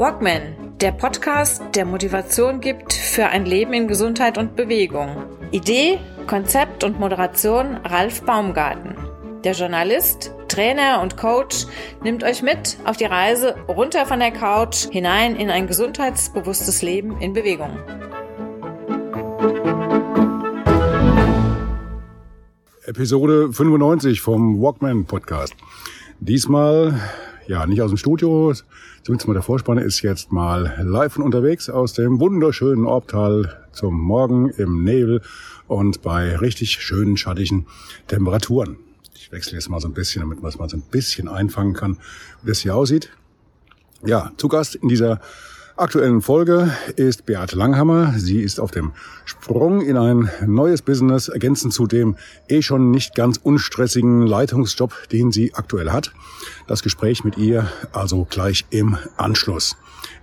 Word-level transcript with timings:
Walkman, 0.00 0.78
der 0.80 0.92
Podcast, 0.92 1.62
der 1.74 1.84
Motivation 1.84 2.62
gibt 2.62 2.94
für 2.94 3.26
ein 3.26 3.44
Leben 3.44 3.74
in 3.74 3.86
Gesundheit 3.86 4.38
und 4.38 4.56
Bewegung. 4.56 5.14
Idee, 5.50 5.98
Konzept 6.26 6.84
und 6.84 6.98
Moderation 6.98 7.76
Ralf 7.84 8.22
Baumgarten. 8.22 8.94
Der 9.44 9.52
Journalist, 9.52 10.32
Trainer 10.48 11.02
und 11.02 11.18
Coach 11.18 11.66
nimmt 12.02 12.24
euch 12.24 12.40
mit 12.40 12.78
auf 12.86 12.96
die 12.96 13.04
Reise 13.04 13.56
runter 13.68 14.06
von 14.06 14.20
der 14.20 14.30
Couch 14.30 14.88
hinein 14.90 15.36
in 15.36 15.50
ein 15.50 15.66
gesundheitsbewusstes 15.66 16.80
Leben 16.80 17.20
in 17.20 17.34
Bewegung. 17.34 17.76
Episode 22.86 23.52
95 23.52 24.22
vom 24.22 24.62
Walkman 24.62 25.04
Podcast. 25.04 25.54
Diesmal 26.20 26.98
ja, 27.50 27.66
nicht 27.66 27.82
aus 27.82 27.90
dem 27.90 27.96
Studio, 27.96 28.54
zumindest 29.02 29.26
mal 29.26 29.34
der 29.34 29.42
Vorspann 29.42 29.76
ist 29.76 30.02
jetzt 30.02 30.30
mal 30.30 30.72
live 30.84 31.16
und 31.16 31.24
unterwegs 31.24 31.68
aus 31.68 31.92
dem 31.94 32.20
wunderschönen 32.20 32.86
Orbtal 32.86 33.66
zum 33.72 34.00
Morgen 34.00 34.50
im 34.50 34.84
Nebel 34.84 35.20
und 35.66 36.00
bei 36.00 36.36
richtig 36.36 36.74
schönen 36.74 37.16
schattigen 37.16 37.66
Temperaturen. 38.06 38.76
Ich 39.16 39.32
wechsle 39.32 39.54
jetzt 39.54 39.68
mal 39.68 39.80
so 39.80 39.88
ein 39.88 39.94
bisschen, 39.94 40.22
damit 40.22 40.40
man 40.40 40.48
es 40.48 40.60
mal 40.60 40.68
so 40.68 40.76
ein 40.76 40.84
bisschen 40.92 41.26
einfangen 41.26 41.74
kann, 41.74 41.98
wie 42.42 42.50
das 42.50 42.60
hier 42.60 42.76
aussieht. 42.76 43.10
Ja, 44.06 44.30
zu 44.36 44.46
Gast 44.46 44.76
in 44.76 44.88
dieser 44.88 45.20
aktuellen 45.80 46.20
Folge 46.20 46.70
ist 46.96 47.24
Beate 47.24 47.56
Langhammer. 47.56 48.12
Sie 48.18 48.42
ist 48.42 48.60
auf 48.60 48.70
dem 48.70 48.92
Sprung 49.24 49.80
in 49.80 49.96
ein 49.96 50.30
neues 50.46 50.82
Business, 50.82 51.28
ergänzend 51.28 51.72
zu 51.72 51.86
dem 51.86 52.16
eh 52.48 52.60
schon 52.60 52.90
nicht 52.90 53.14
ganz 53.14 53.38
unstressigen 53.38 54.26
Leitungsjob, 54.26 55.08
den 55.10 55.32
sie 55.32 55.54
aktuell 55.54 55.90
hat. 55.90 56.12
Das 56.66 56.82
Gespräch 56.82 57.24
mit 57.24 57.38
ihr 57.38 57.72
also 57.92 58.26
gleich 58.28 58.66
im 58.68 58.98
Anschluss. 59.16 59.76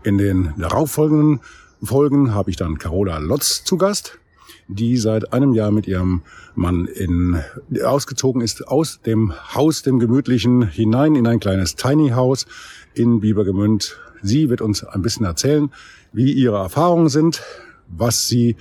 In 0.04 0.20
den 0.20 0.54
darauffolgenden 0.58 1.40
Folgen 1.82 2.36
habe 2.36 2.52
ich 2.52 2.56
dann 2.56 2.78
Carola 2.78 3.18
Lotz 3.18 3.64
zu 3.64 3.78
Gast, 3.78 4.20
die 4.68 4.98
seit 4.98 5.34
einem 5.34 5.54
Jahr 5.54 5.72
mit 5.72 5.88
ihrem 5.88 6.22
Mann 6.54 6.86
in, 6.86 7.42
ausgezogen 7.84 8.42
ist 8.42 8.68
aus 8.68 9.02
dem 9.02 9.34
Haus, 9.56 9.82
dem 9.82 9.98
gemütlichen, 9.98 10.68
hinein 10.68 11.16
in 11.16 11.26
ein 11.26 11.40
kleines 11.40 11.76
Tiny 11.76 12.10
House 12.10 12.46
in 12.94 13.22
Biebergemünd 13.22 13.98
Sie 14.22 14.50
wird 14.50 14.62
uns 14.62 14.84
ein 14.84 15.02
bisschen 15.02 15.26
erzählen, 15.26 15.70
wie 16.14 16.32
ihre 16.32 16.58
Erfahrungen 16.58 17.10
sind, 17.10 17.42
was 17.88 18.28
sie 18.28 18.56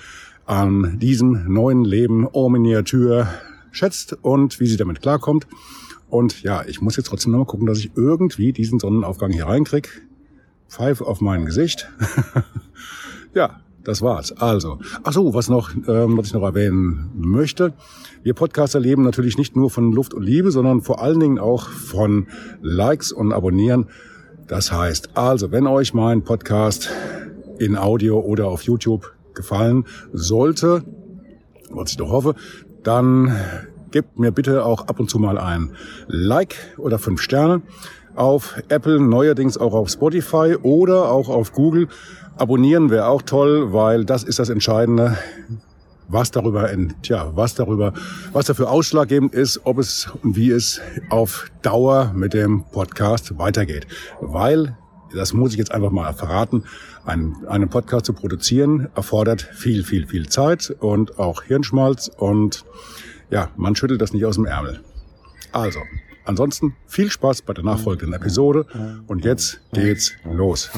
an 0.44 0.98
diesem 0.98 1.52
neuen 1.52 1.84
Leben 1.84 2.26
en 2.32 2.52
Miniatur 2.52 3.28
schätzt 3.72 4.16
und 4.22 4.60
wie 4.60 4.66
sie 4.66 4.76
damit 4.76 5.02
klarkommt. 5.02 5.46
Und 6.08 6.42
ja, 6.42 6.64
ich 6.66 6.80
muss 6.80 6.96
jetzt 6.96 7.08
trotzdem 7.08 7.32
noch 7.32 7.40
mal 7.40 7.44
gucken, 7.46 7.66
dass 7.66 7.78
ich 7.78 7.90
irgendwie 7.96 8.52
diesen 8.52 8.78
Sonnenaufgang 8.78 9.32
hier 9.32 9.46
reinkriege. 9.46 9.88
Pfeife 10.68 11.04
auf 11.06 11.20
mein 11.20 11.46
Gesicht. 11.46 11.88
ja, 13.34 13.60
das 13.84 14.02
war's. 14.02 14.32
Also, 14.32 14.78
ach 15.04 15.12
so, 15.12 15.34
was 15.34 15.48
noch, 15.48 15.70
ähm, 15.86 16.16
was 16.16 16.28
ich 16.28 16.34
noch 16.34 16.42
erwähnen 16.42 17.10
möchte. 17.14 17.72
Wir 18.22 18.34
Podcaster 18.34 18.80
leben 18.80 19.02
natürlich 19.02 19.38
nicht 19.38 19.54
nur 19.54 19.70
von 19.70 19.92
Luft 19.92 20.14
und 20.14 20.24
Liebe, 20.24 20.50
sondern 20.50 20.82
vor 20.82 21.00
allen 21.00 21.20
Dingen 21.20 21.38
auch 21.38 21.68
von 21.68 22.26
Likes 22.62 23.12
und 23.12 23.32
Abonnieren. 23.32 23.86
Das 24.47 24.70
heißt 24.70 25.11
also, 25.14 25.50
wenn 25.50 25.66
euch 25.66 25.92
mein 25.92 26.22
Podcast 26.22 26.91
in 27.58 27.77
Audio 27.77 28.20
oder 28.20 28.47
auf 28.47 28.62
YouTube 28.62 29.12
gefallen 29.34 29.86
sollte, 30.12 30.84
was 31.70 31.91
ich 31.91 31.97
doch 31.97 32.11
hoffe, 32.11 32.34
dann 32.84 33.36
gebt 33.91 34.19
mir 34.19 34.30
bitte 34.30 34.64
auch 34.64 34.86
ab 34.86 35.00
und 35.00 35.11
zu 35.11 35.19
mal 35.19 35.36
ein 35.38 35.72
Like 36.06 36.56
oder 36.77 36.98
fünf 36.98 37.20
Sterne 37.20 37.62
auf 38.14 38.62
Apple, 38.69 39.00
neuerdings 39.00 39.58
auch 39.58 39.75
auf 39.75 39.91
Spotify 39.91 40.56
oder 40.62 41.10
auch 41.10 41.28
auf 41.28 41.53
Google. 41.53 41.88
Abonnieren 42.36 42.91
wäre 42.91 43.09
auch 43.09 43.22
toll, 43.22 43.72
weil 43.72 44.04
das 44.04 44.22
ist 44.22 44.38
das 44.38 44.49
Entscheidende 44.49 45.16
was 46.09 46.31
darüber, 46.31 46.71
tja, 47.03 47.33
was 47.34 47.55
darüber, 47.55 47.93
was 48.33 48.47
dafür 48.47 48.71
ausschlaggebend 48.71 49.34
ist, 49.34 49.61
ob 49.65 49.78
es 49.78 50.09
und 50.22 50.37
wie 50.37 50.50
es 50.50 50.81
auf 51.11 51.50
Dauer 51.62 52.12
mit 52.15 52.34
dem 52.34 52.65
Podcast 52.65 53.39
weitergeht. 53.39 53.87
Weil, 54.21 54.77
das 55.15 55.33
muss 55.33 55.53
ich 55.53 55.59
jetzt 55.59 55.72
einfach 55.72 55.91
mal 55.91 56.12
verraten, 56.12 56.65
einen, 57.05 57.47
einen 57.47 57.69
Podcast 57.69 58.06
zu 58.06 58.12
produzieren 58.12 58.89
erfordert 58.94 59.43
viel, 59.43 59.84
viel, 59.84 60.06
viel 60.06 60.28
Zeit 60.28 60.75
und 60.81 61.19
auch 61.19 61.43
Hirnschmalz 61.44 62.11
und 62.17 62.65
ja, 63.31 63.50
man 63.56 63.75
schüttelt 63.75 64.00
das 64.00 64.12
nicht 64.12 64.25
aus 64.25 64.37
dem 64.37 64.44
Ärmel. 64.44 64.81
Also, 65.53 65.81
ansonsten 66.25 66.77
viel 66.87 67.11
Spaß 67.11 67.43
bei 67.43 67.55
der 67.55 67.65
nachfolgenden 67.65 68.12
Episode 68.12 68.67
und 69.06 69.25
jetzt 69.25 69.61
geht's 69.73 70.12
los. 70.25 70.71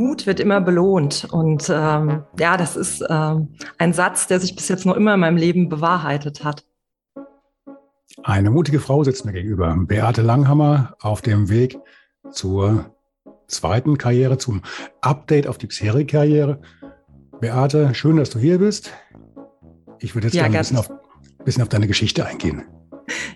Mut 0.00 0.26
wird 0.26 0.40
immer 0.40 0.60
belohnt. 0.60 1.28
Und 1.30 1.70
ähm, 1.70 2.24
ja, 2.38 2.56
das 2.56 2.76
ist 2.76 3.04
ähm, 3.08 3.48
ein 3.78 3.92
Satz, 3.92 4.26
der 4.26 4.40
sich 4.40 4.56
bis 4.56 4.68
jetzt 4.68 4.86
noch 4.86 4.96
immer 4.96 5.14
in 5.14 5.20
meinem 5.20 5.36
Leben 5.36 5.68
bewahrheitet 5.68 6.42
hat. 6.42 6.64
Eine 8.24 8.50
mutige 8.50 8.80
Frau 8.80 9.04
sitzt 9.04 9.24
mir 9.24 9.32
gegenüber. 9.32 9.76
Beate 9.86 10.22
Langhammer 10.22 10.96
auf 11.00 11.22
dem 11.22 11.48
Weg 11.48 11.78
zur 12.32 12.96
zweiten 13.46 13.98
Karriere, 13.98 14.38
zum 14.38 14.62
Update 15.00 15.46
auf 15.46 15.58
die 15.58 15.66
bisherige 15.66 16.06
Karriere. 16.06 16.60
Beate, 17.40 17.94
schön, 17.94 18.16
dass 18.16 18.30
du 18.30 18.38
hier 18.38 18.58
bist. 18.58 18.92
Ich 19.98 20.14
würde 20.14 20.28
jetzt 20.28 20.34
ja, 20.34 20.42
gerne 20.42 20.56
ein 20.56 20.60
bisschen 20.60 20.78
auf, 20.78 20.90
bisschen 21.44 21.62
auf 21.62 21.68
deine 21.68 21.86
Geschichte 21.86 22.24
eingehen. 22.24 22.64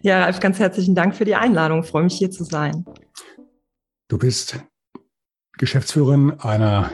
Ja, 0.03 0.23
Ralf, 0.23 0.41
ganz 0.41 0.59
herzlichen 0.59 0.95
Dank 0.95 1.15
für 1.15 1.25
die 1.25 1.35
Einladung. 1.35 1.83
Ich 1.83 1.91
freue 1.91 2.05
mich, 2.05 2.17
hier 2.17 2.31
zu 2.31 2.45
sein. 2.45 2.85
Du 4.09 4.19
bist 4.19 4.65
Geschäftsführerin 5.59 6.41
einer, 6.41 6.91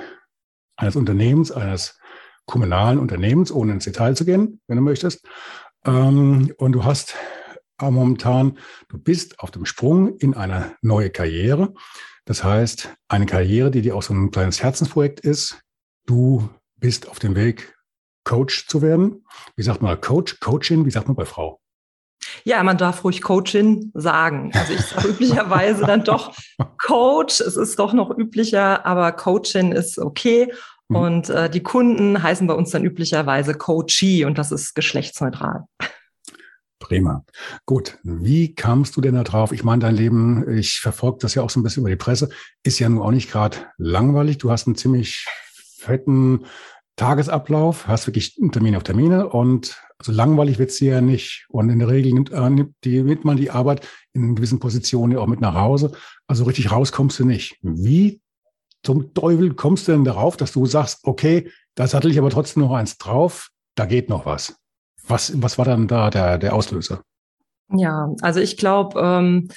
eines 0.76 0.97
Unternehmens, 0.97 1.53
eines 1.53 1.98
kommunalen 2.47 2.98
Unternehmens, 2.98 3.53
ohne 3.53 3.72
ins 3.72 3.84
Detail 3.84 4.16
zu 4.16 4.25
gehen, 4.25 4.60
wenn 4.66 4.76
du 4.76 4.82
möchtest. 4.82 5.26
Ähm, 5.84 6.53
und 6.59 6.72
du 6.72 6.84
hast 6.84 7.15
momentan, 7.81 8.59
du 8.88 8.98
bist 8.98 9.41
auf 9.41 9.50
dem 9.50 9.65
Sprung 9.65 10.19
in 10.19 10.34
eine 10.34 10.76
neue 10.82 11.10
Karriere. 11.10 11.72
Das 12.26 12.44
heißt, 12.44 12.94
eine 13.09 13.26
Karriere, 13.26 13.71
die 13.71 13.82
dir 13.82 13.97
auch 13.97 14.03
so 14.03 14.12
ein 14.12 14.31
kleines 14.31 14.62
Herzensprojekt 14.62 15.21
ist. 15.21 15.60
Du 16.06 16.50
bist 16.77 17.09
auf 17.09 17.19
dem 17.19 17.34
Weg, 17.34 17.75
Coach 18.25 18.66
zu 18.66 18.82
werden. 18.82 19.25
Wie 19.56 19.62
sagt 19.62 19.81
man 19.81 20.00
Coach, 20.00 20.38
Coachin? 20.41 20.84
Wie 20.84 20.91
sagt 20.91 21.06
man 21.06 21.16
bei 21.16 21.25
Frau? 21.25 21.59
Ja, 22.45 22.63
man 22.63 22.79
darf 22.79 23.05
ruhig 23.05 23.23
Coachin 23.23 23.91
sagen. 23.95 24.51
Also 24.55 24.73
ich 24.73 24.81
sage 24.81 25.09
üblicherweise 25.11 25.85
dann 25.85 26.05
doch 26.05 26.35
Coach. 26.79 27.41
Es 27.41 27.57
ist 27.57 27.79
doch 27.79 27.93
noch 27.93 28.17
üblicher, 28.17 28.85
aber 28.87 29.13
Coachin 29.13 29.73
ist 29.73 29.99
okay. 29.99 30.53
Mhm. 30.89 30.97
Und 30.97 31.31
äh, 31.31 31.49
die 31.51 31.63
Kunden 31.63 32.23
heißen 32.23 32.47
bei 32.47 32.55
uns 32.55 32.71
dann 32.71 32.85
üblicherweise 32.85 33.55
Coachee 33.55 34.25
und 34.25 34.39
das 34.39 34.53
ist 34.53 34.75
geschlechtsneutral. 34.75 35.65
Prima. 36.79 37.25
Gut. 37.67 37.99
Wie 38.03 38.55
kamst 38.55 38.97
du 38.97 39.01
denn 39.01 39.15
da 39.15 39.23
drauf? 39.23 39.53
Ich 39.53 39.63
meine, 39.63 39.81
dein 39.81 39.95
Leben, 39.95 40.51
ich 40.57 40.81
verfolge 40.81 41.19
das 41.21 41.35
ja 41.35 41.43
auch 41.43 41.51
so 41.51 41.61
ein 41.61 41.63
bisschen 41.63 41.83
über 41.83 41.91
die 41.91 41.97
Presse, 41.97 42.31
ist 42.63 42.79
ja 42.79 42.89
nun 42.89 43.03
auch 43.03 43.13
nicht 43.13 43.31
gerade 43.31 43.59
langweilig. 43.77 44.39
Du 44.39 44.51
hast 44.51 44.67
einen 44.67 44.77
ziemlich 44.77 45.27
fetten 45.79 46.47
Tagesablauf, 46.97 47.87
hast 47.87 48.07
wirklich 48.07 48.37
Termine 48.51 48.77
auf 48.77 48.83
Termine 48.83 49.29
und 49.29 49.81
also 50.00 50.12
langweilig 50.12 50.59
wird 50.59 50.71
sie 50.71 50.87
ja 50.87 51.03
nicht. 51.03 51.44
Und 51.50 51.69
in 51.69 51.78
der 51.78 51.88
Regel 51.88 52.15
nimmt, 52.15 52.33
äh, 52.33 52.49
nimmt, 52.49 52.75
die, 52.84 53.03
nimmt 53.03 53.27
man 53.27 53.37
die 53.37 53.50
Arbeit 53.50 53.87
in 54.15 54.34
gewissen 54.34 54.59
Positionen 54.59 55.12
ja 55.12 55.19
auch 55.19 55.27
mit 55.27 55.43
nach 55.43 55.55
Hause. 55.55 55.93
Also 56.27 56.44
richtig 56.44 56.72
raus 56.72 56.91
kommst 56.91 57.19
du 57.19 57.27
nicht. 57.27 57.59
Wie 57.61 58.22
zum 58.83 59.12
Teufel 59.12 59.53
kommst 59.53 59.87
du 59.87 59.93
denn 59.93 60.05
darauf, 60.05 60.39
dass 60.39 60.53
du 60.53 60.65
sagst, 60.65 61.00
okay, 61.03 61.50
da 61.75 61.87
sattel 61.87 62.10
ich 62.10 62.19
aber 62.19 62.31
trotzdem 62.31 62.62
noch 62.62 62.72
eins 62.72 62.97
drauf, 62.97 63.51
da 63.75 63.84
geht 63.84 64.09
noch 64.09 64.25
was. 64.25 64.57
Was, 65.07 65.42
was 65.42 65.59
war 65.59 65.66
dann 65.66 65.86
da 65.86 66.09
der, 66.09 66.39
der 66.39 66.54
Auslöser? 66.54 67.03
Ja, 67.69 68.10
also 68.22 68.41
ich 68.41 68.57
glaube, 68.57 68.98
ähm, 68.98 69.48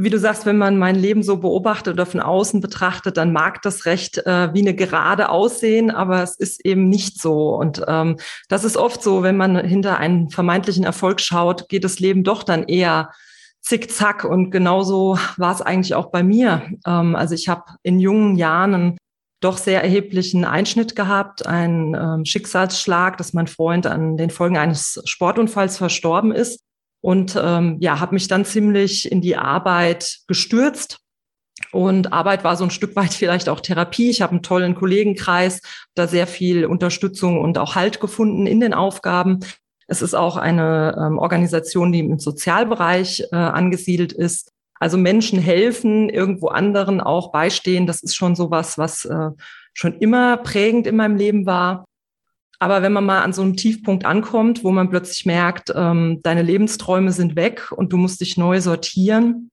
wie 0.00 0.10
du 0.10 0.18
sagst, 0.18 0.46
wenn 0.46 0.58
man 0.58 0.78
mein 0.78 0.96
Leben 0.96 1.22
so 1.22 1.36
beobachtet 1.36 1.94
oder 1.94 2.06
von 2.06 2.20
außen 2.20 2.60
betrachtet, 2.60 3.16
dann 3.16 3.32
mag 3.32 3.62
das 3.62 3.84
recht 3.84 4.18
äh, 4.18 4.52
wie 4.54 4.60
eine 4.60 4.74
Gerade 4.74 5.28
aussehen, 5.28 5.90
aber 5.90 6.22
es 6.22 6.36
ist 6.36 6.64
eben 6.64 6.88
nicht 6.88 7.20
so. 7.20 7.54
Und 7.54 7.82
ähm, 7.86 8.16
das 8.48 8.64
ist 8.64 8.76
oft 8.76 9.02
so, 9.02 9.22
wenn 9.22 9.36
man 9.36 9.56
hinter 9.56 9.98
einen 9.98 10.30
vermeintlichen 10.30 10.84
Erfolg 10.84 11.20
schaut, 11.20 11.68
geht 11.68 11.84
das 11.84 12.00
Leben 12.00 12.24
doch 12.24 12.42
dann 12.42 12.64
eher 12.64 13.10
zickzack. 13.60 14.24
Und 14.24 14.50
genauso 14.50 15.18
war 15.36 15.52
es 15.52 15.62
eigentlich 15.62 15.94
auch 15.94 16.10
bei 16.10 16.22
mir. 16.22 16.62
Ähm, 16.86 17.14
also 17.14 17.34
ich 17.34 17.48
habe 17.48 17.64
in 17.82 18.00
jungen 18.00 18.36
Jahren 18.36 18.74
einen 18.74 18.98
doch 19.40 19.58
sehr 19.58 19.82
erheblichen 19.82 20.44
Einschnitt 20.44 20.94
gehabt, 20.96 21.46
einen 21.46 21.94
ähm, 21.94 22.24
Schicksalsschlag, 22.24 23.16
dass 23.16 23.32
mein 23.32 23.48
Freund 23.48 23.86
an 23.86 24.16
den 24.16 24.30
Folgen 24.30 24.56
eines 24.56 25.02
Sportunfalls 25.04 25.78
verstorben 25.78 26.32
ist 26.32 26.60
und 27.02 27.38
ähm, 27.40 27.76
ja, 27.80 28.00
habe 28.00 28.14
mich 28.14 28.28
dann 28.28 28.46
ziemlich 28.46 29.10
in 29.10 29.20
die 29.20 29.36
Arbeit 29.36 30.20
gestürzt. 30.28 30.98
Und 31.70 32.12
Arbeit 32.12 32.44
war 32.44 32.56
so 32.56 32.64
ein 32.64 32.70
Stück 32.70 32.96
weit 32.96 33.12
vielleicht 33.12 33.48
auch 33.48 33.60
Therapie. 33.60 34.08
Ich 34.08 34.22
habe 34.22 34.32
einen 34.32 34.42
tollen 34.42 34.74
Kollegenkreis, 34.74 35.60
da 35.94 36.06
sehr 36.06 36.26
viel 36.26 36.64
Unterstützung 36.64 37.40
und 37.40 37.58
auch 37.58 37.74
Halt 37.74 38.00
gefunden 38.00 38.46
in 38.46 38.60
den 38.60 38.72
Aufgaben. 38.72 39.40
Es 39.88 40.00
ist 40.00 40.14
auch 40.14 40.36
eine 40.36 40.96
ähm, 40.98 41.18
Organisation, 41.18 41.92
die 41.92 41.98
im 41.98 42.18
Sozialbereich 42.18 43.24
äh, 43.32 43.36
angesiedelt 43.36 44.12
ist. 44.12 44.52
Also 44.78 44.96
Menschen 44.96 45.38
helfen, 45.40 46.08
irgendwo 46.08 46.48
anderen 46.48 47.00
auch 47.00 47.32
beistehen. 47.32 47.86
Das 47.86 48.02
ist 48.02 48.14
schon 48.14 48.36
sowas, 48.36 48.78
was 48.78 49.04
äh, 49.04 49.30
schon 49.74 49.98
immer 49.98 50.36
prägend 50.38 50.86
in 50.86 50.96
meinem 50.96 51.16
Leben 51.16 51.46
war. 51.46 51.84
Aber 52.62 52.80
wenn 52.80 52.92
man 52.92 53.04
mal 53.04 53.22
an 53.22 53.32
so 53.32 53.42
einen 53.42 53.56
Tiefpunkt 53.56 54.04
ankommt, 54.04 54.62
wo 54.62 54.70
man 54.70 54.88
plötzlich 54.88 55.26
merkt, 55.26 55.72
ähm, 55.74 56.20
deine 56.22 56.42
Lebensträume 56.42 57.10
sind 57.10 57.34
weg 57.34 57.72
und 57.72 57.92
du 57.92 57.96
musst 57.96 58.20
dich 58.20 58.36
neu 58.36 58.60
sortieren, 58.60 59.50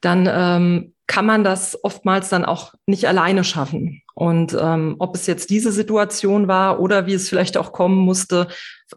dann 0.00 0.28
ähm, 0.28 0.94
kann 1.06 1.24
man 1.24 1.44
das 1.44 1.78
oftmals 1.84 2.28
dann 2.28 2.44
auch 2.44 2.74
nicht 2.84 3.06
alleine 3.06 3.44
schaffen. 3.44 4.02
Und 4.18 4.56
ähm, 4.58 4.96
ob 4.98 5.14
es 5.14 5.26
jetzt 5.26 5.50
diese 5.50 5.70
Situation 5.70 6.48
war 6.48 6.80
oder 6.80 7.06
wie 7.06 7.12
es 7.12 7.28
vielleicht 7.28 7.58
auch 7.58 7.72
kommen 7.72 7.98
musste, 7.98 8.48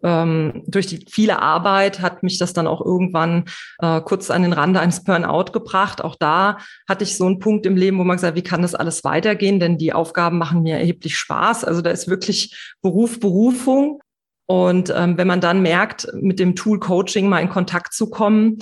ähm, 0.01 0.63
durch 0.66 0.88
die 0.88 1.06
viele 1.10 1.42
Arbeit 1.42 2.00
hat 2.00 2.24
mich 2.24 2.38
das 2.38 2.54
dann 2.54 2.68
auch 2.68 2.80
irgendwann 2.80 3.44
äh, 3.80 4.00
kurz 4.00 4.31
an 4.31 4.44
den 4.44 4.54
Rande 4.54 4.80
eines 4.80 5.04
Burnout 5.04 5.51
gebracht. 5.51 6.01
Auch 6.01 6.16
da 6.16 6.60
hatte 6.88 7.04
ich 7.04 7.18
so 7.18 7.25
einen 7.25 7.39
Punkt 7.39 7.66
im 7.66 7.75
Leben, 7.75 8.00
wo 8.00 8.06
man 8.06 8.16
gesagt, 8.16 8.38
wie 8.38 8.44
kann 8.44 8.62
das 8.62 8.75
alles 8.75 9.04
weitergehen? 9.04 9.60
Denn 9.60 9.77
die 9.77 9.92
Aufgaben 9.92 10.38
machen 10.38 10.63
mir 10.63 10.77
erheblich 10.77 11.18
Spaß. 11.18 11.65
Also 11.65 11.81
da 11.81 11.89
ist 11.89 12.07
wirklich 12.07 12.75
Beruf, 12.81 13.19
Berufung. 13.19 14.00
Und 14.45 14.89
ähm, 14.95 15.18
wenn 15.18 15.27
man 15.27 15.42
dann 15.42 15.62
merkt, 15.62 16.07
mit 16.13 16.39
dem 16.39 16.56
Tool 16.56 16.80
Coaching 16.80 17.27
mal 17.27 17.42
in 17.42 17.50
Kontakt 17.50 17.94
zu 17.94 18.10
kommen, 18.10 18.60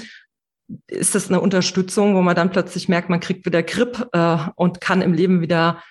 ist 0.88 1.13
das 1.13 1.30
eine 1.30 1.39
Unterstützung, 1.39 2.15
wo 2.15 2.24
man 2.24 2.36
dann 2.36 2.50
plötzlich 2.50 2.89
merkt, 2.89 3.10
man 3.10 3.19
kriegt 3.19 3.45
wieder 3.45 3.62
Grip 3.62 4.10
äh, 4.12 4.38
und 4.56 4.81
kann 4.81 5.03
im 5.03 5.13
Leben 5.13 5.39
wieder 5.39 5.83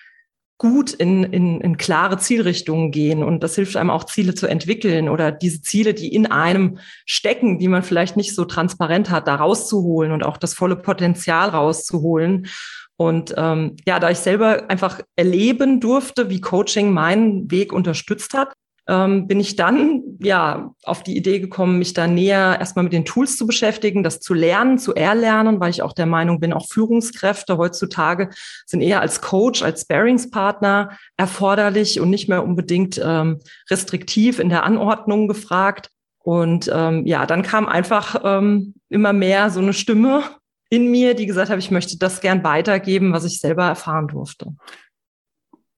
gut 0.57 0.91
in, 0.91 1.23
in, 1.23 1.61
in 1.61 1.77
klare 1.77 2.17
Zielrichtungen 2.17 2.91
gehen. 2.91 3.23
Und 3.23 3.43
das 3.43 3.55
hilft 3.55 3.77
einem 3.77 3.91
auch, 3.91 4.05
Ziele 4.05 4.33
zu 4.33 4.47
entwickeln 4.47 5.07
oder 5.07 5.31
diese 5.31 5.61
Ziele, 5.61 5.93
die 5.93 6.13
in 6.13 6.25
einem 6.25 6.79
stecken, 7.05 7.59
die 7.59 7.67
man 7.67 7.83
vielleicht 7.83 8.17
nicht 8.17 8.33
so 8.33 8.45
transparent 8.45 9.09
hat, 9.09 9.27
da 9.27 9.35
rauszuholen 9.35 10.11
und 10.11 10.23
auch 10.23 10.37
das 10.37 10.53
volle 10.53 10.75
Potenzial 10.75 11.49
rauszuholen. 11.49 12.47
Und 12.95 13.35
ähm, 13.37 13.75
ja, 13.85 13.99
da 13.99 14.09
ich 14.09 14.17
selber 14.17 14.69
einfach 14.69 15.01
erleben 15.15 15.79
durfte, 15.79 16.31
wie 16.31 16.41
Coaching 16.41 16.91
meinen 16.91 17.51
Weg 17.51 17.71
unterstützt 17.71 18.33
hat, 18.33 18.53
ähm, 18.87 19.27
bin 19.27 19.39
ich 19.39 19.55
dann 19.55 20.01
ja 20.19 20.73
auf 20.83 21.03
die 21.03 21.17
Idee 21.17 21.39
gekommen, 21.39 21.77
mich 21.77 21.93
da 21.93 22.07
näher 22.07 22.57
erstmal 22.59 22.83
mit 22.83 22.93
den 22.93 23.05
Tools 23.05 23.37
zu 23.37 23.45
beschäftigen, 23.45 24.01
das 24.01 24.19
zu 24.19 24.33
lernen, 24.33 24.77
zu 24.77 24.95
erlernen, 24.95 25.59
weil 25.59 25.69
ich 25.69 25.81
auch 25.81 25.93
der 25.93 26.05
Meinung 26.05 26.39
bin, 26.39 26.53
auch 26.53 26.67
Führungskräfte 26.67 27.57
heutzutage 27.57 28.29
sind 28.65 28.81
eher 28.81 29.01
als 29.01 29.21
Coach, 29.21 29.61
als 29.61 29.81
Sparingspartner 29.81 30.97
erforderlich 31.17 31.99
und 31.99 32.09
nicht 32.09 32.29
mehr 32.29 32.43
unbedingt 32.43 32.99
ähm, 33.03 33.39
restriktiv 33.69 34.39
in 34.39 34.49
der 34.49 34.63
Anordnung 34.63 35.27
gefragt. 35.27 35.89
Und 36.19 36.69
ähm, 36.73 37.05
ja, 37.05 37.25
dann 37.25 37.41
kam 37.41 37.67
einfach 37.67 38.21
ähm, 38.23 38.73
immer 38.89 39.13
mehr 39.13 39.49
so 39.49 39.59
eine 39.59 39.73
Stimme 39.73 40.23
in 40.69 40.91
mir, 40.91 41.13
die 41.13 41.25
gesagt 41.25 41.49
hat, 41.49 41.59
ich 41.59 41.71
möchte 41.71 41.97
das 41.97 42.19
gern 42.21 42.43
weitergeben, 42.43 43.13
was 43.13 43.25
ich 43.25 43.39
selber 43.39 43.65
erfahren 43.65 44.07
durfte. 44.07 44.53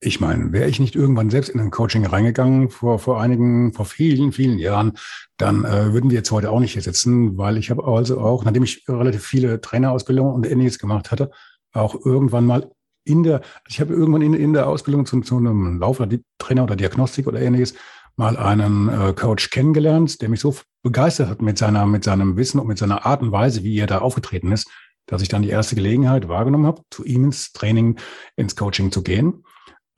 Ich 0.02 0.22
meine, 0.22 0.54
wäre 0.54 0.70
ich 0.70 0.80
nicht 0.80 0.96
irgendwann 0.96 1.30
selbst 1.30 1.50
in 1.50 1.60
ein 1.60 1.72
Coaching 1.72 2.06
reingegangen 2.06 2.70
vor, 2.70 3.00
vor 3.00 3.20
einigen, 3.20 3.74
vor 3.74 3.86
vielen, 3.86 4.32
vielen 4.32 4.58
Jahren, 4.58 4.94
dann 5.36 5.66
äh, 5.66 5.92
würden 5.92 6.10
wir 6.10 6.18
jetzt 6.18 6.32
heute 6.32 6.52
auch 6.52 6.62
nicht 6.62 6.72
hier 6.72 6.82
sitzen, 6.82 7.38
weil 7.38 7.58
ich 7.58 7.70
habe 7.70 7.84
also 7.84 8.22
auch, 8.22 8.46
nachdem 8.46 8.64
ich 8.64 8.86
relativ 8.88 9.26
viele 9.26 9.60
Trainerausbildungen 9.60 10.34
und 10.34 10.50
ähnliches 10.50 10.80
gemacht 10.80 11.12
hatte, 11.12 11.32
auch 11.74 12.06
irgendwann 12.06 12.46
mal 12.46 12.72
in 13.04 13.24
der, 13.24 13.42
ich 13.68 13.82
habe 13.82 13.94
irgendwann 13.94 14.22
in, 14.22 14.34
in 14.34 14.54
der 14.54 14.68
Ausbildung 14.68 15.06
zu, 15.06 15.20
zu 15.20 15.38
einem 15.38 15.80
Laufer, 15.80 16.08
Trainer 16.38 16.64
oder 16.64 16.78
Diagnostik 16.78 17.28
oder 17.28 17.42
ähnliches 17.42 17.74
mal 18.16 18.38
einen 18.38 18.90
äh, 18.90 19.14
Coach 19.14 19.50
kennengelernt, 19.50 20.22
der 20.22 20.30
mich 20.30 20.40
so 20.40 20.56
begeistert 20.82 21.30
hat 21.30 21.42
mit 21.42 21.58
seiner, 21.58 21.86
mit 21.86 22.04
seinem 22.04 22.38
Wissen 22.38 22.60
und 22.60 22.68
mit 22.68 22.78
seiner 22.78 23.06
Art 23.06 23.22
und 23.22 23.32
Weise, 23.32 23.64
wie 23.64 23.78
er 23.78 23.88
da 23.88 24.00
aufgetreten 24.00 24.52
ist, 24.52 24.70
dass 25.08 25.22
ich 25.22 25.28
dann 25.28 25.42
die 25.42 25.50
erste 25.50 25.76
Gelegenheit 25.76 26.28
wahrgenommen 26.28 26.68
habe, 26.68 26.84
zu 26.92 27.04
ihm 27.04 27.26
ins 27.26 27.52
Training, 27.52 27.98
ins 28.36 28.56
Coaching 28.56 28.92
zu 28.92 29.04
gehen. 29.04 29.44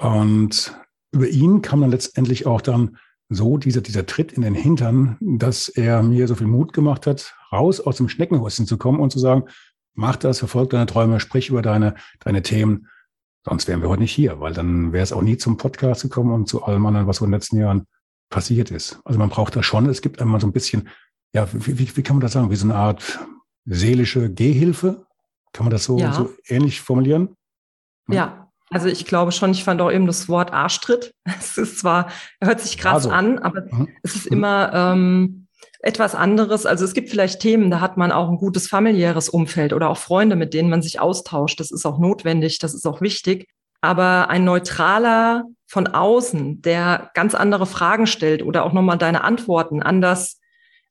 Und 0.01 0.75
über 1.12 1.27
ihn 1.27 1.62
kam 1.62 1.81
dann 1.81 1.92
letztendlich 1.92 2.48
auch 2.48 2.62
dann 2.62 2.98
so 3.30 3.57
dieser, 3.57 3.81
dieser 3.81 4.06
Tritt 4.06 4.33
in 4.33 4.42
den 4.42 4.56
Hintern, 4.56 5.18
dass 5.21 5.69
er 5.69 6.01
mir 6.01 6.27
so 6.27 6.36
viel 6.36 6.48
Mut 6.48 6.74
gemacht 6.74 7.06
hat, 7.06 7.36
raus 7.51 7.80
aus 7.80 7.98
dem 7.98 8.09
Schneckenhäuschen 8.09 8.65
zu 8.65 8.77
kommen 8.77 9.00
und 9.00 9.12
zu 9.12 9.19
sagen, 9.19 9.44
mach 9.94 10.15
das, 10.15 10.39
verfolg 10.39 10.71
deine 10.71 10.88
Träume, 10.88 11.19
sprich 11.19 11.50
über 11.50 11.62
deine, 11.62 11.95
deine 12.19 12.42
Themen. 12.42 12.88
Sonst 13.45 13.68
wären 13.68 13.81
wir 13.81 13.89
heute 13.89 14.01
nicht 14.01 14.12
hier, 14.12 14.39
weil 14.39 14.53
dann 14.53 14.92
wäre 14.92 15.03
es 15.03 15.13
auch 15.13 15.21
nie 15.21 15.38
zum 15.38 15.57
Podcast 15.57 16.01
gekommen 16.01 16.33
und 16.33 16.47
zu 16.47 16.63
allem 16.63 16.86
anderen, 16.86 17.07
was 17.07 17.18
so 17.18 17.25
in 17.25 17.31
den 17.31 17.38
letzten 17.38 17.57
Jahren 17.57 17.86
passiert 18.30 18.71
ist. 18.71 19.00
Also 19.06 19.19
man 19.19 19.30
braucht 19.30 19.56
das 19.56 19.65
schon. 19.65 19.88
Es 19.88 20.01
gibt 20.01 20.19
einmal 20.19 20.42
so 20.42 20.47
ein 20.47 20.54
bisschen, 20.54 20.89
ja, 21.33 21.47
wie, 21.54 21.77
wie, 21.77 21.95
wie 21.95 22.04
kann 22.04 22.15
man 22.15 22.21
das 22.21 22.33
sagen? 22.33 22.50
Wie 22.50 22.56
so 22.56 22.65
eine 22.65 22.75
Art 22.75 23.19
seelische 23.65 24.31
Gehhilfe? 24.31 25.06
Kann 25.54 25.65
man 25.65 25.71
das 25.71 25.83
so, 25.83 26.00
ja. 26.00 26.12
so 26.13 26.33
ähnlich 26.47 26.81
formulieren? 26.81 27.36
Ja, 28.07 28.40
also 28.71 28.88
ich 28.88 29.06
glaube 29.06 29.31
schon, 29.33 29.51
ich 29.51 29.63
fand 29.63 29.81
auch 29.81 29.91
eben 29.91 30.07
das 30.07 30.29
Wort 30.29 30.53
Arschtritt. 30.53 31.13
Es 31.39 31.57
ist 31.57 31.79
zwar, 31.79 32.09
hört 32.41 32.62
sich 32.62 32.77
krass 32.77 33.06
also. 33.06 33.09
an, 33.12 33.39
aber 33.39 33.63
mhm. 33.69 33.89
es 34.01 34.15
ist 34.15 34.27
immer 34.27 34.71
ähm, 34.73 35.47
etwas 35.81 36.15
anderes. 36.15 36.65
Also 36.65 36.85
es 36.85 36.94
gibt 36.94 37.09
vielleicht 37.09 37.41
Themen, 37.41 37.69
da 37.69 37.81
hat 37.81 37.97
man 37.97 38.12
auch 38.12 38.29
ein 38.29 38.38
gutes 38.38 38.68
familiäres 38.68 39.29
Umfeld 39.29 39.73
oder 39.73 39.89
auch 39.89 39.97
Freunde, 39.97 40.35
mit 40.35 40.53
denen 40.53 40.69
man 40.69 40.81
sich 40.81 41.00
austauscht. 41.00 41.59
Das 41.59 41.71
ist 41.71 41.85
auch 41.85 42.00
notwendig, 42.00 42.59
das 42.59 42.73
ist 42.73 42.88
auch 42.88 43.01
wichtig. 43.01 43.47
Aber 43.81 44.29
ein 44.29 44.45
neutraler 44.45 45.45
von 45.68 45.88
außen, 45.88 46.62
der 46.62 47.12
ganz 47.13 47.35
andere 47.35 47.65
Fragen 47.65 48.07
stellt 48.07 48.44
oder 48.44 48.63
auch 48.63 48.73
nochmal 48.73 48.97
deine 48.97 49.23
Antworten 49.23 49.81
anders 49.81 50.39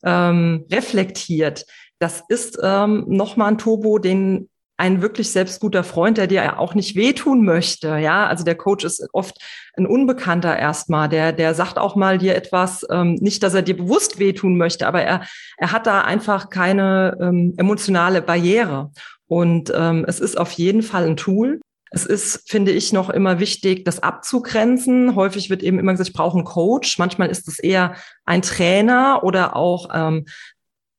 ähm, 0.02 0.66
reflektiert, 0.70 1.66
das 1.98 2.22
ist 2.28 2.58
ähm, 2.62 3.04
nochmal 3.08 3.52
ein 3.52 3.58
Turbo, 3.58 3.98
den 3.98 4.49
ein 4.80 5.02
wirklich 5.02 5.30
selbst 5.30 5.60
guter 5.60 5.84
Freund, 5.84 6.16
der 6.16 6.26
dir 6.26 6.58
auch 6.58 6.74
nicht 6.74 6.96
wehtun 6.96 7.44
möchte. 7.44 7.98
Ja, 7.98 8.26
also 8.26 8.44
der 8.44 8.54
Coach 8.54 8.82
ist 8.86 9.06
oft 9.12 9.36
ein 9.76 9.86
Unbekannter 9.86 10.58
erstmal. 10.58 11.10
Der, 11.10 11.32
der 11.32 11.54
sagt 11.54 11.78
auch 11.78 11.96
mal 11.96 12.16
dir 12.16 12.34
etwas, 12.34 12.86
ähm, 12.90 13.16
nicht, 13.20 13.42
dass 13.42 13.52
er 13.52 13.60
dir 13.60 13.76
bewusst 13.76 14.18
wehtun 14.18 14.56
möchte, 14.56 14.86
aber 14.86 15.02
er, 15.02 15.20
er 15.58 15.72
hat 15.72 15.86
da 15.86 16.00
einfach 16.00 16.48
keine 16.48 17.14
ähm, 17.20 17.52
emotionale 17.58 18.22
Barriere. 18.22 18.90
Und 19.26 19.70
ähm, 19.76 20.06
es 20.08 20.18
ist 20.18 20.38
auf 20.38 20.52
jeden 20.52 20.82
Fall 20.82 21.06
ein 21.06 21.18
Tool. 21.18 21.60
Es 21.90 22.06
ist, 22.06 22.48
finde 22.48 22.72
ich, 22.72 22.94
noch 22.94 23.10
immer 23.10 23.38
wichtig, 23.38 23.84
das 23.84 24.02
abzugrenzen. 24.02 25.14
Häufig 25.14 25.50
wird 25.50 25.62
eben 25.62 25.78
immer 25.78 25.92
gesagt, 25.92 26.08
ich 26.08 26.16
brauche 26.16 26.38
einen 26.38 26.46
Coach. 26.46 26.98
Manchmal 26.98 27.28
ist 27.28 27.48
es 27.48 27.58
eher 27.58 27.96
ein 28.24 28.40
Trainer 28.40 29.20
oder 29.24 29.56
auch 29.56 29.90
ähm, 29.92 30.24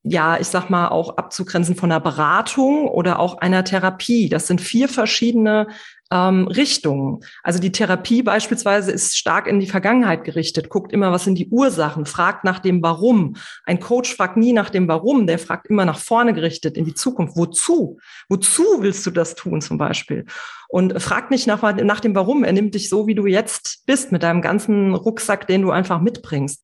ja, 0.04 0.40
ich 0.40 0.48
sag 0.48 0.70
mal, 0.70 0.88
auch 0.88 1.18
abzugrenzen 1.18 1.76
von 1.76 1.92
einer 1.92 2.00
Beratung 2.00 2.88
oder 2.88 3.20
auch 3.20 3.38
einer 3.38 3.64
Therapie. 3.64 4.30
Das 4.30 4.48
sind 4.48 4.60
vier 4.60 4.90
verschiedene 4.90 5.68
ähm, 6.12 6.48
Richtungen. 6.48 7.20
Also 7.44 7.60
die 7.60 7.72
Therapie 7.72 8.24
beispielsweise 8.24 8.92
ist 8.92 9.16
stark 9.16 9.46
in 9.46 9.60
die 9.60 9.68
Vergangenheit 9.68 10.24
gerichtet, 10.24 10.70
guckt 10.70 10.92
immer, 10.92 11.12
was 11.12 11.26
sind 11.26 11.36
die 11.36 11.50
Ursachen, 11.50 12.08
fragt 12.08 12.44
nach 12.44 12.58
dem 12.58 12.82
Warum. 12.82 13.36
Ein 13.66 13.80
Coach 13.80 14.16
fragt 14.16 14.38
nie 14.38 14.54
nach 14.54 14.72
dem 14.72 14.88
Warum, 14.88 15.28
der 15.28 15.38
fragt 15.38 15.68
immer 15.68 15.86
nach 15.86 16.00
vorne 16.00 16.34
gerichtet 16.34 16.78
in 16.78 16.86
die 16.86 16.96
Zukunft. 16.96 17.38
Wozu? 17.38 18.00
Wozu 18.28 18.64
willst 18.80 19.06
du 19.06 19.12
das 19.12 19.36
tun 19.36 19.62
zum 19.62 19.78
Beispiel? 19.78 20.26
Und 20.68 21.00
fragt 21.02 21.30
nicht 21.30 21.46
nach, 21.46 21.62
nach 21.62 22.00
dem 22.00 22.16
Warum. 22.16 22.44
Er 22.44 22.54
nimmt 22.54 22.74
dich 22.74 22.90
so, 22.90 23.06
wie 23.06 23.16
du 23.16 23.28
jetzt 23.28 23.84
bist, 23.86 24.12
mit 24.12 24.24
deinem 24.24 24.42
ganzen 24.42 24.96
Rucksack, 24.96 25.46
den 25.46 25.62
du 25.62 25.70
einfach 25.70 26.02
mitbringst. 26.02 26.64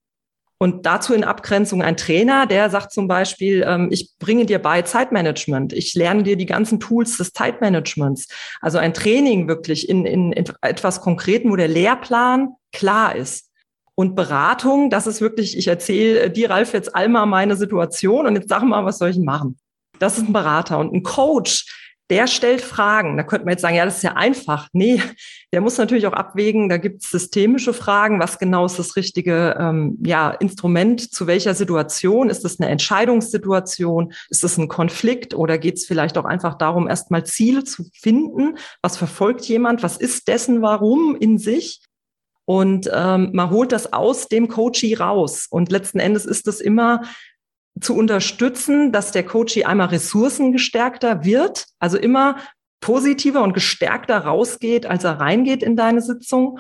Und 0.60 0.86
dazu 0.88 1.14
in 1.14 1.24
Abgrenzung 1.24 1.84
ein 1.84 1.98
Trainer, 1.98 2.48
der 2.48 2.70
sagt 2.70 2.92
zum 2.92 3.08
Beispiel, 3.08 3.64
ähm, 3.68 3.90
ich 3.92 4.12
bringe 4.18 4.46
dir 4.46 4.60
bei 4.60 4.82
Zeitmanagement, 4.82 5.72
ich 5.74 5.94
lerne 5.94 6.24
dir 6.24 6.36
die 6.36 6.48
ganzen 6.48 6.80
Tools 6.80 7.18
des 7.18 7.32
Zeitmanagements. 7.32 8.28
Also 8.60 8.80
ein 8.80 8.94
Training 8.94 9.48
wirklich 9.48 9.88
in, 9.88 10.06
in, 10.06 10.32
in 10.32 10.46
etwas 10.62 11.02
Konkreten, 11.02 11.52
wo 11.52 11.56
der 11.56 11.68
Lehrplan 11.68 12.54
klar 12.72 13.16
ist. 13.16 13.52
Und 13.94 14.16
Beratung, 14.16 14.90
das 14.90 15.08
ist 15.08 15.22
wirklich, 15.22 15.58
ich 15.58 15.68
erzähle 15.68 16.30
dir, 16.30 16.50
Ralf, 16.50 16.74
jetzt 16.74 16.96
einmal 16.96 17.26
meine 17.26 17.56
Situation 17.56 18.28
und 18.28 18.36
jetzt 18.36 18.50
sag 18.50 18.64
mal, 18.64 18.86
was 18.86 19.00
soll 19.00 19.10
ich 19.10 19.18
machen? 19.18 19.58
Das 20.00 20.18
ist 20.18 20.28
ein 20.28 20.34
Berater. 20.34 20.78
Und 20.80 20.94
ein 20.94 21.04
Coach, 21.04 21.66
der 22.10 22.28
stellt 22.28 22.62
Fragen. 22.62 23.18
Da 23.18 23.24
könnte 23.24 23.46
man 23.46 23.54
jetzt 23.54 23.62
sagen, 23.62 23.76
ja, 23.76 23.86
das 23.86 23.98
ist 23.98 24.04
ja 24.04 24.14
einfach. 24.16 24.70
Nee, 24.72 25.02
der 25.52 25.62
muss 25.62 25.78
natürlich 25.78 26.08
auch 26.08 26.14
abwägen, 26.14 26.70
da 26.70 26.78
gibt 26.78 27.04
es 27.04 27.10
systemische 27.10 27.74
Fragen, 27.74 28.20
was 28.20 28.40
genau 28.40 28.66
ist 28.66 28.80
das 28.80 28.96
richtige 28.96 29.58
ähm, 29.60 29.98
ja, 30.06 30.32
Instrument, 30.32 31.14
zu 31.14 31.28
welcher 31.28 31.54
Situation? 31.54 32.30
Ist 32.30 32.46
das 32.46 32.60
eine 32.60 32.70
Entscheidungssituation? 32.70 34.14
Ist 34.30 34.44
das 34.44 34.58
ein 34.58 34.68
Konflikt 34.68 35.34
oder 35.34 35.58
geht 35.58 35.76
es 35.76 35.86
vielleicht 35.86 36.18
auch 36.18 36.26
einfach 36.26 36.58
darum, 36.58 36.88
erstmal 36.88 37.26
Ziele 37.26 37.64
zu 37.64 37.86
finden? 37.94 38.58
Was 38.82 38.98
verfolgt 38.98 39.46
jemand? 39.46 39.84
Was 39.84 39.98
ist 39.98 40.28
dessen 40.28 40.62
Warum 40.62 41.16
in 41.20 41.38
sich? 41.38 41.82
Und 42.46 42.90
ähm, 42.94 43.32
man 43.34 43.50
holt 43.50 43.74
das 43.74 43.92
aus 43.92 44.30
dem 44.30 44.48
Coachie 44.48 44.94
raus. 44.94 45.48
Und 45.50 45.70
letzten 45.70 46.00
Endes 46.00 46.26
ist 46.26 46.48
das 46.48 46.62
immer 46.62 47.02
zu 47.82 47.96
unterstützen, 47.96 48.92
dass 48.92 49.12
der 49.12 49.24
Coachie 49.24 49.66
einmal 49.66 49.88
ressourcengestärkter 49.88 51.24
wird, 51.24 51.66
also 51.80 51.98
immer 51.98 52.38
positiver 52.82 53.44
und 53.44 53.54
gestärkter 53.54 54.20
rausgeht, 54.20 54.86
als 54.86 55.04
er 55.04 55.20
reingeht 55.20 55.64
in 55.64 55.76
deine 55.76 56.02
Sitzung 56.02 56.60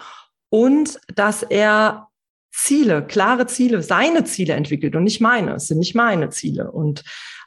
und 0.50 1.00
dass 1.16 1.44
er 1.44 2.08
Ziele, 2.52 3.06
klare 3.06 3.46
Ziele, 3.46 3.84
seine 3.84 4.24
Ziele 4.24 4.54
entwickelt 4.54 4.96
und 4.96 5.04
nicht 5.04 5.22
meine. 5.22 5.56
Es 5.56 5.68
sind 5.68 5.78
nicht 5.78 5.94
meine 5.94 6.30
Ziele. 6.30 6.72
Und 6.72 7.04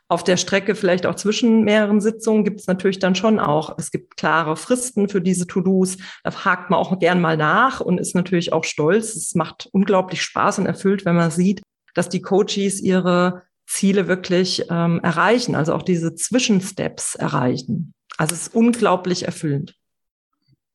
auf 0.08 0.22
der 0.24 0.36
Strecke 0.36 0.74
vielleicht 0.74 1.06
auch 1.06 1.16
zwischen 1.16 1.62
mehreren 1.62 2.00
Sitzungen 2.00 2.44
gibt 2.44 2.60
es 2.60 2.66
natürlich 2.66 3.00
dann 3.00 3.14
schon 3.14 3.40
auch, 3.40 3.76
es 3.78 3.90
gibt 3.90 4.16
klare 4.16 4.56
Fristen 4.56 5.08
für 5.08 5.20
diese 5.20 5.46
To-Dos. 5.46 5.98
Da 6.22 6.44
hakt 6.44 6.70
man 6.70 6.78
auch 6.78 6.98
gern 6.98 7.20
mal 7.20 7.36
nach 7.36 7.80
und 7.80 7.98
ist 7.98 8.14
natürlich 8.14 8.52
auch 8.52 8.64
stolz. 8.64 9.16
Es 9.16 9.34
macht 9.34 9.68
unglaublich 9.72 10.22
Spaß 10.22 10.60
und 10.60 10.66
erfüllt, 10.66 11.04
wenn 11.04 11.16
man 11.16 11.30
sieht, 11.30 11.60
dass 11.94 12.08
die 12.08 12.22
Coaches 12.22 12.80
ihre 12.80 13.42
Ziele 13.70 14.08
wirklich 14.08 14.64
ähm, 14.68 15.00
erreichen, 15.02 15.54
also 15.54 15.74
auch 15.74 15.82
diese 15.82 16.14
Zwischensteps 16.14 17.14
erreichen. 17.14 17.94
Also 18.16 18.34
es 18.34 18.48
ist 18.48 18.54
unglaublich 18.54 19.24
erfüllend. 19.24 19.76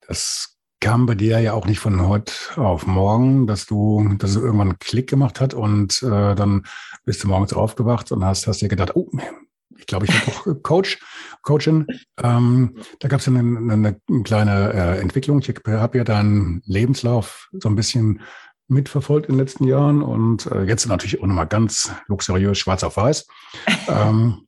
Das 0.08 0.56
kam 0.80 1.06
bei 1.06 1.16
dir 1.16 1.40
ja 1.40 1.54
auch 1.54 1.66
nicht 1.66 1.80
von 1.80 2.08
heute 2.08 2.32
auf 2.56 2.88
morgen, 2.88 3.48
dass 3.48 3.66
du, 3.66 4.16
dass 4.18 4.32
es 4.32 4.38
irgendwann 4.38 4.70
einen 4.70 4.80
Klick 4.80 5.10
gemacht 5.10 5.42
hat 5.42 5.54
und 5.54 6.02
äh, 6.04 6.36
dann 6.36 6.64
bist 7.04 7.22
du 7.22 7.28
morgens 7.28 7.52
aufgewacht 7.52 8.14
und 8.14 8.24
hast, 8.24 8.48
hast 8.48 8.62
dir 8.62 8.70
gedacht, 8.70 8.96
oh, 8.96 9.10
ich 9.78 9.88
glaube, 9.88 10.06
ich 10.06 10.12
bin 10.12 10.34
auch 10.34 10.64
Coach, 10.64 11.00
Coachin. 11.42 11.86
Ähm, 12.24 12.78
da 13.00 13.10
gab 13.10 13.20
es 13.20 13.28
eine, 13.28 13.40
eine, 13.40 13.74
eine, 13.74 14.24
kleine 14.24 14.74
äh, 14.74 15.00
Entwicklung. 15.02 15.40
Ich 15.40 15.54
habe 15.68 15.98
ja 15.98 16.04
deinen 16.06 16.62
Lebenslauf 16.66 17.50
so 17.52 17.68
ein 17.68 17.76
bisschen 17.76 18.22
mitverfolgt 18.68 19.28
in 19.28 19.36
den 19.36 19.40
letzten 19.40 19.66
Jahren 19.66 20.02
und 20.02 20.48
äh, 20.48 20.64
jetzt 20.64 20.86
natürlich 20.88 21.22
auch 21.22 21.28
nochmal 21.28 21.48
ganz 21.48 21.92
luxuriös 22.08 22.58
schwarz 22.58 22.84
auf 22.84 22.98
weiß. 22.98 23.28
ähm, 23.88 24.48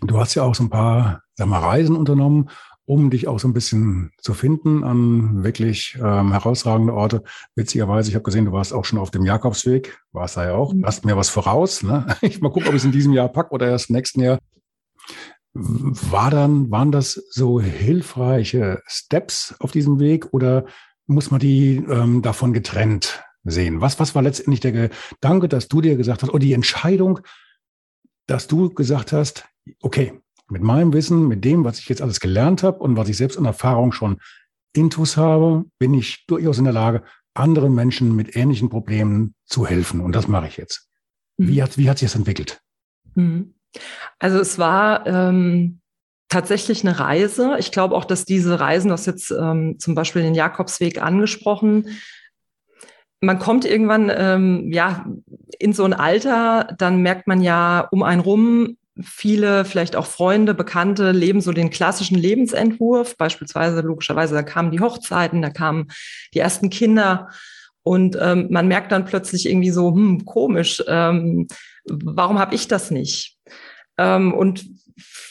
du 0.00 0.18
hast 0.18 0.34
ja 0.34 0.42
auch 0.42 0.54
so 0.54 0.64
ein 0.64 0.70
paar 0.70 1.22
sag 1.34 1.48
mal, 1.48 1.58
Reisen 1.58 1.96
unternommen 1.96 2.50
um 2.90 3.08
dich 3.08 3.28
auch 3.28 3.38
so 3.38 3.46
ein 3.46 3.54
bisschen 3.54 4.10
zu 4.18 4.34
finden 4.34 4.82
an 4.82 5.44
wirklich 5.44 5.96
ähm, 6.02 6.32
herausragende 6.32 6.92
Orte. 6.92 7.22
Witzigerweise, 7.54 8.08
ich 8.08 8.16
habe 8.16 8.24
gesehen, 8.24 8.46
du 8.46 8.52
warst 8.52 8.72
auch 8.72 8.84
schon 8.84 8.98
auf 8.98 9.12
dem 9.12 9.24
Jakobsweg, 9.24 10.00
warst 10.10 10.36
da 10.36 10.44
ja 10.44 10.54
auch, 10.54 10.72
mhm. 10.72 10.84
hast 10.84 11.04
mir 11.04 11.16
was 11.16 11.28
voraus. 11.28 11.84
Ne? 11.84 12.04
Ich 12.20 12.40
mal 12.40 12.50
gucken, 12.50 12.66
ob 12.66 12.74
ich 12.74 12.80
es 12.80 12.84
in 12.84 12.90
diesem 12.90 13.12
Jahr 13.12 13.28
pack 13.28 13.52
oder 13.52 13.68
erst 13.68 13.90
nächsten 13.90 14.20
Jahr. 14.20 14.40
War 15.54 16.32
dann, 16.32 16.72
waren 16.72 16.90
das 16.90 17.12
so 17.30 17.60
hilfreiche 17.60 18.82
Steps 18.88 19.54
auf 19.60 19.70
diesem 19.70 20.00
Weg 20.00 20.32
oder 20.32 20.64
muss 21.06 21.30
man 21.30 21.38
die 21.38 21.76
ähm, 21.76 22.22
davon 22.22 22.52
getrennt 22.52 23.22
sehen? 23.44 23.80
Was, 23.80 23.98
was 23.98 24.14
war 24.14 24.22
letztendlich 24.22 24.60
der 24.60 24.90
Gedanke, 24.90 25.48
dass 25.48 25.68
du 25.68 25.80
dir 25.80 25.96
gesagt 25.96 26.22
hast, 26.22 26.30
oder 26.30 26.38
die 26.38 26.52
Entscheidung, 26.52 27.20
dass 28.26 28.46
du 28.46 28.70
gesagt 28.70 29.12
hast, 29.12 29.46
okay, 29.82 30.20
mit 30.48 30.62
meinem 30.62 30.92
Wissen, 30.92 31.28
mit 31.28 31.44
dem, 31.44 31.64
was 31.64 31.78
ich 31.78 31.88
jetzt 31.88 32.02
alles 32.02 32.20
gelernt 32.20 32.62
habe 32.62 32.78
und 32.80 32.96
was 32.96 33.08
ich 33.08 33.16
selbst 33.16 33.38
an 33.38 33.44
Erfahrung 33.44 33.92
schon 33.92 34.20
intus 34.72 35.16
habe, 35.16 35.64
bin 35.78 35.94
ich 35.94 36.26
durchaus 36.26 36.58
in 36.58 36.64
der 36.64 36.72
Lage, 36.72 37.02
anderen 37.34 37.74
Menschen 37.74 38.14
mit 38.16 38.36
ähnlichen 38.36 38.68
Problemen 38.68 39.34
zu 39.46 39.66
helfen. 39.66 40.00
Und 40.00 40.12
das 40.14 40.28
mache 40.28 40.48
ich 40.48 40.56
jetzt. 40.56 40.88
Mhm. 41.36 41.48
Wie, 41.48 41.62
hat, 41.62 41.78
wie 41.78 41.88
hat 41.88 41.98
sich 41.98 42.08
das 42.10 42.16
entwickelt? 42.16 42.60
Mhm. 43.14 43.54
Also 44.18 44.38
es 44.38 44.58
war 44.58 45.06
ähm, 45.06 45.80
tatsächlich 46.28 46.84
eine 46.86 46.98
Reise. 46.98 47.56
Ich 47.58 47.70
glaube 47.70 47.94
auch, 47.94 48.04
dass 48.04 48.24
diese 48.24 48.58
Reisen, 48.58 48.88
du 48.88 48.94
hast 48.94 49.06
jetzt 49.06 49.30
ähm, 49.30 49.76
zum 49.78 49.94
Beispiel 49.94 50.22
den 50.22 50.34
Jakobsweg 50.34 51.00
angesprochen, 51.00 51.88
man 53.20 53.38
kommt 53.38 53.64
irgendwann 53.64 54.10
ähm, 54.14 54.72
ja 54.72 55.06
in 55.58 55.72
so 55.72 55.84
ein 55.84 55.92
Alter, 55.92 56.74
dann 56.78 57.02
merkt 57.02 57.26
man 57.26 57.42
ja 57.42 57.86
um 57.90 58.02
einen 58.02 58.20
rum, 58.20 58.76
viele, 59.02 59.64
vielleicht 59.64 59.96
auch 59.96 60.06
Freunde, 60.06 60.54
Bekannte 60.54 61.12
leben 61.12 61.40
so 61.40 61.52
den 61.52 61.70
klassischen 61.70 62.18
Lebensentwurf. 62.18 63.16
Beispielsweise, 63.16 63.80
logischerweise, 63.80 64.34
da 64.34 64.42
kamen 64.42 64.70
die 64.70 64.80
Hochzeiten, 64.80 65.42
da 65.42 65.50
kamen 65.50 65.88
die 66.34 66.38
ersten 66.38 66.70
Kinder. 66.70 67.28
Und 67.82 68.16
ähm, 68.20 68.48
man 68.50 68.68
merkt 68.68 68.92
dann 68.92 69.04
plötzlich 69.04 69.48
irgendwie 69.48 69.70
so, 69.70 69.94
hm, 69.94 70.24
komisch, 70.24 70.82
ähm, 70.86 71.46
warum 71.86 72.38
habe 72.38 72.54
ich 72.54 72.68
das 72.68 72.90
nicht? 72.90 73.38
Ähm, 73.96 74.34
und 74.34 74.66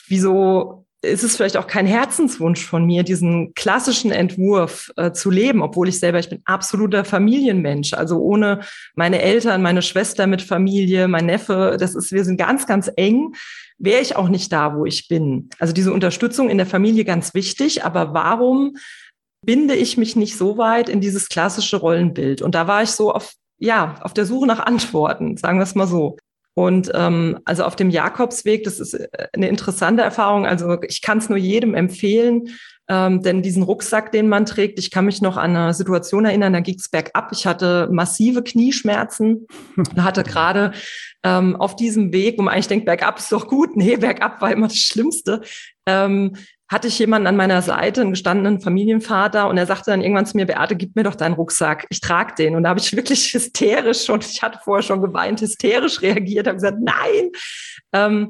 wieso 0.08 0.86
ist 1.02 1.24
es 1.24 1.38
vielleicht 1.38 1.58
auch 1.58 1.68
kein 1.68 1.86
Herzenswunsch 1.86 2.66
von 2.66 2.86
mir, 2.86 3.04
diesen 3.04 3.54
klassischen 3.54 4.12
Entwurf 4.12 4.92
äh, 4.98 5.12
zu 5.12 5.30
leben, 5.30 5.62
obwohl 5.62 5.88
ich 5.88 6.00
selber, 6.00 6.20
ich 6.20 6.30
bin 6.30 6.42
absoluter 6.46 7.06
Familienmensch. 7.06 7.94
Also 7.94 8.20
ohne 8.20 8.62
meine 8.96 9.22
Eltern, 9.22 9.62
meine 9.62 9.82
Schwester 9.82 10.28
mit 10.28 10.42
Familie, 10.42 11.08
mein 11.08 11.26
Neffe, 11.26 11.78
das 11.80 11.96
ist, 11.96 12.12
wir 12.12 12.26
sind 12.26 12.38
ganz, 12.38 12.68
ganz 12.68 12.92
eng, 12.98 13.34
wäre 13.78 14.02
ich 14.02 14.18
auch 14.18 14.28
nicht 14.28 14.52
da, 14.52 14.76
wo 14.76 14.86
ich 14.86 15.08
bin. 15.08 15.50
Also 15.58 15.74
diese 15.74 15.94
Unterstützung 15.94 16.50
in 16.50 16.58
der 16.58 16.68
Familie 16.68 17.06
ganz 17.06 17.34
wichtig, 17.34 17.86
aber 17.86 18.14
warum 18.14 18.76
binde 19.46 19.76
ich 19.76 19.98
mich 19.98 20.18
nicht 20.18 20.38
so 20.38 20.58
weit 20.58 20.90
in 20.90 21.00
dieses 21.00 21.30
klassische 21.30 21.78
Rollenbild? 21.78 22.42
Und 22.42 22.56
da 22.56 22.68
war 22.68 22.84
ich 22.84 22.92
so 22.92 23.14
auf, 23.14 23.36
ja, 23.58 23.96
auf 24.02 24.14
der 24.14 24.26
Suche 24.26 24.48
nach 24.48 24.60
Antworten, 24.60 25.38
sagen 25.38 25.60
wir 25.60 25.64
es 25.64 25.76
mal 25.76 25.88
so. 25.88 26.18
Und 26.54 26.92
ähm, 26.94 27.40
also 27.46 27.64
auf 27.64 27.76
dem 27.76 27.90
Jakobsweg, 27.90 28.64
das 28.64 28.80
ist 28.80 28.94
äh, 28.94 29.08
eine 29.34 29.48
interessante 29.48 30.02
Erfahrung. 30.02 30.46
Also 30.46 30.82
ich 30.84 31.02
kann 31.02 31.20
es 31.20 31.30
nur 31.30 31.38
jedem 31.38 31.74
empfehlen, 31.74 32.50
ähm, 32.90 33.22
denn 33.22 33.44
diesen 33.44 33.62
Rucksack, 33.62 34.12
den 34.12 34.28
man 34.28 34.48
trägt, 34.48 34.80
ich 34.80 34.90
kann 34.90 35.06
mich 35.06 35.22
noch 35.22 35.38
an 35.38 35.56
eine 35.56 35.74
Situation 35.76 36.26
erinnern, 36.26 36.54
da 36.54 36.60
ging 36.60 36.76
es 36.76 36.90
bergab. 36.90 37.30
Ich 37.32 37.46
hatte 37.46 37.88
massive 37.92 38.42
Knieschmerzen 38.42 39.48
und 39.78 40.04
hatte 40.04 40.24
gerade 40.24 40.72
ähm, 41.24 41.56
auf 41.56 41.76
diesem 41.76 42.12
Weg, 42.12 42.38
wo 42.38 42.44
man 42.44 42.54
eigentlich 42.54 42.68
denkt, 42.68 42.86
bergab 42.86 43.20
ist 43.20 43.32
doch 43.32 43.48
gut. 43.48 43.76
Nee, 43.76 43.98
bergab 43.98 44.42
war 44.42 44.52
immer 44.52 44.68
das 44.68 44.78
Schlimmste. 44.78 45.42
Ähm, 45.86 46.36
hatte 46.70 46.88
ich 46.88 47.00
jemanden 47.00 47.28
an 47.28 47.36
meiner 47.36 47.64
Seite, 47.64 48.02
einen 48.02 48.12
gestandenen 48.12 48.62
Familienvater, 48.62 49.50
und 49.50 49.58
er 49.58 49.66
sagte 49.66 49.90
dann 49.90 50.02
irgendwann 50.02 50.28
zu 50.28 50.38
mir, 50.38 50.46
Beate, 50.46 50.76
gib 50.76 50.96
mir 50.96 51.04
doch 51.04 51.16
deinen 51.16 51.34
Rucksack, 51.34 51.88
ich 51.90 52.00
trage 52.00 52.36
den. 52.36 52.56
Und 52.56 52.64
da 52.64 52.70
habe 52.70 52.80
ich 52.80 52.96
wirklich 52.96 53.26
hysterisch 53.34 54.06
schon, 54.06 54.22
ich 54.22 54.44
hatte 54.44 54.60
vorher 54.64 54.84
schon 54.84 55.02
geweint, 55.02 55.42
hysterisch 55.42 56.02
reagiert, 56.02 56.48
habe 56.48 56.58
gesagt, 56.58 56.78
nein. 56.80 57.32
Ähm, 57.92 58.30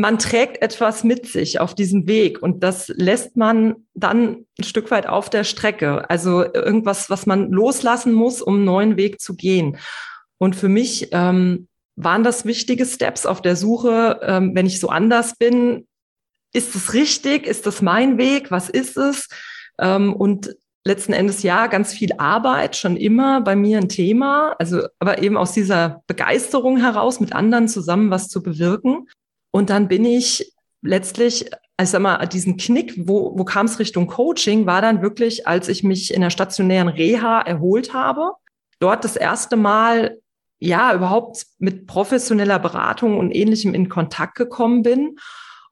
man 0.00 0.18
trägt 0.20 0.62
etwas 0.62 1.02
mit 1.02 1.26
sich 1.26 1.58
auf 1.58 1.74
diesem 1.74 2.06
Weg 2.06 2.40
und 2.40 2.62
das 2.62 2.86
lässt 2.88 3.36
man 3.36 3.74
dann 3.94 4.46
ein 4.56 4.64
Stück 4.64 4.92
weit 4.92 5.08
auf 5.08 5.28
der 5.28 5.42
Strecke. 5.42 6.08
Also 6.08 6.44
irgendwas, 6.44 7.10
was 7.10 7.26
man 7.26 7.50
loslassen 7.50 8.12
muss, 8.12 8.40
um 8.40 8.56
einen 8.56 8.64
neuen 8.64 8.96
Weg 8.96 9.20
zu 9.20 9.34
gehen. 9.34 9.76
Und 10.38 10.54
für 10.54 10.68
mich 10.68 11.08
ähm, 11.10 11.66
waren 11.96 12.22
das 12.22 12.44
wichtige 12.44 12.86
Steps 12.86 13.26
auf 13.26 13.42
der 13.42 13.56
Suche, 13.56 14.20
ähm, 14.22 14.52
wenn 14.54 14.66
ich 14.66 14.78
so 14.78 14.88
anders 14.88 15.36
bin, 15.36 15.87
ist 16.52 16.74
es 16.74 16.94
richtig? 16.94 17.46
Ist 17.46 17.66
das 17.66 17.82
mein 17.82 18.18
Weg? 18.18 18.50
Was 18.50 18.68
ist 18.68 18.96
es? 18.96 19.28
Ähm, 19.78 20.14
und 20.14 20.54
letzten 20.84 21.12
Endes 21.12 21.42
ja, 21.42 21.66
ganz 21.66 21.92
viel 21.92 22.12
Arbeit, 22.18 22.76
schon 22.76 22.96
immer 22.96 23.40
bei 23.42 23.54
mir 23.54 23.78
ein 23.78 23.88
Thema. 23.88 24.56
Also, 24.58 24.86
aber 24.98 25.22
eben 25.22 25.36
aus 25.36 25.52
dieser 25.52 26.02
Begeisterung 26.06 26.78
heraus, 26.78 27.20
mit 27.20 27.32
anderen 27.32 27.68
zusammen 27.68 28.10
was 28.10 28.28
zu 28.28 28.42
bewirken. 28.42 29.08
Und 29.50 29.70
dann 29.70 29.88
bin 29.88 30.04
ich 30.04 30.52
letztlich, 30.82 31.50
also 31.76 31.92
sag 31.92 32.02
mal, 32.02 32.26
diesen 32.26 32.56
Knick, 32.56 32.94
wo, 33.06 33.38
wo 33.38 33.44
kam 33.44 33.66
es 33.66 33.78
Richtung 33.78 34.06
Coaching, 34.06 34.66
war 34.66 34.80
dann 34.80 35.02
wirklich, 35.02 35.46
als 35.46 35.68
ich 35.68 35.82
mich 35.82 36.14
in 36.14 36.22
der 36.22 36.30
stationären 36.30 36.88
Reha 36.88 37.40
erholt 37.40 37.92
habe. 37.92 38.32
Dort 38.78 39.04
das 39.04 39.16
erste 39.16 39.56
Mal 39.56 40.18
ja 40.60 40.94
überhaupt 40.94 41.46
mit 41.58 41.86
professioneller 41.86 42.58
Beratung 42.58 43.18
und 43.18 43.30
ähnlichem 43.30 43.74
in 43.74 43.88
Kontakt 43.88 44.36
gekommen 44.36 44.82
bin 44.82 45.18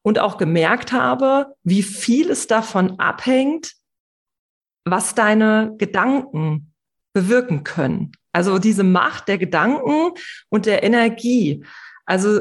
und 0.07 0.21
auch 0.21 0.39
gemerkt 0.39 0.93
habe, 0.93 1.57
wie 1.65 1.83
viel 1.83 2.31
es 2.31 2.47
davon 2.47 3.01
abhängt, 3.01 3.73
was 4.85 5.17
deine 5.17 5.75
Gedanken 5.79 6.73
bewirken 7.13 7.65
können. 7.65 8.13
Also 8.33 8.61
diese 8.61 8.85
Macht 8.85 9.27
der 9.27 9.37
Gedanken 9.37 10.13
und 10.49 10.67
der 10.67 10.85
Energie. 10.85 11.65
Also 12.05 12.39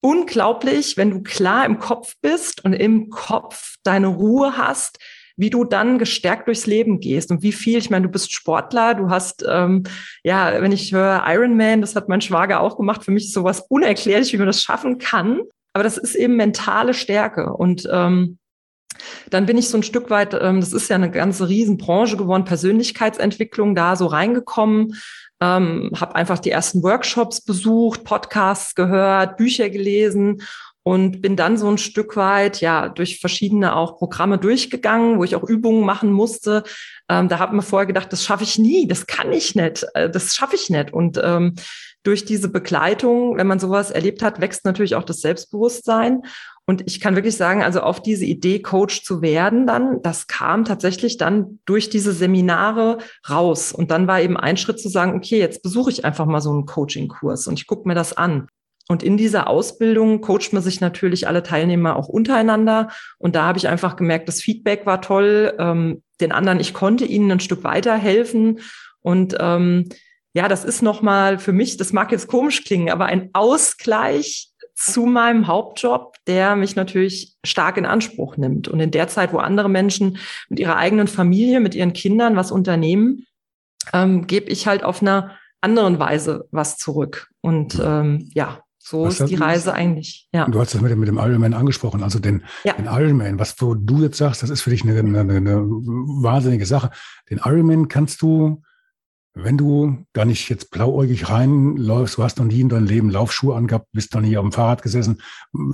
unglaublich, 0.00 0.96
wenn 0.96 1.10
du 1.10 1.22
klar 1.24 1.66
im 1.66 1.80
Kopf 1.80 2.14
bist 2.20 2.64
und 2.64 2.74
im 2.74 3.10
Kopf 3.10 3.74
deine 3.82 4.06
Ruhe 4.06 4.56
hast, 4.56 5.00
wie 5.36 5.50
du 5.50 5.64
dann 5.64 5.98
gestärkt 5.98 6.46
durchs 6.46 6.66
Leben 6.66 7.00
gehst 7.00 7.32
und 7.32 7.42
wie 7.42 7.50
viel, 7.50 7.78
ich 7.78 7.90
meine, 7.90 8.06
du 8.06 8.12
bist 8.12 8.32
Sportler, 8.32 8.94
du 8.94 9.10
hast, 9.10 9.44
ähm, 9.48 9.82
ja, 10.22 10.62
wenn 10.62 10.70
ich 10.70 10.92
höre 10.92 11.24
Ironman, 11.26 11.80
das 11.80 11.96
hat 11.96 12.08
mein 12.08 12.20
Schwager 12.20 12.60
auch 12.60 12.76
gemacht, 12.76 13.04
für 13.04 13.10
mich 13.10 13.24
ist 13.24 13.34
sowas 13.34 13.66
unerklärlich, 13.68 14.32
wie 14.32 14.38
man 14.38 14.46
das 14.46 14.62
schaffen 14.62 14.98
kann. 14.98 15.40
Aber 15.78 15.84
das 15.84 15.96
ist 15.96 16.16
eben 16.16 16.34
mentale 16.34 16.92
Stärke. 16.92 17.52
Und 17.52 17.88
ähm, 17.92 18.38
dann 19.30 19.46
bin 19.46 19.56
ich 19.56 19.68
so 19.68 19.78
ein 19.78 19.84
Stück 19.84 20.10
weit, 20.10 20.34
ähm, 20.34 20.58
das 20.58 20.72
ist 20.72 20.90
ja 20.90 20.96
eine 20.96 21.08
ganze 21.08 21.48
Riesenbranche 21.48 22.16
geworden, 22.16 22.44
Persönlichkeitsentwicklung 22.44 23.76
da 23.76 23.94
so 23.94 24.06
reingekommen, 24.06 24.94
ähm, 25.40 25.92
habe 25.94 26.16
einfach 26.16 26.40
die 26.40 26.50
ersten 26.50 26.82
Workshops 26.82 27.42
besucht, 27.42 28.02
Podcasts 28.02 28.74
gehört, 28.74 29.36
Bücher 29.36 29.70
gelesen 29.70 30.42
und 30.82 31.22
bin 31.22 31.36
dann 31.36 31.56
so 31.56 31.68
ein 31.70 31.78
Stück 31.78 32.16
weit 32.16 32.60
ja 32.60 32.88
durch 32.88 33.20
verschiedene 33.20 33.76
auch 33.76 33.98
Programme 33.98 34.38
durchgegangen, 34.38 35.18
wo 35.18 35.22
ich 35.22 35.36
auch 35.36 35.48
Übungen 35.48 35.84
machen 35.84 36.10
musste. 36.10 36.64
Ähm, 37.08 37.28
da 37.28 37.38
habe 37.38 37.54
mir 37.54 37.62
vorher 37.62 37.86
gedacht, 37.86 38.12
das 38.12 38.24
schaffe 38.24 38.42
ich 38.42 38.58
nie, 38.58 38.88
das 38.88 39.06
kann 39.06 39.32
ich 39.32 39.54
nicht, 39.54 39.86
äh, 39.94 40.10
das 40.10 40.34
schaffe 40.34 40.56
ich 40.56 40.70
nicht. 40.70 40.92
Und 40.92 41.20
ähm, 41.22 41.54
durch 42.02 42.24
diese 42.24 42.48
Begleitung, 42.48 43.36
wenn 43.36 43.46
man 43.46 43.58
sowas 43.58 43.90
erlebt 43.90 44.22
hat, 44.22 44.40
wächst 44.40 44.64
natürlich 44.64 44.94
auch 44.94 45.04
das 45.04 45.20
Selbstbewusstsein. 45.20 46.22
Und 46.64 46.82
ich 46.86 47.00
kann 47.00 47.16
wirklich 47.16 47.36
sagen, 47.36 47.62
also 47.62 47.80
auf 47.80 48.02
diese 48.02 48.24
Idee, 48.24 48.60
Coach 48.60 49.02
zu 49.02 49.22
werden, 49.22 49.66
dann, 49.66 50.02
das 50.02 50.26
kam 50.26 50.64
tatsächlich 50.64 51.16
dann 51.16 51.60
durch 51.64 51.88
diese 51.90 52.12
Seminare 52.12 52.98
raus. 53.28 53.72
Und 53.72 53.90
dann 53.90 54.06
war 54.06 54.20
eben 54.20 54.36
ein 54.36 54.56
Schritt 54.56 54.80
zu 54.80 54.88
sagen, 54.88 55.16
okay, 55.16 55.38
jetzt 55.38 55.62
besuche 55.62 55.90
ich 55.90 56.04
einfach 56.04 56.26
mal 56.26 56.40
so 56.40 56.50
einen 56.50 56.66
Coaching-Kurs 56.66 57.46
und 57.46 57.58
ich 57.58 57.66
gucke 57.66 57.88
mir 57.88 57.94
das 57.94 58.16
an. 58.16 58.48
Und 58.88 59.02
in 59.02 59.18
dieser 59.18 59.48
Ausbildung 59.48 60.22
coacht 60.22 60.52
man 60.52 60.62
sich 60.62 60.80
natürlich 60.80 61.28
alle 61.28 61.42
Teilnehmer 61.42 61.94
auch 61.94 62.08
untereinander. 62.08 62.88
Und 63.18 63.36
da 63.36 63.44
habe 63.44 63.58
ich 63.58 63.68
einfach 63.68 63.96
gemerkt, 63.96 64.28
das 64.28 64.40
Feedback 64.40 64.86
war 64.86 65.02
toll. 65.02 65.54
Ähm, 65.58 66.02
den 66.22 66.32
anderen, 66.32 66.58
ich 66.58 66.72
konnte 66.72 67.04
ihnen 67.04 67.30
ein 67.30 67.40
Stück 67.40 67.64
weiterhelfen. 67.64 68.60
Und 69.00 69.36
ähm, 69.38 69.90
ja, 70.38 70.46
das 70.46 70.64
ist 70.64 70.82
nochmal 70.82 71.40
für 71.40 71.52
mich, 71.52 71.78
das 71.78 71.92
mag 71.92 72.12
jetzt 72.12 72.28
komisch 72.28 72.62
klingen, 72.62 72.90
aber 72.90 73.06
ein 73.06 73.30
Ausgleich 73.32 74.52
zu 74.76 75.04
meinem 75.04 75.48
Hauptjob, 75.48 76.14
der 76.28 76.54
mich 76.54 76.76
natürlich 76.76 77.34
stark 77.44 77.76
in 77.76 77.84
Anspruch 77.84 78.36
nimmt. 78.36 78.68
Und 78.68 78.78
in 78.78 78.92
der 78.92 79.08
Zeit, 79.08 79.32
wo 79.32 79.38
andere 79.38 79.68
Menschen 79.68 80.18
mit 80.48 80.60
ihrer 80.60 80.76
eigenen 80.76 81.08
Familie, 81.08 81.58
mit 81.58 81.74
ihren 81.74 81.92
Kindern 81.92 82.36
was 82.36 82.52
unternehmen, 82.52 83.26
ähm, 83.92 84.28
gebe 84.28 84.48
ich 84.48 84.68
halt 84.68 84.84
auf 84.84 85.02
einer 85.02 85.32
anderen 85.60 85.98
Weise 85.98 86.46
was 86.52 86.76
zurück. 86.76 87.30
Und 87.40 87.76
ähm, 87.82 88.30
ja, 88.32 88.60
so 88.78 89.06
was 89.06 89.18
ist 89.18 89.30
die 89.30 89.34
Reise 89.34 89.74
eigentlich. 89.74 90.28
Ja. 90.32 90.46
Du 90.46 90.60
hast 90.60 90.72
das 90.72 90.80
mit 90.80 90.92
dem, 90.92 91.00
mit 91.00 91.08
dem 91.08 91.18
Ironman 91.18 91.52
angesprochen, 91.52 92.04
also 92.04 92.20
den, 92.20 92.44
ja. 92.62 92.74
den 92.74 92.84
Ironman, 92.84 93.40
was 93.40 93.60
wo 93.60 93.74
du 93.74 94.02
jetzt 94.02 94.18
sagst, 94.18 94.44
das 94.44 94.50
ist 94.50 94.62
für 94.62 94.70
dich 94.70 94.84
eine, 94.84 95.00
eine, 95.00 95.18
eine 95.18 95.56
wahnsinnige 95.62 96.64
Sache. 96.64 96.90
Den 97.28 97.38
Ironman 97.38 97.88
kannst 97.88 98.22
du 98.22 98.62
wenn 99.34 99.56
du 99.56 100.04
da 100.12 100.24
nicht 100.24 100.48
jetzt 100.48 100.70
blauäugig 100.70 101.28
reinläufst, 101.28 102.16
du 102.16 102.22
hast 102.22 102.38
noch 102.38 102.46
nie 102.46 102.60
in 102.60 102.68
deinem 102.68 102.86
Leben 102.86 103.10
Laufschuhe 103.10 103.54
angehabt, 103.54 103.86
bist 103.92 104.14
noch 104.14 104.20
nie 104.20 104.36
auf 104.36 104.44
dem 104.44 104.52
Fahrrad 104.52 104.82
gesessen, 104.82 105.20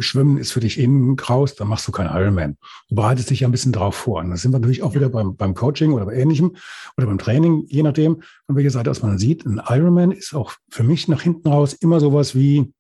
Schwimmen 0.01 0.37
ist 0.37 0.53
für 0.53 0.61
dich 0.61 0.79
innen 0.79 1.17
kraus, 1.17 1.55
dann 1.55 1.69
machst 1.69 1.89
du 1.89 1.93
keinen 1.93 2.15
Ironman. 2.15 2.59
Du 2.89 2.97
bereitest 2.97 3.31
dich 3.31 3.41
ja 3.41 3.49
ein 3.49 3.53
bisschen 3.53 3.73
drauf 3.73 3.95
vor. 3.95 4.21
Und 4.21 4.31
das 4.31 4.43
sind 4.43 4.53
wir 4.53 4.59
natürlich 4.59 4.83
auch 4.83 4.95
wieder 4.95 5.09
beim, 5.09 5.37
beim 5.37 5.55
Coaching 5.55 5.93
oder 5.93 6.07
bei 6.07 6.15
Ähnlichem 6.15 6.57
oder 6.97 7.07
beim 7.07 7.19
Training, 7.19 7.65
je 7.69 7.83
nachdem, 7.83 8.23
von 8.47 8.57
welcher 8.57 8.71
Seite 8.71 8.91
aus 8.91 9.03
man 9.03 9.19
sieht. 9.19 9.47
Ein 9.47 9.63
Ironman 9.67 10.13
ist 10.13 10.35
auch 10.35 10.53
für 10.71 10.83
mich 10.83 11.09
nach 11.09 11.23
hinten 11.23 11.49
raus 11.49 11.73
immer 11.73 12.01
sowas 12.01 12.35
wie, 12.35 12.73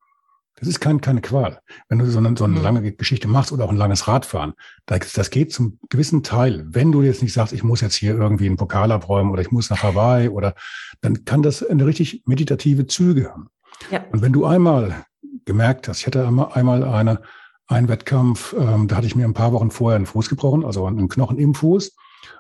das 0.57 0.69
ist 0.69 0.81
kein, 0.81 1.01
keine 1.01 1.21
Qual. 1.21 1.61
Wenn 1.89 1.99
du 1.99 2.07
so 2.07 2.19
eine, 2.19 2.37
so 2.37 2.45
eine 2.45 2.57
mhm. 2.57 2.63
lange 2.63 2.93
Geschichte 2.93 3.29
machst 3.29 3.53
oder 3.53 3.65
auch 3.65 3.71
ein 3.71 3.77
langes 3.77 4.07
Radfahren, 4.07 4.55
das, 4.87 5.13
das 5.13 5.31
geht 5.31 5.53
zum 5.53 5.79
gewissen 5.91 6.23
Teil. 6.23 6.65
Wenn 6.69 6.93
du 6.93 7.03
jetzt 7.03 7.23
nicht 7.23 7.33
sagst, 7.33 7.53
ich 7.53 7.65
muss 7.65 7.81
jetzt 7.81 7.97
hier 7.97 8.15
irgendwie 8.15 8.47
einen 8.47 8.57
Pokal 8.57 8.93
abräumen 8.93 9.33
oder 9.33 9.43
ich 9.43 9.51
muss 9.51 9.71
nach 9.71 9.83
Hawaii 9.83 10.29
oder, 10.29 10.55
dann 11.01 11.25
kann 11.25 11.43
das 11.43 11.65
eine 11.65 11.87
richtig 11.87 12.23
meditative 12.27 12.87
Züge 12.87 13.31
haben. 13.31 13.49
Ja. 13.91 14.05
Und 14.13 14.23
wenn 14.23 14.33
du 14.33 14.45
einmal 14.45 15.05
gemerkt 15.45 15.89
hast, 15.89 16.01
ich 16.01 16.07
hatte 16.07 16.27
einmal, 16.27 16.53
einmal 16.53 16.85
eine, 16.85 17.21
einen 17.67 17.89
Wettkampf, 17.89 18.55
ähm, 18.59 18.89
da 18.89 18.97
hatte 18.97 19.07
ich 19.07 19.17
mir 19.17 19.25
ein 19.25 19.35
paar 19.35 19.53
Wochen 19.53 19.71
vorher 19.71 19.97
einen 19.97 20.07
Fuß 20.07 20.29
gebrochen, 20.29 20.65
also 20.65 20.87
einen 20.87 21.09
Knochen 21.09 21.39
im 21.39 21.55
Fuß 21.55 21.97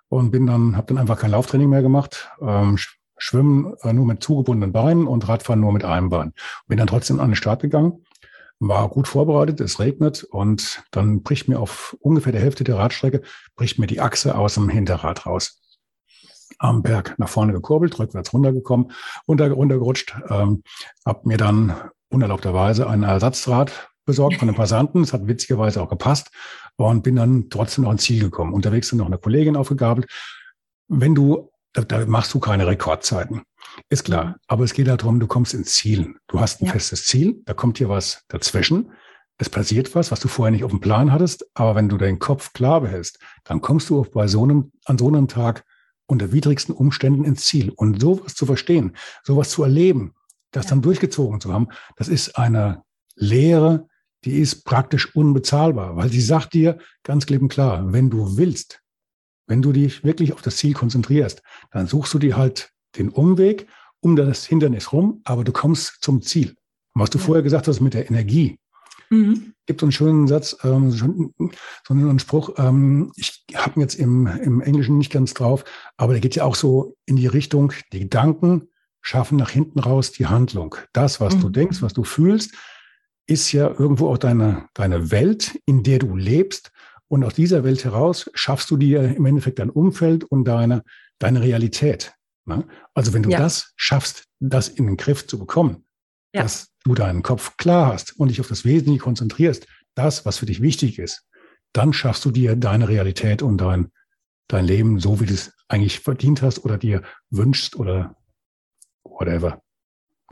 und 0.08 0.30
bin 0.30 0.46
dann, 0.46 0.76
habe 0.76 0.86
dann 0.86 0.98
einfach 0.98 1.18
kein 1.18 1.32
Lauftraining 1.32 1.68
mehr 1.68 1.82
gemacht, 1.82 2.30
ähm, 2.40 2.78
Schwimmen 3.24 3.74
nur 3.82 4.04
mit 4.04 4.22
zugebundenen 4.22 4.72
Beinen 4.72 5.06
und 5.06 5.26
Radfahren 5.26 5.58
nur 5.58 5.72
mit 5.72 5.82
einem 5.82 6.10
Bein. 6.10 6.34
Bin 6.66 6.76
dann 6.76 6.86
trotzdem 6.86 7.20
an 7.20 7.30
den 7.30 7.36
Start 7.36 7.62
gegangen, 7.62 8.04
war 8.60 8.86
gut 8.90 9.08
vorbereitet, 9.08 9.62
es 9.62 9.80
regnet 9.80 10.24
und 10.24 10.84
dann 10.90 11.22
bricht 11.22 11.48
mir 11.48 11.58
auf 11.58 11.96
ungefähr 12.00 12.32
der 12.32 12.42
Hälfte 12.42 12.64
der 12.64 12.76
Radstrecke, 12.76 13.22
bricht 13.56 13.78
mir 13.78 13.86
die 13.86 14.02
Achse 14.02 14.36
aus 14.36 14.56
dem 14.56 14.68
Hinterrad 14.68 15.24
raus. 15.24 15.58
Am 16.58 16.82
Berg 16.82 17.18
nach 17.18 17.30
vorne 17.30 17.54
gekurbelt, 17.54 17.98
rückwärts 17.98 18.34
runtergekommen, 18.34 18.92
runter, 19.26 19.50
runtergerutscht, 19.50 20.16
ähm, 20.28 20.62
hab 21.06 21.24
mir 21.24 21.38
dann 21.38 21.74
unerlaubterweise 22.10 22.86
ein 22.86 23.04
Ersatzrad 23.04 23.88
besorgt 24.04 24.36
von 24.36 24.48
einem 24.48 24.56
Passanten. 24.56 25.00
Das 25.00 25.14
hat 25.14 25.26
witzigerweise 25.26 25.80
auch 25.80 25.88
gepasst 25.88 26.30
und 26.76 27.02
bin 27.02 27.16
dann 27.16 27.48
trotzdem 27.48 27.84
noch 27.84 27.92
ins 27.92 28.02
Ziel 28.02 28.20
gekommen. 28.20 28.52
Unterwegs 28.52 28.88
sind 28.88 28.98
noch 28.98 29.06
eine 29.06 29.16
Kollegin 29.16 29.56
aufgegabelt. 29.56 30.06
Wenn 30.88 31.14
du 31.14 31.50
da, 31.74 31.82
da 31.82 32.06
machst 32.06 32.32
du 32.32 32.40
keine 32.40 32.66
Rekordzeiten. 32.66 33.42
Ist 33.90 34.04
klar. 34.04 34.24
Mhm. 34.24 34.34
Aber 34.46 34.64
es 34.64 34.72
geht 34.72 34.86
darum, 34.86 35.20
du 35.20 35.26
kommst 35.26 35.52
ins 35.52 35.74
Ziel. 35.74 36.14
Du 36.28 36.40
hast 36.40 36.62
ein 36.62 36.66
ja. 36.66 36.72
festes 36.72 37.06
Ziel, 37.06 37.42
da 37.44 37.52
kommt 37.52 37.78
dir 37.78 37.88
was 37.88 38.22
dazwischen. 38.28 38.92
Es 39.36 39.50
passiert 39.50 39.94
was, 39.96 40.12
was 40.12 40.20
du 40.20 40.28
vorher 40.28 40.52
nicht 40.52 40.62
auf 40.62 40.70
dem 40.70 40.80
Plan 40.80 41.12
hattest. 41.12 41.44
Aber 41.54 41.74
wenn 41.74 41.88
du 41.88 41.98
deinen 41.98 42.20
Kopf 42.20 42.52
klar 42.52 42.80
behältst, 42.80 43.18
dann 43.42 43.60
kommst 43.60 43.90
du 43.90 44.02
bei 44.04 44.28
so 44.28 44.44
einem, 44.44 44.72
an 44.84 44.96
so 44.96 45.08
einem 45.08 45.28
Tag 45.28 45.64
unter 46.06 46.32
widrigsten 46.32 46.74
Umständen 46.74 47.24
ins 47.24 47.44
Ziel. 47.44 47.70
Und 47.70 48.00
sowas 48.00 48.34
zu 48.34 48.46
verstehen, 48.46 48.96
sowas 49.24 49.50
zu 49.50 49.64
erleben, 49.64 50.14
das 50.52 50.66
ja. 50.66 50.70
dann 50.70 50.82
durchgezogen 50.82 51.40
zu 51.40 51.52
haben, 51.52 51.68
das 51.96 52.08
ist 52.08 52.38
eine 52.38 52.84
Lehre, 53.16 53.88
die 54.24 54.38
ist 54.38 54.64
praktisch 54.64 55.14
unbezahlbar, 55.16 55.96
weil 55.96 56.10
sie 56.10 56.20
sagt 56.20 56.54
dir 56.54 56.78
ganz 57.02 57.26
klipp 57.26 57.42
und 57.42 57.48
klar, 57.48 57.92
wenn 57.92 58.10
du 58.10 58.36
willst, 58.36 58.83
wenn 59.46 59.62
du 59.62 59.72
dich 59.72 60.04
wirklich 60.04 60.32
auf 60.32 60.42
das 60.42 60.56
Ziel 60.56 60.74
konzentrierst, 60.74 61.42
dann 61.70 61.86
suchst 61.86 62.14
du 62.14 62.18
dir 62.18 62.36
halt 62.36 62.70
den 62.96 63.08
Umweg 63.08 63.66
um 64.00 64.16
das 64.16 64.44
Hindernis 64.44 64.92
rum, 64.92 65.20
aber 65.24 65.44
du 65.44 65.52
kommst 65.52 65.98
zum 66.00 66.22
Ziel. 66.22 66.56
Und 66.94 67.02
was 67.02 67.10
du 67.10 67.18
ja. 67.18 67.24
vorher 67.24 67.42
gesagt 67.42 67.68
hast 67.68 67.80
mit 67.80 67.94
der 67.94 68.08
Energie, 68.08 68.58
mhm. 69.10 69.54
gibt 69.66 69.80
so 69.80 69.86
einen 69.86 69.92
schönen 69.92 70.26
Satz, 70.28 70.56
ähm, 70.62 70.90
so 70.90 71.34
einen 71.88 72.18
Spruch, 72.18 72.50
ähm, 72.58 73.12
ich 73.16 73.44
habe 73.54 73.80
jetzt 73.80 73.94
im, 73.94 74.26
im 74.26 74.60
Englischen 74.60 74.98
nicht 74.98 75.12
ganz 75.12 75.34
drauf, 75.34 75.64
aber 75.96 76.12
der 76.12 76.20
geht 76.20 76.36
ja 76.36 76.44
auch 76.44 76.54
so 76.54 76.96
in 77.06 77.16
die 77.16 77.26
Richtung, 77.26 77.72
die 77.92 78.00
Gedanken 78.00 78.68
schaffen 79.00 79.36
nach 79.36 79.50
hinten 79.50 79.78
raus 79.80 80.12
die 80.12 80.26
Handlung. 80.26 80.76
Das, 80.92 81.20
was 81.20 81.36
mhm. 81.36 81.40
du 81.40 81.48
denkst, 81.50 81.82
was 81.82 81.92
du 81.92 82.04
fühlst, 82.04 82.54
ist 83.26 83.52
ja 83.52 83.68
irgendwo 83.68 84.08
auch 84.08 84.18
deine, 84.18 84.68
deine 84.74 85.10
Welt, 85.10 85.58
in 85.66 85.82
der 85.82 85.98
du 85.98 86.16
lebst. 86.16 86.72
Und 87.14 87.22
aus 87.22 87.34
dieser 87.34 87.62
Welt 87.62 87.84
heraus 87.84 88.28
schaffst 88.34 88.72
du 88.72 88.76
dir 88.76 89.04
im 89.04 89.24
Endeffekt 89.24 89.60
dein 89.60 89.70
Umfeld 89.70 90.24
und 90.24 90.46
deine, 90.46 90.82
deine 91.20 91.42
Realität. 91.42 92.12
Ne? 92.44 92.66
Also 92.92 93.12
wenn 93.12 93.22
du 93.22 93.30
ja. 93.30 93.38
das 93.38 93.72
schaffst, 93.76 94.24
das 94.40 94.68
in 94.68 94.86
den 94.86 94.96
Griff 94.96 95.24
zu 95.24 95.38
bekommen, 95.38 95.86
ja. 96.34 96.42
dass 96.42 96.72
du 96.82 96.96
deinen 96.96 97.22
Kopf 97.22 97.56
klar 97.56 97.92
hast 97.92 98.18
und 98.18 98.32
dich 98.32 98.40
auf 98.40 98.48
das 98.48 98.64
Wesentliche 98.64 98.98
konzentrierst, 98.98 99.68
das, 99.94 100.26
was 100.26 100.38
für 100.38 100.46
dich 100.46 100.60
wichtig 100.60 100.98
ist, 100.98 101.24
dann 101.72 101.92
schaffst 101.92 102.24
du 102.24 102.32
dir 102.32 102.56
deine 102.56 102.88
Realität 102.88 103.42
und 103.42 103.58
dein, 103.58 103.92
dein 104.48 104.64
Leben 104.64 104.98
so, 104.98 105.20
wie 105.20 105.26
du 105.26 105.34
es 105.34 105.52
eigentlich 105.68 106.00
verdient 106.00 106.42
hast 106.42 106.64
oder 106.64 106.78
dir 106.78 107.02
wünschst 107.30 107.76
oder 107.76 108.16
whatever. 109.04 109.62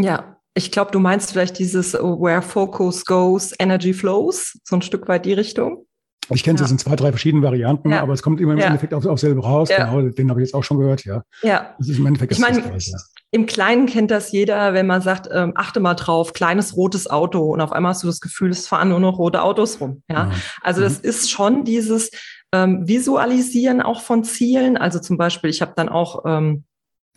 Ja, 0.01 0.37
ich 0.55 0.73
glaube, 0.73 0.91
du 0.91 0.99
meinst 0.99 1.31
vielleicht 1.31 1.61
dieses 1.61 1.95
Where 1.95 2.43
Focus 2.43 3.05
Goes, 3.05 3.55
Energy 3.61 3.95
Flows, 3.95 4.59
so 4.65 4.75
ein 4.75 4.83
Stück 4.83 5.07
weit 5.07 5.27
die 5.27 5.33
Richtung. 5.33 5.87
Ich 6.31 6.45
kenne 6.45 6.57
es 6.57 6.61
ja. 6.65 6.71
in 6.71 6.79
zwei, 6.79 6.97
drei 6.97 7.11
verschiedenen 7.11 7.43
Varianten, 7.43 7.91
ja. 7.91 8.01
aber 8.01 8.13
es 8.13 8.23
kommt 8.23 8.41
immer 8.41 8.53
im 8.53 8.59
ja. 8.59 8.67
Endeffekt 8.67 8.95
auf, 8.95 9.05
auf 9.07 9.19
selber 9.19 9.43
raus. 9.43 9.69
Genau, 9.69 10.01
den 10.01 10.31
habe 10.31 10.41
ich 10.41 10.49
jetzt 10.49 10.55
auch 10.55 10.63
schon 10.63 10.79
gehört, 10.79 11.05
ja. 11.05 11.23
Ja. 11.43 11.75
Das 11.79 11.89
ist 11.89 11.99
im 11.99 12.07
Endeffekt 12.07 12.33
ich 12.33 12.39
meine, 12.39 12.63
im 13.33 13.47
Kleinen 13.47 13.87
kennt 13.87 14.11
das 14.11 14.31
jeder, 14.31 14.75
wenn 14.75 14.87
man 14.87 15.01
sagt, 15.01 15.29
ähm, 15.33 15.53
achte 15.57 15.81
mal 15.81 15.95
drauf, 15.95 16.33
kleines 16.33 16.77
rotes 16.77 17.11
Auto 17.11 17.53
und 17.53 17.61
auf 17.61 17.73
einmal 17.73 17.91
hast 17.91 18.03
du 18.03 18.07
das 18.07 18.21
Gefühl, 18.21 18.51
es 18.51 18.69
fahren 18.69 18.91
nur 18.91 19.01
noch 19.01 19.19
rote 19.19 19.43
Autos 19.43 19.81
rum. 19.81 20.03
Ja. 20.09 20.25
Mhm. 20.25 20.33
Also 20.61 20.81
das 20.83 21.03
mhm. 21.03 21.09
ist 21.09 21.31
schon 21.31 21.65
dieses 21.65 22.11
ähm, 22.53 22.87
Visualisieren 22.87 23.81
auch 23.81 24.03
von 24.03 24.23
Zielen. 24.23 24.77
Also 24.77 25.01
zum 25.01 25.17
Beispiel, 25.17 25.51
ich 25.51 25.63
habe 25.63 25.73
dann 25.75 25.89
auch 25.89 26.25
ähm, 26.27 26.65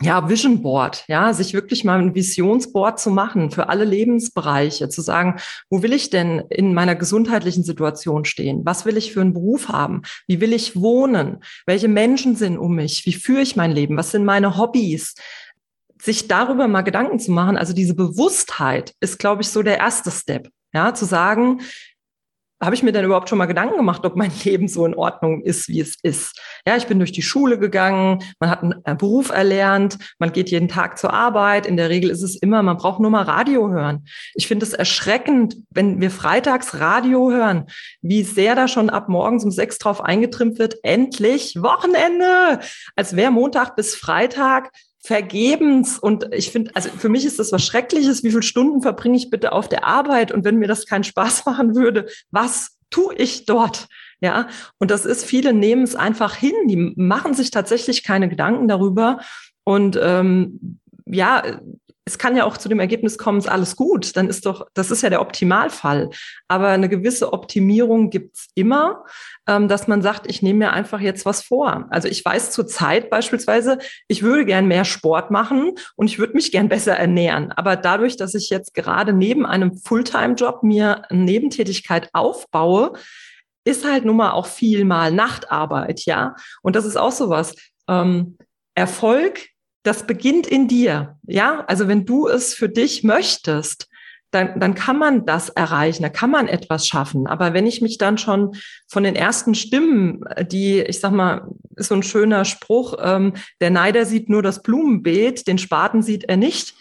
ja, 0.01 0.27
Vision 0.27 0.62
Board, 0.62 1.05
ja, 1.08 1.31
sich 1.31 1.53
wirklich 1.53 1.86
mal 1.86 1.99
ein 1.99 2.15
Visionsboard 2.15 2.99
zu 2.99 3.12
machen 3.12 3.49
für 3.49 3.69
alle 3.69 3.86
Lebensbereiche, 3.86 4.89
zu 4.89 5.01
sagen, 5.01 5.39
wo 5.69 5.84
will 5.84 5.93
ich 5.93 6.10
denn 6.10 6.43
in 6.49 6.73
meiner 6.73 6.95
gesundheitlichen 6.95 7.63
Situation 7.63 8.25
stehen? 8.25 8.65
Was 8.65 8.86
will 8.86 8.97
ich 8.97 9.13
für 9.13 9.21
einen 9.21 9.34
Beruf 9.34 9.69
haben? 9.69 10.01
Wie 10.27 10.41
will 10.41 10.51
ich 10.51 10.75
wohnen? 10.75 11.41
Welche 11.65 11.88
Menschen 11.88 12.36
sind 12.36 12.58
um 12.58 12.75
mich? 12.75 13.05
Wie 13.05 13.13
führe 13.13 13.41
ich 13.41 13.55
mein 13.55 13.71
Leben? 13.71 13.95
Was 13.95 14.12
sind 14.12 14.25
meine 14.25 14.58
Hobbys? 14.58 15.15
Sich 16.01 16.27
darüber 16.27 16.67
mal 16.67 16.81
Gedanken 16.81 17.19
zu 17.19 17.31
machen, 17.31 17.58
also 17.58 17.73
diese 17.73 17.95
Bewusstheit 17.95 18.93
ist, 18.99 19.17
glaube 19.17 19.43
ich, 19.43 19.49
so 19.49 19.63
der 19.63 19.77
erste 19.77 20.12
Step. 20.12 20.49
Ja, 20.73 20.93
zu 20.93 21.05
sagen, 21.05 21.62
habe 22.61 22.75
ich 22.75 22.83
mir 22.83 22.91
denn 22.91 23.05
überhaupt 23.05 23.27
schon 23.29 23.37
mal 23.37 23.45
Gedanken 23.45 23.75
gemacht, 23.77 24.05
ob 24.05 24.15
mein 24.15 24.31
Leben 24.43 24.67
so 24.67 24.85
in 24.85 24.95
Ordnung 24.95 25.41
ist, 25.41 25.67
wie 25.67 25.79
es 25.81 25.95
ist? 26.01 26.39
Ja, 26.67 26.75
ich 26.77 26.87
bin 26.87 26.99
durch 26.99 27.11
die 27.11 27.21
Schule 27.21 27.59
gegangen, 27.59 28.23
man 28.39 28.49
hat 28.49 28.63
einen 28.63 28.81
äh, 28.85 28.95
Beruf 28.95 29.29
erlernt, 29.29 29.97
man 30.19 30.31
geht 30.31 30.49
jeden 30.49 30.67
Tag 30.67 30.97
zur 30.97 31.13
Arbeit. 31.13 31.65
In 31.65 31.77
der 31.77 31.89
Regel 31.89 32.09
ist 32.09 32.21
es 32.21 32.35
immer, 32.35 32.63
man 32.63 32.77
braucht 32.77 32.99
nur 32.99 33.11
mal 33.11 33.23
Radio 33.23 33.69
hören. 33.69 34.05
Ich 34.33 34.47
finde 34.47 34.65
es 34.65 34.73
erschreckend, 34.73 35.57
wenn 35.69 35.99
wir 35.99 36.11
freitags 36.11 36.79
Radio 36.79 37.31
hören, 37.31 37.65
wie 38.01 38.23
sehr 38.23 38.55
da 38.55 38.67
schon 38.67 38.89
ab 38.89 39.09
morgens 39.09 39.43
um 39.43 39.51
sechs 39.51 39.77
drauf 39.77 40.01
eingetrimmt 40.01 40.59
wird. 40.59 40.75
Endlich 40.83 41.55
Wochenende! 41.61 42.59
Als 42.95 43.15
wäre 43.15 43.31
Montag 43.31 43.75
bis 43.75 43.95
Freitag 43.95 44.71
vergebens. 45.05 45.99
Und 45.99 46.27
ich 46.33 46.51
finde, 46.51 46.71
also 46.73 46.89
für 46.89 47.09
mich 47.09 47.25
ist 47.25 47.39
das 47.39 47.51
was 47.51 47.63
Schreckliches. 47.63 48.23
Wie 48.23 48.31
viele 48.31 48.41
Stunden 48.41 48.81
verbringe 48.81 49.17
ich 49.17 49.29
bitte 49.29 49.51
auf 49.51 49.69
der 49.69 49.85
Arbeit? 49.85 50.31
Und 50.31 50.43
wenn 50.43 50.57
mir 50.57 50.67
das 50.67 50.85
keinen 50.85 51.03
Spaß 51.03 51.45
machen 51.45 51.75
würde, 51.75 52.07
was 52.31 52.77
tue 52.89 53.13
ich 53.15 53.45
dort? 53.45 53.87
Ja, 54.21 54.47
und 54.79 54.91
das 54.91 55.05
ist, 55.05 55.25
viele 55.25 55.53
nehmen 55.53 55.83
es 55.83 55.95
einfach 55.95 56.35
hin. 56.35 56.53
Die 56.67 56.93
machen 56.95 57.33
sich 57.33 57.51
tatsächlich 57.51 58.03
keine 58.03 58.29
Gedanken 58.29 58.67
darüber. 58.67 59.19
Und 59.63 59.99
ähm, 60.01 60.79
ja, 61.05 61.59
es 62.07 62.19
kann 62.19 62.37
ja 62.37 62.45
auch 62.45 62.57
zu 62.57 62.69
dem 62.69 62.79
Ergebnis 62.79 63.17
kommen, 63.17 63.39
ist 63.39 63.49
alles 63.49 63.75
gut, 63.75 64.15
dann 64.15 64.29
ist 64.29 64.45
doch, 64.45 64.67
das 64.75 64.91
ist 64.91 65.01
ja 65.01 65.09
der 65.09 65.21
Optimalfall. 65.21 66.11
Aber 66.47 66.67
eine 66.67 66.87
gewisse 66.87 67.33
Optimierung 67.33 68.11
gibt's 68.11 68.47
immer, 68.53 69.05
ähm, 69.47 69.67
dass 69.67 69.87
man 69.87 70.03
sagt, 70.03 70.29
ich 70.29 70.43
nehme 70.43 70.59
mir 70.59 70.71
einfach 70.71 70.99
jetzt 70.99 71.25
was 71.25 71.41
vor. 71.41 71.87
Also 71.89 72.07
ich 72.07 72.23
weiß 72.23 72.51
zur 72.51 72.67
Zeit 72.67 73.09
beispielsweise, 73.09 73.79
ich 74.07 74.21
würde 74.21 74.45
gern 74.45 74.67
mehr 74.67 74.85
Sport 74.85 75.31
machen 75.31 75.71
und 75.95 76.05
ich 76.05 76.19
würde 76.19 76.33
mich 76.33 76.51
gern 76.51 76.69
besser 76.69 76.93
ernähren. 76.93 77.51
Aber 77.51 77.75
dadurch, 77.75 78.17
dass 78.17 78.35
ich 78.35 78.51
jetzt 78.51 78.75
gerade 78.75 79.11
neben 79.11 79.43
einem 79.43 79.75
Fulltime-Job 79.75 80.61
mir 80.61 81.09
eine 81.09 81.23
Nebentätigkeit 81.23 82.09
aufbaue, 82.13 82.93
ist 83.63 83.83
halt 83.83 84.05
nun 84.05 84.17
mal 84.17 84.31
auch 84.31 84.45
viel 84.45 84.85
mal 84.85 85.11
Nachtarbeit, 85.11 86.05
ja. 86.05 86.35
Und 86.61 86.75
das 86.75 86.85
ist 86.85 86.97
auch 86.97 87.11
sowas. 87.11 87.55
Ähm, 87.87 88.37
Erfolg 88.75 89.47
das 89.85 90.07
beginnt 90.07 90.47
in 90.47 90.67
dir. 90.67 91.17
Ja, 91.27 91.63
also 91.67 91.87
wenn 91.87 92.05
du 92.05 92.27
es 92.27 92.53
für 92.53 92.69
dich 92.69 93.03
möchtest, 93.03 93.87
dann, 94.31 94.59
dann 94.59 94.75
kann 94.75 94.97
man 94.97 95.25
das 95.25 95.49
erreichen, 95.49 96.03
da 96.03 96.09
kann 96.09 96.29
man 96.29 96.47
etwas 96.47 96.87
schaffen. 96.87 97.25
Aber 97.25 97.53
wenn 97.53 97.65
ich 97.65 97.81
mich 97.81 97.97
dann 97.97 98.17
schon 98.17 98.55
von 98.87 99.03
den 99.03 99.15
ersten 99.15 99.55
Stimmen, 99.55 100.21
die, 100.51 100.81
ich 100.81 100.99
sag 100.99 101.11
mal, 101.11 101.47
ist 101.77 101.87
so 101.87 101.95
ein 101.95 102.03
schöner 102.03 102.43
Spruch, 102.43 102.95
ähm, 103.01 103.33
der 103.61 103.69
Neider 103.69 104.05
sieht 104.05 104.27
nur 104.27 104.41
das 104.41 104.61
Blumenbeet, 104.61 105.47
den 105.47 105.57
Spaten 105.57 106.01
sieht 106.01 106.25
er 106.25 106.37
nicht. 106.37 106.73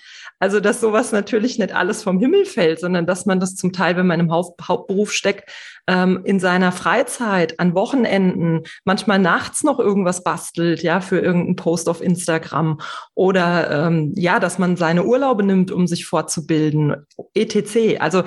Also, 0.45 0.61
dass 0.61 0.83
sowas 0.83 1.11
natürlich 1.11 1.59
nicht 1.59 1.75
alles 1.75 2.03
vom 2.03 2.19
Himmel 2.19 2.45
fällt, 2.45 2.79
sondern 2.79 3.07
dass 3.07 3.25
man 3.25 3.41
das 3.41 3.57
zum 3.57 3.73
Teil, 3.73 3.97
wenn 3.97 4.07
man 4.07 4.21
im 4.21 4.31
Haupt 4.31 4.69
Hauptberuf 4.69 5.11
steckt, 5.11 5.51
ähm, 5.87 6.21
in 6.25 6.39
seiner 6.39 6.71
Freizeit, 6.71 7.59
an 7.59 7.75
Wochenenden, 7.75 8.65
manchmal 8.85 9.19
nachts 9.19 9.65
noch 9.65 9.79
irgendwas 9.79 10.23
bastelt, 10.23 10.83
ja, 10.83 11.01
für 11.01 11.19
irgendeinen 11.19 11.57
Post 11.57 11.89
auf 11.89 12.03
Instagram 12.03 12.79
oder 13.15 13.87
ähm, 13.87 14.13
ja, 14.17 14.39
dass 14.39 14.59
man 14.59 14.77
seine 14.77 15.05
Urlaube 15.05 15.45
nimmt, 15.45 15.71
um 15.71 15.87
sich 15.87 16.05
fortzubilden, 16.05 16.95
etc. 17.33 17.99
Also 18.01 18.25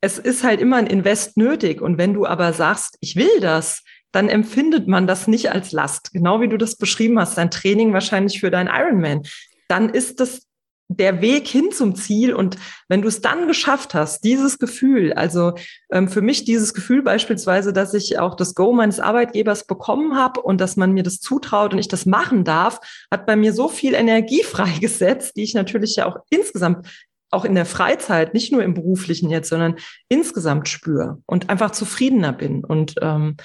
es 0.00 0.18
ist 0.18 0.44
halt 0.44 0.62
immer 0.62 0.76
ein 0.76 0.86
Invest 0.86 1.36
nötig. 1.36 1.82
Und 1.82 1.98
wenn 1.98 2.14
du 2.14 2.24
aber 2.24 2.54
sagst, 2.54 2.96
ich 3.02 3.14
will 3.14 3.40
das, 3.42 3.82
dann 4.10 4.30
empfindet 4.30 4.88
man 4.88 5.06
das 5.06 5.28
nicht 5.28 5.52
als 5.52 5.72
Last. 5.72 6.14
Genau 6.14 6.40
wie 6.40 6.48
du 6.48 6.56
das 6.56 6.76
beschrieben 6.76 7.18
hast, 7.18 7.36
dein 7.36 7.50
Training 7.50 7.92
wahrscheinlich 7.92 8.40
für 8.40 8.50
dein 8.50 8.68
Ironman. 8.68 9.24
Dann 9.68 9.90
ist 9.90 10.18
das 10.18 10.47
der 10.88 11.20
Weg 11.20 11.46
hin 11.46 11.70
zum 11.70 11.94
Ziel. 11.94 12.34
Und 12.34 12.56
wenn 12.88 13.02
du 13.02 13.08
es 13.08 13.20
dann 13.20 13.46
geschafft 13.46 13.94
hast, 13.94 14.24
dieses 14.24 14.58
Gefühl, 14.58 15.12
also 15.12 15.52
ähm, 15.92 16.08
für 16.08 16.22
mich 16.22 16.44
dieses 16.44 16.72
Gefühl 16.72 17.02
beispielsweise, 17.02 17.72
dass 17.72 17.92
ich 17.94 18.18
auch 18.18 18.34
das 18.34 18.54
Go 18.54 18.72
meines 18.72 18.98
Arbeitgebers 18.98 19.66
bekommen 19.66 20.16
habe 20.16 20.40
und 20.40 20.60
dass 20.60 20.76
man 20.76 20.92
mir 20.92 21.02
das 21.02 21.20
zutraut 21.20 21.72
und 21.72 21.78
ich 21.78 21.88
das 21.88 22.06
machen 22.06 22.44
darf, 22.44 22.80
hat 23.10 23.26
bei 23.26 23.36
mir 23.36 23.52
so 23.52 23.68
viel 23.68 23.94
Energie 23.94 24.42
freigesetzt, 24.44 25.36
die 25.36 25.42
ich 25.42 25.54
natürlich 25.54 25.96
ja 25.96 26.06
auch 26.06 26.18
insgesamt 26.30 26.88
auch 27.30 27.44
in 27.44 27.54
der 27.54 27.66
Freizeit, 27.66 28.32
nicht 28.32 28.52
nur 28.52 28.62
im 28.62 28.72
beruflichen 28.72 29.28
jetzt, 29.28 29.50
sondern 29.50 29.76
insgesamt 30.08 30.66
spüre 30.66 31.18
und 31.26 31.50
einfach 31.50 31.72
zufriedener 31.72 32.32
bin. 32.32 32.64
Und 32.64 32.94
ähm, 33.02 33.36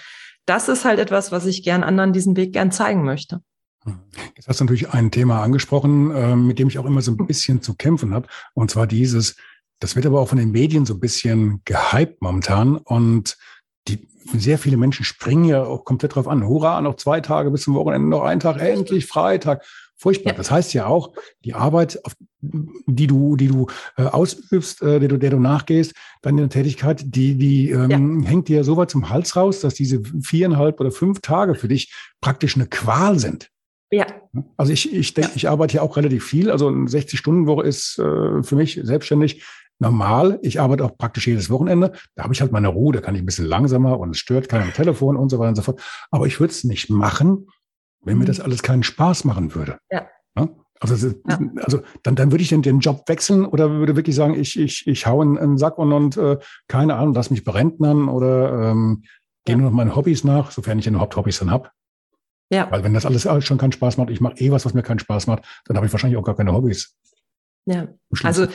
das 0.45 0.69
ist 0.69 0.86
halt 0.86 0.99
etwas, 0.99 1.34
was 1.34 1.45
ich 1.45 1.63
gern 1.63 1.84
anderen 1.84 2.13
diesen 2.13 2.38
Weg 2.38 2.53
gern 2.53 2.71
zeigen 2.71 3.03
möchte. 3.03 3.41
Jetzt 4.35 4.47
hast 4.47 4.59
du 4.59 4.63
natürlich 4.65 4.89
ein 4.89 5.11
Thema 5.11 5.41
angesprochen, 5.43 6.11
äh, 6.11 6.35
mit 6.35 6.59
dem 6.59 6.67
ich 6.67 6.79
auch 6.79 6.85
immer 6.85 7.01
so 7.01 7.11
ein 7.11 7.27
bisschen 7.27 7.61
zu 7.61 7.75
kämpfen 7.75 8.13
habe. 8.13 8.27
Und 8.53 8.71
zwar 8.71 8.87
dieses, 8.87 9.35
das 9.79 9.95
wird 9.95 10.05
aber 10.05 10.21
auch 10.21 10.29
von 10.29 10.37
den 10.37 10.51
Medien 10.51 10.85
so 10.85 10.93
ein 10.93 10.99
bisschen 10.99 11.61
gehypt 11.65 12.21
momentan. 12.21 12.77
Und 12.77 13.37
die, 13.87 14.07
sehr 14.33 14.57
viele 14.57 14.77
Menschen 14.77 15.05
springen 15.05 15.45
ja 15.45 15.63
auch 15.63 15.83
komplett 15.83 16.15
drauf 16.15 16.27
an. 16.27 16.47
Hurra, 16.47 16.81
noch 16.81 16.95
zwei 16.95 17.21
Tage 17.21 17.51
bis 17.51 17.63
zum 17.63 17.75
Wochenende, 17.75 18.07
noch 18.07 18.23
ein 18.23 18.39
Tag, 18.39 18.59
endlich 18.59 19.05
Freitag. 19.05 19.63
Furchtbar. 19.95 20.33
Ja. 20.33 20.37
Das 20.37 20.51
heißt 20.51 20.73
ja 20.73 20.87
auch, 20.87 21.13
die 21.45 21.53
Arbeit, 21.53 21.99
die 22.41 23.07
du, 23.07 23.37
die 23.37 23.47
du 23.47 23.67
äh, 23.95 24.03
ausübst, 24.03 24.81
äh, 24.81 24.99
der, 24.99 25.07
du, 25.07 25.17
der 25.17 25.29
du 25.29 25.39
nachgehst, 25.39 25.93
deine 26.21 26.49
Tätigkeit, 26.49 27.03
die, 27.05 27.35
die 27.35 27.69
ähm, 27.69 28.21
ja. 28.21 28.29
hängt 28.29 28.49
dir 28.49 28.63
so 28.63 28.75
weit 28.75 28.89
zum 28.89 29.09
Hals 29.09 29.35
raus, 29.35 29.61
dass 29.61 29.75
diese 29.75 30.01
viereinhalb 30.21 30.79
oder 30.81 30.91
fünf 30.91 31.21
Tage 31.21 31.55
für 31.55 31.69
dich 31.69 31.93
praktisch 32.19 32.55
eine 32.55 32.67
Qual 32.67 33.17
sind. 33.17 33.49
Ja. 33.93 34.08
Also 34.58 34.73
ich, 34.73 34.91
ich 34.91 35.13
denke, 35.13 35.32
ja. 35.32 35.36
ich 35.36 35.49
arbeite 35.49 35.73
hier 35.73 35.84
auch 35.84 35.95
relativ 35.97 36.25
viel. 36.25 36.49
Also 36.49 36.67
eine 36.67 36.88
60-Stunden-Woche 36.88 37.63
ist 37.63 37.99
äh, 37.99 38.41
für 38.41 38.56
mich 38.56 38.79
selbstständig 38.82 39.43
normal. 39.77 40.39
Ich 40.41 40.60
arbeite 40.60 40.84
auch 40.84 40.97
praktisch 40.97 41.27
jedes 41.27 41.51
Wochenende. 41.51 41.91
Da 42.15 42.23
habe 42.23 42.34
ich 42.34 42.41
halt 42.41 42.51
meine 42.51 42.69
Ruhe, 42.69 42.93
da 42.93 43.01
kann 43.01 43.13
ich 43.13 43.21
ein 43.21 43.25
bisschen 43.25 43.45
langsamer 43.45 43.99
und 43.99 44.12
es 44.12 44.17
stört 44.17 44.49
keiner 44.49 44.63
am 44.63 44.73
Telefon 44.73 45.15
und 45.15 45.29
so 45.29 45.38
weiter 45.38 45.49
und 45.49 45.56
so 45.56 45.62
fort. 45.62 45.82
Aber 46.10 46.25
ich 46.25 46.39
würde 46.39 46.51
es 46.51 46.63
nicht 46.63 46.89
machen, 46.89 47.47
wenn 48.03 48.17
mir 48.17 48.25
das 48.25 48.39
mhm. 48.39 48.45
alles 48.45 48.63
keinen 48.63 48.84
Spaß 48.84 49.25
machen 49.25 49.53
würde. 49.53 49.77
Ja. 49.91 50.08
ja? 50.38 50.49
Also, 50.79 51.13
ja. 51.27 51.39
also 51.58 51.82
dann, 52.01 52.15
dann 52.15 52.32
würde 52.32 52.41
ich 52.41 52.49
den, 52.49 52.63
den 52.63 52.79
Job 52.79 53.03
wechseln 53.08 53.45
oder 53.45 53.69
würde 53.69 53.95
wirklich 53.95 54.15
sagen, 54.15 54.34
ich, 54.34 54.60
ich, 54.60 54.88
ich 54.88 55.06
hau 55.06 55.21
in 55.21 55.38
einen 55.38 55.58
Sack 55.60 55.77
und, 55.77 55.93
und 55.93 56.17
äh, 56.17 56.39
keine 56.67 56.95
Ahnung, 56.95 57.13
lass 57.13 57.29
mich 57.29 57.43
berentnern 57.43 58.10
oder 58.10 58.71
ähm, 58.71 59.03
gehe 59.45 59.56
nur 59.56 59.69
noch 59.69 59.75
meinen 59.75 59.95
Hobbys 59.95 60.23
nach, 60.23 60.49
sofern 60.49 60.79
ich 60.79 60.88
überhaupt 60.88 61.15
Hobbys 61.15 61.39
dann 61.39 61.51
habe. 61.51 61.69
Ja. 62.53 62.69
Weil 62.69 62.83
wenn 62.83 62.93
das 62.93 63.05
alles 63.05 63.27
schon 63.45 63.57
keinen 63.57 63.71
Spaß 63.71 63.97
macht, 63.97 64.11
ich 64.11 64.21
mache 64.21 64.35
eh 64.37 64.51
was, 64.51 64.65
was 64.65 64.73
mir 64.73 64.83
keinen 64.83 64.99
Spaß 64.99 65.27
macht, 65.27 65.43
dann 65.65 65.75
habe 65.75 65.87
ich 65.87 65.91
wahrscheinlich 65.91 66.17
auch 66.17 66.23
gar 66.23 66.35
keine 66.35 66.53
Hobbys. 66.53 66.95
Ja. 67.65 67.87
Also 68.23 68.47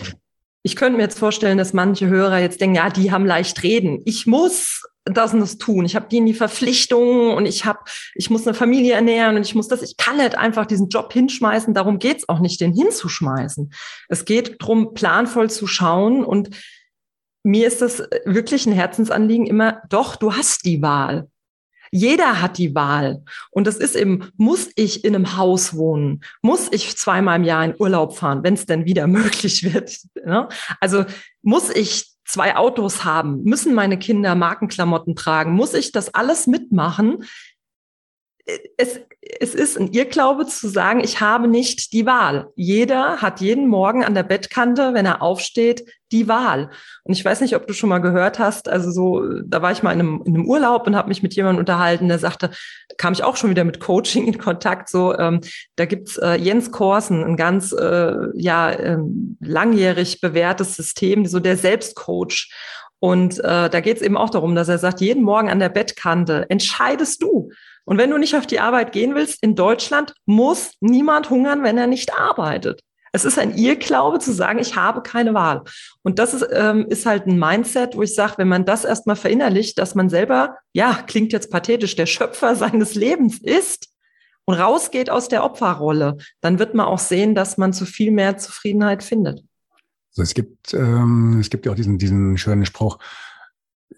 ich 0.63 0.77
könnte 0.77 0.97
mir 0.97 1.03
jetzt 1.03 1.19
vorstellen, 1.19 1.59
dass 1.59 1.73
manche 1.73 2.07
Hörer 2.07 2.39
jetzt 2.39 2.61
denken, 2.61 2.77
ja, 2.77 2.91
die 2.91 3.11
haben 3.11 3.27
leicht 3.27 3.63
reden. 3.63 4.03
Ich 4.05 4.27
muss 4.27 4.83
das 5.05 5.33
und 5.33 5.41
das 5.41 5.59
tun. 5.59 5.85
Ich 5.85 5.97
habe 5.97 6.09
die 6.09 6.19
in 6.19 6.27
die 6.27 6.35
Verpflichtungen 6.35 7.33
und 7.35 7.47
ich 7.47 7.65
habe, 7.65 7.81
ich 8.15 8.31
muss 8.31 8.47
eine 8.47 8.55
Familie 8.55 8.95
ernähren 8.95 9.37
und 9.37 9.43
ich 9.43 9.55
muss 9.55 9.69
das. 9.69 9.83
Ich 9.83 9.97
kann 9.97 10.19
nicht 10.19 10.37
einfach 10.37 10.67
diesen 10.67 10.91
Job 10.91 11.13
hinschmeißen. 11.13 11.75
Darum 11.75 11.99
geht's 11.99 12.29
auch 12.29 12.41
nicht, 12.41 12.61
den 12.61 12.75
hinzuschmeißen. 12.75 13.73
Es 14.09 14.25
geht 14.25 14.61
darum, 14.61 14.95
planvoll 14.95 15.51
zu 15.51 15.67
schauen 15.67 16.25
und 16.25 16.51
mir 17.45 17.67
ist 17.67 17.81
das 17.81 18.03
wirklich 18.25 18.67
ein 18.67 18.73
Herzensanliegen 18.73 19.47
immer, 19.47 19.81
doch, 19.89 20.17
du 20.17 20.35
hast 20.35 20.67
die 20.67 20.83
Wahl. 20.83 21.29
Jeder 21.91 22.41
hat 22.41 22.59
die 22.59 22.75
Wahl. 22.75 23.23
Und 23.51 23.67
das 23.67 23.77
ist 23.77 23.97
eben, 23.97 24.31
muss 24.37 24.71
ich 24.77 25.05
in 25.05 25.15
einem 25.15 25.37
Haus 25.37 25.77
wohnen? 25.77 26.23
Muss 26.43 26.69
ich 26.71 26.97
zweimal 26.97 27.37
im 27.37 27.45
Jahr 27.45 27.65
in 27.65 27.75
Urlaub 27.79 28.17
fahren, 28.17 28.43
wenn 28.43 28.55
es 28.55 28.67
denn 28.67 28.85
wieder 28.85 29.07
möglich 29.09 29.63
wird? 29.65 29.99
Ne? 30.25 30.49
Also 30.81 31.05
muss 31.43 31.71
ich 31.71 32.13
zwei 32.25 32.57
Autos 32.57 33.05
haben? 33.05 33.43
Müssen 33.45 33.75
meine 33.75 33.99
Kinder 33.99 34.35
Markenklamotten 34.35 35.17
tragen? 35.17 35.53
Muss 35.53 35.75
ich 35.75 35.93
das 35.93 36.15
alles 36.15 36.47
mitmachen? 36.47 37.25
Es, 38.79 39.01
es 39.41 39.55
ist 39.55 39.79
ein 39.79 39.93
Irrglaube 39.93 40.47
zu 40.47 40.69
sagen, 40.69 41.01
ich 41.01 41.21
habe 41.21 41.49
nicht 41.49 41.93
die 41.93 42.07
Wahl. 42.07 42.49
Jeder 42.57 43.21
hat 43.21 43.41
jeden 43.41 43.69
Morgen 43.69 44.05
an 44.05 44.15
der 44.15 44.23
Bettkante, 44.23 44.95
wenn 44.95 45.05
er 45.05 45.21
aufsteht, 45.21 45.85
die 46.13 46.29
Wahl. 46.29 46.71
Und 47.05 47.13
ich 47.13 47.25
weiß 47.25 47.43
nicht, 47.43 47.55
ob 47.55 47.67
du 47.67 47.75
schon 47.75 47.91
mal 47.91 47.99
gehört 47.99 48.39
hast, 48.39 48.69
also 48.69 48.91
so, 48.91 49.23
da 49.45 49.61
war 49.61 49.73
ich 49.73 49.83
mal 49.83 49.93
in 49.93 50.01
einem, 50.01 50.23
in 50.25 50.35
einem 50.35 50.47
Urlaub 50.47 50.87
und 50.87 50.97
habe 50.97 51.09
mich 51.09 51.23
mit 51.23 51.35
jemandem 51.35 51.61
unterhalten, 51.61 52.09
der 52.09 52.19
sagte, 52.19 52.51
kam 52.97 53.13
ich 53.13 53.23
auch 53.23 53.37
schon 53.37 53.51
wieder 53.51 53.65
mit 53.65 53.81
Coaching 53.81 54.27
in 54.27 54.39
Kontakt, 54.39 54.89
so, 54.89 55.17
ähm, 55.19 55.41
da 55.77 55.85
gibt's 55.85 56.17
äh, 56.17 56.37
Jens 56.37 56.71
Korsen, 56.71 57.23
ein 57.23 57.37
ganz, 57.37 57.73
äh, 57.73 58.15
ja, 58.35 58.71
ähm, 58.71 59.37
langjährig 59.41 60.21
bewährtes 60.21 60.75
System, 60.75 61.27
so 61.27 61.41
der 61.41 61.57
Selbstcoach. 61.57 62.51
Und 63.01 63.39
äh, 63.41 63.71
da 63.71 63.81
geht's 63.81 64.03
eben 64.03 64.17
auch 64.17 64.31
darum, 64.31 64.55
dass 64.55 64.69
er 64.69 64.79
sagt, 64.79 65.01
jeden 65.01 65.23
Morgen 65.23 65.51
an 65.51 65.61
der 65.61 65.69
Bettkante 65.69 66.47
entscheidest 66.49 67.23
du, 67.23 67.51
und 67.89 67.97
wenn 67.97 68.11
du 68.11 68.19
nicht 68.19 68.37
auf 68.37 68.47
die 68.47 68.61
Arbeit 68.61 68.93
gehen 68.93 69.15
willst, 69.15 69.43
in 69.43 69.55
Deutschland 69.55 70.13
muss 70.27 70.73
niemand 70.81 71.31
hungern, 71.31 71.63
wenn 71.63 71.79
er 71.79 71.87
nicht 71.87 72.13
arbeitet. 72.13 72.83
Es 73.13 73.25
ist 73.25 73.39
ein 73.39 73.57
Irrglaube 73.57 74.19
zu 74.19 74.31
sagen, 74.35 74.59
ich 74.59 74.77
habe 74.77 75.01
keine 75.01 75.33
Wahl. 75.33 75.63
Und 76.03 76.19
das 76.19 76.35
ist, 76.35 76.47
ähm, 76.53 76.85
ist 76.91 77.07
halt 77.07 77.27
ein 77.27 77.39
Mindset, 77.39 77.97
wo 77.97 78.03
ich 78.03 78.15
sage, 78.15 78.35
wenn 78.37 78.49
man 78.49 78.67
das 78.67 78.85
erstmal 78.85 79.17
verinnerlicht, 79.17 79.79
dass 79.79 79.95
man 79.95 80.11
selber, 80.11 80.59
ja, 80.75 81.03
klingt 81.07 81.33
jetzt 81.33 81.51
pathetisch, 81.51 81.97
der 81.97 82.05
Schöpfer 82.05 82.55
seines 82.57 82.95
Lebens 82.95 83.39
ist 83.39 83.89
und 84.45 84.57
rausgeht 84.57 85.09
aus 85.09 85.29
der 85.29 85.43
Opferrolle, 85.43 86.19
dann 86.43 86.59
wird 86.59 86.75
man 86.75 86.85
auch 86.85 86.99
sehen, 86.99 87.35
dass 87.35 87.57
man 87.57 87.73
zu 87.73 87.87
viel 87.87 88.11
mehr 88.11 88.37
Zufriedenheit 88.37 89.03
findet. 89.03 89.43
Also 90.11 90.25
es 90.25 90.35
gibt, 90.35 90.75
ähm, 90.75 91.39
es 91.41 91.49
gibt 91.49 91.65
ja 91.65 91.73
auch 91.73 91.77
diesen, 91.77 91.97
diesen 91.97 92.37
schönen 92.37 92.67
Spruch, 92.67 92.99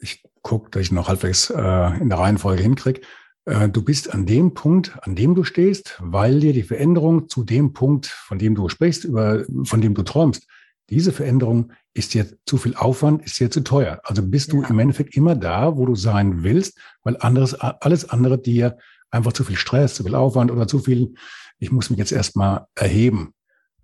ich 0.01 0.23
gucke, 0.43 0.71
dass 0.71 0.83
ich 0.83 0.93
noch 0.93 1.09
halbwegs 1.09 1.51
äh, 1.51 1.99
in 1.99 2.09
der 2.09 2.21
Reihenfolge 2.21 2.63
hinkriege. 2.63 3.01
Äh, 3.45 3.69
du 3.69 3.83
bist 3.83 4.13
an 4.13 4.27
dem 4.27 4.55
Punkt, 4.55 4.97
an 5.03 5.17
dem 5.17 5.35
du 5.35 5.45
stehst, 5.45 5.97
weil 6.01 6.41
dir 6.41 6.53
die 6.53 6.63
Veränderung 6.63 7.29
zu 7.29 7.45
dem 7.45 7.73
Punkt, 7.73 8.07
von 8.07 8.39
dem 8.39 8.55
du 8.55 8.69
sprichst, 8.69 9.05
über, 9.05 9.45
von 9.65 9.81
dem 9.81 9.95
du 9.95 10.03
träumst, 10.03 10.47
diese 10.91 11.13
Veränderung 11.13 11.73
ist 11.95 12.15
dir 12.15 12.27
zu 12.47 12.59
viel 12.59 12.75
Aufwand, 12.75 13.25
ist 13.25 13.39
dir 13.39 13.51
zu 13.51 13.63
teuer. 13.63 14.01
Also 14.05 14.23
bist 14.23 14.53
du 14.53 14.63
ja. 14.63 14.69
im 14.69 14.79
Endeffekt 14.79 15.17
immer 15.17 15.37
da, 15.37 15.77
wo 15.77 15.87
du 15.87 15.95
sein 15.95 16.43
willst, 16.43 16.79
weil 17.03 17.17
anderes, 17.19 17.55
alles 17.55 18.11
andere 18.11 18.39
dir 18.39 18.77
einfach 19.11 19.33
zu 19.33 19.45
viel 19.45 19.57
Stress, 19.57 19.95
zu 19.95 20.05
viel 20.05 20.15
Aufwand 20.15 20.51
oder 20.51 20.67
zu 20.67 20.81
viel, 20.81 21.15
ich 21.59 21.71
muss 21.71 21.91
mich 21.91 21.99
jetzt 21.99 22.13
erstmal 22.13 22.67
erheben, 22.75 23.35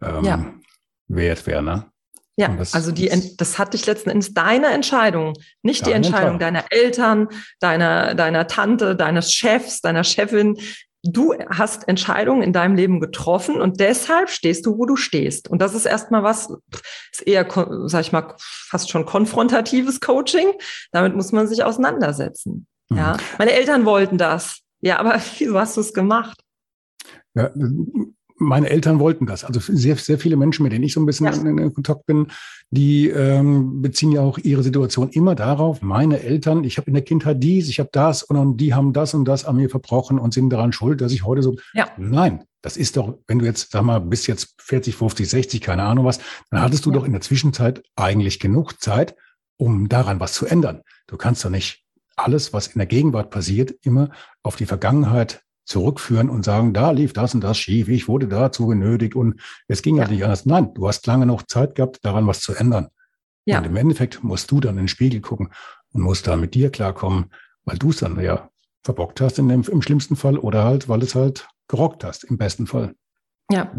ähm, 0.03 0.25
ja. 0.25 0.55
wert 1.09 1.47
wäre. 1.47 1.63
Ne? 1.63 1.87
Ja, 2.39 2.55
also 2.73 2.93
die, 2.93 3.11
das 3.39 3.59
hat 3.59 3.73
dich 3.73 3.87
letzten 3.87 4.11
Endes 4.11 4.35
deine 4.35 4.67
Entscheidung, 4.67 5.33
nicht 5.63 5.87
die 5.87 5.93
Entscheidung 5.93 6.39
deiner 6.39 6.65
Eltern, 6.71 7.29
deiner, 7.61 8.15
deiner 8.15 8.47
Tante, 8.47 8.95
deines 8.95 9.33
Chefs, 9.33 9.81
deiner 9.81 10.05
Chefin. 10.05 10.59
du 11.03 11.33
hast 11.49 11.89
Entscheidungen 11.89 12.43
in 12.43 12.53
deinem 12.53 12.75
Leben 12.75 13.01
getroffen 13.01 13.59
und 13.59 13.81
deshalb 13.81 14.29
stehst 14.29 14.67
du, 14.67 14.77
wo 14.77 14.85
du 14.85 14.97
stehst. 14.97 15.49
Und 15.49 15.63
das 15.63 15.75
ist 15.75 15.87
erstmal 15.87 16.23
was, 16.25 16.53
ist 17.11 17.27
eher, 17.27 17.47
sag 17.87 18.03
ich 18.03 18.13
mal, 18.13 18.35
fast 18.39 18.91
schon 18.91 19.07
konfrontatives 19.07 20.01
Coaching. 20.01 20.53
Damit 20.93 21.17
muss 21.17 21.33
man 21.33 21.47
sich 21.47 21.65
auseinandersetzen. 21.65 22.67
Mhm. 22.91 22.99
Ja, 22.99 23.17
meine 23.39 23.53
Eltern 23.53 23.87
wollten 23.87 24.19
das. 24.19 24.61
Ja, 24.81 24.99
aber 24.99 25.19
wieso 25.39 25.59
hast 25.59 25.77
du 25.79 25.81
es 25.81 25.95
gemacht? 25.95 26.39
Ja, 27.35 27.51
meine 28.39 28.69
Eltern 28.69 28.99
wollten 28.99 29.27
das. 29.27 29.45
Also 29.45 29.61
sehr, 29.61 29.97
sehr 29.97 30.19
viele 30.19 30.37
Menschen, 30.37 30.63
mit 30.63 30.73
denen 30.73 30.85
ich 30.85 30.93
so 30.93 31.01
ein 31.01 31.07
bisschen 31.07 31.27
ja. 31.27 31.33
in, 31.33 31.59
in, 31.59 31.75
Kontakt 31.75 32.07
bin, 32.07 32.29
die 32.71 33.09
ähm, 33.09 33.81
beziehen 33.83 34.13
ja 34.13 34.21
auch 34.21 34.39
ihre 34.39 34.63
Situation 34.63 35.09
immer 35.11 35.35
darauf, 35.35 35.83
meine 35.83 36.23
Eltern, 36.23 36.65
ich 36.65 36.79
habe 36.79 36.89
in 36.89 36.95
der 36.95 37.03
Kindheit 37.03 37.43
dies, 37.43 37.69
ich 37.69 37.79
habe 37.79 37.91
das 37.93 38.23
und 38.23 38.59
die 38.59 38.75
haben 38.75 38.93
das 38.93 39.15
und 39.15 39.25
das 39.25 39.45
an 39.45 39.57
mir 39.57 39.71
verbrochen 39.71 40.19
und 40.19 40.35
sind 40.35 40.51
daran 40.51 40.73
schuld, 40.73 41.01
dass 41.01 41.13
ich 41.13 41.25
heute 41.25 41.43
so. 41.43 41.57
Ja. 41.75 41.89
Nein, 41.97 42.45
das 42.63 42.77
ist 42.77 42.97
doch, 42.97 43.19
wenn 43.27 43.39
du 43.39 43.45
jetzt, 43.45 43.71
sag 43.71 43.83
mal, 43.83 44.01
bis 44.01 44.27
jetzt 44.27 44.55
40, 44.59 44.97
50, 44.97 45.29
60, 45.29 45.61
keine 45.61 45.85
Ahnung 45.85 46.05
was, 46.05 46.19
dann 46.51 46.61
hattest 46.61 46.85
du 46.85 46.91
ja. 46.91 46.99
doch 46.99 47.05
in 47.05 47.13
der 47.13 47.21
Zwischenzeit 47.21 47.83
eigentlich 47.97 48.41
genug 48.41 48.81
Zeit, 48.81 49.17
um 49.57 49.89
daran 49.89 50.21
was 50.21 50.33
zu 50.35 50.47
ändern. 50.47 50.83
Du 51.07 51.17
kannst 51.17 51.45
doch 51.45 51.51
nicht 51.51 51.85
alles, 52.17 52.53
was 52.53 52.69
in 52.69 52.79
der 52.79 52.87
Gegenwart 52.87 53.31
passiert, 53.31 53.75
immer 53.83 54.11
auf 54.43 54.57
die 54.57 54.67
Vergangenheit 54.67 55.43
zurückführen 55.67 56.31
und 56.31 56.45
sagen, 56.45 56.73
da 56.73 56.93
lief 56.93 57.13
das 57.13 57.35
und 57.35 57.43
das 57.43 57.59
schief, 57.59 57.89
ich 57.89 58.09
wurde 58.09 58.29
dazu 58.29 58.67
genötigt 58.67 59.15
und 59.15 59.41
es 59.69 59.83
ging 59.83 59.97
ja. 59.97 60.03
halt 60.03 60.13
nicht 60.13 60.25
anders. 60.25 60.47
Nein, 60.47 60.73
du 60.75 60.89
hast 60.89 61.07
lange 61.07 61.27
noch 61.27 61.43
Zeit 61.43 61.75
gehabt, 61.75 61.99
daran 62.03 62.27
was 62.27 62.41
zu 62.41 62.55
ändern. 62.55 62.89
Ja. 63.45 63.59
Und 63.59 63.65
im 63.65 63.77
Endeffekt 63.77 64.25
musst 64.25 64.51
du 64.51 64.61
dann 64.61 64.77
in 64.77 64.85
den 64.85 64.89
Spiegel 64.89 65.21
gucken 65.21 65.51
und 65.93 66.03
musst 66.03 66.27
da 66.27 66.37
mit 66.37 66.55
dir 66.55 66.71
klarkommen, 66.71 67.27
weil 67.65 67.79
du 67.79 67.91
es 67.91 67.99
dann 67.99 68.19
ja 68.21 68.51
verbockt 68.85 69.21
hast 69.21 69.39
in 69.39 69.49
dem, 69.49 69.63
im 69.63 69.83
schlimmsten 69.83 70.17
Fall 70.17 70.39
oder 70.39 70.65
halt, 70.65 70.89
weil 70.89 71.03
es 71.03 71.15
halt 71.15 71.49
gerockt 71.69 72.05
hast 72.05 72.25
im 72.25 72.39
besten 72.39 72.67
Fall. 72.67 72.95
Ja. 73.51 73.73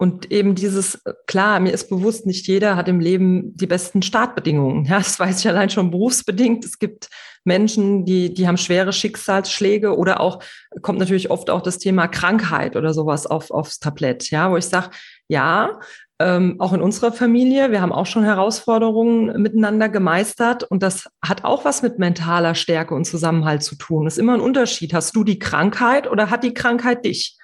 Und 0.00 0.30
eben 0.30 0.54
dieses, 0.54 1.02
klar, 1.26 1.58
mir 1.58 1.72
ist 1.72 1.90
bewusst, 1.90 2.24
nicht 2.24 2.46
jeder 2.46 2.76
hat 2.76 2.88
im 2.88 3.00
Leben 3.00 3.56
die 3.56 3.66
besten 3.66 4.00
Startbedingungen. 4.00 4.84
Ja, 4.84 4.98
das 4.98 5.18
weiß 5.18 5.40
ich 5.40 5.48
allein 5.48 5.70
schon 5.70 5.90
berufsbedingt. 5.90 6.64
Es 6.64 6.78
gibt 6.78 7.08
Menschen, 7.42 8.04
die, 8.04 8.32
die 8.32 8.46
haben 8.46 8.58
schwere 8.58 8.92
Schicksalsschläge 8.92 9.96
oder 9.96 10.20
auch, 10.20 10.40
kommt 10.82 11.00
natürlich 11.00 11.32
oft 11.32 11.50
auch 11.50 11.62
das 11.62 11.78
Thema 11.78 12.06
Krankheit 12.06 12.76
oder 12.76 12.94
sowas 12.94 13.26
auf, 13.26 13.50
aufs 13.50 13.80
Tablett. 13.80 14.30
Ja, 14.30 14.52
wo 14.52 14.56
ich 14.56 14.66
sage, 14.66 14.90
ja, 15.26 15.80
ähm, 16.20 16.56
auch 16.60 16.72
in 16.72 16.82
unserer 16.82 17.12
Familie, 17.12 17.70
wir 17.72 17.80
haben 17.80 17.92
auch 17.92 18.06
schon 18.06 18.24
Herausforderungen 18.24 19.40
miteinander 19.40 19.88
gemeistert 19.88 20.64
und 20.64 20.82
das 20.82 21.08
hat 21.24 21.44
auch 21.44 21.64
was 21.64 21.82
mit 21.82 21.98
mentaler 21.98 22.54
Stärke 22.54 22.94
und 22.94 23.04
Zusammenhalt 23.04 23.62
zu 23.62 23.76
tun. 23.76 24.04
Das 24.04 24.14
ist 24.14 24.18
immer 24.18 24.34
ein 24.34 24.40
Unterschied. 24.40 24.94
Hast 24.94 25.14
du 25.14 25.24
die 25.24 25.38
Krankheit 25.38 26.10
oder 26.10 26.30
hat 26.30 26.44
die 26.44 26.54
Krankheit 26.54 27.04
dich? 27.04 27.37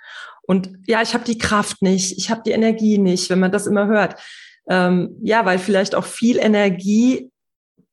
Und 0.46 0.72
ja, 0.86 1.02
ich 1.02 1.14
habe 1.14 1.24
die 1.24 1.38
Kraft 1.38 1.82
nicht, 1.82 2.18
ich 2.18 2.30
habe 2.30 2.42
die 2.44 2.52
Energie 2.52 2.98
nicht, 2.98 3.30
wenn 3.30 3.40
man 3.40 3.52
das 3.52 3.66
immer 3.66 3.86
hört. 3.86 4.20
Ähm, 4.68 5.16
ja, 5.22 5.44
weil 5.44 5.58
vielleicht 5.58 5.94
auch 5.94 6.04
viel 6.04 6.38
Energie, 6.38 7.30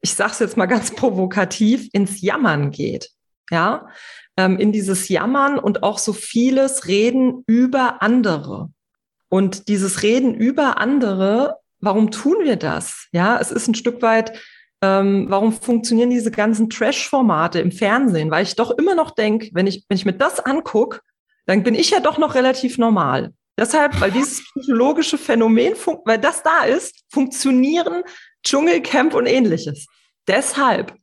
ich 0.02 0.14
sage 0.14 0.32
es 0.32 0.40
jetzt 0.40 0.58
mal 0.58 0.66
ganz 0.66 0.92
provokativ, 0.96 1.90
ins 1.94 2.22
Jammern 2.22 2.72
geht. 2.72 3.10
Ja, 3.50 3.88
ähm, 4.38 4.58
in 4.58 4.72
dieses 4.72 5.10
Jammern 5.10 5.60
und 5.60 5.84
auch 5.84 5.98
so 5.98 6.14
vieles 6.14 6.88
Reden 6.88 7.44
über 7.48 8.02
andere. 8.02 8.70
Und 9.30 9.68
dieses 9.68 10.04
Reden 10.04 10.34
über 10.34 10.78
andere, 10.78 11.58
warum 11.80 12.12
tun 12.12 12.38
wir 12.44 12.56
das? 12.56 13.08
Ja, 13.12 13.40
es 13.40 13.52
ist 13.52 13.68
ein 13.68 13.76
Stück 13.76 14.02
weit, 14.02 14.38
ähm, 14.82 15.28
warum 15.30 15.54
funktionieren 15.54 16.10
diese 16.10 16.32
ganzen 16.32 16.70
Trash-Formate 16.70 17.60
im 17.60 17.72
Fernsehen? 17.72 18.32
Weil 18.32 18.44
ich 18.44 18.56
doch 18.56 18.72
immer 18.72 18.96
noch 18.96 19.12
denke, 19.12 19.50
wenn 19.54 19.68
ich, 19.68 19.86
wenn 19.88 19.98
ich 19.98 20.06
mir 20.06 20.14
das 20.14 20.40
angucke, 20.40 21.02
dann 21.52 21.64
bin 21.64 21.76
ich 21.76 21.90
ja 21.90 22.00
doch 22.00 22.18
noch 22.18 22.34
relativ 22.34 22.78
normal. 22.78 23.34
Deshalb, 23.60 24.00
weil 24.00 24.12
dieses 24.12 24.42
psychologische 24.56 25.18
Phänomen, 25.18 25.74
weil 26.06 26.18
das 26.18 26.44
da 26.44 26.64
ist, 26.64 27.04
funktionieren 27.10 28.04
Dschungelcamp 28.46 29.14
und 29.14 29.26
ähnliches. 29.26 29.86
Deshalb. 30.30 30.94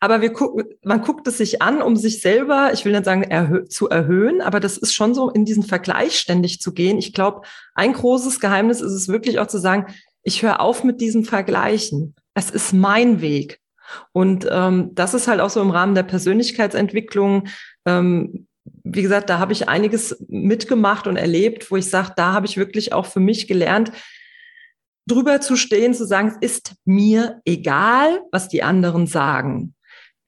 Aber 0.00 0.20
wir 0.22 0.32
gucken, 0.32 0.64
man 0.82 1.02
guckt 1.02 1.28
es 1.28 1.38
sich 1.38 1.62
an, 1.62 1.82
um 1.82 1.94
sich 1.94 2.20
selber, 2.20 2.72
ich 2.72 2.84
will 2.84 2.92
nicht 2.92 3.04
sagen, 3.04 3.22
erhö 3.22 3.64
zu 3.64 3.88
erhöhen, 3.88 4.42
aber 4.42 4.58
das 4.58 4.76
ist 4.76 4.92
schon 4.92 5.14
so, 5.14 5.30
in 5.30 5.44
diesen 5.44 5.62
Vergleich 5.62 6.18
ständig 6.18 6.60
zu 6.60 6.74
gehen. 6.74 6.98
Ich 6.98 7.12
glaube, 7.12 7.42
ein 7.74 7.92
großes 7.92 8.40
Geheimnis 8.40 8.80
ist 8.80 8.92
es 8.92 9.06
wirklich 9.06 9.38
auch 9.38 9.46
zu 9.46 9.58
sagen, 9.58 9.86
ich 10.24 10.42
höre 10.42 10.60
auf 10.60 10.82
mit 10.82 11.00
diesem 11.00 11.24
Vergleichen. 11.24 12.16
Es 12.34 12.50
ist 12.50 12.72
mein 12.72 13.20
Weg. 13.20 13.60
Und 14.12 14.48
ähm, 14.50 14.90
das 14.94 15.14
ist 15.14 15.28
halt 15.28 15.40
auch 15.40 15.50
so 15.50 15.62
im 15.62 15.70
Rahmen 15.70 15.94
der 15.94 16.02
Persönlichkeitsentwicklung. 16.02 17.46
Ähm, 17.86 18.48
wie 18.84 19.02
gesagt, 19.02 19.30
da 19.30 19.38
habe 19.38 19.52
ich 19.52 19.68
einiges 19.68 20.16
mitgemacht 20.28 21.06
und 21.06 21.16
erlebt, 21.16 21.70
wo 21.70 21.76
ich 21.76 21.88
sage, 21.88 22.12
da 22.16 22.32
habe 22.32 22.46
ich 22.46 22.56
wirklich 22.56 22.92
auch 22.92 23.06
für 23.06 23.20
mich 23.20 23.48
gelernt, 23.48 23.92
drüber 25.06 25.40
zu 25.40 25.56
stehen, 25.56 25.94
zu 25.94 26.06
sagen, 26.06 26.36
es 26.40 26.52
ist 26.52 26.74
mir 26.84 27.40
egal, 27.44 28.22
was 28.32 28.48
die 28.48 28.62
anderen 28.62 29.06
sagen. 29.06 29.74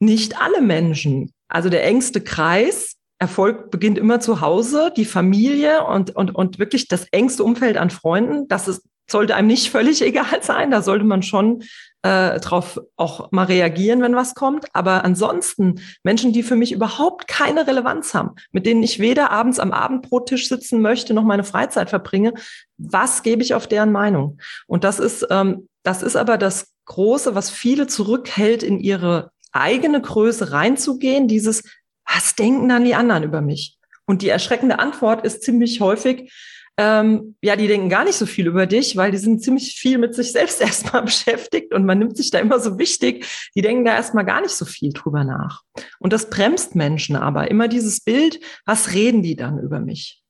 Nicht 0.01 0.41
alle 0.41 0.61
Menschen. 0.61 1.33
Also 1.49 1.69
der 1.69 1.85
engste 1.85 2.21
Kreis, 2.21 2.97
Erfolg 3.19 3.73
beginnt 3.73 3.99
immer 3.99 4.21
zu 4.21 4.41
Hause, 4.41 4.93
die 4.97 5.05
Familie 5.05 5.85
und, 5.85 6.15
und, 6.15 6.35
und 6.35 6.59
wirklich 6.61 6.87
das 6.87 7.07
engste 7.11 7.43
Umfeld 7.43 7.77
an 7.77 7.91
Freunden. 7.91 8.47
Das 8.47 8.69
ist, 8.69 8.83
sollte 9.11 9.35
einem 9.35 9.49
nicht 9.49 9.71
völlig 9.71 10.03
egal 10.07 10.43
sein. 10.43 10.71
Da 10.71 10.83
sollte 10.83 11.05
man 11.05 11.23
schon 11.23 11.63
äh, 12.03 12.39
drauf 12.41 12.81
auch 12.97 13.33
mal 13.33 13.45
reagieren, 13.45 14.03
wenn 14.03 14.15
was 14.15 14.35
kommt. 14.35 14.67
Aber 14.73 15.05
ansonsten 15.05 15.81
Menschen, 16.03 16.33
die 16.33 16.43
für 16.43 16.57
mich 16.57 16.73
überhaupt 16.73 17.29
keine 17.29 17.67
Relevanz 17.67 18.15
haben, 18.15 18.37
mit 18.53 18.67
denen 18.67 18.83
ich 18.83 18.99
weder 18.99 19.31
abends 19.31 19.59
am 19.59 19.73
Abendbrottisch 19.73 20.49
sitzen 20.49 20.81
möchte, 20.81 21.15
noch 21.15 21.25
meine 21.25 21.45
Freizeit 21.45 21.91
verbringe, 21.91 22.35
was 22.77 23.23
gebe 23.23 23.43
ich 23.43 23.55
auf 23.55 23.67
deren 23.67 23.93
Meinung? 23.93 24.39
Und 24.67 24.85
das 24.85 25.01
ist, 25.01 25.27
ähm, 25.31 25.69
das 25.83 26.03
ist 26.03 26.17
aber 26.17 26.39
das 26.39 26.73
Große, 26.85 27.35
was 27.35 27.51
viele 27.51 27.87
zurückhält, 27.87 28.63
in 28.63 28.79
ihre 28.79 29.31
eigene 29.53 30.01
Größe 30.01 30.53
reinzugehen, 30.53 31.29
dieses, 31.29 31.63
was 32.07 32.35
denken 32.35 32.69
dann 32.69 32.85
die 32.85 32.95
anderen 32.95 33.25
über 33.25 33.41
mich? 33.41 33.77
Und 34.07 34.23
die 34.23 34.29
erschreckende 34.29 34.79
Antwort 34.79 35.25
ist 35.25 35.43
ziemlich 35.43 35.81
häufig, 35.81 36.33
ähm, 36.79 37.35
ja, 37.43 37.57
die 37.57 37.67
denken 37.67 37.89
gar 37.89 38.05
nicht 38.05 38.15
so 38.15 38.25
viel 38.25 38.47
über 38.47 38.67
dich, 38.67 38.97
weil 38.97 39.11
die 39.11 39.19
sind 39.19 39.43
ziemlich 39.43 39.75
viel 39.75 39.99
mit 39.99 40.15
sich 40.15 40.31
selbst 40.31 40.61
erstmal 40.61 41.03
beschäftigt 41.03 41.75
und 41.75 41.85
man 41.85 41.99
nimmt 41.99 42.17
sich 42.17 42.31
da 42.31 42.39
immer 42.39 42.61
so 42.61 42.79
wichtig. 42.79 43.27
Die 43.57 43.63
denken 43.63 43.85
da 43.85 43.97
erstmal 43.97 44.25
gar 44.25 44.41
nicht 44.41 44.55
so 44.55 44.65
viel 44.65 44.93
drüber 44.93 45.25
nach. 45.25 45.63
Und 45.99 46.13
das 46.13 46.31
bremst 46.31 46.77
Menschen 46.77 47.17
aber 47.17 47.51
immer 47.51 47.67
dieses 47.67 48.01
Bild, 48.01 48.39
was 48.65 48.95
reden 48.95 49.23
die 49.23 49.35
dann 49.35 49.59
über 49.59 49.81
mich? 49.81 50.23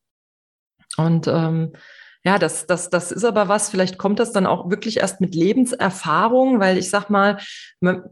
Und 0.97 1.29
ähm, 1.29 1.73
ja, 2.29 2.39
das, 2.39 2.67
das, 2.67 2.91
das 2.91 3.11
ist 3.11 3.25
aber 3.25 3.49
was, 3.49 3.71
vielleicht 3.71 3.97
kommt 3.97 4.19
das 4.19 4.33
dann 4.33 4.45
auch 4.45 4.69
wirklich 4.69 4.99
erst 4.99 5.23
mit 5.23 5.35
Lebenserfahrung, 5.35 6.61
weil 6.61 6.77
ich 6.77 6.91
sag 6.91 7.09
mal, 7.09 7.39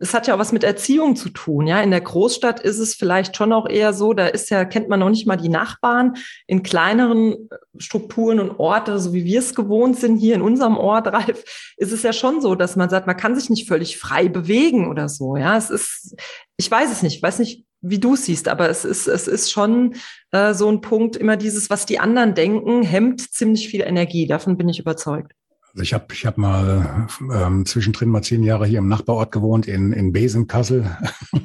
es 0.01 0.15
hat 0.15 0.27
ja 0.27 0.35
auch 0.35 0.39
was 0.39 0.53
mit 0.53 0.65
Erziehung 0.65 1.17
zu 1.17 1.29
tun. 1.29 1.67
Ja, 1.67 1.83
in 1.83 1.91
der 1.91 2.01
Großstadt 2.01 2.61
ist 2.61 2.79
es 2.79 2.95
vielleicht 2.95 3.37
schon 3.37 3.53
auch 3.53 3.69
eher 3.69 3.93
so, 3.93 4.15
da 4.15 4.27
ist 4.27 4.49
ja, 4.49 4.65
kennt 4.65 4.89
man 4.89 5.01
noch 5.01 5.11
nicht 5.11 5.27
mal 5.27 5.37
die 5.37 5.51
Nachbarn. 5.51 6.15
In 6.47 6.63
kleineren 6.63 7.33
äh, 7.35 7.57
Strukturen 7.77 8.41
und 8.41 8.59
Orte, 8.59 8.99
so 9.01 9.13
wie 9.13 9.27
wir 9.27 9.41
es 9.41 9.55
gewohnt 9.55 9.99
sind, 9.99 10.17
hier 10.17 10.35
in 10.35 10.41
unserem 10.41 10.79
Ort, 10.79 11.07
Ralf, 11.13 11.75
ist 11.77 11.93
es 11.93 12.03
ja 12.03 12.15
schon 12.15 12.41
so, 12.41 12.55
dass 12.55 12.75
man 12.75 12.89
sagt, 12.89 13.07
man 13.07 13.19
kann 13.19 13.39
sich 13.39 13.51
nicht 13.51 13.69
völlig 13.69 13.99
frei 13.99 14.29
bewegen 14.29 14.89
oder 14.89 15.11
so. 15.11 15.37
Ja, 15.37 15.59
es 15.59 15.69
ist, 15.69 16.17
ich 16.57 16.71
weiß 16.71 16.91
es 16.91 17.03
nicht, 17.03 17.23
weiß 17.23 17.39
nicht, 17.39 17.67
wie 17.91 17.99
du 17.99 18.17
siehst, 18.17 18.49
aber 18.49 18.69
es 18.69 18.85
ist, 18.85 19.07
es 19.07 19.29
ist 19.29 19.51
schon 19.51 19.95
äh, 20.33 20.55
so 20.55 20.69
ein 20.69 20.81
Punkt, 20.81 21.17
immer 21.17 21.37
dieses, 21.37 21.71
was 21.71 21.87
die 21.87 21.99
anderen 21.99 22.35
denken, 22.35 22.83
hemmt 22.83 23.21
ziemlich 23.33 23.69
viel 23.69 23.83
Energie. 23.83 24.27
Davon 24.27 24.57
bin 24.57 24.69
ich 24.69 24.79
überzeugt. 24.79 25.33
Also 25.73 25.83
ich 25.83 25.93
habe 25.93 26.07
ich 26.13 26.25
hab 26.25 26.39
mal 26.39 27.07
ähm, 27.33 27.67
zwischendrin 27.67 28.09
mal 28.09 28.23
zehn 28.23 28.43
Jahre 28.43 28.67
hier 28.67 28.79
im 28.79 28.89
Nachbarort 28.89 29.31
gewohnt, 29.31 29.69
in, 29.69 29.93
in 29.93 30.13
Besenkassel. 30.13 30.97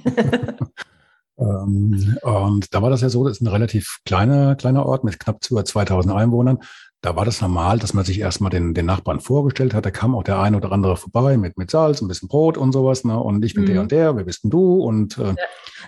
ähm, 1.37 2.17
und 2.21 2.73
da 2.73 2.81
war 2.81 2.89
das 2.89 3.01
ja 3.01 3.09
so, 3.09 3.25
das 3.25 3.37
ist 3.37 3.41
ein 3.41 3.47
relativ 3.47 3.99
kleiner, 4.05 4.55
kleiner 4.55 4.85
Ort 4.85 5.03
mit 5.03 5.19
knapp 5.19 5.39
über 5.49 5.65
2000 5.65 6.13
Einwohnern 6.15 6.59
da 7.01 7.15
war 7.15 7.25
das 7.25 7.41
normal, 7.41 7.79
dass 7.79 7.93
man 7.93 8.05
sich 8.05 8.19
erstmal 8.19 8.51
den, 8.51 8.75
den 8.75 8.85
Nachbarn 8.85 9.19
vorgestellt 9.19 9.73
hat. 9.73 9.85
Da 9.85 9.91
kam 9.91 10.13
auch 10.13 10.23
der 10.23 10.39
eine 10.39 10.57
oder 10.57 10.71
andere 10.71 10.97
vorbei 10.97 11.35
mit, 11.35 11.57
mit 11.57 11.71
Salz, 11.71 11.99
ein 12.01 12.07
bisschen 12.07 12.27
Brot 12.27 12.57
und 12.57 12.73
sowas. 12.73 13.03
Ne? 13.03 13.19
Und 13.19 13.43
ich 13.43 13.55
bin 13.55 13.63
mhm. 13.63 13.67
der 13.67 13.81
und 13.81 13.91
der, 13.91 14.15
wer 14.15 14.23
bist 14.23 14.43
denn 14.43 14.51
du? 14.51 14.83
Und 14.83 15.17
äh, 15.17 15.29
ja. 15.29 15.35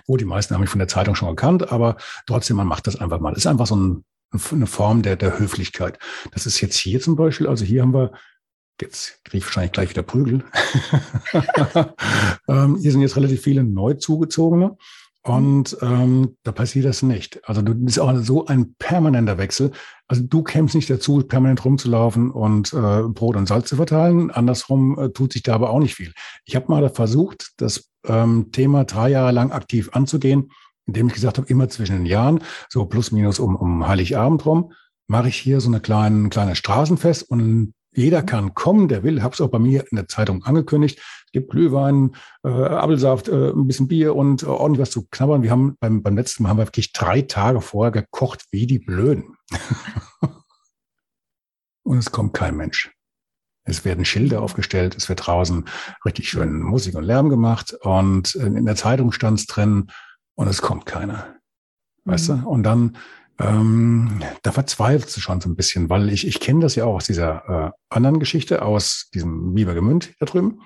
gut, 0.06 0.20
die 0.20 0.24
meisten 0.24 0.54
haben 0.54 0.60
mich 0.60 0.70
von 0.70 0.80
der 0.80 0.88
Zeitung 0.88 1.14
schon 1.14 1.28
gekannt, 1.28 1.70
aber 1.70 1.96
trotzdem, 2.26 2.56
man 2.56 2.66
macht 2.66 2.88
das 2.88 2.96
einfach 2.96 3.20
mal. 3.20 3.30
Das 3.30 3.38
ist 3.38 3.46
einfach 3.46 3.68
so 3.68 3.76
ein, 3.76 4.04
eine 4.50 4.66
Form 4.66 5.02
der, 5.02 5.14
der 5.14 5.38
Höflichkeit. 5.38 6.00
Das 6.32 6.46
ist 6.46 6.60
jetzt 6.60 6.76
hier 6.76 7.00
zum 7.00 7.14
Beispiel, 7.14 7.46
also 7.46 7.64
hier 7.64 7.82
haben 7.82 7.94
wir, 7.94 8.10
jetzt 8.80 9.24
kriege 9.24 9.38
ich 9.38 9.44
wahrscheinlich 9.44 9.72
gleich 9.72 9.90
wieder 9.90 10.02
Prügel. 10.02 10.42
ähm, 12.48 12.76
hier 12.80 12.90
sind 12.90 13.02
jetzt 13.02 13.16
relativ 13.16 13.40
viele 13.40 13.62
neu 13.62 13.94
zugezogene. 13.94 14.76
Und 15.26 15.78
ähm, 15.80 16.36
da 16.42 16.52
passiert 16.52 16.84
das 16.84 17.02
nicht. 17.02 17.40
Also 17.48 17.62
du 17.62 17.74
bist 17.74 17.98
auch 17.98 18.14
so 18.18 18.44
ein 18.44 18.74
permanenter 18.78 19.38
Wechsel. 19.38 19.70
Also 20.06 20.22
du 20.22 20.42
kämst 20.42 20.74
nicht 20.74 20.90
dazu, 20.90 21.22
permanent 21.22 21.64
rumzulaufen 21.64 22.30
und 22.30 22.74
äh, 22.74 23.02
Brot 23.08 23.36
und 23.36 23.46
Salz 23.46 23.70
zu 23.70 23.76
verteilen. 23.76 24.30
Andersrum 24.30 24.98
äh, 24.98 25.08
tut 25.08 25.32
sich 25.32 25.42
da 25.42 25.54
aber 25.54 25.70
auch 25.70 25.78
nicht 25.78 25.94
viel. 25.94 26.12
Ich 26.44 26.56
habe 26.56 26.66
mal 26.68 26.90
versucht, 26.90 27.52
das 27.56 27.90
ähm, 28.06 28.52
Thema 28.52 28.84
drei 28.84 29.08
Jahre 29.08 29.32
lang 29.32 29.50
aktiv 29.50 29.88
anzugehen. 29.92 30.50
indem 30.86 31.06
ich 31.06 31.14
gesagt 31.14 31.38
habe, 31.38 31.48
immer 31.48 31.70
zwischen 31.70 31.96
den 31.96 32.06
Jahren, 32.06 32.40
so 32.68 32.84
plus 32.84 33.10
minus 33.10 33.38
um, 33.38 33.56
um 33.56 33.88
Heiligabend 33.88 34.44
rum, 34.44 34.72
mache 35.06 35.28
ich 35.28 35.36
hier 35.36 35.62
so 35.62 35.68
eine 35.68 35.80
kleine, 35.80 36.28
kleine 36.28 36.54
Straßenfest 36.54 37.30
und 37.30 37.72
jeder 37.96 38.22
kann 38.22 38.54
kommen, 38.54 38.88
der 38.88 39.02
will. 39.02 39.22
Habe 39.22 39.34
es 39.34 39.40
auch 39.40 39.48
bei 39.48 39.58
mir 39.58 39.84
in 39.90 39.96
der 39.96 40.08
Zeitung 40.08 40.44
angekündigt. 40.44 40.98
Es 41.26 41.32
gibt 41.32 41.50
Glühwein, 41.50 42.14
äh, 42.44 42.48
Apfelsaft, 42.48 43.28
äh, 43.28 43.50
ein 43.50 43.66
bisschen 43.66 43.88
Bier 43.88 44.14
und 44.14 44.42
äh, 44.42 44.46
ordentlich 44.46 44.82
was 44.82 44.90
zu 44.90 45.06
knabbern. 45.10 45.42
Wir 45.42 45.50
haben 45.50 45.76
beim, 45.80 46.02
beim 46.02 46.16
letzten 46.16 46.42
Mal 46.42 46.50
haben 46.50 46.58
wir 46.58 46.66
wirklich 46.66 46.92
drei 46.92 47.22
Tage 47.22 47.60
vorher 47.60 47.92
gekocht 47.92 48.44
wie 48.50 48.66
die 48.66 48.78
Blöden. 48.78 49.36
und 51.82 51.98
es 51.98 52.10
kommt 52.10 52.34
kein 52.34 52.56
Mensch. 52.56 52.92
Es 53.66 53.84
werden 53.84 54.04
Schilder 54.04 54.42
aufgestellt, 54.42 54.94
es 54.94 55.08
wird 55.08 55.26
draußen 55.26 55.64
richtig 56.04 56.28
schön 56.28 56.60
Musik 56.60 56.96
und 56.96 57.04
Lärm 57.04 57.30
gemacht 57.30 57.74
und 57.80 58.34
in 58.34 58.66
der 58.66 58.76
Zeitung 58.76 59.10
stand 59.10 59.40
es 59.40 59.46
drin 59.46 59.90
und 60.34 60.48
es 60.48 60.60
kommt 60.60 60.84
keiner. 60.84 61.36
Weißt 62.04 62.28
mhm. 62.28 62.42
du? 62.42 62.48
Und 62.48 62.62
dann 62.62 62.96
ähm, 63.38 64.20
da 64.42 64.52
verzweifelst 64.52 65.16
du 65.16 65.20
schon 65.20 65.40
so 65.40 65.48
ein 65.48 65.56
bisschen, 65.56 65.90
weil 65.90 66.08
ich, 66.08 66.26
ich 66.26 66.40
kenne 66.40 66.60
das 66.60 66.76
ja 66.76 66.84
auch 66.84 66.96
aus 66.96 67.06
dieser 67.06 67.48
äh, 67.48 67.70
anderen 67.88 68.20
Geschichte, 68.20 68.62
aus 68.62 69.10
diesem 69.12 69.54
Bibergemünd 69.54 70.14
da 70.20 70.26
drüben, 70.26 70.60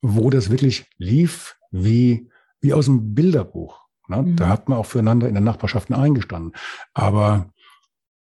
wo 0.00 0.30
das 0.30 0.50
wirklich 0.50 0.86
lief 0.96 1.56
wie, 1.70 2.30
wie 2.60 2.72
aus 2.72 2.88
einem 2.88 3.14
Bilderbuch. 3.14 3.80
Ne? 4.08 4.22
Mhm. 4.22 4.36
Da 4.36 4.48
hat 4.48 4.68
man 4.68 4.78
auch 4.78 4.86
füreinander 4.86 5.28
in 5.28 5.34
den 5.34 5.44
Nachbarschaften 5.44 5.94
eingestanden. 5.94 6.52
Aber 6.92 7.50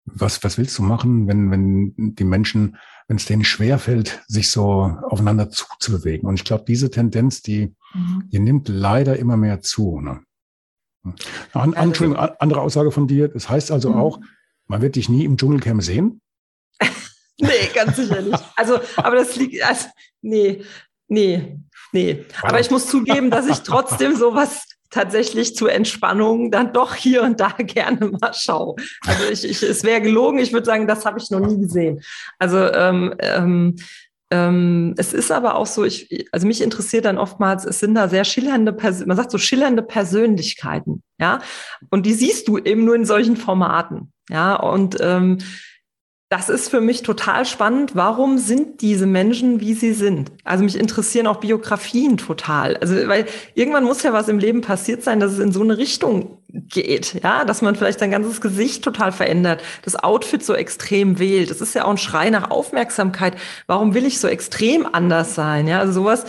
was, 0.05 0.43
was 0.43 0.57
willst 0.57 0.77
du 0.77 0.83
machen, 0.83 1.27
wenn, 1.27 1.51
wenn 1.51 2.15
die 2.15 2.23
Menschen, 2.23 2.77
wenn 3.07 3.17
es 3.17 3.25
denen 3.25 3.43
schwerfällt, 3.43 4.23
sich 4.27 4.49
so 4.49 4.97
aufeinander 5.09 5.49
zuzubewegen? 5.49 6.27
Und 6.27 6.35
ich 6.35 6.43
glaube, 6.45 6.65
diese 6.67 6.89
Tendenz, 6.89 7.41
die, 7.41 7.75
mhm. 7.93 8.29
die 8.31 8.39
nimmt 8.39 8.67
leider 8.67 9.17
immer 9.17 9.37
mehr 9.37 9.61
zu. 9.61 9.99
Ne? 9.99 10.21
An, 11.53 11.73
an, 11.73 11.87
Entschuldigung, 11.89 12.17
andere 12.39 12.61
Aussage 12.61 12.91
von 12.91 13.07
dir. 13.07 13.27
Das 13.27 13.49
heißt 13.49 13.71
also 13.71 13.91
mhm. 13.91 13.95
auch, 13.97 14.19
man 14.67 14.81
wird 14.81 14.95
dich 14.95 15.09
nie 15.09 15.25
im 15.25 15.37
Dschungelcamp 15.37 15.83
sehen? 15.83 16.21
nee, 17.39 17.47
ganz 17.73 17.95
sicher 17.95 18.21
nicht. 18.21 18.43
Also, 18.55 18.79
aber 18.97 19.15
das 19.15 19.35
liegt, 19.35 19.63
also, 19.63 19.87
nee, 20.21 20.63
nee, 21.07 21.59
nee. 21.91 22.25
Aber 22.41 22.59
ich 22.59 22.71
muss 22.71 22.87
zugeben, 22.87 23.29
dass 23.29 23.47
ich 23.47 23.59
trotzdem 23.59 24.15
sowas 24.15 24.65
tatsächlich 24.89 25.55
zur 25.55 25.71
Entspannung 25.71 26.51
dann 26.51 26.71
doch 26.71 26.95
hier 26.95 27.23
und 27.23 27.39
da 27.39 27.49
gerne 27.57 28.07
mal 28.07 28.33
schaue. 28.33 28.75
Also 29.05 29.25
ich, 29.25 29.43
ich 29.43 29.61
es 29.61 29.83
wäre 29.83 30.01
gelogen, 30.01 30.39
ich 30.39 30.53
würde 30.53 30.65
sagen, 30.65 30.87
das 30.87 31.05
habe 31.05 31.19
ich 31.19 31.29
noch 31.29 31.39
nie 31.39 31.59
gesehen. 31.59 32.01
Also 32.39 32.59
ähm, 32.71 33.13
ähm, 33.19 33.75
es 34.97 35.13
ist 35.13 35.31
aber 35.31 35.55
auch 35.55 35.65
so, 35.65 35.83
ich, 35.83 36.27
also 36.31 36.47
mich 36.47 36.61
interessiert 36.61 37.05
dann 37.05 37.17
oftmals, 37.17 37.65
es 37.65 37.79
sind 37.79 37.95
da 37.95 38.07
sehr 38.07 38.25
schillernde, 38.25 38.73
Pers 38.73 39.05
man 39.05 39.17
sagt 39.17 39.31
so 39.31 39.37
schillernde 39.37 39.81
Persönlichkeiten, 39.81 41.03
ja, 41.19 41.39
und 41.89 42.05
die 42.05 42.13
siehst 42.13 42.47
du 42.47 42.57
eben 42.57 42.85
nur 42.85 42.95
in 42.95 43.05
solchen 43.05 43.37
Formaten, 43.37 44.11
ja, 44.29 44.55
und 44.55 44.97
ähm, 44.99 45.37
das 46.35 46.49
ist 46.49 46.69
für 46.69 46.81
mich 46.81 47.01
total 47.01 47.45
spannend. 47.45 47.95
Warum 47.95 48.37
sind 48.37 48.81
diese 48.81 49.05
Menschen, 49.05 49.61
wie 49.61 49.73
sie 49.73 49.93
sind? 49.93 50.31
Also 50.43 50.65
mich 50.65 50.77
interessieren 50.77 51.27
auch 51.27 51.37
Biografien 51.37 52.17
total. 52.17 52.75
Also, 52.77 53.07
weil 53.07 53.25
irgendwann 53.53 53.85
muss 53.85 54.03
ja 54.03 54.11
was 54.11 54.27
im 54.27 54.39
Leben 54.39 54.59
passiert 54.59 55.01
sein, 55.01 55.21
dass 55.21 55.31
es 55.31 55.39
in 55.39 55.53
so 55.53 55.61
eine 55.61 55.77
Richtung 55.77 56.37
geht, 56.55 57.21
ja, 57.23 57.43
dass 57.43 57.61
man 57.61 57.75
vielleicht 57.75 57.99
sein 57.99 58.11
ganzes 58.11 58.39
Gesicht 58.39 58.83
total 58.83 59.11
verändert, 59.11 59.61
das 59.83 59.95
Outfit 59.95 60.43
so 60.43 60.53
extrem 60.53 61.19
wählt. 61.19 61.49
Das 61.49 61.61
ist 61.61 61.75
ja 61.75 61.85
auch 61.85 61.89
ein 61.89 61.97
Schrei 61.97 62.29
nach 62.29 62.49
Aufmerksamkeit. 62.49 63.35
Warum 63.67 63.93
will 63.93 64.05
ich 64.05 64.19
so 64.19 64.27
extrem 64.27 64.87
anders 64.91 65.35
sein? 65.35 65.67
Ja, 65.67 65.79
also 65.79 65.93
sowas, 65.93 66.25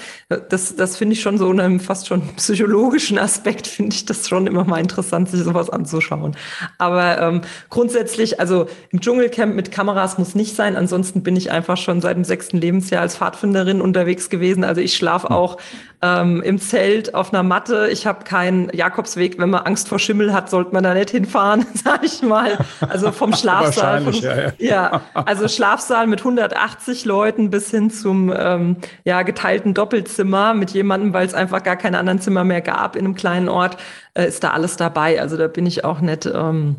das, 0.49 0.77
das 0.77 0.97
finde 0.97 1.15
ich 1.15 1.23
schon 1.23 1.39
so 1.39 1.49
einem 1.49 1.81
fast 1.81 2.09
schon 2.09 2.23
psychologischen 2.37 3.19
Aspekt, 3.19 3.67
finde 3.67 3.95
ich 3.95 4.05
das 4.05 4.29
schon 4.29 4.47
immer 4.47 4.65
mal 4.65 4.81
interessant, 4.81 5.31
sich 5.31 5.43
sowas 5.43 5.71
anzuschauen. 5.71 6.37
Aber 6.79 7.21
ähm, 7.21 7.43
grundsätzlich, 7.71 8.41
also 8.41 8.67
im 8.91 9.01
Dschungelcamp 9.01 9.55
mit 9.55 9.71
Kameras 9.97 10.19
muss 10.19 10.35
nicht 10.35 10.55
sein. 10.55 10.77
Ansonsten 10.77 11.23
bin 11.23 11.37
ich 11.37 11.51
einfach 11.51 11.79
schon 11.79 12.03
seit 12.03 12.17
dem 12.17 12.25
sechsten 12.25 12.59
Lebensjahr 12.59 13.01
als 13.01 13.17
Pfadfinderin 13.17 13.81
unterwegs 13.81 14.29
gewesen. 14.29 14.63
Also 14.63 14.83
ich 14.83 14.95
schlafe 14.95 15.29
hm. 15.29 15.35
auch 15.35 15.57
ähm, 16.03 16.43
im 16.43 16.59
Zelt 16.59 17.15
auf 17.15 17.33
einer 17.33 17.43
Matte. 17.43 17.89
Ich 17.91 18.07
habe 18.07 18.25
keinen 18.25 18.69
Jakobsweg. 18.75 19.39
Wenn 19.39 19.49
man 19.49 19.63
Angst 19.63 19.89
vor 19.89 19.99
Schimmel 19.99 20.35
hat, 20.35 20.51
sollte 20.51 20.75
man 20.75 20.85
da 20.85 20.93
nicht 20.93 21.11
hinfahren, 21.11 21.65
sag 21.75 22.05
ich 22.05 22.21
mal. 22.21 22.59
Also 22.81 23.11
vom 23.11 23.33
Schlafsaal. 23.37 24.03
Vom, 24.03 24.13
ja, 24.13 24.37
ja. 24.37 24.53
ja, 24.59 25.01
also 25.15 25.49
Schlafsaal 25.49 26.07
mit 26.07 26.21
180 26.21 27.07
Leuten 27.07 27.49
bis 27.49 27.71
hin 27.71 27.91
zum 27.91 28.31
ähm, 28.37 28.77
ja, 29.05 29.23
geteilten 29.23 29.73
Doppelzimmer 29.73 30.53
mit 30.53 30.73
jemandem, 30.73 31.15
weil 31.15 31.27
es 31.27 31.33
einfach 31.33 31.63
gar 31.63 31.77
keine 31.77 31.99
anderen 31.99 32.21
Zimmer 32.21 32.45
mehr 32.45 32.61
gab 32.61 32.97
in 32.97 33.07
einem 33.07 33.15
kleinen 33.15 33.49
Ort, 33.49 33.79
äh, 34.13 34.29
ist 34.29 34.45
da 34.45 34.51
alles 34.51 34.77
dabei. 34.77 35.23
Also 35.23 35.39
da 35.39 35.49
bin 35.49 35.65
ich 35.65 35.85
auch 35.85 36.01
nicht, 36.01 36.27
ähm, 36.27 36.77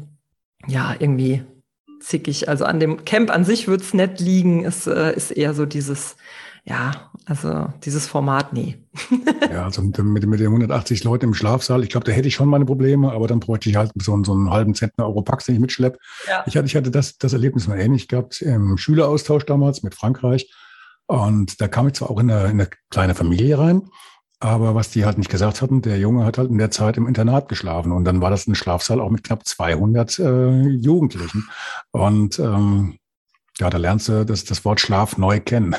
ja, 0.67 0.93
irgendwie 0.99 1.43
zickig. 1.99 2.49
Also 2.49 2.65
an 2.65 2.79
dem 2.79 3.05
Camp 3.05 3.29
an 3.31 3.45
sich 3.45 3.67
wird's 3.67 3.93
nett 3.93 4.19
liegen, 4.19 4.65
ist, 4.65 4.87
äh, 4.87 5.15
ist 5.15 5.31
eher 5.31 5.53
so 5.53 5.65
dieses 5.65 6.15
ja, 6.67 6.91
also 7.25 7.71
dieses 7.85 8.07
Format 8.07 8.51
nie. 8.51 8.75
ja, 9.51 9.63
also 9.63 9.81
mit, 9.81 9.97
mit, 9.99 10.27
mit 10.27 10.39
den 10.41 10.47
180 10.47 11.01
Leuten 11.05 11.27
im 11.27 11.33
Schlafsaal, 11.33 11.81
ich 11.81 11.89
glaube, 11.89 12.05
da 12.05 12.11
hätte 12.11 12.27
ich 12.27 12.35
schon 12.35 12.49
meine 12.49 12.65
Probleme, 12.65 13.13
aber 13.13 13.27
dann 13.27 13.39
bräuchte 13.39 13.69
ich 13.69 13.77
halt 13.77 13.91
so, 13.95 14.21
so 14.23 14.33
einen 14.33 14.51
halben 14.51 14.75
Zentner 14.75 15.05
Europax, 15.05 15.45
den 15.45 15.55
ich 15.55 15.61
mitschleppe. 15.61 15.97
Ja. 16.27 16.43
Ich 16.45 16.57
hatte, 16.57 16.65
ich 16.65 16.75
hatte 16.75 16.91
das, 16.91 17.17
das 17.17 17.31
Erlebnis 17.31 17.69
mal 17.69 17.79
ähnlich 17.79 18.09
gehabt 18.09 18.41
im 18.41 18.77
Schüleraustausch 18.77 19.45
damals 19.45 19.81
mit 19.81 19.95
Frankreich. 19.95 20.53
Und 21.05 21.61
da 21.61 21.69
kam 21.69 21.87
ich 21.87 21.93
zwar 21.93 22.11
auch 22.11 22.19
in 22.19 22.29
eine, 22.29 22.43
in 22.43 22.59
eine 22.59 22.67
kleine 22.89 23.15
Familie 23.15 23.57
rein, 23.57 23.83
aber 24.39 24.75
was 24.75 24.91
die 24.91 25.05
halt 25.05 25.17
nicht 25.17 25.31
gesagt 25.31 25.61
hatten, 25.61 25.81
der 25.81 25.97
Junge 25.97 26.25
hat 26.25 26.37
halt 26.37 26.51
in 26.51 26.59
der 26.59 26.69
Zeit 26.69 26.97
im 26.97 27.07
Internat 27.07 27.49
geschlafen. 27.49 27.91
Und 27.91 28.05
dann 28.05 28.21
war 28.21 28.29
das 28.29 28.47
ein 28.47 28.55
Schlafsaal 28.55 29.01
auch 29.01 29.09
mit 29.09 29.23
knapp 29.23 29.47
200 29.47 30.19
äh, 30.19 30.61
Jugendlichen. 30.67 31.49
Und 31.91 32.37
ähm, 32.37 32.99
ja, 33.59 33.69
da 33.69 33.77
lernst 33.77 34.09
du 34.09 34.25
das, 34.25 34.43
das 34.43 34.63
Wort 34.63 34.79
Schlaf 34.79 35.17
neu 35.17 35.39
kennen. 35.39 35.75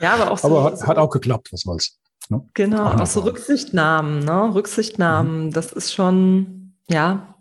ja, 0.00 0.14
aber 0.14 0.30
auch 0.30 0.38
so. 0.38 0.48
Aber 0.48 0.64
hat, 0.64 0.86
hat 0.86 0.96
auch 0.96 1.10
geklappt, 1.10 1.52
was 1.52 1.60
soll's. 1.60 1.98
Ne? 2.30 2.46
Genau, 2.54 2.86
auch, 2.86 3.00
auch 3.00 3.06
so 3.06 3.20
Rücksichtnahmen, 3.20 4.20
ne? 4.20 4.54
Rücksichtnahmen, 4.54 5.46
mhm. 5.46 5.52
das 5.52 5.72
ist 5.72 5.92
schon, 5.92 6.74
ja. 6.88 7.34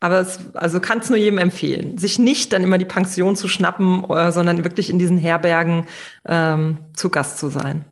Aber 0.00 0.20
es, 0.20 0.38
also 0.54 0.80
kann 0.80 1.00
es 1.00 1.10
nur 1.10 1.18
jedem 1.18 1.38
empfehlen, 1.38 1.98
sich 1.98 2.18
nicht 2.18 2.52
dann 2.52 2.62
immer 2.62 2.78
die 2.78 2.86
Pension 2.86 3.36
zu 3.36 3.48
schnappen, 3.48 4.02
äh, 4.08 4.32
sondern 4.32 4.64
wirklich 4.64 4.88
in 4.88 4.98
diesen 4.98 5.18
Herbergen 5.18 5.86
ähm, 6.26 6.78
zu 6.94 7.10
Gast 7.10 7.38
zu 7.38 7.48
sein. 7.48 7.84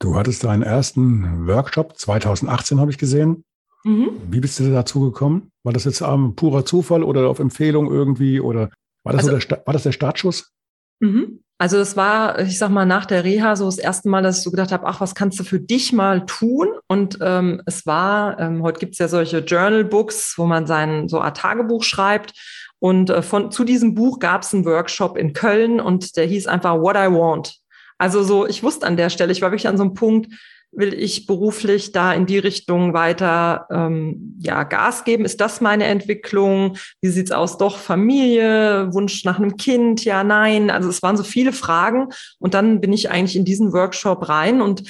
Du 0.00 0.16
hattest 0.16 0.44
deinen 0.44 0.62
ersten 0.62 1.46
Workshop 1.46 1.98
2018, 1.98 2.80
habe 2.80 2.90
ich 2.90 2.98
gesehen. 2.98 3.44
Mhm. 3.84 4.10
Wie 4.30 4.40
bist 4.40 4.58
du 4.58 4.70
dazu 4.72 5.00
gekommen? 5.00 5.52
War 5.62 5.74
das 5.74 5.84
jetzt 5.84 6.00
ähm, 6.00 6.34
purer 6.34 6.64
Zufall 6.64 7.04
oder 7.04 7.28
auf 7.28 7.38
Empfehlung 7.38 7.90
irgendwie? 7.90 8.40
Oder 8.40 8.70
war 9.04 9.12
das, 9.12 9.28
also, 9.28 9.38
so 9.38 9.48
der, 9.48 9.62
war 9.66 9.74
das 9.74 9.82
der 9.82 9.92
Startschuss? 9.92 10.52
Mhm. 11.00 11.40
Also 11.58 11.76
das 11.76 11.94
war, 11.94 12.38
ich 12.38 12.58
sag 12.58 12.70
mal, 12.70 12.86
nach 12.86 13.04
der 13.04 13.24
Reha 13.24 13.54
so 13.54 13.66
das 13.66 13.76
erste 13.76 14.08
Mal, 14.08 14.22
dass 14.22 14.38
ich 14.38 14.44
so 14.44 14.50
gedacht 14.50 14.72
habe, 14.72 14.86
ach, 14.86 15.02
was 15.02 15.14
kannst 15.14 15.38
du 15.38 15.44
für 15.44 15.60
dich 15.60 15.92
mal 15.92 16.24
tun? 16.24 16.68
Und 16.88 17.18
ähm, 17.20 17.60
es 17.66 17.84
war, 17.84 18.40
ähm, 18.40 18.62
heute 18.62 18.80
gibt's 18.80 18.98
ja 18.98 19.08
solche 19.08 19.40
Journal-Books, 19.40 20.34
wo 20.38 20.46
man 20.46 20.66
sein 20.66 21.08
so 21.10 21.20
Art 21.20 21.36
Tagebuch 21.36 21.82
schreibt. 21.82 22.32
Und 22.78 23.10
äh, 23.10 23.20
von, 23.20 23.50
zu 23.50 23.64
diesem 23.64 23.94
Buch 23.94 24.18
gab's 24.18 24.54
einen 24.54 24.64
Workshop 24.64 25.18
in 25.18 25.34
Köln 25.34 25.78
und 25.80 26.16
der 26.16 26.24
hieß 26.24 26.46
einfach 26.46 26.80
What 26.80 26.96
I 26.96 27.12
Want. 27.12 27.59
Also 28.00 28.22
so, 28.22 28.46
ich 28.46 28.62
wusste 28.62 28.86
an 28.86 28.96
der 28.96 29.10
Stelle, 29.10 29.30
ich 29.30 29.42
war 29.42 29.50
wirklich 29.50 29.68
an 29.68 29.76
so 29.76 29.82
einem 29.82 29.92
Punkt, 29.92 30.32
will 30.72 30.94
ich 30.94 31.26
beruflich 31.26 31.92
da 31.92 32.14
in 32.14 32.24
die 32.24 32.38
Richtung 32.38 32.94
weiter 32.94 33.66
ähm, 33.70 34.38
ja 34.40 34.62
Gas 34.62 35.04
geben? 35.04 35.26
Ist 35.26 35.38
das 35.42 35.60
meine 35.60 35.84
Entwicklung? 35.84 36.78
Wie 37.02 37.10
sieht's 37.10 37.30
aus? 37.30 37.58
Doch 37.58 37.76
Familie, 37.76 38.88
Wunsch 38.94 39.24
nach 39.26 39.38
einem 39.38 39.58
Kind? 39.58 40.02
Ja, 40.06 40.24
nein. 40.24 40.70
Also 40.70 40.88
es 40.88 41.02
waren 41.02 41.18
so 41.18 41.24
viele 41.24 41.52
Fragen 41.52 42.08
und 42.38 42.54
dann 42.54 42.80
bin 42.80 42.94
ich 42.94 43.10
eigentlich 43.10 43.36
in 43.36 43.44
diesen 43.44 43.74
Workshop 43.74 44.30
rein 44.30 44.62
und 44.62 44.84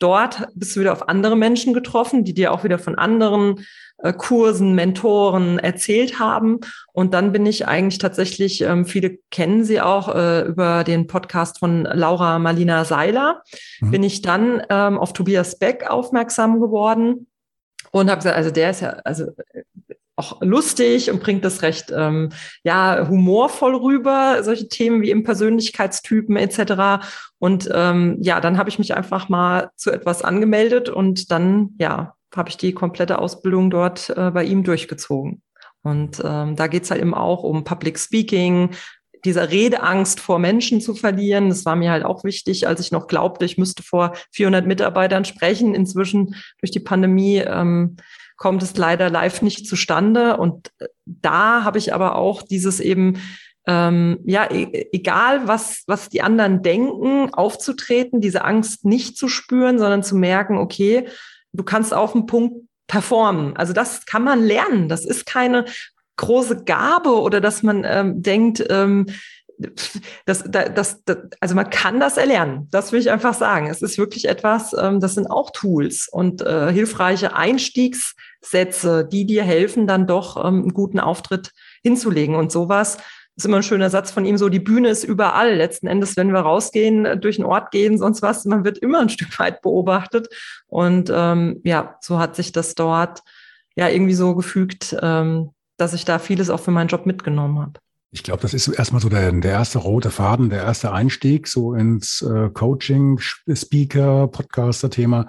dort 0.00 0.48
bist 0.56 0.74
du 0.74 0.80
wieder 0.80 0.92
auf 0.92 1.08
andere 1.08 1.36
Menschen 1.36 1.72
getroffen, 1.72 2.24
die 2.24 2.34
dir 2.34 2.52
auch 2.52 2.64
wieder 2.64 2.80
von 2.80 2.96
anderen 2.96 3.64
Kursen, 4.12 4.74
Mentoren 4.74 5.58
erzählt 5.58 6.18
haben. 6.18 6.60
Und 6.92 7.14
dann 7.14 7.32
bin 7.32 7.46
ich 7.46 7.66
eigentlich 7.66 7.98
tatsächlich, 7.98 8.60
ähm, 8.62 8.84
viele 8.84 9.18
kennen 9.30 9.64
sie 9.64 9.80
auch 9.80 10.14
äh, 10.14 10.42
über 10.42 10.84
den 10.84 11.06
Podcast 11.06 11.58
von 11.58 11.84
Laura 11.84 12.38
Marlina 12.38 12.84
Seiler, 12.84 13.42
mhm. 13.80 13.90
bin 13.90 14.02
ich 14.02 14.22
dann 14.22 14.62
ähm, 14.68 14.98
auf 14.98 15.12
Tobias 15.12 15.58
Beck 15.58 15.90
aufmerksam 15.90 16.60
geworden 16.60 17.26
und 17.90 18.10
habe 18.10 18.18
gesagt, 18.18 18.36
also 18.36 18.50
der 18.50 18.70
ist 18.70 18.80
ja, 18.82 18.90
also 19.04 19.24
äh, 19.52 19.62
auch 20.18 20.40
lustig 20.40 21.10
und 21.10 21.22
bringt 21.22 21.44
das 21.44 21.60
recht 21.60 21.92
ähm, 21.94 22.30
ja 22.64 23.06
humorvoll 23.06 23.74
rüber 23.74 24.42
solche 24.42 24.66
Themen 24.66 25.02
wie 25.02 25.10
im 25.10 25.24
Persönlichkeitstypen 25.24 26.36
etc 26.36 27.04
und 27.38 27.68
ähm, 27.70 28.16
ja 28.22 28.40
dann 28.40 28.56
habe 28.56 28.70
ich 28.70 28.78
mich 28.78 28.96
einfach 28.96 29.28
mal 29.28 29.70
zu 29.76 29.90
etwas 29.90 30.22
angemeldet 30.22 30.88
und 30.88 31.30
dann 31.30 31.74
ja 31.78 32.15
habe 32.36 32.48
ich 32.48 32.56
die 32.56 32.72
komplette 32.72 33.18
Ausbildung 33.18 33.70
dort 33.70 34.10
äh, 34.10 34.30
bei 34.30 34.44
ihm 34.44 34.62
durchgezogen. 34.62 35.42
Und 35.82 36.20
ähm, 36.24 36.56
da 36.56 36.66
geht's 36.66 36.90
halt 36.90 37.00
eben 37.00 37.14
auch 37.14 37.42
um 37.42 37.64
Public 37.64 37.98
Speaking, 37.98 38.70
dieser 39.24 39.50
Redeangst 39.50 40.20
vor 40.20 40.38
Menschen 40.38 40.80
zu 40.80 40.94
verlieren. 40.94 41.48
Das 41.48 41.64
war 41.64 41.76
mir 41.76 41.90
halt 41.90 42.04
auch 42.04 42.24
wichtig, 42.24 42.66
als 42.66 42.80
ich 42.80 42.92
noch 42.92 43.06
glaubte, 43.08 43.44
ich 43.44 43.58
müsste 43.58 43.82
vor 43.82 44.12
400 44.32 44.66
Mitarbeitern 44.66 45.24
sprechen. 45.24 45.74
Inzwischen 45.74 46.34
durch 46.60 46.70
die 46.70 46.80
Pandemie 46.80 47.38
ähm, 47.38 47.96
kommt 48.36 48.62
es 48.62 48.76
leider 48.76 49.10
live 49.10 49.42
nicht 49.42 49.66
zustande. 49.66 50.36
Und 50.36 50.70
äh, 50.78 50.86
da 51.04 51.64
habe 51.64 51.78
ich 51.78 51.94
aber 51.94 52.16
auch 52.16 52.42
dieses 52.42 52.80
eben, 52.80 53.20
ähm, 53.66 54.18
ja, 54.24 54.48
e 54.50 54.88
egal 54.92 55.48
was, 55.48 55.82
was 55.86 56.08
die 56.08 56.22
anderen 56.22 56.62
denken, 56.62 57.32
aufzutreten, 57.34 58.20
diese 58.20 58.44
Angst 58.44 58.84
nicht 58.84 59.16
zu 59.16 59.28
spüren, 59.28 59.78
sondern 59.78 60.02
zu 60.02 60.16
merken, 60.16 60.56
okay, 60.56 61.08
du 61.56 61.64
kannst 61.64 61.94
auf 61.94 62.12
den 62.12 62.26
Punkt 62.26 62.66
performen. 62.86 63.56
Also 63.56 63.72
das 63.72 64.06
kann 64.06 64.22
man 64.22 64.42
lernen. 64.42 64.88
Das 64.88 65.04
ist 65.04 65.26
keine 65.26 65.64
große 66.16 66.64
Gabe 66.64 67.20
oder 67.20 67.40
dass 67.40 67.62
man 67.62 67.84
ähm, 67.84 68.22
denkt, 68.22 68.64
ähm, 68.70 69.06
das, 70.26 70.44
das, 70.46 71.02
das, 71.04 71.18
also 71.40 71.54
man 71.54 71.70
kann 71.70 71.98
das 71.98 72.16
erlernen. 72.16 72.68
Das 72.70 72.92
will 72.92 73.00
ich 73.00 73.10
einfach 73.10 73.34
sagen. 73.34 73.68
Es 73.68 73.80
ist 73.80 73.96
wirklich 73.96 74.28
etwas, 74.28 74.74
ähm, 74.78 75.00
das 75.00 75.14
sind 75.14 75.26
auch 75.28 75.50
Tools 75.50 76.08
und 76.10 76.42
äh, 76.42 76.70
hilfreiche 76.72 77.34
Einstiegssätze, 77.34 79.08
die 79.10 79.24
dir 79.24 79.44
helfen, 79.44 79.86
dann 79.86 80.06
doch 80.06 80.36
ähm, 80.36 80.62
einen 80.62 80.74
guten 80.74 81.00
Auftritt 81.00 81.52
hinzulegen. 81.82 82.34
Und 82.34 82.52
sowas 82.52 82.98
ist 83.36 83.44
immer 83.44 83.58
ein 83.58 83.62
schöner 83.62 83.90
Satz 83.90 84.10
von 84.10 84.24
ihm, 84.24 84.38
so 84.38 84.48
die 84.48 84.60
Bühne 84.60 84.88
ist 84.88 85.04
überall. 85.04 85.54
Letzten 85.54 85.86
Endes, 85.86 86.16
wenn 86.16 86.32
wir 86.32 86.40
rausgehen, 86.40 87.04
äh, 87.04 87.18
durch 87.18 87.36
den 87.36 87.44
Ort 87.44 87.70
gehen, 87.70 87.98
sonst 87.98 88.22
was, 88.22 88.44
man 88.44 88.64
wird 88.64 88.78
immer 88.78 89.00
ein 89.00 89.08
Stück 89.10 89.38
weit 89.38 89.62
beobachtet. 89.62 90.28
Und 90.66 91.10
ähm, 91.14 91.60
ja, 91.64 91.96
so 92.00 92.18
hat 92.18 92.36
sich 92.36 92.52
das 92.52 92.74
dort 92.74 93.22
ja 93.74 93.88
irgendwie 93.88 94.14
so 94.14 94.34
gefügt, 94.34 94.96
ähm, 95.02 95.50
dass 95.76 95.92
ich 95.92 96.06
da 96.06 96.18
vieles 96.18 96.48
auch 96.48 96.60
für 96.60 96.70
meinen 96.70 96.88
Job 96.88 97.04
mitgenommen 97.04 97.58
habe. 97.58 97.72
Ich 98.10 98.22
glaube, 98.22 98.40
das 98.40 98.54
ist 98.54 98.68
erstmal 98.68 99.02
so 99.02 99.10
der, 99.10 99.30
der 99.32 99.50
erste 99.50 99.78
rote 99.78 100.10
Faden, 100.10 100.48
der 100.48 100.62
erste 100.62 100.92
Einstieg 100.92 101.48
so 101.48 101.74
ins 101.74 102.22
äh, 102.22 102.48
Coaching, 102.48 103.18
Speaker, 103.18 104.28
Podcaster-Thema, 104.28 105.26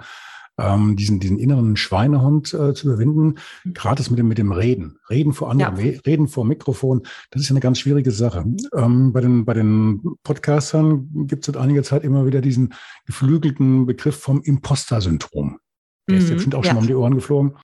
ähm, 0.58 0.96
diesen, 0.96 1.20
diesen 1.20 1.38
inneren 1.38 1.76
Schweinehund 1.76 2.52
äh, 2.52 2.74
zu 2.74 2.88
überwinden. 2.88 3.36
Mhm. 3.64 3.74
Gerade 3.74 3.96
das 3.96 4.10
mit 4.10 4.18
dem, 4.18 4.28
mit 4.28 4.38
dem 4.38 4.52
Reden. 4.52 4.98
Reden 5.08 5.32
vor 5.32 5.50
anderen, 5.50 5.76
ja. 5.76 6.00
Reden 6.04 6.28
vor 6.28 6.44
Mikrofon, 6.44 7.02
das 7.30 7.42
ist 7.42 7.48
ja 7.48 7.52
eine 7.52 7.60
ganz 7.60 7.78
schwierige 7.78 8.10
Sache. 8.10 8.44
Ähm, 8.74 9.12
bei, 9.12 9.20
den, 9.20 9.44
bei 9.44 9.54
den 9.54 10.02
Podcastern 10.22 11.08
gibt 11.26 11.42
es 11.42 11.46
seit 11.46 11.56
einiger 11.56 11.82
Zeit 11.82 12.04
immer 12.04 12.26
wieder 12.26 12.40
diesen 12.40 12.74
geflügelten 13.06 13.86
Begriff 13.86 14.18
vom 14.18 14.42
Imposter-Syndrom. 14.42 15.58
Der 16.08 16.16
mhm. 16.16 16.22
ist 16.22 16.30
jetzt 16.30 16.54
auch 16.54 16.64
ja. 16.64 16.70
schon 16.70 16.76
mal 16.76 16.80
um 16.82 16.86
die 16.86 16.94
Ohren 16.94 17.14
geflogen. 17.14 17.54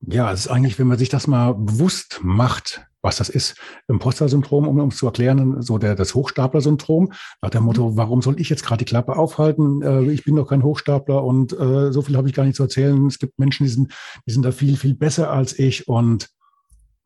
Ja, 0.00 0.30
es 0.32 0.40
ist 0.40 0.48
eigentlich, 0.48 0.78
wenn 0.78 0.86
man 0.86 0.98
sich 0.98 1.08
das 1.08 1.26
mal 1.26 1.54
bewusst 1.54 2.20
macht, 2.22 2.86
was 3.06 3.16
das 3.16 3.30
ist. 3.30 3.56
Imposter-Syndrom, 3.88 4.68
um 4.68 4.88
es 4.88 4.96
zu 4.96 5.06
erklären, 5.06 5.62
so 5.62 5.78
der, 5.78 5.94
das 5.94 6.14
Hochstapler-Syndrom, 6.14 7.12
nach 7.40 7.50
dem 7.50 7.62
Motto, 7.62 7.92
mhm. 7.92 7.96
warum 7.96 8.20
soll 8.20 8.38
ich 8.40 8.50
jetzt 8.50 8.64
gerade 8.64 8.84
die 8.84 8.90
Klappe 8.90 9.16
aufhalten? 9.16 9.80
Äh, 9.80 10.10
ich 10.12 10.24
bin 10.24 10.36
doch 10.36 10.48
kein 10.48 10.62
Hochstapler 10.62 11.24
und 11.24 11.52
äh, 11.54 11.92
so 11.92 12.02
viel 12.02 12.16
habe 12.16 12.28
ich 12.28 12.34
gar 12.34 12.44
nicht 12.44 12.56
zu 12.56 12.64
erzählen. 12.64 13.06
Es 13.06 13.18
gibt 13.18 13.38
Menschen, 13.38 13.64
die 13.64 13.70
sind, 13.70 13.94
die 14.26 14.32
sind 14.32 14.42
da 14.42 14.52
viel, 14.52 14.76
viel 14.76 14.94
besser 14.94 15.30
als 15.30 15.58
ich 15.58 15.88
und 15.88 16.28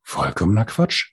vollkommener 0.02 0.64
Quatsch. 0.64 1.12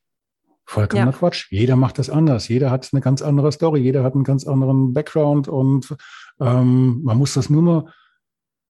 Vollkommener 0.66 1.12
ja. 1.12 1.18
Quatsch. 1.18 1.48
Jeder 1.52 1.76
macht 1.76 2.00
das 2.00 2.10
anders. 2.10 2.48
Jeder 2.48 2.72
hat 2.72 2.90
eine 2.92 3.02
ganz 3.02 3.22
andere 3.22 3.52
Story. 3.52 3.82
Jeder 3.82 4.04
hat 4.04 4.16
einen 4.16 4.24
ganz 4.24 4.46
anderen 4.48 4.94
Background 4.94 5.48
und 5.48 5.96
ähm, 6.40 7.04
man 7.04 7.18
muss 7.18 7.34
das 7.34 7.50
nur 7.50 7.62
mal 7.62 7.94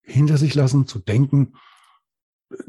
hinter 0.01 0.37
sich 0.37 0.55
lassen, 0.55 0.87
zu 0.87 0.99
denken, 0.99 1.53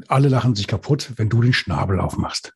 alle 0.07 0.27
lachen 0.27 0.55
sich 0.55 0.67
kaputt, 0.67 1.13
wenn 1.15 1.29
du 1.29 1.41
den 1.41 1.53
Schnabel 1.53 1.99
aufmachst. 1.99 2.53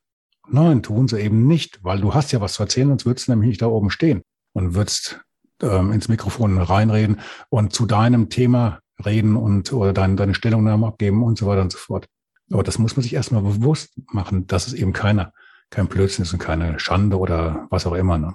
Nein, 0.48 0.82
tun 0.82 1.08
sie 1.08 1.20
eben 1.20 1.46
nicht, 1.46 1.82
weil 1.82 2.00
du 2.00 2.14
hast 2.14 2.32
ja 2.32 2.40
was 2.40 2.54
zu 2.54 2.62
erzählen, 2.62 2.88
sonst 2.88 3.06
würdest 3.06 3.28
du 3.28 3.32
nämlich 3.32 3.48
nicht 3.48 3.62
da 3.62 3.66
oben 3.66 3.90
stehen 3.90 4.22
und 4.52 4.74
würdest 4.74 5.20
ähm, 5.62 5.92
ins 5.92 6.08
Mikrofon 6.08 6.58
reinreden 6.58 7.20
und 7.48 7.72
zu 7.72 7.86
deinem 7.86 8.28
Thema 8.28 8.80
reden 9.04 9.36
und 9.36 9.72
oder 9.72 9.92
dein, 9.92 10.16
deine 10.16 10.34
Stellungnahme 10.34 10.86
abgeben 10.86 11.22
und 11.22 11.38
so 11.38 11.46
weiter 11.46 11.62
und 11.62 11.72
so 11.72 11.78
fort. 11.78 12.06
Aber 12.52 12.62
das 12.62 12.78
muss 12.78 12.96
man 12.96 13.02
sich 13.02 13.14
erstmal 13.14 13.42
bewusst 13.42 13.92
machen, 14.12 14.46
dass 14.46 14.66
es 14.66 14.74
eben 14.74 14.92
keine, 14.92 15.32
kein 15.70 15.88
Blödsinn 15.88 16.24
ist 16.24 16.32
und 16.32 16.38
keine 16.38 16.78
Schande 16.78 17.18
oder 17.18 17.66
was 17.70 17.86
auch 17.86 17.94
immer. 17.94 18.18
Ne? 18.18 18.34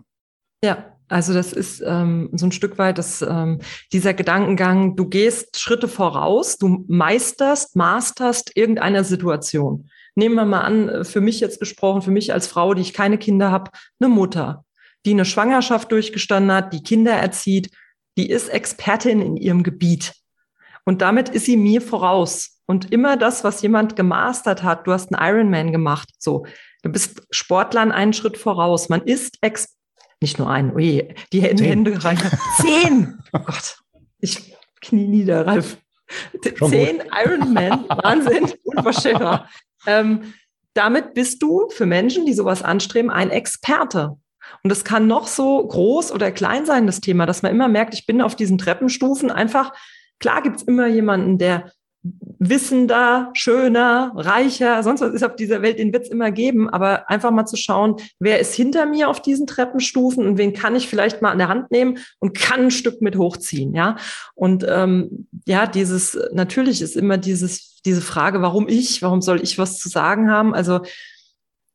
Ja, 0.64 0.98
also 1.08 1.34
das 1.34 1.54
ist 1.54 1.82
ähm, 1.86 2.30
so 2.34 2.46
ein 2.46 2.52
Stück 2.52 2.78
weit 2.78 2.98
das, 2.98 3.22
ähm, 3.22 3.60
dieser 3.94 4.14
Gedankengang, 4.14 4.96
du 4.96 5.08
gehst 5.08 5.60
Schritte 5.60 5.88
voraus, 5.88 6.58
du 6.58 6.86
meisterst, 6.88 7.76
masterst 7.76 8.56
irgendeiner 8.56 9.04
Situation. 9.04 9.90
Nehmen 10.20 10.36
wir 10.36 10.46
mal 10.46 10.62
an, 10.62 11.06
für 11.06 11.22
mich 11.22 11.40
jetzt 11.40 11.62
gesprochen, 11.62 12.02
für 12.02 12.12
mich 12.12 12.34
als 12.34 12.46
Frau, 12.48 12.74
die 12.74 12.82
ich 12.82 12.94
keine 12.94 13.18
Kinder 13.18 13.52
habe, 13.52 13.72
eine 14.00 14.10
Mutter, 14.10 14.66
die 15.06 15.12
eine 15.12 15.24
Schwangerschaft 15.24 15.92
durchgestanden 15.94 16.52
hat, 16.52 16.74
die 16.74 16.84
Kinder 16.84 17.14
erzieht, 17.14 17.72
die 18.18 18.30
ist 18.30 18.50
Expertin 18.50 19.22
in 19.22 19.38
ihrem 19.38 19.64
Gebiet. 19.64 20.14
Und 20.84 21.02
damit 21.02 21.30
ist 21.30 21.46
sie 21.46 21.56
mir 21.56 21.82
voraus. 21.82 22.62
Und 22.66 22.92
immer 22.92 23.16
das, 23.16 23.46
was 23.46 23.62
jemand 23.62 23.96
gemastert 23.96 24.62
hat, 24.62 24.86
du 24.86 24.92
hast 24.92 25.14
einen 25.14 25.26
Ironman 25.26 25.72
gemacht, 25.72 26.10
so, 26.18 26.46
du 26.84 26.92
bist 26.92 27.22
Sportlern 27.32 27.94
einen 27.94 28.12
Schritt 28.12 28.38
voraus. 28.38 28.90
Man 28.90 29.04
ist 29.04 29.38
Ex 29.40 29.78
nicht 30.22 30.38
nur 30.38 30.50
einen, 30.50 30.74
oje, 30.74 31.16
die 31.32 31.42
Hände, 31.42 31.64
Hände 31.64 32.04
rein. 32.04 32.20
Zehn! 32.58 33.16
Oh 33.32 33.40
Gott, 33.40 33.78
ich 34.20 34.56
knie 34.82 35.08
nieder, 35.08 35.48
Ralf. 35.48 35.78
Zehn 36.42 37.04
Ironman, 37.24 37.86
Wahnsinn, 37.88 38.52
unvorstellbar. 38.64 39.48
Ähm, 39.90 40.34
damit 40.76 41.16
bist 41.16 41.42
du 41.42 41.68
für 41.70 41.86
Menschen, 41.86 42.26
die 42.26 42.34
sowas 42.34 42.62
anstreben, 42.62 43.10
ein 43.10 43.32
Experte. 43.32 44.18
Und 44.64 44.72
es 44.72 44.84
kann 44.84 45.08
noch 45.08 45.28
so 45.28 45.66
groß 45.66 46.12
oder 46.12 46.32
klein 46.32 46.66
sein, 46.66 46.86
das 46.86 47.02
Thema, 47.02 47.26
dass 47.26 47.42
man 47.42 47.52
immer 47.52 47.68
merkt, 47.68 47.94
ich 47.94 48.06
bin 48.06 48.22
auf 48.22 48.36
diesen 48.36 48.58
Treppenstufen 48.58 49.32
einfach, 49.32 49.74
klar 50.20 50.42
gibt's 50.42 50.64
immer 50.64 50.88
jemanden, 50.88 51.38
der 51.38 51.72
wissender, 52.02 53.30
schöner, 53.34 54.14
reicher, 54.16 54.82
sonst 54.84 55.02
was 55.02 55.14
ist 55.14 55.24
auf 55.24 55.36
dieser 55.36 55.62
Welt, 55.62 55.80
den 55.80 55.92
wird 55.92 56.04
es 56.06 56.10
immer 56.10 56.32
geben, 56.32 56.70
aber 56.70 57.10
einfach 57.10 57.32
mal 57.32 57.46
zu 57.46 57.58
schauen, 57.58 57.98
wer 58.20 58.40
ist 58.40 58.54
hinter 58.54 58.86
mir 58.86 59.10
auf 59.10 59.22
diesen 59.22 59.48
Treppenstufen 59.48 60.26
und 60.26 60.38
wen 60.38 60.54
kann 60.54 60.78
ich 60.78 60.88
vielleicht 60.88 61.22
mal 61.22 61.32
an 61.32 61.40
der 61.40 61.50
Hand 61.50 61.72
nehmen 61.72 61.98
und 62.20 62.38
kann 62.38 62.62
ein 62.62 62.72
Stück 62.72 63.02
mit 63.02 63.18
hochziehen, 63.18 63.74
ja. 63.76 63.98
Und 64.34 64.66
ähm, 64.68 65.28
ja, 65.46 65.68
dieses, 65.68 66.18
natürlich 66.32 66.82
ist 66.82 66.96
immer 66.96 67.18
dieses, 67.18 67.69
diese 67.86 68.02
Frage, 68.02 68.42
warum 68.42 68.68
ich, 68.68 69.02
warum 69.02 69.22
soll 69.22 69.42
ich 69.42 69.58
was 69.58 69.80
zu 69.80 69.90
sagen 69.90 70.30
haben? 70.30 70.54
Also 70.54 70.82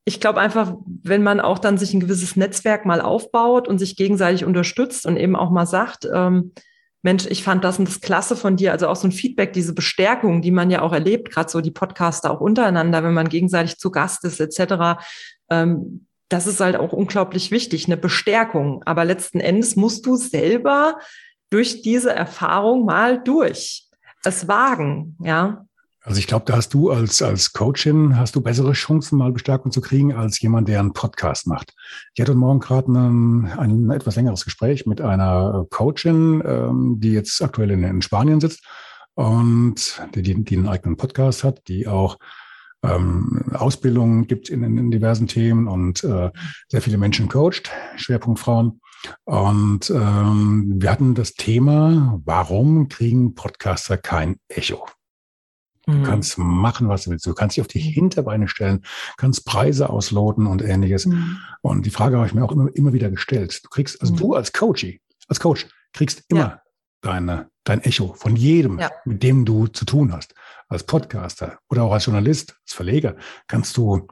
ich 0.05 0.21
glaube 0.21 0.41
einfach, 0.41 0.75
wenn 1.03 1.23
man 1.23 1.41
auch 1.41 1.59
dann 1.59 1.79
sich 1.79 1.95
ein 1.95 2.01
gewisses 2.01 2.37
Netzwerk 2.37 2.85
mal 2.85 3.01
aufbaut 3.01 3.69
und 3.69 3.79
sich 3.79 3.97
gegenseitig 3.97 4.45
unterstützt 4.45 5.07
und 5.07 5.17
eben 5.17 5.35
auch 5.35 5.51
mal 5.51 5.67
sagt, 5.67 6.07
ähm, 6.13 6.53
Mensch, 7.03 7.27
ich 7.27 7.45
fand 7.45 7.65
das 7.65 7.79
und 7.79 7.87
das 7.87 8.01
klasse 8.01 8.35
von 8.35 8.57
dir. 8.57 8.73
Also 8.73 8.89
auch 8.89 8.97
so 8.97 9.07
ein 9.07 9.13
Feedback, 9.13 9.53
diese 9.53 9.75
Bestärkung, 9.75 10.41
die 10.41 10.51
man 10.51 10.71
ja 10.71 10.81
auch 10.81 10.93
erlebt, 10.93 11.31
gerade 11.31 11.51
so 11.51 11.61
die 11.61 11.71
Podcaster 11.71 12.31
auch 12.31 12.41
untereinander, 12.41 13.03
wenn 13.03 13.13
man 13.13 13.29
gegenseitig 13.29 13.79
zu 13.79 13.91
Gast 13.91 14.25
ist, 14.25 14.41
etc. 14.41 15.03
Ähm, 15.51 16.07
das 16.31 16.47
ist 16.47 16.61
halt 16.61 16.77
auch 16.77 16.93
unglaublich 16.93 17.51
wichtig, 17.51 17.87
eine 17.87 17.99
Bestärkung. 17.99 18.83
Aber 18.85 19.05
letzten 19.05 19.41
Endes 19.41 19.77
musst 19.77 20.07
du 20.07 20.17
selber 20.17 20.99
durch 21.51 21.83
diese 21.83 22.11
Erfahrung 22.11 22.87
mal 22.87 23.23
durch 23.23 23.85
es 24.27 24.49
wagen, 24.49 25.17
ja. 25.23 25.67
Also 26.07 26.19
ich 26.19 26.27
glaube, 26.27 26.45
da 26.47 26.57
hast 26.57 26.75
du 26.75 26.91
als, 26.91 27.23
als 27.23 27.55
Coachin, 27.55 28.19
hast 28.19 28.37
du 28.37 28.43
bessere 28.43 28.73
Chancen, 28.73 29.17
mal 29.17 29.33
Bestärkung 29.33 29.73
zu 29.73 29.81
kriegen, 29.81 30.13
als 30.13 30.39
jemand, 30.39 30.69
der 30.69 30.81
einen 30.81 30.93
Podcast 30.93 31.47
macht. 31.47 31.73
Ich 32.15 32.21
hatte 32.21 32.35
morgen 32.35 32.61
gerade 32.61 32.93
ein, 32.93 33.47
ein 33.47 33.91
etwas 33.91 34.17
längeres 34.17 34.45
Gespräch 34.45 34.85
mit 34.85 35.01
einer 35.01 35.67
Coachin, 35.71 36.43
ähm, 36.45 36.97
die 36.99 37.13
jetzt 37.13 37.41
aktuell 37.41 37.71
in, 37.71 37.85
in 37.85 38.03
Spanien 38.03 38.39
sitzt 38.39 38.63
und 39.15 39.99
die, 40.15 40.21
die, 40.21 40.45
die 40.45 40.59
einen 40.59 40.69
eigenen 40.69 40.99
Podcast 40.99 41.43
hat, 41.43 41.67
die 41.69 41.89
auch 41.89 42.19
ähm, 42.83 43.43
Ausbildungen 43.55 44.27
gibt 44.27 44.51
in, 44.51 44.63
in, 44.63 44.77
in 44.77 44.91
diversen 44.91 45.27
Themen 45.27 45.69
und 45.69 46.05
äh, 46.05 46.31
sehr 46.69 46.83
viele 46.83 46.99
Menschen 46.99 47.29
coacht, 47.29 47.71
Schwerpunkt 47.97 48.41
Frauen. 48.41 48.83
Und 49.25 49.89
ähm, 49.89 50.75
wir 50.77 50.91
hatten 50.91 51.15
das 51.15 51.33
Thema, 51.33 52.21
warum 52.27 52.89
kriegen 52.89 53.35
Podcaster 53.35 53.97
kein 53.97 54.37
Echo? 54.49 54.87
Du 55.87 55.93
mhm. 55.93 56.03
kannst 56.05 56.39
machen, 56.39 56.89
was 56.89 57.05
du 57.05 57.11
willst. 57.11 57.27
Du 57.27 57.35
kannst 57.35 57.57
dich 57.57 57.61
auf 57.61 57.69
die 57.69 57.79
mhm. 57.79 57.93
Hinterbeine 57.93 58.49
stellen, 58.49 58.85
kannst 59.17 59.45
Preise 59.45 59.91
ausloten 59.91 60.47
und 60.47 60.63
ähnliches. 60.63 61.07
Mhm. 61.07 61.39
Und 61.61 61.87
die 61.87 61.91
Frage 61.91 62.17
habe 62.17 62.27
ich 62.27 62.35
mir 62.35 62.45
auch 62.45 62.53
immer, 62.53 62.69
immer 62.75 62.93
wieder 62.93 63.11
gestellt. 63.11 63.63
Du 63.65 63.69
kriegst, 63.69 64.01
also 64.01 64.15
mhm. 64.15 64.19
du 64.19 64.35
als 64.35 64.53
Coach, 64.53 64.87
als 65.29 65.41
Coach, 65.41 65.67
kriegst 65.93 66.25
immer 66.29 66.41
ja. 66.41 66.63
deine, 67.03 67.49
dein 67.65 67.83
Echo 67.83 68.15
von 68.15 68.37
jedem, 68.37 68.79
ja. 68.79 68.91
mit 69.05 69.23
dem 69.23 69.45
du 69.45 69.67
zu 69.67 69.85
tun 69.85 70.13
hast. 70.13 70.35
Als 70.69 70.85
Podcaster 70.85 71.59
oder 71.69 71.85
auch 71.85 71.93
als 71.93 72.07
Journalist, 72.07 72.57
als 72.65 72.73
Verleger, 72.73 73.17
kannst 73.47 73.77
du, 73.77 74.09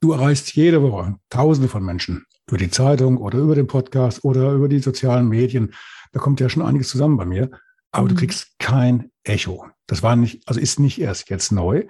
du 0.00 0.12
erreichst 0.12 0.54
jede 0.54 0.82
Woche 0.82 1.16
Tausende 1.28 1.68
von 1.68 1.84
Menschen 1.84 2.24
über 2.48 2.56
die 2.56 2.70
Zeitung 2.70 3.18
oder 3.18 3.38
über 3.38 3.54
den 3.54 3.66
Podcast 3.66 4.24
oder 4.24 4.52
über 4.52 4.68
die 4.68 4.80
sozialen 4.80 5.28
Medien. 5.28 5.74
Da 6.12 6.20
kommt 6.20 6.40
ja 6.40 6.48
schon 6.48 6.62
einiges 6.62 6.88
zusammen 6.88 7.16
bei 7.16 7.26
mir. 7.26 7.50
Aber 7.92 8.08
du 8.08 8.14
mhm. 8.14 8.18
kriegst 8.18 8.58
kein 8.58 9.10
Echo. 9.22 9.66
Das 9.92 10.02
war 10.02 10.16
nicht, 10.16 10.48
also 10.48 10.58
ist 10.58 10.80
nicht 10.80 10.98
erst 11.02 11.28
jetzt 11.28 11.52
neu. 11.52 11.84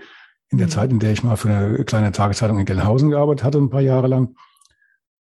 In 0.48 0.58
der 0.58 0.66
mhm. 0.66 0.72
Zeit, 0.72 0.90
in 0.90 0.98
der 0.98 1.12
ich 1.12 1.22
mal 1.22 1.36
für 1.36 1.50
eine 1.50 1.84
kleine 1.84 2.10
Tageszeitung 2.10 2.58
in 2.58 2.64
Gelnhausen 2.64 3.10
gearbeitet 3.10 3.44
hatte, 3.44 3.58
ein 3.58 3.70
paar 3.70 3.80
Jahre 3.80 4.08
lang, 4.08 4.34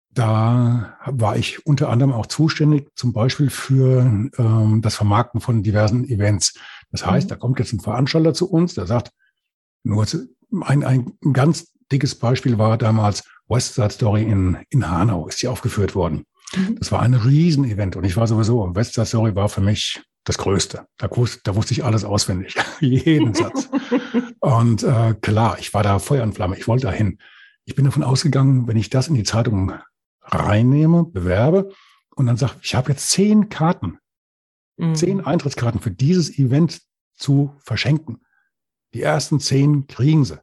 da 0.08 0.96
war 1.04 1.36
ich 1.36 1.66
unter 1.66 1.90
anderem 1.90 2.14
auch 2.14 2.24
zuständig, 2.24 2.88
zum 2.94 3.12
Beispiel 3.12 3.50
für 3.50 4.30
ähm, 4.38 4.80
das 4.80 4.94
Vermarkten 4.94 5.42
von 5.42 5.62
diversen 5.62 6.08
Events. 6.08 6.58
Das 6.90 7.04
heißt, 7.04 7.26
mhm. 7.26 7.28
da 7.28 7.36
kommt 7.36 7.58
jetzt 7.58 7.74
ein 7.74 7.80
Veranstalter 7.80 8.32
zu 8.32 8.50
uns, 8.50 8.72
der 8.72 8.86
sagt, 8.86 9.10
nur 9.84 10.06
ein, 10.62 10.82
ein 10.82 11.12
ganz 11.34 11.74
dickes 11.92 12.14
Beispiel 12.14 12.56
war 12.56 12.78
damals 12.78 13.24
West 13.46 13.74
Side 13.74 13.90
Story 13.90 14.22
in, 14.22 14.56
in 14.70 14.90
Hanau, 14.90 15.28
ist 15.28 15.40
hier 15.40 15.52
aufgeführt 15.52 15.94
worden. 15.94 16.24
Mhm. 16.56 16.76
Das 16.78 16.90
war 16.92 17.02
ein 17.02 17.12
Riesenevent 17.12 17.96
und 17.96 18.04
ich 18.04 18.16
war 18.16 18.26
sowieso, 18.26 18.74
West 18.74 18.94
Side 18.94 19.04
Story 19.04 19.34
war 19.34 19.50
für 19.50 19.60
mich 19.60 20.00
das 20.24 20.38
Größte. 20.38 20.86
Da, 20.98 21.14
wusste, 21.16 21.40
da 21.44 21.54
wusste 21.54 21.72
ich 21.72 21.84
alles 21.84 22.04
auswendig, 22.04 22.54
jeden 22.80 23.34
Satz. 23.34 23.68
und 24.40 24.82
äh, 24.82 25.14
klar, 25.20 25.58
ich 25.58 25.72
war 25.74 25.82
da 25.82 25.98
Feuer 25.98 26.22
und 26.22 26.34
Flamme, 26.34 26.56
ich 26.56 26.68
wollte 26.68 26.86
dahin. 26.86 27.18
Ich 27.64 27.74
bin 27.74 27.84
davon 27.84 28.02
ausgegangen, 28.02 28.66
wenn 28.66 28.76
ich 28.76 28.90
das 28.90 29.08
in 29.08 29.14
die 29.14 29.22
Zeitung 29.22 29.72
reinnehme, 30.22 31.04
bewerbe 31.04 31.72
und 32.14 32.26
dann 32.26 32.36
sage, 32.36 32.54
ich 32.62 32.74
habe 32.74 32.90
jetzt 32.90 33.10
zehn 33.10 33.48
Karten, 33.48 33.98
mhm. 34.76 34.94
zehn 34.94 35.20
Eintrittskarten 35.20 35.80
für 35.80 35.90
dieses 35.90 36.38
Event 36.38 36.82
zu 37.14 37.54
verschenken. 37.60 38.24
Die 38.94 39.02
ersten 39.02 39.40
zehn 39.40 39.86
kriegen 39.86 40.24
sie. 40.24 40.40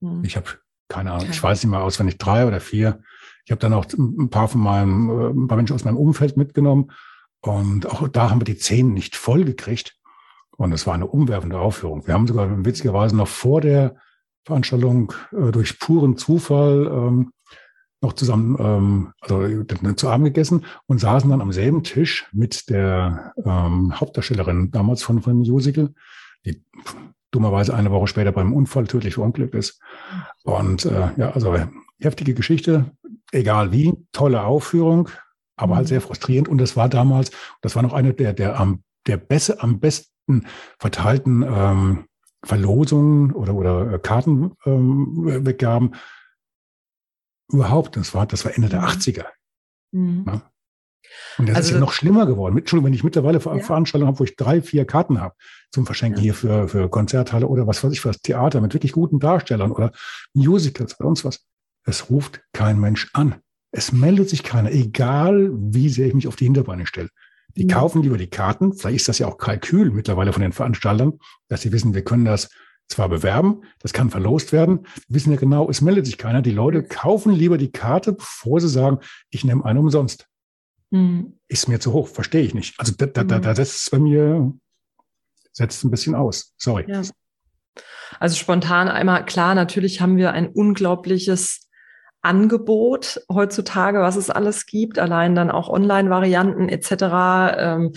Mhm. 0.00 0.24
Ich 0.24 0.36
habe 0.36 0.46
keine 0.88 1.12
Ahnung, 1.12 1.28
ich 1.30 1.42
weiß 1.42 1.62
nicht 1.62 1.70
mal 1.70 1.82
auswendig, 1.82 2.18
drei 2.18 2.46
oder 2.46 2.60
vier. 2.60 3.00
Ich 3.44 3.52
habe 3.52 3.60
dann 3.60 3.72
auch 3.72 3.86
ein 3.92 4.28
paar 4.28 4.48
von 4.48 4.60
meinem, 4.60 5.08
äh, 5.08 5.28
ein 5.30 5.46
paar 5.46 5.56
Menschen 5.56 5.74
aus 5.74 5.84
meinem 5.84 5.96
Umfeld 5.96 6.36
mitgenommen 6.36 6.90
und 7.42 7.86
auch 7.86 8.06
da 8.08 8.30
haben 8.30 8.40
wir 8.40 8.44
die 8.44 8.56
zehn 8.56 8.92
nicht 8.92 9.16
voll 9.16 9.44
gekriegt. 9.44 9.96
Und 10.56 10.72
es 10.72 10.86
war 10.86 10.94
eine 10.94 11.06
umwerfende 11.06 11.58
Aufführung. 11.58 12.06
Wir 12.06 12.14
haben 12.14 12.26
sogar 12.26 12.64
witzigerweise 12.64 13.16
noch 13.16 13.28
vor 13.28 13.62
der 13.62 13.96
Veranstaltung 14.44 15.12
äh, 15.32 15.50
durch 15.52 15.78
puren 15.78 16.18
Zufall 16.18 16.86
ähm, 16.86 17.32
noch 18.02 18.14
zusammen 18.14 18.56
ähm, 18.58 19.12
also 19.20 19.64
zu 19.94 20.08
Abend 20.08 20.26
gegessen 20.26 20.64
und 20.86 21.00
saßen 21.00 21.30
dann 21.30 21.40
am 21.40 21.52
selben 21.52 21.82
Tisch 21.82 22.28
mit 22.32 22.68
der 22.70 23.34
ähm, 23.44 23.98
Hauptdarstellerin 23.98 24.70
damals 24.70 25.02
von, 25.02 25.20
von 25.22 25.36
Musical, 25.36 25.92
die 26.44 26.62
dummerweise 27.30 27.74
eine 27.74 27.90
Woche 27.90 28.06
später 28.06 28.32
beim 28.32 28.52
Unfall 28.52 28.86
tödlich 28.86 29.14
verunglückt 29.14 29.54
ist. 29.54 29.80
Und 30.44 30.86
äh, 30.86 31.10
ja, 31.16 31.30
also 31.32 31.56
heftige 31.98 32.34
Geschichte, 32.34 32.90
egal 33.32 33.72
wie, 33.72 33.92
tolle 34.12 34.42
Aufführung, 34.42 35.08
aber 35.60 35.76
halt 35.76 35.86
mhm. 35.86 35.90
sehr 35.90 36.00
frustrierend. 36.00 36.48
Und 36.48 36.58
das 36.58 36.76
war 36.76 36.88
damals, 36.88 37.30
das 37.60 37.76
war 37.76 37.82
noch 37.82 37.92
eine 37.92 38.14
der, 38.14 38.32
der 38.32 38.58
am, 38.58 38.82
der 39.06 39.16
beste, 39.16 39.62
am 39.62 39.80
besten 39.80 40.46
verteilten 40.78 41.42
ähm, 41.42 42.04
Verlosungen 42.44 43.32
oder, 43.32 43.54
oder 43.54 43.98
Kartenweggaben 43.98 45.88
ähm, 45.88 46.00
überhaupt. 47.52 47.96
Das 47.96 48.14
war, 48.14 48.26
das 48.26 48.44
war 48.44 48.54
Ende 48.54 48.68
der 48.68 48.82
80er. 48.84 49.26
Mhm. 49.92 50.24
Ja? 50.26 50.50
Und 51.38 51.48
das 51.48 51.56
also 51.56 51.68
ist 51.68 51.74
ja 51.74 51.80
noch 51.80 51.92
schlimmer 51.92 52.26
geworden. 52.26 52.56
Entschuldigung, 52.56 52.86
wenn 52.86 52.94
ich 52.94 53.04
mittlerweile 53.04 53.38
ja. 53.38 53.58
Veranstaltungen 53.58 54.08
habe, 54.08 54.18
wo 54.20 54.24
ich 54.24 54.36
drei, 54.36 54.62
vier 54.62 54.84
Karten 54.84 55.20
habe 55.20 55.34
zum 55.72 55.86
Verschenken 55.86 56.18
ja. 56.18 56.22
hier 56.22 56.34
für, 56.34 56.68
für 56.68 56.88
Konzerthalle 56.88 57.46
oder 57.48 57.66
was 57.66 57.82
weiß 57.82 57.92
ich, 57.92 58.00
für 58.00 58.08
das 58.08 58.20
Theater 58.20 58.60
mit 58.60 58.74
wirklich 58.74 58.92
guten 58.92 59.18
Darstellern 59.18 59.72
oder 59.72 59.92
Musicals 60.34 60.98
oder 60.98 61.08
sonst 61.08 61.24
was. 61.24 61.46
Es 61.84 62.10
ruft 62.10 62.42
kein 62.52 62.78
Mensch 62.78 63.10
an. 63.14 63.36
Es 63.72 63.92
meldet 63.92 64.28
sich 64.28 64.42
keiner, 64.42 64.72
egal 64.72 65.50
wie 65.52 65.88
sehr 65.88 66.08
ich 66.08 66.14
mich 66.14 66.26
auf 66.26 66.36
die 66.36 66.44
Hinterbeine 66.44 66.86
stelle. 66.86 67.10
Die 67.56 67.66
ja. 67.68 67.76
kaufen 67.76 68.02
lieber 68.02 68.18
die 68.18 68.30
Karten. 68.30 68.72
Vielleicht 68.72 68.96
ist 68.96 69.08
das 69.08 69.18
ja 69.18 69.26
auch 69.26 69.38
Kalkül 69.38 69.90
mittlerweile 69.90 70.32
von 70.32 70.42
den 70.42 70.52
Veranstaltern, 70.52 71.18
dass 71.48 71.62
sie 71.62 71.72
wissen, 71.72 71.94
wir 71.94 72.04
können 72.04 72.24
das 72.24 72.48
zwar 72.88 73.08
bewerben, 73.08 73.62
das 73.78 73.92
kann 73.92 74.10
verlost 74.10 74.52
werden. 74.52 74.86
Wir 75.08 75.16
wissen 75.16 75.32
ja 75.32 75.38
genau, 75.38 75.70
es 75.70 75.80
meldet 75.80 76.06
sich 76.06 76.18
keiner. 76.18 76.42
Die 76.42 76.50
Leute 76.50 76.82
kaufen 76.82 77.32
lieber 77.32 77.56
die 77.56 77.70
Karte, 77.70 78.12
bevor 78.12 78.60
sie 78.60 78.68
sagen, 78.68 78.98
ich 79.30 79.44
nehme 79.44 79.64
eine 79.64 79.80
umsonst. 79.80 80.26
Mhm. 80.90 81.38
Ist 81.46 81.68
mir 81.68 81.78
zu 81.78 81.92
hoch, 81.92 82.08
verstehe 82.08 82.42
ich 82.42 82.54
nicht. 82.54 82.74
Also 82.78 82.92
da, 82.96 83.06
da, 83.06 83.22
da, 83.22 83.38
da 83.38 83.54
setzt 83.54 83.82
es 83.82 83.90
bei 83.90 84.00
mir, 84.00 84.52
setzt 85.52 85.84
ein 85.84 85.90
bisschen 85.90 86.16
aus. 86.16 86.54
Sorry. 86.58 86.84
Ja. 86.88 87.02
Also 88.18 88.36
spontan 88.36 88.88
einmal, 88.88 89.24
klar, 89.24 89.54
natürlich 89.54 90.00
haben 90.00 90.16
wir 90.16 90.32
ein 90.32 90.48
unglaubliches 90.48 91.69
Angebot 92.22 93.20
heutzutage, 93.32 94.00
was 94.00 94.16
es 94.16 94.30
alles 94.30 94.66
gibt, 94.66 94.98
allein 94.98 95.34
dann 95.34 95.50
auch 95.50 95.68
Online-Varianten 95.68 96.68
etc. 96.68 96.90
Ähm, 97.56 97.92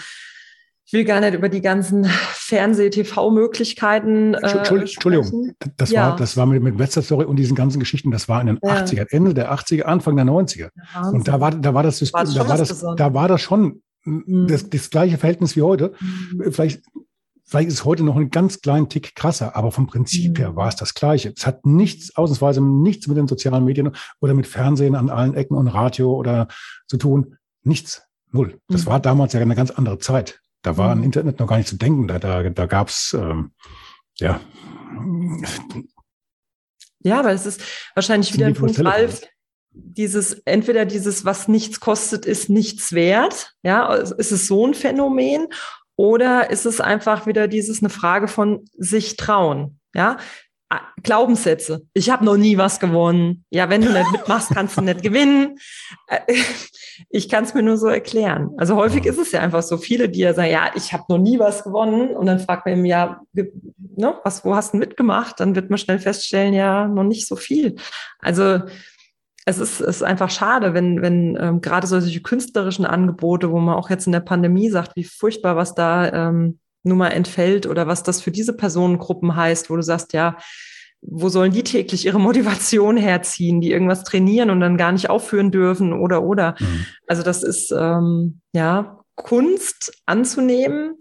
ich 0.85 0.93
will 0.93 1.05
gar 1.05 1.21
nicht 1.21 1.33
über 1.33 1.49
die 1.49 1.61
ganzen 1.61 2.05
Fernseh-TV-Möglichkeiten. 2.05 4.35
Äh, 4.35 4.59
Entschuldigung, 4.59 5.55
das 5.77 5.91
ja. 5.91 6.09
war, 6.09 6.15
das 6.17 6.37
war 6.37 6.45
mit, 6.45 6.61
mit 6.61 6.77
Wester 6.77 7.01
Story 7.01 7.25
und 7.25 7.37
diesen 7.37 7.55
ganzen 7.55 7.79
Geschichten, 7.79 8.11
das 8.11 8.29
war 8.29 8.41
in 8.41 8.47
den 8.47 8.59
ja. 8.61 8.83
80er, 8.83 9.07
Ende 9.09 9.33
der 9.33 9.51
80er, 9.51 9.83
Anfang 9.83 10.15
der 10.15 10.25
90er. 10.25 10.69
Ja, 10.93 11.09
und 11.09 11.27
da 11.27 11.39
war, 11.39 11.51
da 11.51 11.73
war 11.73 11.83
das 11.83 11.97
System, 11.97 12.33
da 12.35 12.47
war 12.47 12.57
das, 12.57 12.85
da 12.95 13.13
war 13.13 13.27
das 13.27 13.41
schon 13.41 13.81
mhm. 14.03 14.47
das, 14.47 14.69
das 14.69 14.89
gleiche 14.89 15.17
Verhältnis 15.17 15.55
wie 15.55 15.61
heute. 15.61 15.93
Mhm. 15.99 16.51
Vielleicht 16.51 16.83
Vielleicht 17.53 17.67
ist 17.67 17.75
es 17.75 17.85
heute 17.85 18.01
noch 18.01 18.15
einen 18.15 18.31
ganz 18.31 18.61
kleinen 18.61 18.89
Tick 18.89 19.13
krasser, 19.13 19.55
aber 19.55 19.71
vom 19.71 19.85
Prinzip 19.85 20.39
her 20.39 20.53
mhm. 20.53 20.55
war 20.55 20.69
es 20.69 20.75
das 20.75 20.95
Gleiche. 20.95 21.35
Es 21.37 21.45
hat 21.45 21.67
nichts, 21.67 22.15
ausnahmsweise 22.15 22.61
nichts 22.61 23.05
mit 23.05 23.15
den 23.15 23.27
sozialen 23.27 23.63
Medien 23.63 23.95
oder 24.21 24.33
mit 24.33 24.47
Fernsehen 24.47 24.95
an 24.95 25.11
allen 25.11 25.35
Ecken 25.35 25.55
und 25.55 25.67
Radio 25.67 26.15
oder 26.15 26.47
zu 26.87 26.97
tun. 26.97 27.37
Nichts. 27.61 28.07
Null. 28.31 28.59
Das 28.69 28.85
mhm. 28.85 28.87
war 28.87 28.99
damals 28.99 29.33
ja 29.33 29.39
eine 29.39 29.53
ganz 29.53 29.69
andere 29.69 29.99
Zeit. 29.99 30.41
Da 30.63 30.77
war 30.77 30.93
ein 30.93 30.97
mhm. 30.97 31.03
Internet 31.03 31.39
noch 31.39 31.45
gar 31.45 31.57
nicht 31.57 31.69
zu 31.69 31.77
denken. 31.77 32.07
Da, 32.07 32.17
da, 32.17 32.41
da 32.49 32.65
gab 32.65 32.87
es, 32.87 33.15
ähm, 33.15 33.51
ja. 34.17 34.41
Ja, 37.01 37.19
aber 37.19 37.33
es 37.33 37.45
ist 37.45 37.61
wahrscheinlich 37.93 38.33
wieder 38.33 38.47
ein 38.47 38.55
Punkt, 38.55 38.83
Ralf, 38.83 39.21
dieses, 39.69 40.41
entweder 40.45 40.85
dieses, 40.85 41.23
was 41.23 41.47
nichts 41.47 41.79
kostet, 41.79 42.25
ist 42.25 42.49
nichts 42.49 42.93
wert. 42.93 43.53
Ja, 43.61 43.93
ist 43.93 44.31
es 44.31 44.47
so 44.47 44.65
ein 44.65 44.73
Phänomen? 44.73 45.49
Oder 45.95 46.49
ist 46.49 46.65
es 46.65 46.81
einfach 46.81 47.25
wieder 47.25 47.47
dieses 47.47 47.81
eine 47.81 47.89
Frage 47.89 48.27
von 48.27 48.65
sich 48.77 49.15
trauen? 49.15 49.79
Ja, 49.93 50.17
ah, 50.69 50.81
Glaubenssätze. 51.03 51.85
Ich 51.93 52.09
habe 52.09 52.25
noch 52.25 52.37
nie 52.37 52.57
was 52.57 52.79
gewonnen. 52.79 53.45
Ja, 53.51 53.69
wenn 53.69 53.81
du 53.81 53.91
nicht 53.91 54.11
mitmachst, 54.11 54.49
kannst 54.53 54.77
du 54.77 54.81
nicht 54.81 55.03
gewinnen. 55.03 55.59
Äh, 56.07 56.19
ich 57.09 57.29
kann 57.29 57.43
es 57.43 57.53
mir 57.53 57.61
nur 57.61 57.77
so 57.77 57.87
erklären. 57.87 58.51
Also 58.57 58.75
häufig 58.75 59.05
ist 59.05 59.19
es 59.19 59.31
ja 59.31 59.41
einfach 59.41 59.61
so, 59.61 59.77
viele, 59.77 60.09
die 60.09 60.19
ja 60.19 60.33
sagen, 60.33 60.51
ja, 60.51 60.71
ich 60.75 60.93
habe 60.93 61.03
noch 61.09 61.19
nie 61.19 61.37
was 61.37 61.63
gewonnen. 61.63 62.15
Und 62.15 62.25
dann 62.25 62.39
fragt 62.39 62.65
man 62.65 62.75
im 62.75 62.85
ja, 62.85 63.21
ne, 63.33 64.19
was, 64.23 64.43
wo 64.43 64.55
hast 64.55 64.73
du 64.73 64.77
mitgemacht? 64.77 65.39
Dann 65.39 65.55
wird 65.55 65.69
man 65.69 65.77
schnell 65.77 65.99
feststellen, 65.99 66.53
ja, 66.53 66.87
noch 66.87 67.03
nicht 67.03 67.27
so 67.27 67.35
viel. 67.35 67.75
Also 68.19 68.61
es 69.45 69.59
ist, 69.59 69.81
ist 69.81 70.03
einfach 70.03 70.29
schade, 70.29 70.73
wenn, 70.73 71.01
wenn 71.01 71.37
ähm, 71.39 71.61
gerade 71.61 71.87
solche 71.87 72.21
künstlerischen 72.21 72.85
Angebote, 72.85 73.51
wo 73.51 73.59
man 73.59 73.75
auch 73.75 73.89
jetzt 73.89 74.05
in 74.05 74.13
der 74.13 74.21
Pandemie 74.21 74.69
sagt, 74.69 74.95
wie 74.95 75.03
furchtbar, 75.03 75.55
was 75.55 75.75
da 75.75 76.29
ähm, 76.29 76.59
nun 76.83 76.97
mal 76.97 77.09
entfällt 77.09 77.65
oder 77.65 77.87
was 77.87 78.03
das 78.03 78.21
für 78.21 78.31
diese 78.31 78.53
Personengruppen 78.53 79.35
heißt, 79.35 79.69
wo 79.69 79.75
du 79.75 79.81
sagst, 79.81 80.13
ja, 80.13 80.37
wo 81.01 81.27
sollen 81.27 81.51
die 81.51 81.63
täglich 81.63 82.05
ihre 82.05 82.19
Motivation 82.19 82.95
herziehen, 82.95 83.59
die 83.59 83.71
irgendwas 83.71 84.03
trainieren 84.03 84.49
und 84.49 84.61
dann 84.61 84.77
gar 84.77 84.91
nicht 84.93 85.09
aufführen 85.09 85.51
dürfen 85.51 85.93
oder 85.93 86.23
oder. 86.23 86.55
Mhm. 86.59 86.85
Also 87.07 87.23
das 87.23 87.43
ist 87.43 87.71
ähm, 87.71 88.39
ja 88.53 88.99
Kunst 89.15 90.01
anzunehmen, 90.05 90.95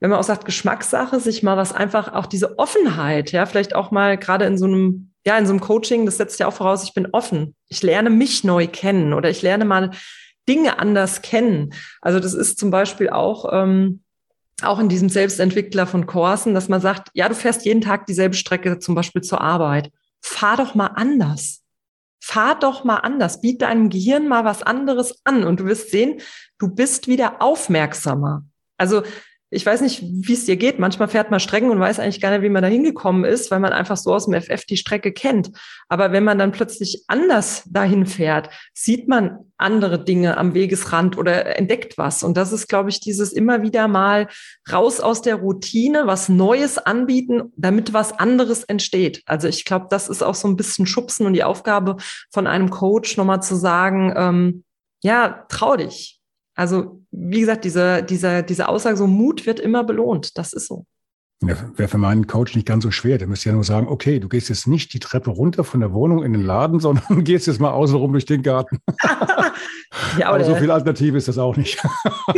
wenn 0.00 0.10
man 0.10 0.18
auch 0.18 0.24
sagt 0.24 0.44
Geschmackssache, 0.44 1.20
sich 1.20 1.42
mal 1.42 1.56
was 1.56 1.72
einfach 1.72 2.12
auch 2.12 2.26
diese 2.26 2.58
Offenheit, 2.58 3.32
ja, 3.32 3.46
vielleicht 3.46 3.74
auch 3.74 3.90
mal 3.90 4.18
gerade 4.18 4.46
in 4.46 4.58
so 4.58 4.66
einem 4.66 5.10
ja, 5.26 5.36
in 5.36 5.46
so 5.46 5.52
einem 5.52 5.60
Coaching, 5.60 6.06
das 6.06 6.16
setzt 6.16 6.40
ja 6.40 6.46
auch 6.46 6.54
voraus, 6.54 6.84
ich 6.84 6.94
bin 6.94 7.08
offen. 7.12 7.54
Ich 7.68 7.82
lerne 7.82 8.10
mich 8.10 8.42
neu 8.42 8.66
kennen 8.66 9.12
oder 9.12 9.28
ich 9.28 9.42
lerne 9.42 9.64
mal 9.64 9.90
Dinge 10.48 10.78
anders 10.78 11.22
kennen. 11.22 11.74
Also 12.00 12.20
das 12.20 12.34
ist 12.34 12.58
zum 12.58 12.70
Beispiel 12.70 13.10
auch, 13.10 13.50
ähm, 13.52 14.02
auch 14.62 14.78
in 14.78 14.88
diesem 14.88 15.08
Selbstentwickler 15.08 15.86
von 15.86 16.06
Korsen, 16.06 16.54
dass 16.54 16.68
man 16.68 16.80
sagt, 16.80 17.10
ja, 17.14 17.28
du 17.28 17.34
fährst 17.34 17.64
jeden 17.64 17.80
Tag 17.82 18.06
dieselbe 18.06 18.34
Strecke 18.34 18.78
zum 18.78 18.94
Beispiel 18.94 19.22
zur 19.22 19.40
Arbeit. 19.40 19.90
Fahr 20.22 20.56
doch 20.56 20.74
mal 20.74 20.88
anders. 20.88 21.62
Fahr 22.22 22.58
doch 22.58 22.84
mal 22.84 22.96
anders. 22.96 23.40
Biet 23.40 23.62
deinem 23.62 23.90
Gehirn 23.90 24.28
mal 24.28 24.44
was 24.44 24.62
anderes 24.62 25.20
an 25.24 25.44
und 25.44 25.60
du 25.60 25.66
wirst 25.66 25.90
sehen, 25.90 26.20
du 26.58 26.68
bist 26.68 27.08
wieder 27.08 27.40
aufmerksamer. 27.40 28.44
Also 28.76 29.02
ich 29.52 29.66
weiß 29.66 29.80
nicht, 29.80 30.00
wie 30.02 30.32
es 30.32 30.44
dir 30.44 30.56
geht. 30.56 30.78
Manchmal 30.78 31.08
fährt 31.08 31.30
man 31.30 31.40
Strecken 31.40 31.70
und 31.70 31.80
weiß 31.80 31.98
eigentlich 31.98 32.20
gar 32.20 32.30
nicht, 32.30 32.42
wie 32.42 32.48
man 32.48 32.62
da 32.62 32.68
hingekommen 32.68 33.24
ist, 33.24 33.50
weil 33.50 33.58
man 33.58 33.72
einfach 33.72 33.96
so 33.96 34.14
aus 34.14 34.26
dem 34.26 34.40
FF 34.40 34.64
die 34.64 34.76
Strecke 34.76 35.12
kennt. 35.12 35.50
Aber 35.88 36.12
wenn 36.12 36.22
man 36.22 36.38
dann 36.38 36.52
plötzlich 36.52 37.04
anders 37.08 37.64
dahin 37.66 38.06
fährt, 38.06 38.48
sieht 38.74 39.08
man 39.08 39.38
andere 39.58 40.02
Dinge 40.02 40.36
am 40.36 40.54
Wegesrand 40.54 41.18
oder 41.18 41.58
entdeckt 41.58 41.98
was. 41.98 42.22
Und 42.22 42.36
das 42.36 42.52
ist, 42.52 42.68
glaube 42.68 42.90
ich, 42.90 43.00
dieses 43.00 43.32
immer 43.32 43.62
wieder 43.62 43.88
mal 43.88 44.28
raus 44.72 45.00
aus 45.00 45.20
der 45.20 45.34
Routine, 45.36 46.06
was 46.06 46.28
Neues 46.28 46.78
anbieten, 46.78 47.52
damit 47.56 47.92
was 47.92 48.12
anderes 48.12 48.62
entsteht. 48.62 49.22
Also 49.26 49.48
ich 49.48 49.64
glaube, 49.64 49.86
das 49.90 50.08
ist 50.08 50.22
auch 50.22 50.36
so 50.36 50.46
ein 50.46 50.56
bisschen 50.56 50.86
Schubsen 50.86 51.26
und 51.26 51.32
die 51.32 51.44
Aufgabe 51.44 51.96
von 52.30 52.46
einem 52.46 52.70
Coach, 52.70 53.16
nochmal 53.16 53.42
zu 53.42 53.56
sagen, 53.56 54.14
ähm, 54.16 54.64
ja, 55.02 55.46
trau 55.48 55.76
dich, 55.76 56.20
also, 56.60 56.99
wie 57.12 57.40
gesagt, 57.40 57.64
diese, 57.64 58.02
diese, 58.02 58.42
diese 58.42 58.68
Aussage, 58.68 58.96
so 58.96 59.06
Mut 59.06 59.46
wird 59.46 59.60
immer 59.60 59.84
belohnt. 59.84 60.38
Das 60.38 60.52
ist 60.52 60.66
so. 60.66 60.86
Ja, 61.42 61.56
Wäre 61.74 61.88
für 61.88 61.96
meinen 61.96 62.26
Coach 62.26 62.54
nicht 62.54 62.66
ganz 62.66 62.84
so 62.84 62.90
schwer. 62.90 63.16
Der 63.16 63.26
müsste 63.26 63.48
ja 63.48 63.54
nur 63.54 63.64
sagen, 63.64 63.88
okay, 63.88 64.20
du 64.20 64.28
gehst 64.28 64.50
jetzt 64.50 64.66
nicht 64.66 64.92
die 64.92 64.98
Treppe 64.98 65.30
runter 65.30 65.64
von 65.64 65.80
der 65.80 65.94
Wohnung 65.94 66.22
in 66.22 66.34
den 66.34 66.42
Laden, 66.44 66.80
sondern 66.80 67.24
gehst 67.24 67.46
jetzt 67.46 67.60
mal 67.60 67.70
außenrum 67.70 68.12
durch 68.12 68.26
den 68.26 68.42
Garten. 68.42 68.78
ja, 70.18 70.26
aber, 70.26 70.36
aber 70.36 70.44
so 70.44 70.54
viel 70.56 70.70
Alternative 70.70 71.16
ist 71.16 71.28
das 71.28 71.38
auch 71.38 71.56
nicht. 71.56 71.82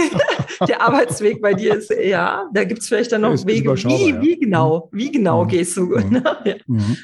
der 0.69 0.81
Arbeitsweg 0.81 1.43
bei 1.43 1.53
dir 1.53 1.75
ist, 1.75 1.91
ja, 1.91 2.49
da 2.55 2.63
gibt 2.63 2.83
es 2.83 2.89
vielleicht 2.89 3.11
dann 3.11 3.23
noch 3.23 3.33
ist, 3.33 3.45
Wege. 3.45 3.73
Ist 3.73 3.85
wie, 3.85 4.21
wie 4.21 4.39
genau, 4.39 4.89
wie 4.93 5.11
genau 5.11 5.45
mhm. 5.45 5.49
gehst 5.49 5.77
du? 5.77 5.87
Mhm. 5.87 6.23
ja. 6.45 6.55
Mhm. 6.69 6.97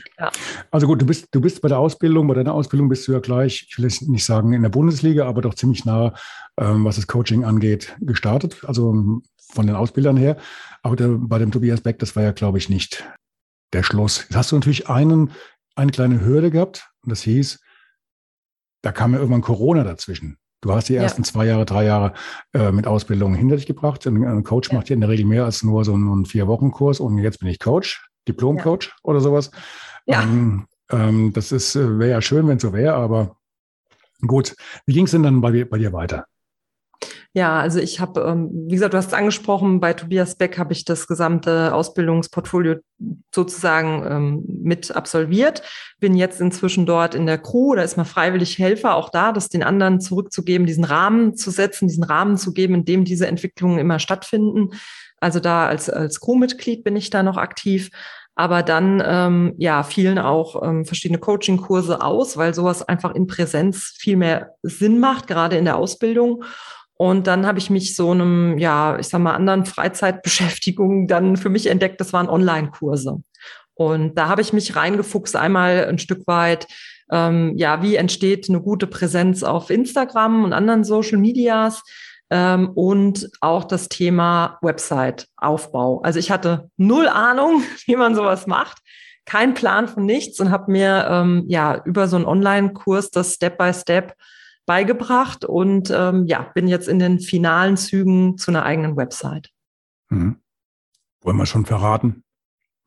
Also 0.71 0.87
gut, 0.87 1.03
du 1.03 1.07
bist, 1.07 1.27
du 1.33 1.41
bist 1.41 1.61
bei 1.61 1.69
der 1.69 1.81
Ausbildung, 1.81 2.29
bei 2.29 2.35
deiner 2.35 2.55
Ausbildung 2.55 2.89
bist 2.89 3.09
du 3.09 3.13
ja 3.13 3.19
gleich, 3.19 3.67
ich 3.69 3.77
will 3.77 3.87
jetzt 3.87 4.09
nicht 4.09 4.25
sagen 4.25 4.53
in 4.53 4.63
der 4.63 4.69
Bundesliga, 4.69 5.27
aber 5.27 5.43
doch 5.43 5.55
ziemlich 5.55 5.85
nah, 5.85 6.15
was 6.61 6.97
das 6.97 7.07
Coaching 7.07 7.45
angeht, 7.45 7.97
gestartet. 8.01 8.65
Also 8.65 9.23
von 9.53 9.67
den 9.67 9.77
Ausbildern 9.77 10.17
her. 10.17 10.37
Aber 10.83 10.97
der, 10.97 11.09
bei 11.09 11.39
dem 11.39 11.51
Tobias 11.51 11.81
Beck, 11.81 11.99
das 11.99 12.17
war 12.17 12.23
ja, 12.23 12.33
glaube 12.33 12.59
ich, 12.59 12.69
nicht 12.69 13.05
der 13.73 13.83
Schluss. 13.83 14.23
Jetzt 14.23 14.37
hast 14.37 14.53
du 14.53 14.57
natürlich 14.57 14.89
einen, 14.89 15.33
eine 15.75 15.91
kleine 15.91 16.25
Hürde 16.25 16.51
gehabt 16.51 16.91
und 17.03 17.11
das 17.11 17.23
hieß, 17.23 17.61
da 18.83 18.93
kam 18.93 19.13
ja 19.13 19.19
irgendwann 19.19 19.43
Corona 19.43 19.85
dazwischen. 19.85 20.39
Du 20.61 20.73
hast 20.73 20.89
die 20.89 20.97
ersten 20.97 21.23
ja. 21.23 21.29
zwei 21.29 21.47
Jahre, 21.47 21.65
drei 21.65 21.85
Jahre 21.85 22.15
äh, 22.53 22.73
mit 22.73 22.87
Ausbildung 22.87 23.35
hinter 23.35 23.57
dich 23.57 23.67
gebracht. 23.67 24.07
Ein 24.07 24.43
Coach 24.43 24.71
ja. 24.71 24.77
macht 24.77 24.89
ja 24.89 24.95
in 24.95 25.01
der 25.01 25.09
Regel 25.09 25.25
mehr 25.25 25.45
als 25.45 25.63
nur 25.63 25.85
so 25.85 25.95
einen 25.95 26.25
Vier-Wochen-Kurs 26.25 27.01
und 27.01 27.19
jetzt 27.19 27.39
bin 27.39 27.49
ich 27.49 27.61
Coach, 27.61 28.09
Diplom-Coach 28.27 28.89
ja. 28.89 28.95
oder 29.03 29.21
sowas. 29.21 29.51
Ja. 30.07 30.23
Ähm, 30.23 30.67
ähm, 30.91 31.33
das 31.33 31.53
ist, 31.53 31.77
äh, 31.77 31.99
wäre 31.99 32.11
ja 32.11 32.23
schön, 32.23 32.49
wenn 32.49 32.57
es 32.57 32.63
so 32.63 32.73
wäre, 32.73 32.95
aber 32.95 33.37
gut. 34.27 34.57
Wie 34.85 34.95
ging 34.95 35.05
es 35.05 35.13
denn 35.13 35.23
dann 35.23 35.41
bei, 35.41 35.65
bei 35.65 35.79
dir 35.79 35.93
weiter? 35.93 36.27
Ja, 37.35 37.61
also 37.61 37.79
ich 37.79 38.01
habe, 38.01 38.23
ähm, 38.23 38.49
wie 38.69 38.75
gesagt, 38.75 38.95
du 38.95 38.99
hast 38.99 39.09
es 39.09 39.13
angesprochen, 39.13 39.81
bei 39.81 39.93
Tobias 39.93 40.35
Beck 40.35 40.59
habe 40.59 40.73
ich 40.73 40.85
das 40.85 41.07
gesamte 41.07 41.75
Ausbildungsportfolio 41.75 42.77
sozusagen 43.35 44.05
ähm, 44.11 44.45
mit 44.63 44.97
absolviert. 44.97 45.63
Bin 46.01 46.17
jetzt 46.17 46.41
inzwischen 46.41 46.87
dort 46.87 47.15
in 47.15 47.27
der 47.27 47.39
Crew, 47.39 47.75
da 47.75 47.83
ist 47.83 47.99
man 47.99 48.07
freiwillig 48.07 48.59
Helfer, 48.59 48.95
auch 48.95 49.11
da, 49.11 49.33
das 49.33 49.51
den 49.51 49.63
anderen 49.63 50.01
zurückzugeben, 50.01 50.67
diesen 50.67 50.85
Rahmen 50.85 51.37
zu 51.37 51.51
setzen, 51.51 51.87
diesen 51.87 52.05
Rahmen 52.05 52.39
zu 52.39 52.53
geben, 52.53 52.75
in 52.75 52.85
dem 52.87 53.05
diese 53.05 53.27
Entwicklungen 53.27 53.79
immer 53.79 53.99
stattfinden. 53.99 54.71
Also 55.21 55.39
da 55.39 55.67
als, 55.67 55.91
als 55.91 56.21
Crewmitglied 56.21 56.83
bin 56.83 56.97
ich 56.97 57.11
da 57.11 57.23
noch 57.23 57.37
aktiv. 57.37 57.91
Aber 58.37 58.63
dann 58.63 59.03
ähm, 59.05 59.55
ja 59.59 59.83
fielen 59.83 60.19
auch 60.19 60.63
ähm, 60.63 60.85
verschiedene 60.85 61.19
Coaching-Kurse 61.19 62.01
aus, 62.01 62.37
weil 62.37 62.55
sowas 62.55 62.83
einfach 62.89 63.15
in 63.15 63.27
Präsenz 63.27 63.97
viel 63.99 64.17
mehr 64.17 64.55
Sinn 64.63 65.01
macht, 65.01 65.27
gerade 65.27 65.57
in 65.57 65.65
der 65.65 65.77
Ausbildung. 65.77 66.45
Und 66.99 67.29
dann 67.29 67.47
habe 67.47 67.61
ich 67.61 67.71
mich 67.71 67.95
so 67.95 68.11
einem, 68.11 68.59
ja, 68.59 68.99
ich 68.99 69.07
sag 69.07 69.21
mal, 69.21 69.35
anderen 69.35 69.65
Freizeitbeschäftigungen 69.65 71.07
dann 71.07 71.37
für 71.37 71.49
mich 71.49 71.69
entdeckt, 71.69 72.01
das 72.01 72.13
waren 72.13 72.29
Online-Kurse. 72.29 73.23
Und 73.75 74.19
da 74.19 74.29
habe 74.29 74.43
ich 74.43 74.53
mich 74.53 74.75
reingefuchst, 74.75 75.37
einmal 75.37 75.87
ein 75.89 76.01
Stück 76.01 76.27
weit, 76.27 76.67
ähm, 77.13 77.53
ja, 77.57 77.83
wie 77.83 77.95
entsteht 77.95 78.49
eine 78.49 78.61
gute 78.61 78.89
Präsenz 78.89 79.45
auf 79.45 79.71
Instagram 79.71 80.43
und 80.43 80.53
anderen 80.53 80.83
Social 80.83 81.19
Medias 81.19 81.85
ähm, 82.31 82.71
und 82.75 83.31
auch 83.41 83.63
das 83.63 83.89
Thema 83.89 84.59
Website-Aufbau. 84.61 86.01
Also 86.03 86.19
ich 86.19 86.33
hatte 86.33 86.69
null 86.77 87.07
Ahnung, 87.07 87.63
wie 87.87 87.95
man 87.95 88.17
sowas 88.17 88.49
macht, 88.49 88.79
kein 89.25 89.55
Plan 89.55 89.87
von 89.87 90.05
nichts 90.05 90.41
und 90.41 90.51
habe 90.51 90.73
mir 90.73 91.07
ähm, 91.09 91.45
ja 91.47 91.81
über 91.85 92.09
so 92.09 92.17
einen 92.17 92.25
Online-Kurs 92.25 93.13
das 93.13 93.35
Step 93.35 93.57
by 93.57 93.73
Step 93.73 94.15
beigebracht 94.69 95.47
und 95.47 95.91
ähm, 95.91 96.27
ja, 96.27 96.43
bin 96.55 96.69
jetzt 96.69 96.89
in 96.89 96.99
den 96.99 97.19
finalen 97.19 97.77
Zügen 97.77 98.37
zu 98.37 98.51
einer 98.51 98.65
eigenen 98.65 98.97
Website. 98.97 99.51
Mhm. 100.11 100.37
Wollen 101.23 101.37
wir 101.37 101.47
schon 101.47 101.67
verraten? 101.67 102.23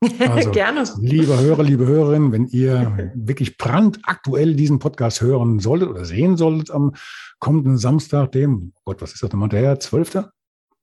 Also, 0.18 0.50
Gerne. 0.50 0.82
Liebe 0.98 1.38
Hörer, 1.38 1.62
liebe 1.62 1.86
Hörerinnen, 1.86 2.32
wenn 2.32 2.46
ihr 2.46 3.12
wirklich 3.14 3.56
brandaktuell 3.56 4.54
diesen 4.54 4.80
Podcast 4.80 5.20
hören 5.20 5.60
solltet 5.60 5.90
oder 5.90 6.04
sehen 6.04 6.36
solltet 6.36 6.72
am 6.72 6.94
kommenden 7.38 7.78
Samstag, 7.78 8.32
dem, 8.32 8.72
oh 8.78 8.80
Gott, 8.86 9.00
was 9.00 9.12
ist 9.12 9.22
das 9.22 9.30
nochmal, 9.30 9.48
der 9.48 9.78
12.? 9.78 10.24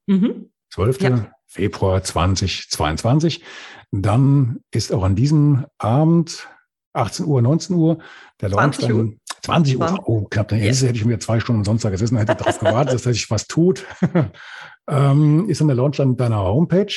Mhm. 0.07 0.51
12. 0.71 1.01
Ja. 1.01 1.31
Februar 1.47 2.01
2022, 2.01 3.43
dann 3.91 4.59
ist 4.71 4.93
auch 4.93 5.03
an 5.03 5.15
diesem 5.15 5.65
Abend 5.79 6.47
18 6.93 7.25
Uhr, 7.25 7.41
19 7.41 7.75
Uhr 7.75 7.97
der 8.39 8.49
Launch 8.49 8.77
20 8.77 8.93
Uhr. 8.93 9.13
20 9.41 9.79
Uhr, 9.79 9.99
oh, 10.05 10.25
knapp, 10.25 10.49
dann 10.49 10.59
hätte 10.59 10.91
ich 10.91 11.05
mir 11.05 11.19
zwei 11.19 11.39
Stunden 11.39 11.63
sonst 11.63 11.83
da 11.83 11.89
gesessen, 11.89 12.17
hätte 12.17 12.35
darauf 12.35 12.59
gewartet, 12.59 12.93
dass 12.93 13.03
sich 13.03 13.29
was 13.29 13.47
tut. 13.47 13.85
ähm, 14.89 15.49
ist 15.49 15.61
dann 15.61 15.67
der 15.67 15.77
Launch 15.77 15.97
dann 15.97 16.17
deiner 16.17 16.43
Homepage. 16.43 16.93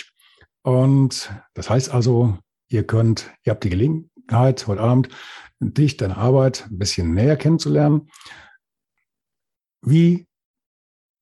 Und 0.62 1.32
das 1.54 1.70
heißt 1.70 1.92
also, 1.92 2.38
ihr 2.68 2.86
könnt, 2.86 3.30
ihr 3.44 3.50
habt 3.50 3.64
die 3.64 3.70
Gelegenheit, 3.70 4.66
heute 4.66 4.80
Abend 4.80 5.08
dich, 5.60 5.96
deine 5.96 6.16
Arbeit 6.16 6.66
ein 6.70 6.78
bisschen 6.78 7.14
näher 7.14 7.36
kennenzulernen. 7.36 8.08
Wie 9.84 10.26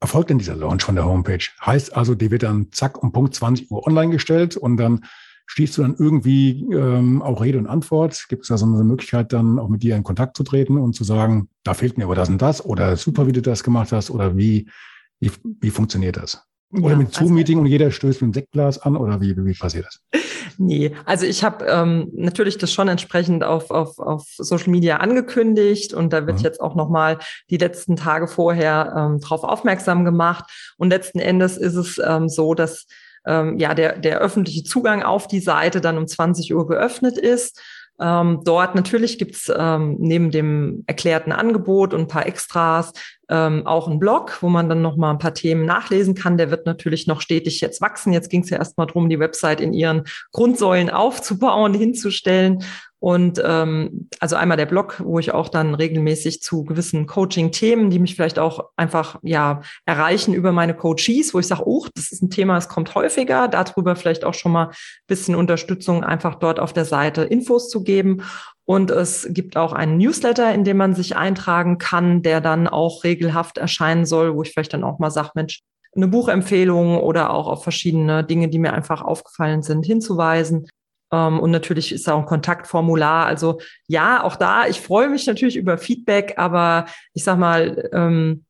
erfolgt 0.01 0.31
denn 0.31 0.39
dieser 0.39 0.57
Launch 0.57 0.85
von 0.85 0.95
der 0.95 1.05
Homepage? 1.05 1.45
Heißt 1.65 1.95
also, 1.95 2.15
die 2.15 2.31
wird 2.31 2.43
dann 2.43 2.73
zack 2.73 3.03
um 3.03 3.13
Punkt 3.13 3.35
20 3.35 3.71
Uhr 3.71 3.87
online 3.87 4.13
gestellt 4.13 4.57
und 4.57 4.77
dann 4.77 5.05
Stehst 5.53 5.77
du 5.77 5.83
dann 5.83 5.97
irgendwie 5.99 6.65
ähm, 6.73 7.23
auch 7.23 7.43
Rede 7.43 7.59
und 7.59 7.67
Antwort? 7.67 8.27
Gibt 8.29 8.43
es 8.43 8.49
da 8.51 8.57
so 8.57 8.67
eine 8.67 8.85
Möglichkeit, 8.85 9.33
dann 9.33 9.59
auch 9.59 9.69
mit 9.69 9.83
dir 9.83 9.97
in 9.97 10.05
Kontakt 10.05 10.37
zu 10.37 10.45
treten 10.45 10.79
und 10.79 10.93
zu 10.93 11.03
sagen, 11.03 11.49
da 11.65 11.75
fehlt 11.75 11.99
mir 11.99 12.05
aber 12.05 12.15
das 12.15 12.29
und 12.29 12.41
das 12.41 12.65
oder 12.65 12.97
super, 12.97 13.27
wie 13.27 13.33
du 13.33 13.43
das 13.43 13.65
gemacht 13.65 13.91
hast 13.91 14.13
oder 14.13 14.37
wie, 14.37 14.71
wie, 15.19 15.33
wie 15.61 15.71
funktioniert 15.71 16.19
das? 16.19 16.47
Oder 16.73 16.91
ja, 16.91 16.97
mit 16.99 17.09
also 17.09 17.25
Zoom-Meeting 17.25 17.57
also, 17.57 17.65
und 17.65 17.67
jeder 17.67 17.91
stößt 17.91 18.21
mit 18.21 18.27
einem 18.29 18.35
Sektglas 18.35 18.79
an 18.79 18.97
oder 18.97 19.21
wie, 19.21 19.37
wie 19.45 19.55
passiert 19.55 19.87
das? 19.87 20.23
Nee, 20.57 20.93
also 21.05 21.27
ich 21.27 21.43
habe 21.43 21.65
ähm, 21.65 22.13
natürlich 22.13 22.57
das 22.57 22.73
schon 22.73 22.87
entsprechend 22.87 23.43
auf, 23.43 23.73
auf, 23.73 23.99
auf 23.99 24.29
Social 24.37 24.71
Media 24.71 24.99
angekündigt 24.99 25.95
und 25.95 26.13
da 26.13 26.29
wird 26.29 26.39
mhm. 26.39 26.45
jetzt 26.45 26.61
auch 26.61 26.77
nochmal 26.77 27.19
die 27.51 27.57
letzten 27.57 27.97
Tage 27.97 28.29
vorher 28.29 28.95
ähm, 28.97 29.21
darauf 29.21 29.43
aufmerksam 29.43 30.05
gemacht. 30.05 30.45
Und 30.77 30.91
letzten 30.91 31.19
Endes 31.19 31.57
ist 31.57 31.75
es 31.75 32.01
ähm, 32.07 32.29
so, 32.29 32.55
dass 32.55 32.87
ähm, 33.27 33.59
ja, 33.59 33.75
der, 33.75 33.99
der 33.99 34.19
öffentliche 34.19 34.65
Zugang 34.65 35.03
auf 35.03 35.27
die 35.27 35.41
Seite 35.41 35.81
dann 35.81 35.99
um 35.99 36.07
20 36.07 36.55
Uhr 36.55 36.67
geöffnet 36.67 37.19
ist. 37.19 37.61
Ähm, 38.01 38.41
dort 38.45 38.75
natürlich 38.75 39.19
gibt's 39.19 39.53
ähm, 39.55 39.97
neben 39.99 40.31
dem 40.31 40.85
erklärten 40.87 41.33
Angebot 41.33 41.93
und 41.93 42.01
ein 42.01 42.09
paar 42.09 42.27
Extras 42.27 42.95
ähm, 43.29 43.67
auch 43.67 43.89
einen 43.89 43.99
Blog, 43.99 44.39
wo 44.41 44.49
man 44.49 44.71
dann 44.71 44.81
noch 44.81 44.97
mal 44.97 45.11
ein 45.11 45.19
paar 45.19 45.35
Themen 45.35 45.67
nachlesen 45.67 46.15
kann. 46.15 46.39
Der 46.39 46.51
wird 46.51 46.65
natürlich 46.65 47.07
noch 47.07 47.21
stetig 47.21 47.61
jetzt 47.61 47.83
wachsen. 47.83 48.15
Jetzt 48.15 48.31
ging 48.31 48.43
es 48.43 48.51
ja 48.51 48.57
erstmal 48.57 48.87
drum, 48.87 49.11
die 49.11 49.21
Website 49.21 49.61
in 49.61 49.75
ihren 49.75 50.05
Grundsäulen 50.33 50.89
aufzubauen, 50.89 51.75
hinzustellen. 51.75 52.65
Und 53.01 53.43
ähm, 53.43 54.09
also 54.21 54.37
einmal 54.37 54.59
der 54.59 54.67
Blog, 54.67 55.01
wo 55.03 55.19
ich 55.19 55.33
auch 55.33 55.49
dann 55.49 55.75
regelmäßig 55.75 56.43
zu 56.43 56.65
gewissen 56.65 57.07
Coaching-Themen, 57.07 57.89
die 57.89 57.99
mich 57.99 58.15
vielleicht 58.15 58.39
auch 58.39 58.71
einfach 58.77 59.19
ja 59.23 59.63
erreichen 59.87 60.35
über 60.35 60.53
meine 60.53 60.75
Coaches, 60.75 61.33
wo 61.33 61.39
ich 61.39 61.47
sage, 61.47 61.63
oh, 61.65 61.87
das 61.95 62.13
ist 62.13 62.23
ein 62.23 62.29
Thema, 62.29 62.59
es 62.59 62.69
kommt 62.69 62.95
häufiger, 62.95 63.49
darüber 63.49 63.97
vielleicht 63.97 64.25
auch 64.25 64.35
schon 64.35 64.53
mal 64.53 64.67
ein 64.67 64.75
bisschen 65.07 65.35
Unterstützung, 65.35 66.05
einfach 66.05 66.35
dort 66.35 66.61
auf 66.61 66.75
der 66.75 66.85
Seite 66.85 67.23
Infos 67.23 67.71
zu 67.71 67.83
geben. 67.83 68.23
Und 68.67 68.91
es 68.91 69.27
gibt 69.31 69.57
auch 69.57 69.73
einen 69.73 69.97
Newsletter, 69.97 70.53
in 70.53 70.65
dem 70.65 70.77
man 70.77 70.95
sich 70.95 71.17
eintragen 71.17 71.79
kann, 71.79 72.21
der 72.23 72.43
dann 72.43 72.69
auch 72.69 73.03
regelhaft 73.03 73.57
erscheinen 73.57 74.05
soll, 74.05 74.37
wo 74.37 74.43
ich 74.43 74.51
vielleicht 74.51 74.75
dann 74.75 74.85
auch 74.85 74.99
mal 74.99 75.11
sage, 75.11 75.31
Mensch, 75.35 75.63
eine 75.97 76.07
Buchempfehlung 76.07 76.99
oder 76.99 77.31
auch 77.31 77.49
auf 77.49 77.63
verschiedene 77.63 78.25
Dinge, 78.25 78.49
die 78.49 78.59
mir 78.59 78.75
einfach 78.75 79.03
aufgefallen 79.03 79.63
sind, 79.63 79.87
hinzuweisen. 79.87 80.69
Ähm, 81.13 81.41
und 81.41 81.51
natürlich 81.51 81.93
ist 81.93 82.07
da 82.07 82.15
auch 82.15 82.21
ein 82.21 82.27
Kontaktformular. 82.27 83.27
Also 83.27 83.61
ja, 83.87 84.23
auch 84.23 84.37
da, 84.37 84.67
ich 84.67 84.81
freue 84.81 85.09
mich 85.09 85.27
natürlich 85.27 85.57
über 85.57 85.79
Feedback, 85.79 86.35
aber 86.37 86.87
ich 87.15 87.25
sag 87.25 87.39
mal, 87.39 87.89
ähm, 87.93 88.45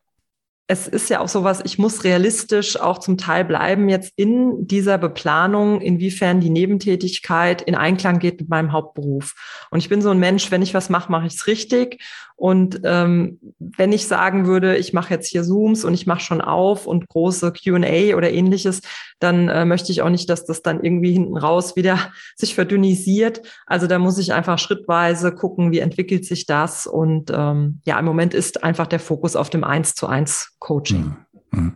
es 0.71 0.87
ist 0.87 1.11
ja 1.11 1.19
auch 1.19 1.29
sowas, 1.29 1.63
ich 1.65 1.81
muss 1.81 2.05
realistisch 2.05 2.79
auch 2.79 2.99
zum 2.99 3.19
Teil 3.19 3.45
bleiben 3.45 3.89
jetzt 3.89 4.13
in 4.15 4.69
dieser 4.69 4.99
Beplanung, 4.99 5.81
inwiefern 5.81 6.41
die 6.41 6.49
Nebentätigkeit 6.49 7.61
in 7.61 7.75
Einklang 7.75 8.21
geht 8.21 8.41
mit 8.41 8.49
meinem 8.49 8.71
Hauptberuf. 8.71 9.35
Und 9.73 9.81
ich 9.81 9.89
bin 9.89 10.01
so 10.01 10.11
ein 10.11 10.21
Mensch, 10.21 10.53
wenn 10.53 10.63
ich 10.63 10.73
was 10.73 10.89
mache, 10.89 11.11
mache 11.11 11.27
ich 11.27 11.35
es 11.35 11.49
richtig. 11.49 12.01
Und 12.41 12.81
ähm, 12.85 13.39
wenn 13.59 13.93
ich 13.93 14.07
sagen 14.09 14.47
würde, 14.47 14.79
ich 14.79 14.95
mache 14.95 15.13
jetzt 15.13 15.29
hier 15.29 15.43
Zooms 15.43 15.85
und 15.85 15.93
ich 15.93 16.07
mache 16.07 16.21
schon 16.21 16.41
auf 16.41 16.87
und 16.87 17.07
große 17.07 17.53
QA 17.53 18.17
oder 18.17 18.33
ähnliches, 18.33 18.81
dann 19.19 19.51
äh, 19.51 19.67
möchte 19.67 19.93
ich 19.93 20.01
auch 20.01 20.09
nicht, 20.09 20.31
dass 20.31 20.47
das 20.47 20.63
dann 20.63 20.83
irgendwie 20.83 21.13
hinten 21.13 21.37
raus 21.37 21.77
wieder 21.77 21.99
sich 22.37 22.55
verdünnisiert. 22.55 23.43
Also 23.67 23.87
da 23.87 23.99
muss 23.99 24.17
ich 24.17 24.33
einfach 24.33 24.59
schrittweise 24.59 25.33
gucken, 25.33 25.71
wie 25.71 25.81
entwickelt 25.81 26.25
sich 26.25 26.47
das. 26.47 26.87
Und 26.87 27.31
ähm, 27.31 27.83
ja, 27.85 27.99
im 27.99 28.07
Moment 28.07 28.33
ist 28.33 28.65
einfach 28.65 28.87
der 28.87 29.01
Fokus 29.01 29.37
auf 29.37 29.51
dem 29.51 29.63
Eins 29.63 29.95
zu 29.95 30.07
eins 30.07 30.57
Coaching. 30.61 31.17
Hm, 31.51 31.59
hm. 31.59 31.73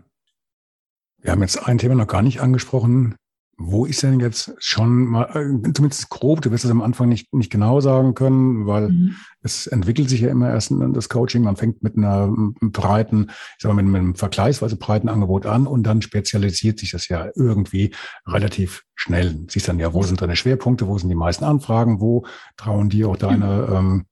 Wir 1.21 1.33
haben 1.33 1.43
jetzt 1.43 1.69
ein 1.69 1.77
Thema 1.77 1.95
noch 1.95 2.07
gar 2.07 2.23
nicht 2.23 2.41
angesprochen, 2.41 3.17
Wo 3.57 3.85
ist 3.85 4.03
denn 4.03 4.21
jetzt 4.21 4.53
schon 4.59 5.07
mal, 5.07 5.25
äh, 5.35 5.73
zumindest 5.73 6.09
grob, 6.11 6.43
du 6.43 6.51
wirst 6.51 6.65
es 6.65 6.71
am 6.71 6.83
Anfang 6.83 7.09
nicht, 7.09 7.33
nicht 7.33 7.51
genau 7.51 7.81
sagen 7.81 8.15
können, 8.15 8.67
weil 8.67 8.89
mhm. 8.89 9.17
es 9.43 9.67
entwickelt 9.67 10.09
sich 10.09 10.21
ja 10.21 10.29
immer 10.29 10.51
erst 10.51 10.73
das 10.93 11.09
Coaching. 11.09 11.43
Man 11.43 11.57
fängt 11.57 11.83
mit 11.83 11.97
einer 11.97 12.33
breiten, 12.61 13.27
ich 13.31 13.63
sag 13.63 13.73
mal, 13.73 13.83
mit, 13.83 13.93
mit 13.93 14.01
einem 14.01 14.15
vergleichsweise 14.15 14.77
breiten 14.77 15.09
Angebot 15.09 15.47
an 15.47 15.67
und 15.67 15.85
dann 15.85 16.03
spezialisiert 16.03 16.79
sich 16.79 16.91
das 16.91 17.09
ja 17.09 17.29
irgendwie 17.37 17.95
relativ 18.27 18.85
schnell. 18.95 19.45
Siehst 19.49 19.69
dann 19.69 19.79
ja, 19.79 19.95
wo 19.95 20.03
sind 20.03 20.21
deine 20.21 20.37
Schwerpunkte, 20.37 20.89
wo 20.89 20.99
sind 20.99 21.09
die 21.09 21.15
meisten 21.15 21.45
Anfragen, 21.45 22.01
wo 22.01 22.27
trauen 22.57 22.89
dir 22.89 23.09
auch 23.09 23.17
deine, 23.17 23.67
mhm. 23.69 23.75
ähm, 23.75 24.07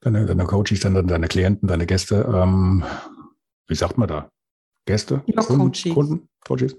deine, 0.00 0.26
deine 0.26 0.44
Coaches, 0.44 0.80
deine, 0.80 1.04
deine 1.04 1.28
Klienten, 1.28 1.68
deine 1.68 1.86
Gäste, 1.86 2.30
ähm, 2.32 2.84
wie 3.66 3.74
sagt 3.74 3.98
man 3.98 4.08
da? 4.08 4.28
Gäste? 4.86 5.22
Ja, 5.26 5.42
Kunden, 5.42 5.72
Coaches. 5.72 5.94
Kunden, 5.94 6.28
Coaches. 6.44 6.76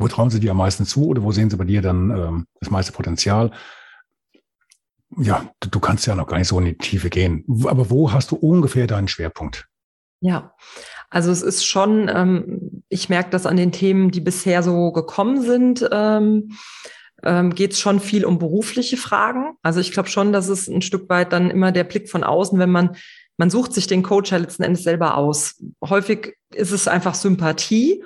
Wo 0.00 0.08
trauen 0.08 0.30
Sie 0.30 0.40
dir 0.40 0.52
am 0.52 0.56
meisten 0.56 0.86
zu 0.86 1.06
oder 1.06 1.22
wo 1.22 1.30
sehen 1.30 1.50
Sie 1.50 1.58
bei 1.58 1.64
dir 1.64 1.82
dann 1.82 2.10
ähm, 2.10 2.46
das 2.58 2.70
meiste 2.70 2.92
Potenzial? 2.92 3.50
Ja, 5.18 5.50
du, 5.60 5.68
du 5.68 5.78
kannst 5.78 6.06
ja 6.06 6.14
noch 6.14 6.26
gar 6.26 6.38
nicht 6.38 6.48
so 6.48 6.58
in 6.58 6.64
die 6.64 6.78
Tiefe 6.78 7.10
gehen. 7.10 7.44
Aber 7.66 7.90
wo 7.90 8.10
hast 8.10 8.30
du 8.30 8.36
ungefähr 8.36 8.86
deinen 8.86 9.08
Schwerpunkt? 9.08 9.68
Ja, 10.22 10.54
also 11.10 11.30
es 11.30 11.42
ist 11.42 11.66
schon, 11.66 12.08
ähm, 12.08 12.82
ich 12.88 13.10
merke 13.10 13.28
das 13.28 13.44
an 13.44 13.58
den 13.58 13.72
Themen, 13.72 14.10
die 14.10 14.22
bisher 14.22 14.62
so 14.62 14.90
gekommen 14.90 15.42
sind, 15.42 15.86
ähm, 15.92 16.52
ähm, 17.22 17.54
geht 17.54 17.72
es 17.72 17.80
schon 17.80 18.00
viel 18.00 18.24
um 18.24 18.38
berufliche 18.38 18.96
Fragen. 18.96 19.56
Also 19.62 19.80
ich 19.80 19.92
glaube 19.92 20.08
schon, 20.08 20.32
dass 20.32 20.48
es 20.48 20.66
ein 20.66 20.80
Stück 20.80 21.10
weit 21.10 21.34
dann 21.34 21.50
immer 21.50 21.72
der 21.72 21.84
Blick 21.84 22.08
von 22.08 22.24
außen, 22.24 22.58
wenn 22.58 22.70
man, 22.70 22.96
man 23.36 23.50
sucht 23.50 23.74
sich 23.74 23.86
den 23.86 24.02
Coach 24.02 24.32
ja 24.32 24.38
letzten 24.38 24.62
Endes 24.62 24.82
selber 24.82 25.18
aus. 25.18 25.62
Häufig 25.84 26.36
ist 26.54 26.72
es 26.72 26.88
einfach 26.88 27.14
Sympathie 27.14 28.02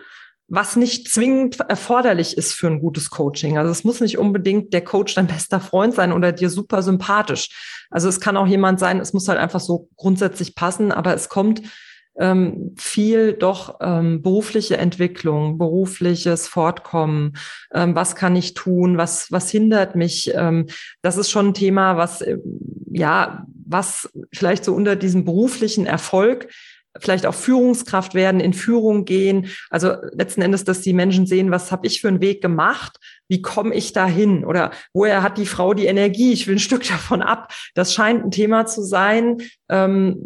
was 0.49 0.77
nicht 0.77 1.09
zwingend 1.09 1.59
erforderlich 1.61 2.37
ist 2.37 2.53
für 2.53 2.67
ein 2.67 2.81
gutes 2.81 3.11
Coaching. 3.11 3.57
Also 3.57 3.71
es 3.71 3.85
muss 3.85 4.01
nicht 4.01 4.19
unbedingt 4.19 4.73
der 4.73 4.85
Coach 4.85 5.15
dein 5.15 5.27
bester 5.27 5.61
Freund 5.61 5.95
sein 5.95 6.13
oder 6.13 6.33
dir 6.33 6.51
super 6.51 6.83
sympathisch. 6.83 7.87
Also 7.91 8.09
es 8.09 8.21
kann 8.21 8.37
auch 8.37 8.47
jemand 8.47 8.79
sein, 8.79 9.01
es 9.01 9.13
muss 9.13 9.29
halt 9.29 9.39
einfach 9.39 9.61
so 9.61 9.89
grundsätzlich 9.97 10.55
passen, 10.55 10.93
aber 10.93 11.15
es 11.15 11.29
kommt 11.29 11.63
ähm, 12.17 12.75
viel 12.77 13.33
doch 13.33 13.79
ähm, 13.81 14.23
berufliche 14.23 14.77
Entwicklung, 14.77 15.59
berufliches 15.59 16.47
Fortkommen, 16.47 17.37
ähm, 17.73 17.95
was 17.97 18.15
kann 18.15 18.37
ich 18.37 18.55
tun, 18.55 18.97
was, 18.97 19.33
was 19.33 19.51
hindert 19.51 19.97
mich. 19.97 20.33
Ähm, 20.35 20.67
das 21.03 21.17
ist 21.17 21.31
schon 21.31 21.49
ein 21.49 21.55
Thema, 21.55 21.97
was, 21.97 22.21
äh, 22.21 22.39
ja, 22.93 23.47
was 23.67 24.11
vielleicht 24.33 24.65
so 24.65 24.75
unter 24.75 24.95
diesem 24.95 25.25
beruflichen 25.25 25.87
Erfolg 25.87 26.49
vielleicht 27.01 27.27
auch 27.27 27.35
Führungskraft 27.35 28.15
werden, 28.15 28.41
in 28.41 28.53
Führung 28.53 29.05
gehen. 29.05 29.49
Also 29.71 29.95
letzten 30.13 30.43
Endes, 30.43 30.65
dass 30.65 30.81
die 30.81 30.93
Menschen 30.93 31.27
sehen, 31.27 31.51
was 31.51 31.73
habe 31.73 31.87
ich 31.87 32.01
für 32.01 32.09
einen 32.09 32.21
Weg 32.21 32.41
gemacht, 32.41 32.99
wie 33.29 33.43
komme 33.43 33.75
ich 33.75 33.93
dahin 33.93 34.45
oder 34.45 34.71
woher 34.93 35.23
hat 35.23 35.39
die 35.39 35.47
Frau 35.47 35.75
die 35.75 35.87
Energie, 35.87 36.33
ich 36.33 36.47
will 36.47 36.57
ein 36.57 36.61
Stück 36.61 36.87
davon 36.89 37.23
ab. 37.23 37.53
Das 37.75 37.95
scheint 37.95 38.25
ein 38.25 38.31
Thema 38.31 38.67
zu 38.67 38.83
sein. 38.83 39.39
Ähm, 39.69 40.17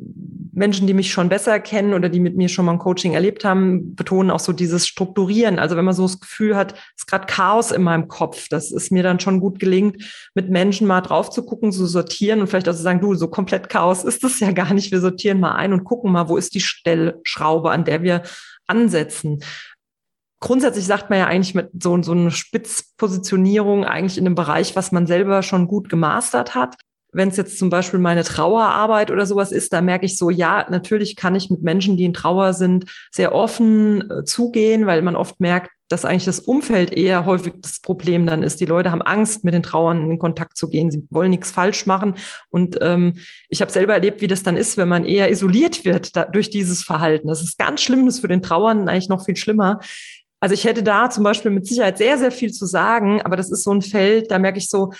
Menschen, 0.52 0.88
die 0.88 0.94
mich 0.94 1.12
schon 1.12 1.28
besser 1.28 1.60
kennen 1.60 1.94
oder 1.94 2.08
die 2.08 2.18
mit 2.18 2.36
mir 2.36 2.48
schon 2.48 2.64
mal 2.64 2.72
ein 2.72 2.78
Coaching 2.78 3.14
erlebt 3.14 3.44
haben, 3.44 3.94
betonen 3.94 4.30
auch 4.30 4.40
so 4.40 4.52
dieses 4.52 4.88
Strukturieren. 4.88 5.60
Also 5.60 5.76
wenn 5.76 5.84
man 5.84 5.94
so 5.94 6.02
das 6.02 6.18
Gefühl 6.18 6.56
hat, 6.56 6.72
es 6.72 7.02
ist 7.02 7.06
gerade 7.06 7.26
Chaos 7.26 7.70
in 7.70 7.82
meinem 7.82 8.08
Kopf, 8.08 8.48
das 8.48 8.72
ist 8.72 8.90
mir 8.90 9.04
dann 9.04 9.20
schon 9.20 9.38
gut 9.38 9.60
gelingt, 9.60 10.02
mit 10.34 10.50
Menschen 10.50 10.86
mal 10.88 11.00
drauf 11.00 11.30
zu 11.30 11.44
gucken, 11.44 11.70
zu 11.70 11.86
sortieren 11.86 12.40
und 12.40 12.48
vielleicht 12.48 12.68
auch 12.68 12.74
zu 12.74 12.82
sagen, 12.82 13.00
du, 13.00 13.14
so 13.14 13.28
komplett 13.28 13.68
Chaos 13.68 14.02
ist 14.02 14.24
das 14.24 14.40
ja 14.40 14.50
gar 14.50 14.74
nicht. 14.74 14.90
Wir 14.90 15.00
sortieren 15.00 15.38
mal 15.38 15.54
ein 15.54 15.72
und 15.72 15.84
gucken 15.84 16.10
mal, 16.10 16.28
wo 16.28 16.36
ist 16.36 16.54
die 16.54 16.60
Stellschraube, 16.60 17.70
an 17.70 17.84
der 17.84 18.02
wir 18.02 18.22
ansetzen 18.66 19.40
grundsätzlich 20.40 20.86
sagt 20.86 21.10
man 21.10 21.18
ja 21.18 21.26
eigentlich 21.26 21.54
mit 21.54 21.70
so, 21.82 22.00
so 22.02 22.12
eine 22.12 22.30
Spitzpositionierung 22.30 23.84
eigentlich 23.84 24.18
in 24.18 24.26
einem 24.26 24.34
Bereich, 24.34 24.76
was 24.76 24.92
man 24.92 25.06
selber 25.06 25.42
schon 25.42 25.66
gut 25.66 25.88
gemastert 25.88 26.54
hat. 26.54 26.76
Wenn 27.10 27.30
es 27.30 27.38
jetzt 27.38 27.58
zum 27.58 27.70
Beispiel 27.70 27.98
meine 27.98 28.22
Trauerarbeit 28.22 29.10
oder 29.10 29.24
sowas 29.24 29.50
ist, 29.50 29.72
da 29.72 29.80
merke 29.80 30.04
ich 30.04 30.18
so, 30.18 30.28
ja, 30.28 30.66
natürlich 30.68 31.16
kann 31.16 31.34
ich 31.34 31.48
mit 31.48 31.62
Menschen, 31.62 31.96
die 31.96 32.04
in 32.04 32.12
Trauer 32.12 32.52
sind, 32.52 32.84
sehr 33.10 33.34
offen 33.34 34.10
äh, 34.10 34.24
zugehen, 34.24 34.86
weil 34.86 35.00
man 35.00 35.16
oft 35.16 35.40
merkt, 35.40 35.70
dass 35.88 36.04
eigentlich 36.04 36.26
das 36.26 36.40
Umfeld 36.40 36.92
eher 36.92 37.24
häufig 37.24 37.54
das 37.62 37.80
Problem 37.80 38.26
dann 38.26 38.42
ist. 38.42 38.60
Die 38.60 38.66
Leute 38.66 38.90
haben 38.90 39.02
Angst, 39.02 39.42
mit 39.42 39.54
den 39.54 39.62
Trauern 39.62 40.10
in 40.10 40.18
Kontakt 40.18 40.56
zu 40.56 40.68
gehen. 40.68 40.90
Sie 40.90 41.06
wollen 41.10 41.30
nichts 41.30 41.50
falsch 41.50 41.86
machen. 41.86 42.14
Und 42.50 42.78
ähm, 42.82 43.14
ich 43.48 43.62
habe 43.62 43.72
selber 43.72 43.94
erlebt, 43.94 44.20
wie 44.20 44.26
das 44.26 44.42
dann 44.42 44.56
ist, 44.56 44.76
wenn 44.76 44.88
man 44.88 45.06
eher 45.06 45.30
isoliert 45.30 45.86
wird 45.86 46.14
da, 46.14 46.24
durch 46.24 46.50
dieses 46.50 46.82
Verhalten. 46.82 47.28
Das 47.28 47.42
ist 47.42 47.58
ganz 47.58 47.80
schlimm, 47.80 48.04
das 48.04 48.16
ist 48.16 48.20
für 48.20 48.28
den 48.28 48.42
Trauern 48.42 48.88
eigentlich 48.88 49.08
noch 49.08 49.24
viel 49.24 49.36
schlimmer. 49.36 49.80
Also 50.40 50.54
ich 50.54 50.64
hätte 50.64 50.82
da 50.82 51.10
zum 51.10 51.24
Beispiel 51.24 51.50
mit 51.50 51.66
Sicherheit 51.66 51.98
sehr, 51.98 52.18
sehr 52.18 52.30
viel 52.30 52.52
zu 52.52 52.66
sagen, 52.66 53.22
aber 53.22 53.36
das 53.36 53.50
ist 53.50 53.64
so 53.64 53.72
ein 53.72 53.82
Feld, 53.82 54.30
da 54.30 54.38
merke 54.38 54.58
ich 54.58 54.70
so, 54.70 54.92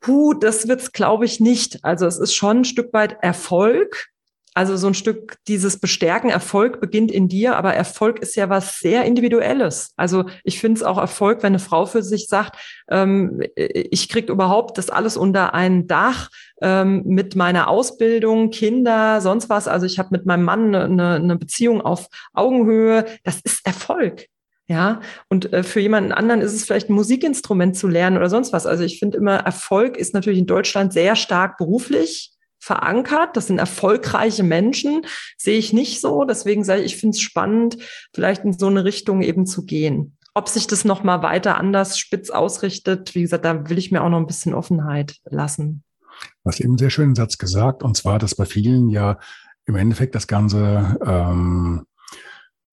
puh, 0.00 0.34
das 0.34 0.68
wird's, 0.68 0.92
glaube 0.92 1.24
ich, 1.24 1.40
nicht. 1.40 1.84
Also 1.84 2.06
es 2.06 2.18
ist 2.18 2.34
schon 2.34 2.58
ein 2.58 2.64
Stück 2.64 2.92
weit 2.92 3.18
Erfolg. 3.22 4.08
Also 4.54 4.78
so 4.78 4.86
ein 4.86 4.94
Stück 4.94 5.36
dieses 5.48 5.78
Bestärken, 5.78 6.30
Erfolg 6.30 6.80
beginnt 6.80 7.12
in 7.12 7.28
dir, 7.28 7.56
aber 7.56 7.74
Erfolg 7.74 8.20
ist 8.20 8.36
ja 8.36 8.48
was 8.48 8.78
sehr 8.78 9.04
Individuelles. 9.04 9.90
Also 9.96 10.24
ich 10.44 10.60
finde 10.60 10.78
es 10.78 10.82
auch 10.82 10.96
Erfolg, 10.96 11.42
wenn 11.42 11.48
eine 11.48 11.58
Frau 11.58 11.84
für 11.84 12.02
sich 12.02 12.26
sagt, 12.26 12.56
ähm, 12.88 13.42
ich 13.54 14.08
kriege 14.08 14.32
überhaupt 14.32 14.78
das 14.78 14.88
alles 14.88 15.18
unter 15.18 15.52
ein 15.52 15.86
Dach 15.86 16.30
ähm, 16.62 17.02
mit 17.04 17.36
meiner 17.36 17.68
Ausbildung, 17.68 18.48
Kinder, 18.48 19.20
sonst 19.20 19.50
was. 19.50 19.68
Also 19.68 19.84
ich 19.84 19.98
habe 19.98 20.08
mit 20.12 20.24
meinem 20.24 20.44
Mann 20.44 20.74
eine, 20.74 21.16
eine 21.16 21.36
Beziehung 21.36 21.82
auf 21.82 22.08
Augenhöhe. 22.32 23.04
Das 23.24 23.42
ist 23.42 23.66
Erfolg. 23.66 24.26
Ja, 24.68 25.00
und 25.28 25.52
äh, 25.52 25.62
für 25.62 25.80
jemanden 25.80 26.10
anderen 26.10 26.40
ist 26.40 26.52
es 26.52 26.64
vielleicht 26.64 26.90
ein 26.90 26.94
Musikinstrument 26.94 27.76
zu 27.76 27.86
lernen 27.86 28.16
oder 28.16 28.28
sonst 28.28 28.52
was. 28.52 28.66
Also 28.66 28.82
ich 28.82 28.98
finde 28.98 29.18
immer, 29.18 29.36
Erfolg 29.36 29.96
ist 29.96 30.12
natürlich 30.12 30.40
in 30.40 30.46
Deutschland 30.46 30.92
sehr 30.92 31.14
stark 31.14 31.56
beruflich 31.56 32.32
verankert. 32.58 33.36
Das 33.36 33.46
sind 33.46 33.58
erfolgreiche 33.58 34.42
Menschen, 34.42 35.02
sehe 35.38 35.58
ich 35.58 35.72
nicht 35.72 36.00
so. 36.00 36.24
Deswegen 36.24 36.64
sage 36.64 36.82
ich, 36.82 36.94
ich 36.94 37.00
finde 37.00 37.14
es 37.14 37.20
spannend, 37.20 37.76
vielleicht 38.12 38.44
in 38.44 38.58
so 38.58 38.66
eine 38.66 38.84
Richtung 38.84 39.22
eben 39.22 39.46
zu 39.46 39.64
gehen. 39.64 40.16
Ob 40.34 40.48
sich 40.48 40.66
das 40.66 40.84
nochmal 40.84 41.22
weiter 41.22 41.56
anders 41.58 41.96
spitz 41.96 42.30
ausrichtet, 42.30 43.14
wie 43.14 43.22
gesagt, 43.22 43.44
da 43.44 43.70
will 43.70 43.78
ich 43.78 43.92
mir 43.92 44.02
auch 44.02 44.10
noch 44.10 44.18
ein 44.18 44.26
bisschen 44.26 44.52
Offenheit 44.52 45.16
lassen. 45.24 45.84
Du 46.42 46.50
hast 46.50 46.60
eben 46.60 46.72
einen 46.72 46.78
sehr 46.78 46.90
schönen 46.90 47.14
Satz 47.14 47.38
gesagt, 47.38 47.82
und 47.82 47.96
zwar, 47.96 48.18
dass 48.18 48.34
bei 48.34 48.46
vielen 48.46 48.88
ja 48.88 49.18
im 49.66 49.76
Endeffekt 49.76 50.14
das 50.14 50.26
Ganze 50.26 50.98
ähm, 51.04 51.86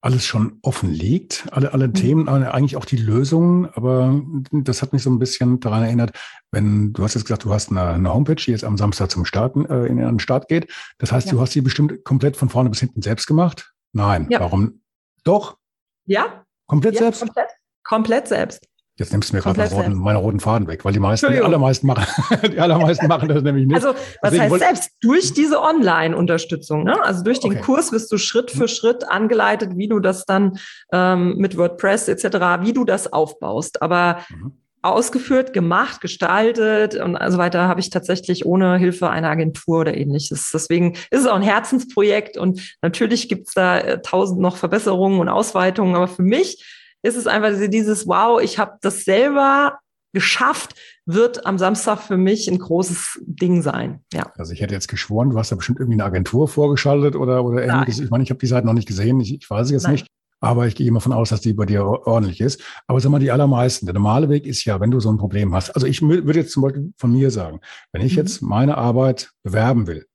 alles 0.04 0.26
schon 0.26 0.60
offen 0.64 0.92
liegt, 0.92 1.48
alle, 1.52 1.74
alle 1.74 1.88
mhm. 1.88 1.94
Themen, 1.94 2.28
eigentlich 2.28 2.76
auch 2.76 2.84
die 2.84 2.98
Lösungen, 2.98 3.70
aber 3.74 4.22
das 4.52 4.82
hat 4.82 4.92
mich 4.92 5.02
so 5.02 5.10
ein 5.10 5.18
bisschen 5.18 5.62
daran 5.62 5.84
erinnert, 5.84 6.12
wenn, 6.52 6.92
du 6.92 7.04
hast 7.04 7.14
jetzt 7.14 7.24
gesagt, 7.24 7.46
du 7.46 7.54
hast 7.54 7.72
eine, 7.72 7.84
eine 7.84 8.14
Homepage, 8.14 8.36
die 8.36 8.52
jetzt 8.52 8.66
am 8.66 8.78
Samstag 8.78 9.10
zum 9.10 9.24
Starten, 9.24 9.66
äh, 9.66 9.86
in 9.86 9.98
den 9.98 10.20
Start 10.20 10.50
geht. 10.50 10.70
Das 10.98 11.14
heißt, 11.14 11.28
ja. 11.28 11.34
du 11.34 11.40
hast 11.40 11.54
sie 11.54 11.62
bestimmt 11.62 12.04
komplett 12.04 12.36
von 12.36 12.50
vorne 12.50 12.70
bis 12.70 12.82
hinten 12.82 13.02
selbst 13.02 13.28
gemacht? 13.28 13.74
Nein. 13.94 14.28
Ja. 14.30 14.42
Warum? 14.42 14.82
Doch? 15.24 15.58
Ja. 16.06 16.44
Komplett 16.68 16.96
ja, 16.96 17.00
selbst? 17.00 17.22
Komplett, 17.22 17.50
komplett 17.84 18.28
selbst. 18.28 18.68
Jetzt 19.00 19.12
nimmst 19.12 19.32
du 19.32 19.36
mir 19.36 19.42
gerade 19.42 19.58
meinen 19.58 19.72
roten, 19.72 19.94
meine 19.96 20.20
roten 20.20 20.40
Faden 20.40 20.68
weg, 20.68 20.86
weil 20.86 20.94
die 20.94 21.00
meisten, 21.00 21.32
die 21.32 21.42
allermeisten 21.42 21.88
machen, 21.88 22.06
die 22.52 22.60
allermeisten 22.60 23.08
machen 23.08 23.28
das 23.28 23.42
nämlich 23.42 23.66
nicht. 23.66 23.76
Also, 23.76 23.96
was 24.22 24.32
Deswegen 24.32 24.52
heißt 24.52 24.60
selbst? 24.60 24.92
Durch 25.02 25.34
diese 25.34 25.60
Online-Unterstützung, 25.62 26.84
ne? 26.84 27.04
Also 27.04 27.24
durch 27.24 27.40
den 27.40 27.54
okay. 27.54 27.62
Kurs 27.62 27.92
wirst 27.92 28.12
du 28.12 28.20
Schritt 28.20 28.52
für 28.52 28.68
Schritt 28.68 29.08
angeleitet, 29.08 29.72
wie 29.78 29.88
du 29.88 30.00
das 30.00 30.26
dann 30.26 30.60
ähm, 30.92 31.38
mit 31.38 31.58
WordPress 31.58 32.08
etc., 32.08 32.38
wie 32.62 32.74
du 32.74 32.86
das 32.86 33.12
aufbaust. 33.12 33.82
Aber 33.82 34.20
mhm. 34.30 34.52
ausgeführt, 34.84 35.54
gemacht, 35.54 36.00
gestaltet 36.00 36.94
und 36.94 37.18
so 37.30 37.40
weiter 37.40 37.68
habe 37.68 37.80
ich 37.80 37.90
tatsächlich 37.90 38.46
ohne 38.46 38.78
Hilfe 38.78 39.10
einer 39.10 39.30
Agentur 39.30 39.80
oder 39.80 39.98
ähnliches. 39.98 40.52
Deswegen 40.54 40.94
ist 41.10 41.22
es 41.22 41.26
auch 41.26 41.38
ein 41.38 41.42
Herzensprojekt 41.42 42.38
und 42.38 42.76
natürlich 42.84 43.28
gibt 43.28 43.48
es 43.48 43.56
da 43.56 43.80
äh, 43.80 44.02
tausend 44.04 44.40
noch 44.40 44.56
Verbesserungen 44.56 45.20
und 45.20 45.30
Ausweitungen, 45.30 45.96
aber 45.96 46.08
für 46.08 46.22
mich 46.22 46.64
ist 47.04 47.16
es 47.16 47.28
einfach 47.28 47.52
dieses, 47.70 48.08
wow, 48.08 48.42
ich 48.42 48.58
habe 48.58 48.78
das 48.82 49.04
selber 49.04 49.80
geschafft, 50.14 50.76
wird 51.06 51.46
am 51.46 51.58
Samstag 51.58 52.00
für 52.00 52.18
mich 52.18 52.48
ein 52.48 52.60
großes 52.60 53.20
Ding 53.26 53.62
sein. 53.62 54.02
Ja. 54.14 54.32
Also 54.38 54.54
ich 54.54 54.62
hätte 54.62 54.74
jetzt 54.74 54.88
geschworen, 54.88 55.32
du 55.32 55.38
hast 55.38 55.52
da 55.52 55.56
bestimmt 55.56 55.80
irgendwie 55.80 55.96
eine 55.96 56.06
Agentur 56.06 56.48
vorgeschaltet 56.48 57.16
oder, 57.16 57.44
oder 57.44 57.64
ähnliches. 57.64 58.00
Ich 58.00 58.10
meine, 58.10 58.24
ich 58.24 58.30
habe 58.30 58.40
die 58.40 58.48
Seite 58.48 58.66
noch 58.66 58.74
nicht 58.74 58.88
gesehen, 58.88 59.20
ich, 59.20 59.34
ich 59.34 59.50
weiß 59.50 59.66
es 59.66 59.72
jetzt 59.72 59.84
Nein. 59.84 59.94
nicht. 59.94 60.08
Aber 60.40 60.68
ich 60.68 60.76
gehe 60.76 60.88
immer 60.88 61.00
von 61.00 61.14
aus, 61.14 61.30
dass 61.30 61.40
die 61.40 61.54
bei 61.54 61.66
dir 61.66 61.86
ordentlich 61.86 62.42
ist. 62.42 62.62
Aber 62.88 63.00
sag 63.00 63.10
mal, 63.12 63.20
die 63.20 63.32
allermeisten, 63.32 63.86
der 63.86 63.94
normale 63.94 64.28
Weg 64.28 64.46
ist 64.46 64.66
ja, 64.66 64.82
wenn 64.82 64.92
du 64.92 65.00
so 65.00 65.10
ein 65.10 65.18
Problem 65.18 65.56
hast. 65.56 65.72
Also 65.72 65.88
ich 65.88 66.02
würde 66.02 66.40
jetzt 66.40 66.52
zum 66.52 66.64
Beispiel 66.64 66.94
von 66.98 67.14
mir 67.14 67.32
sagen, 67.32 67.62
wenn 67.94 68.02
ich 68.02 68.14
mhm. 68.14 68.18
jetzt 68.20 68.42
meine 68.42 68.78
Arbeit 68.78 69.32
bewerben 69.44 69.88
will, 69.88 70.06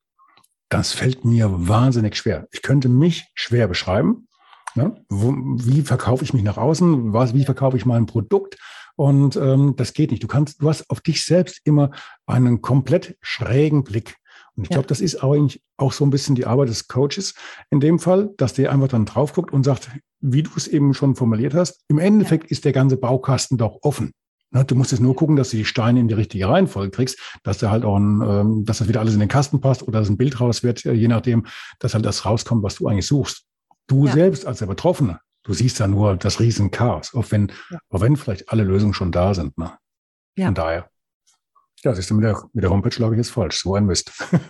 das 0.68 0.92
fällt 0.92 1.24
mir 1.24 1.48
wahnsinnig 1.50 2.14
schwer. 2.14 2.46
Ich 2.50 2.60
könnte 2.60 2.90
mich 2.90 3.30
schwer 3.34 3.68
beschreiben. 3.68 4.27
Ne? 4.74 4.94
Wo, 5.08 5.32
wie 5.32 5.82
verkaufe 5.82 6.24
ich 6.24 6.32
mich 6.34 6.42
nach 6.42 6.56
außen? 6.56 7.12
Was, 7.12 7.34
wie 7.34 7.44
verkaufe 7.44 7.76
ich 7.76 7.86
mein 7.86 8.06
Produkt? 8.06 8.58
Und 8.96 9.36
ähm, 9.36 9.74
das 9.76 9.92
geht 9.92 10.10
nicht. 10.10 10.22
Du 10.22 10.26
kannst, 10.26 10.60
du 10.60 10.68
hast 10.68 10.90
auf 10.90 11.00
dich 11.00 11.24
selbst 11.24 11.60
immer 11.64 11.90
einen 12.26 12.62
komplett 12.62 13.16
schrägen 13.20 13.84
Blick. 13.84 14.16
Und 14.56 14.64
ich 14.64 14.70
ja. 14.70 14.74
glaube, 14.74 14.88
das 14.88 15.00
ist 15.00 15.22
eigentlich 15.22 15.62
auch 15.76 15.92
so 15.92 16.04
ein 16.04 16.10
bisschen 16.10 16.34
die 16.34 16.46
Arbeit 16.46 16.68
des 16.68 16.88
Coaches 16.88 17.34
in 17.70 17.78
dem 17.78 18.00
Fall, 18.00 18.30
dass 18.38 18.54
der 18.54 18.72
einfach 18.72 18.88
dann 18.88 19.06
drauf 19.06 19.32
guckt 19.32 19.52
und 19.52 19.62
sagt, 19.62 19.88
wie 20.20 20.42
du 20.42 20.50
es 20.56 20.66
eben 20.66 20.94
schon 20.94 21.14
formuliert 21.14 21.54
hast, 21.54 21.84
im 21.86 21.98
Endeffekt 21.98 22.44
ja. 22.44 22.50
ist 22.50 22.64
der 22.64 22.72
ganze 22.72 22.96
Baukasten 22.96 23.56
doch 23.56 23.78
offen. 23.82 24.12
Ne, 24.50 24.64
du 24.64 24.74
musst 24.74 24.92
jetzt 24.92 25.00
nur 25.00 25.14
gucken, 25.14 25.36
dass 25.36 25.50
du 25.50 25.58
die 25.58 25.64
Steine 25.64 26.00
in 26.00 26.08
die 26.08 26.14
richtige 26.14 26.48
Reihenfolge 26.48 26.90
kriegst, 26.90 27.18
dass 27.42 27.58
da 27.58 27.70
halt 27.70 27.84
auch 27.84 27.96
ein, 27.96 28.22
ähm, 28.26 28.64
dass 28.64 28.78
das 28.78 28.88
wieder 28.88 29.00
alles 29.00 29.14
in 29.14 29.20
den 29.20 29.28
Kasten 29.28 29.60
passt 29.60 29.82
oder 29.82 30.00
dass 30.00 30.08
ein 30.08 30.16
Bild 30.16 30.40
raus 30.40 30.62
wird, 30.62 30.86
äh, 30.86 30.92
je 30.92 31.08
nachdem, 31.08 31.46
dass 31.78 31.94
halt 31.94 32.06
das 32.06 32.24
rauskommt, 32.24 32.62
was 32.62 32.76
du 32.76 32.88
eigentlich 32.88 33.06
suchst. 33.06 33.44
Du 33.88 34.06
ja. 34.06 34.12
selbst 34.12 34.46
als 34.46 34.60
der 34.60 34.66
Betroffene, 34.66 35.20
du 35.42 35.52
siehst 35.52 35.80
da 35.80 35.88
nur 35.88 36.16
das 36.16 36.38
riesen 36.38 36.70
Chaos, 36.70 37.14
auch 37.14 37.26
wenn, 37.30 37.50
ja. 37.70 37.78
auch 37.90 38.00
wenn 38.00 38.16
vielleicht 38.16 38.50
alle 38.50 38.62
Lösungen 38.62 38.94
schon 38.94 39.10
da 39.10 39.34
sind. 39.34 39.58
Ne? 39.58 39.72
Ja. 40.36 40.46
Von 40.46 40.54
daher. 40.54 40.88
Ja, 41.84 41.94
siehst 41.94 42.10
du, 42.10 42.14
mit 42.14 42.24
der, 42.24 42.42
mit 42.52 42.62
der 42.62 42.70
Homepage 42.70 42.94
glaube 42.94 43.14
ich 43.14 43.18
jetzt 43.18 43.30
falsch. 43.30 43.60
So 43.60 43.74
ein 43.74 43.86
Mist. 43.86 44.12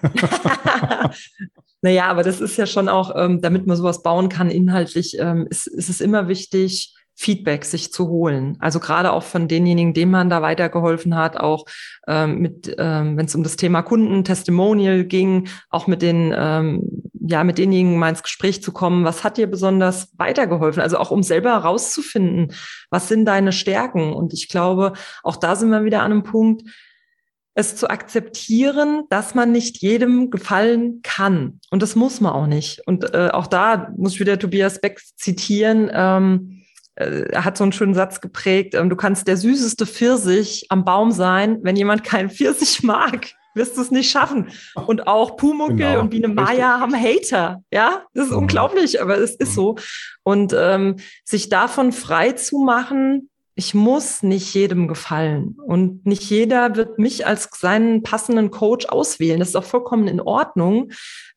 naja, 1.82 2.06
aber 2.06 2.22
das 2.22 2.40
ist 2.40 2.56
ja 2.56 2.66
schon 2.66 2.88
auch, 2.88 3.14
ähm, 3.16 3.40
damit 3.40 3.66
man 3.66 3.76
sowas 3.76 4.02
bauen 4.02 4.28
kann, 4.28 4.50
inhaltlich, 4.50 5.16
ähm, 5.18 5.46
ist, 5.48 5.66
ist 5.66 5.88
es 5.88 6.00
immer 6.00 6.28
wichtig, 6.28 6.94
Feedback 7.20 7.64
sich 7.64 7.92
zu 7.92 8.08
holen. 8.08 8.56
Also 8.60 8.78
gerade 8.78 9.12
auch 9.12 9.24
von 9.24 9.48
denjenigen, 9.48 9.92
denen 9.92 10.12
man 10.12 10.30
da 10.30 10.40
weitergeholfen 10.40 11.16
hat, 11.16 11.36
auch 11.36 11.64
ähm, 12.06 12.38
mit, 12.38 12.76
ähm, 12.78 13.16
wenn 13.16 13.26
es 13.26 13.34
um 13.34 13.42
das 13.42 13.56
Thema 13.56 13.82
Kunden, 13.82 14.22
Testimonial 14.22 15.04
ging, 15.04 15.48
auch 15.68 15.88
mit 15.88 16.00
den, 16.00 16.32
ähm, 16.36 16.97
ja, 17.28 17.44
mit 17.44 17.58
denjenigen 17.58 17.98
mal 17.98 18.08
ins 18.08 18.22
Gespräch 18.22 18.62
zu 18.62 18.72
kommen. 18.72 19.04
Was 19.04 19.22
hat 19.22 19.36
dir 19.36 19.48
besonders 19.48 20.08
weitergeholfen? 20.16 20.82
Also 20.82 20.96
auch 20.96 21.10
um 21.10 21.22
selber 21.22 21.50
herauszufinden, 21.50 22.54
was 22.90 23.08
sind 23.08 23.26
deine 23.26 23.52
Stärken? 23.52 24.14
Und 24.14 24.32
ich 24.32 24.48
glaube, 24.48 24.94
auch 25.22 25.36
da 25.36 25.54
sind 25.54 25.68
wir 25.68 25.84
wieder 25.84 26.02
an 26.02 26.12
einem 26.12 26.22
Punkt, 26.22 26.62
es 27.54 27.76
zu 27.76 27.90
akzeptieren, 27.90 29.02
dass 29.10 29.34
man 29.34 29.52
nicht 29.52 29.78
jedem 29.82 30.30
gefallen 30.30 31.00
kann. 31.02 31.60
Und 31.70 31.82
das 31.82 31.96
muss 31.96 32.20
man 32.22 32.32
auch 32.32 32.46
nicht. 32.46 32.80
Und 32.86 33.12
äh, 33.12 33.28
auch 33.30 33.46
da 33.46 33.92
muss 33.96 34.14
ich 34.14 34.20
wieder 34.20 34.38
Tobias 34.38 34.80
Beck 34.80 35.00
zitieren. 35.16 35.90
Ähm, 35.92 36.62
äh, 36.94 37.24
er 37.30 37.44
hat 37.44 37.58
so 37.58 37.64
einen 37.64 37.72
schönen 37.72 37.94
Satz 37.94 38.22
geprägt, 38.22 38.74
ähm, 38.74 38.88
du 38.88 38.96
kannst 38.96 39.28
der 39.28 39.36
süßeste 39.36 39.84
Pfirsich 39.84 40.66
am 40.70 40.84
Baum 40.84 41.10
sein, 41.10 41.58
wenn 41.62 41.76
jemand 41.76 42.04
keinen 42.04 42.30
Pfirsich 42.30 42.82
mag, 42.82 43.32
wirst 43.58 43.76
du 43.76 43.82
es 43.82 43.90
nicht 43.90 44.10
schaffen. 44.10 44.48
Und 44.86 45.06
auch 45.06 45.36
Pumuckel 45.36 45.76
genau, 45.76 46.00
und 46.00 46.10
Biene 46.10 46.28
Maya 46.28 46.80
haben 46.80 46.94
Hater, 46.94 47.62
ja, 47.70 48.06
das 48.14 48.26
ist 48.26 48.32
mhm. 48.32 48.38
unglaublich, 48.38 49.02
aber 49.02 49.18
es 49.18 49.34
ist 49.34 49.50
mhm. 49.50 49.54
so. 49.54 49.76
Und 50.22 50.54
ähm, 50.56 50.96
sich 51.24 51.50
davon 51.50 51.92
frei 51.92 52.32
zu 52.32 52.58
machen, 52.58 53.28
ich 53.58 53.74
muss 53.74 54.22
nicht 54.22 54.54
jedem 54.54 54.86
gefallen 54.86 55.56
und 55.66 56.06
nicht 56.06 56.22
jeder 56.30 56.76
wird 56.76 57.00
mich 57.00 57.26
als 57.26 57.48
seinen 57.58 58.04
passenden 58.04 58.52
Coach 58.52 58.86
auswählen. 58.86 59.40
Das 59.40 59.48
ist 59.48 59.56
auch 59.56 59.64
vollkommen 59.64 60.06
in 60.06 60.20
Ordnung. 60.20 60.92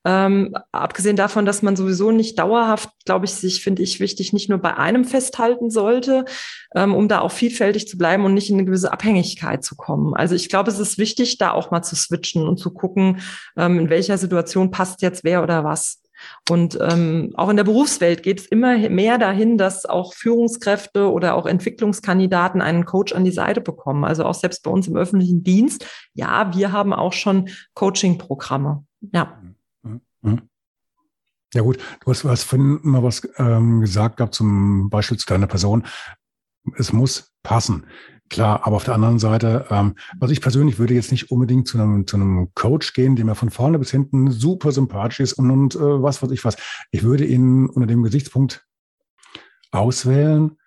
Ähm, 0.05 0.55
abgesehen 0.72 1.15
davon, 1.15 1.47
dass 1.47 1.63
man 1.63 1.76
sowieso 1.76 2.11
nicht 2.11 2.38
dauerhaft, 2.38 2.91
glaube 3.05 3.26
ich, 3.26 3.34
sich, 3.34 3.63
finde 3.63 3.82
ich, 3.82 3.99
wichtig, 3.99 4.34
nicht 4.34 4.49
nur 4.49 4.59
bei 4.59 4.78
einem 4.78 5.03
festhalten 5.03 5.72
sollte, 5.72 6.26
ähm, 6.76 6.93
um 6.93 7.07
da 7.07 7.22
auch 7.22 7.32
vielfältig 7.32 7.88
zu 7.88 7.97
bleiben 7.97 8.24
und 8.24 8.36
nicht 8.36 8.51
in 8.51 8.57
eine 8.57 8.65
gewisse 8.65 8.93
Abhängigkeit 8.93 9.63
zu 9.63 9.76
kommen. 9.76 10.13
Also 10.13 10.36
ich 10.36 10.47
glaube, 10.47 10.69
es 10.69 10.78
ist 10.78 10.99
wichtig, 10.99 11.39
da 11.39 11.49
auch 11.49 11.72
mal 11.72 11.82
zu 11.82 11.95
switchen 11.95 12.47
und 12.47 12.57
zu 12.57 12.72
gucken, 12.72 13.19
ähm, 13.57 13.80
in 13.80 13.89
welcher 13.89 14.19
Situation 14.19 14.69
passt 14.69 15.01
jetzt 15.01 15.24
wer 15.24 15.41
oder 15.41 15.63
was. 15.63 16.03
Und 16.49 16.78
ähm, 16.82 17.32
auch 17.36 17.49
in 17.49 17.57
der 17.57 17.63
Berufswelt 17.63 18.24
geht 18.24 18.39
es 18.39 18.45
immer 18.45 18.78
mehr 18.89 19.17
dahin, 19.17 19.57
dass 19.57 19.86
auch 19.86 20.13
Führungskräfte 20.13 21.11
oder 21.11 21.36
auch 21.36 21.45
Entwicklungskandidaten 21.45 22.61
einen 22.61 22.86
Coach 22.86 23.13
an 23.13 23.26
die 23.26 23.32
Seite 23.32 23.61
bekommen. 23.61 24.03
Also 24.03 24.26
auch 24.26 24.34
selbst 24.34 24.63
bei 24.63 24.72
uns 24.72 24.88
im 24.88 24.95
öffentlichen 24.95 25.43
Dienst. 25.43 25.86
Ja, 26.13 26.55
wir 26.55 26.72
haben 26.72 26.93
auch 26.93 27.13
schon 27.13 27.49
Coaching-Programme. 27.74 28.84
Ja. 29.13 29.41
Ja 31.53 31.61
gut, 31.63 31.80
du 32.05 32.11
hast, 32.11 32.24
hast 32.24 32.43
vorhin 32.43 32.80
mal 32.82 33.03
was 33.03 33.28
ähm, 33.38 33.82
gesagt 33.82 34.17
gehabt 34.17 34.34
zum 34.34 34.89
Beispiel 34.89 35.17
zu 35.17 35.26
deiner 35.26 35.47
Person. 35.47 35.86
Es 36.78 36.93
muss 36.93 37.34
passen. 37.43 37.86
Klar, 38.32 38.65
aber 38.65 38.77
auf 38.77 38.86
der 38.86 38.93
anderen 38.93 39.19
Seite, 39.19 39.65
ähm, 39.69 39.95
also 40.21 40.32
ich 40.32 40.39
persönlich 40.39 40.79
würde 40.79 40.93
jetzt 40.93 41.11
nicht 41.11 41.32
unbedingt 41.32 41.67
zu 41.67 41.77
einem, 41.77 42.07
zu 42.07 42.15
einem 42.15 42.47
Coach 42.55 42.93
gehen, 42.93 43.17
der 43.17 43.25
mir 43.25 43.36
von 43.36 43.49
vorne 43.49 43.77
bis 43.77 43.91
hinten 43.91 44.32
super 44.32 44.71
sympathisch 44.71 45.19
ist 45.19 45.34
und, 45.34 45.51
und 45.51 45.75
äh, 45.75 45.79
was 46.01 46.23
weiß 46.23 46.32
ich 46.32 46.45
was. 46.45 46.55
Ich 46.91 47.03
würde 47.03 47.25
ihn 47.25 47.67
unter 47.67 47.88
dem 47.88 48.03
Gesichtspunkt 48.03 48.65
auswählen, 49.71 50.57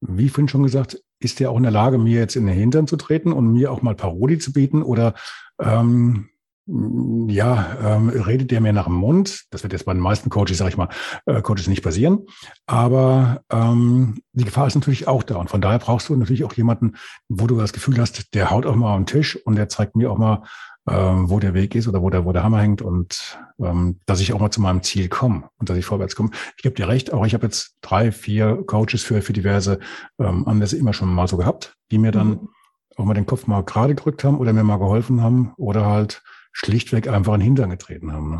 wie 0.00 0.30
vorhin 0.30 0.48
schon 0.48 0.62
gesagt, 0.62 0.98
ist 1.18 1.40
der 1.40 1.50
auch 1.50 1.58
in 1.58 1.64
der 1.64 1.72
Lage, 1.72 1.98
mir 1.98 2.20
jetzt 2.20 2.36
in 2.36 2.46
den 2.46 2.56
Hintern 2.56 2.86
zu 2.86 2.96
treten 2.96 3.32
und 3.32 3.52
mir 3.52 3.70
auch 3.70 3.82
mal 3.82 3.94
Parodie 3.94 4.38
zu 4.38 4.54
bieten 4.54 4.82
oder 4.82 5.12
ähm, 5.60 6.30
ja, 6.66 7.76
ähm, 7.82 8.08
redet 8.08 8.50
der 8.50 8.60
mir 8.60 8.72
nach 8.72 8.86
dem 8.86 8.94
Mund. 8.94 9.44
Das 9.50 9.62
wird 9.62 9.74
jetzt 9.74 9.84
bei 9.84 9.92
den 9.92 10.00
meisten 10.00 10.30
Coaches, 10.30 10.56
sage 10.56 10.70
ich 10.70 10.76
mal, 10.78 10.88
äh, 11.26 11.42
Coaches 11.42 11.66
nicht 11.66 11.82
passieren. 11.82 12.26
Aber 12.66 13.42
ähm, 13.50 14.22
die 14.32 14.44
Gefahr 14.44 14.66
ist 14.66 14.74
natürlich 14.74 15.06
auch 15.06 15.22
da. 15.22 15.36
Und 15.36 15.50
von 15.50 15.60
daher 15.60 15.78
brauchst 15.78 16.08
du 16.08 16.16
natürlich 16.16 16.44
auch 16.44 16.54
jemanden, 16.54 16.96
wo 17.28 17.46
du 17.46 17.58
das 17.58 17.74
Gefühl 17.74 17.98
hast, 17.98 18.34
der 18.34 18.50
haut 18.50 18.64
auch 18.64 18.76
mal 18.76 18.94
am 18.94 19.04
Tisch 19.04 19.36
und 19.44 19.56
der 19.56 19.68
zeigt 19.68 19.94
mir 19.94 20.10
auch 20.10 20.16
mal, 20.16 20.42
ähm, 20.88 21.28
wo 21.30 21.38
der 21.38 21.54
Weg 21.54 21.74
ist 21.74 21.88
oder 21.88 22.02
wo 22.02 22.10
der, 22.10 22.24
wo 22.24 22.32
der 22.32 22.42
Hammer 22.42 22.60
hängt 22.60 22.82
und 22.82 23.38
ähm, 23.58 24.00
dass 24.06 24.20
ich 24.20 24.32
auch 24.32 24.40
mal 24.40 24.50
zu 24.50 24.60
meinem 24.60 24.82
Ziel 24.82 25.08
komme 25.08 25.48
und 25.58 25.68
dass 25.68 25.76
ich 25.76 25.84
vorwärts 25.84 26.16
komme. 26.16 26.30
Ich 26.56 26.62
gebe 26.62 26.74
dir 26.74 26.88
recht, 26.88 27.12
auch 27.12 27.24
ich 27.26 27.34
habe 27.34 27.46
jetzt 27.46 27.76
drei, 27.80 28.12
vier 28.12 28.62
Coaches 28.66 29.02
für, 29.02 29.22
für 29.22 29.32
diverse 29.32 29.78
ähm, 30.18 30.46
Anlässe 30.46 30.76
immer 30.76 30.92
schon 30.92 31.12
mal 31.12 31.28
so 31.28 31.36
gehabt, 31.36 31.74
die 31.90 31.98
mir 31.98 32.12
dann 32.12 32.28
mhm. 32.28 32.48
auch 32.96 33.04
mal 33.04 33.14
den 33.14 33.26
Kopf 33.26 33.46
mal 33.46 33.64
gerade 33.64 33.94
gedrückt 33.94 34.24
haben 34.24 34.38
oder 34.38 34.52
mir 34.52 34.64
mal 34.64 34.78
geholfen 34.78 35.22
haben 35.22 35.52
oder 35.56 35.86
halt 35.86 36.22
schlichtweg 36.54 37.08
einfach 37.08 37.34
in 37.34 37.40
den 37.40 37.46
Hintern 37.46 37.70
getreten 37.70 38.12
haben. 38.12 38.30
Ne? 38.30 38.38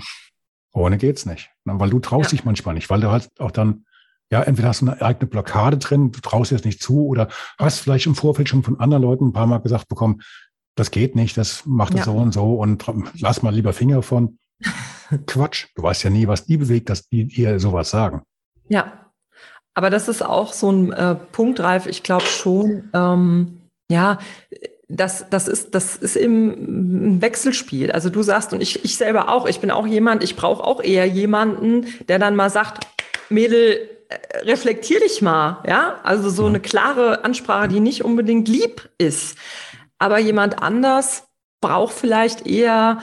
Ohne 0.72 0.96
geht's 0.96 1.26
nicht. 1.26 1.50
Ne? 1.64 1.78
Weil 1.78 1.90
du 1.90 2.00
traust 2.00 2.32
ja. 2.32 2.36
dich 2.36 2.44
manchmal 2.44 2.74
nicht, 2.74 2.88
weil 2.88 3.00
du 3.00 3.10
halt 3.10 3.28
auch 3.38 3.50
dann, 3.50 3.84
ja, 4.30 4.42
entweder 4.42 4.68
hast 4.68 4.80
du 4.80 4.86
eine 4.86 5.02
eigene 5.02 5.26
Blockade 5.26 5.76
drin, 5.76 6.12
du 6.12 6.20
traust 6.20 6.50
dir 6.50 6.56
das 6.56 6.64
nicht 6.64 6.82
zu 6.82 7.06
oder 7.06 7.28
hast 7.58 7.80
vielleicht 7.80 8.06
im 8.06 8.14
Vorfeld 8.14 8.48
schon 8.48 8.62
von 8.62 8.80
anderen 8.80 9.02
Leuten 9.02 9.26
ein 9.26 9.32
paar 9.32 9.46
Mal 9.46 9.58
gesagt 9.58 9.88
bekommen, 9.88 10.22
das 10.76 10.90
geht 10.90 11.14
nicht, 11.14 11.36
das 11.36 11.66
macht 11.66 11.94
ja. 11.94 12.04
so 12.04 12.14
und 12.16 12.32
so 12.32 12.54
und 12.54 12.84
lass 13.18 13.42
mal 13.42 13.54
lieber 13.54 13.72
Finger 13.72 14.02
von. 14.02 14.38
Quatsch. 15.26 15.66
Du 15.74 15.82
weißt 15.82 16.02
ja 16.04 16.10
nie, 16.10 16.26
was 16.26 16.46
die 16.46 16.56
bewegt, 16.56 16.88
dass 16.88 17.08
die 17.08 17.26
dir 17.26 17.60
sowas 17.60 17.90
sagen. 17.90 18.22
Ja. 18.68 19.10
Aber 19.74 19.90
das 19.90 20.08
ist 20.08 20.22
auch 20.22 20.52
so 20.52 20.70
ein 20.70 20.92
äh, 20.92 21.14
Punkt, 21.14 21.60
Ralf. 21.60 21.86
Ich 21.86 22.02
glaube 22.02 22.24
schon, 22.24 22.90
ähm, 22.94 23.60
ja, 23.90 24.18
das, 24.96 25.26
das 25.28 25.48
ist, 25.48 25.74
das 25.74 25.96
ist 25.96 26.16
im 26.16 27.20
Wechselspiel. 27.20 27.90
Also 27.90 28.10
du 28.10 28.22
sagst, 28.22 28.52
und 28.52 28.60
ich, 28.60 28.84
ich 28.84 28.96
selber 28.96 29.28
auch, 29.28 29.46
ich 29.46 29.60
bin 29.60 29.70
auch 29.70 29.86
jemand, 29.86 30.22
ich 30.22 30.36
brauche 30.36 30.62
auch 30.62 30.82
eher 30.82 31.06
jemanden, 31.06 31.86
der 32.08 32.18
dann 32.18 32.36
mal 32.36 32.50
sagt, 32.50 32.86
Mädel, 33.28 33.88
äh, 34.08 34.38
reflektier 34.44 35.00
dich 35.00 35.20
mal, 35.20 35.62
ja? 35.66 36.00
Also 36.04 36.30
so 36.30 36.46
eine 36.46 36.60
klare 36.60 37.24
Ansprache, 37.24 37.68
die 37.68 37.80
nicht 37.80 38.04
unbedingt 38.04 38.48
lieb 38.48 38.88
ist. 38.98 39.36
Aber 39.98 40.18
jemand 40.18 40.62
anders 40.62 41.24
braucht 41.60 41.94
vielleicht 41.94 42.46
eher 42.46 43.02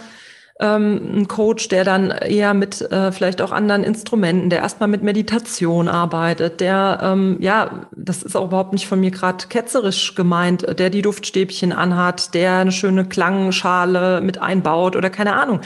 ähm, 0.61 1.21
ein 1.21 1.27
Coach, 1.27 1.67
der 1.67 1.83
dann 1.83 2.11
eher 2.11 2.53
mit 2.53 2.81
äh, 2.81 3.11
vielleicht 3.11 3.41
auch 3.41 3.51
anderen 3.51 3.83
Instrumenten, 3.83 4.49
der 4.49 4.59
erstmal 4.59 4.87
mit 4.87 5.01
Meditation 5.01 5.87
arbeitet, 5.87 6.61
der, 6.61 6.99
ähm, 7.01 7.37
ja, 7.39 7.87
das 7.95 8.21
ist 8.21 8.35
auch 8.35 8.45
überhaupt 8.45 8.71
nicht 8.71 8.87
von 8.87 8.99
mir 8.99 9.11
gerade 9.11 9.47
ketzerisch 9.47 10.13
gemeint, 10.13 10.79
der 10.79 10.91
die 10.91 11.01
Duftstäbchen 11.01 11.73
anhat, 11.73 12.35
der 12.35 12.57
eine 12.57 12.71
schöne 12.71 13.05
Klangschale 13.05 14.21
mit 14.21 14.37
einbaut 14.37 14.95
oder 14.95 15.09
keine 15.09 15.33
Ahnung. 15.33 15.61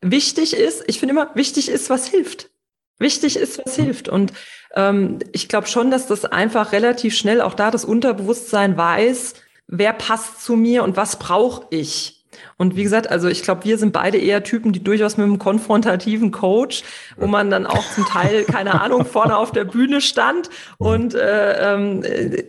Wichtig 0.00 0.54
ist, 0.54 0.84
ich 0.86 1.00
finde 1.00 1.14
immer, 1.14 1.30
wichtig 1.34 1.68
ist, 1.68 1.90
was 1.90 2.06
hilft. 2.06 2.50
Wichtig 2.98 3.36
ist, 3.36 3.60
was 3.64 3.74
hilft. 3.74 4.08
Und 4.08 4.32
ähm, 4.74 5.18
ich 5.32 5.48
glaube 5.48 5.66
schon, 5.66 5.90
dass 5.90 6.06
das 6.06 6.24
einfach 6.24 6.70
relativ 6.70 7.16
schnell 7.16 7.40
auch 7.40 7.54
da 7.54 7.72
das 7.72 7.84
Unterbewusstsein 7.84 8.76
weiß, 8.76 9.34
wer 9.66 9.92
passt 9.92 10.44
zu 10.44 10.54
mir 10.54 10.84
und 10.84 10.96
was 10.96 11.18
brauche 11.18 11.66
ich. 11.70 12.21
Und 12.62 12.76
wie 12.76 12.84
gesagt, 12.84 13.10
also 13.10 13.26
ich 13.26 13.42
glaube, 13.42 13.64
wir 13.64 13.76
sind 13.76 13.92
beide 13.92 14.18
eher 14.18 14.44
Typen, 14.44 14.70
die 14.70 14.84
durchaus 14.84 15.16
mit 15.16 15.24
einem 15.24 15.40
konfrontativen 15.40 16.30
Coach, 16.30 16.84
wo 17.16 17.26
man 17.26 17.50
dann 17.50 17.66
auch 17.66 17.84
zum 17.90 18.04
Teil, 18.04 18.44
keine 18.44 18.80
Ahnung, 18.80 19.04
vorne 19.04 19.36
auf 19.36 19.50
der 19.50 19.64
Bühne 19.64 20.00
stand 20.00 20.48
und 20.78 21.12
äh, 21.12 21.74
ähm, 21.74 22.04
äh, 22.04 22.44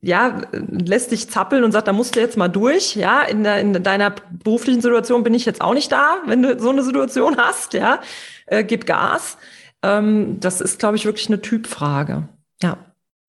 ja, 0.00 0.40
lässt 0.50 1.10
dich 1.10 1.28
zappeln 1.28 1.62
und 1.62 1.72
sagt, 1.72 1.88
da 1.88 1.92
musst 1.92 2.16
du 2.16 2.20
jetzt 2.20 2.38
mal 2.38 2.48
durch. 2.48 2.96
Ja, 2.96 3.20
in, 3.20 3.44
der, 3.44 3.60
in 3.60 3.82
deiner 3.82 4.14
beruflichen 4.30 4.80
Situation 4.80 5.24
bin 5.24 5.34
ich 5.34 5.44
jetzt 5.44 5.60
auch 5.60 5.74
nicht 5.74 5.92
da, 5.92 6.16
wenn 6.24 6.42
du 6.42 6.58
so 6.58 6.70
eine 6.70 6.82
Situation 6.82 7.36
hast. 7.36 7.74
Ja, 7.74 8.00
äh, 8.46 8.64
gib 8.64 8.86
Gas. 8.86 9.36
Ähm, 9.82 10.40
das 10.40 10.62
ist, 10.62 10.78
glaube 10.78 10.96
ich, 10.96 11.04
wirklich 11.04 11.28
eine 11.28 11.42
Typfrage. 11.42 12.28
Ja. 12.62 12.78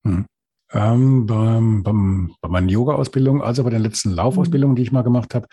Hm. 0.06 0.26
Ähm, 0.72 1.26
beim, 1.26 1.84
beim, 1.84 2.36
bei 2.40 2.48
meinen 2.48 2.70
Yoga-Ausbildungen, 2.70 3.42
also 3.42 3.66
bei 3.66 3.70
den 3.70 3.82
letzten 3.82 4.12
Laufausbildungen, 4.12 4.78
die 4.78 4.84
ich 4.84 4.94
mal 4.94 5.04
gemacht 5.04 5.36
habe, 5.36 5.48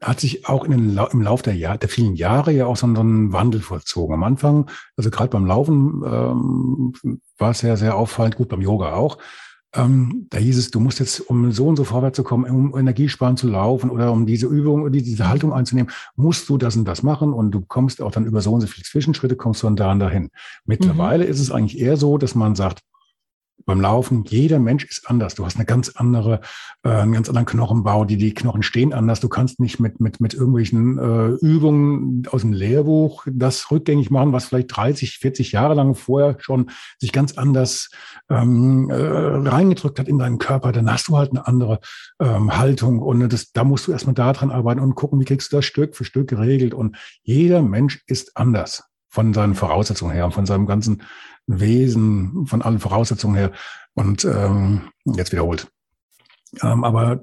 hat 0.00 0.20
sich 0.20 0.46
auch 0.46 0.64
in 0.64 0.70
den, 0.70 1.00
im 1.12 1.22
Laufe 1.22 1.42
der, 1.42 1.56
Jahr, 1.56 1.78
der 1.78 1.88
vielen 1.88 2.14
Jahre 2.14 2.52
ja 2.52 2.66
auch 2.66 2.76
so 2.76 2.86
ein 2.86 3.32
Wandel 3.32 3.60
vollzogen. 3.60 4.14
Am 4.14 4.22
Anfang, 4.22 4.70
also 4.96 5.10
gerade 5.10 5.30
beim 5.30 5.46
Laufen 5.46 6.02
ähm, 6.06 6.92
war 7.36 7.50
es 7.50 7.58
sehr, 7.58 7.76
sehr 7.76 7.96
auffallend, 7.96 8.36
gut 8.36 8.48
beim 8.48 8.60
Yoga 8.60 8.94
auch, 8.94 9.18
ähm, 9.74 10.26
da 10.30 10.38
hieß 10.38 10.56
es, 10.56 10.70
du 10.70 10.80
musst 10.80 10.98
jetzt, 10.98 11.20
um 11.20 11.52
so 11.52 11.66
und 11.66 11.76
so 11.76 11.84
vorwärts 11.84 12.16
zu 12.16 12.24
kommen, 12.24 12.50
um 12.50 12.76
Energiesparen 12.76 13.36
zu 13.36 13.48
laufen 13.48 13.90
oder 13.90 14.12
um 14.12 14.24
diese 14.24 14.46
Übung 14.46 14.82
oder 14.82 14.90
diese 14.90 15.28
Haltung 15.28 15.52
einzunehmen, 15.52 15.92
musst 16.16 16.48
du 16.48 16.56
das 16.56 16.76
und 16.76 16.86
das 16.86 17.02
machen 17.02 17.34
und 17.34 17.50
du 17.50 17.60
kommst 17.60 18.00
auch 18.00 18.10
dann 18.10 18.24
über 18.24 18.40
so 18.40 18.52
und 18.52 18.62
so 18.62 18.66
viele 18.66 18.84
Zwischenschritte, 18.84 19.36
kommst 19.36 19.62
du 19.62 19.66
dann 19.66 19.76
da 19.76 19.92
und 19.92 20.00
dahin. 20.00 20.30
Mittlerweile 20.64 21.24
mhm. 21.24 21.30
ist 21.30 21.40
es 21.40 21.50
eigentlich 21.50 21.78
eher 21.78 21.98
so, 21.98 22.16
dass 22.16 22.34
man 22.34 22.54
sagt, 22.54 22.80
beim 23.66 23.80
Laufen, 23.80 24.24
jeder 24.24 24.58
Mensch 24.58 24.84
ist 24.84 25.08
anders. 25.08 25.34
Du 25.34 25.44
hast 25.44 25.56
eine 25.56 25.66
ganz 25.66 25.90
andere, 25.90 26.40
äh, 26.82 26.90
einen 26.90 27.12
ganz 27.12 27.28
anderen 27.28 27.46
Knochenbau, 27.46 28.04
die, 28.04 28.16
die 28.16 28.34
Knochen 28.34 28.62
stehen 28.62 28.92
anders. 28.92 29.20
Du 29.20 29.28
kannst 29.28 29.60
nicht 29.60 29.78
mit, 29.80 30.00
mit, 30.00 30.20
mit 30.20 30.34
irgendwelchen 30.34 30.98
äh, 30.98 31.28
Übungen 31.44 32.22
aus 32.30 32.42
dem 32.42 32.52
Lehrbuch 32.52 33.26
das 33.30 33.70
rückgängig 33.70 34.10
machen, 34.10 34.32
was 34.32 34.46
vielleicht 34.46 34.74
30, 34.76 35.18
40 35.18 35.52
Jahre 35.52 35.74
lang 35.74 35.94
vorher 35.94 36.36
schon 36.40 36.70
sich 36.98 37.12
ganz 37.12 37.36
anders 37.36 37.90
ähm, 38.30 38.90
äh, 38.90 38.94
reingedrückt 38.94 39.98
hat 39.98 40.08
in 40.08 40.18
deinen 40.18 40.38
Körper. 40.38 40.72
Dann 40.72 40.90
hast 40.90 41.08
du 41.08 41.16
halt 41.16 41.30
eine 41.30 41.46
andere 41.46 41.80
ähm, 42.20 42.56
Haltung 42.56 43.00
und 43.00 43.32
das, 43.32 43.52
da 43.52 43.64
musst 43.64 43.86
du 43.86 43.92
erstmal 43.92 44.14
daran 44.14 44.50
arbeiten 44.50 44.80
und 44.80 44.94
gucken, 44.94 45.20
wie 45.20 45.24
kriegst 45.24 45.52
du 45.52 45.56
das 45.56 45.64
Stück 45.64 45.96
für 45.96 46.04
Stück 46.04 46.28
geregelt. 46.28 46.74
Und 46.74 46.96
jeder 47.22 47.62
Mensch 47.62 48.02
ist 48.06 48.36
anders 48.36 48.88
von 49.08 49.34
seinen 49.34 49.54
Voraussetzungen 49.54 50.12
her 50.12 50.30
von 50.30 50.46
seinem 50.46 50.66
ganzen 50.66 51.02
Wesen, 51.46 52.46
von 52.46 52.62
allen 52.62 52.78
Voraussetzungen 52.78 53.34
her. 53.34 53.52
Und 53.94 54.24
ähm, 54.24 54.90
jetzt 55.04 55.32
wiederholt. 55.32 55.66
Ähm, 56.62 56.84
aber 56.84 57.20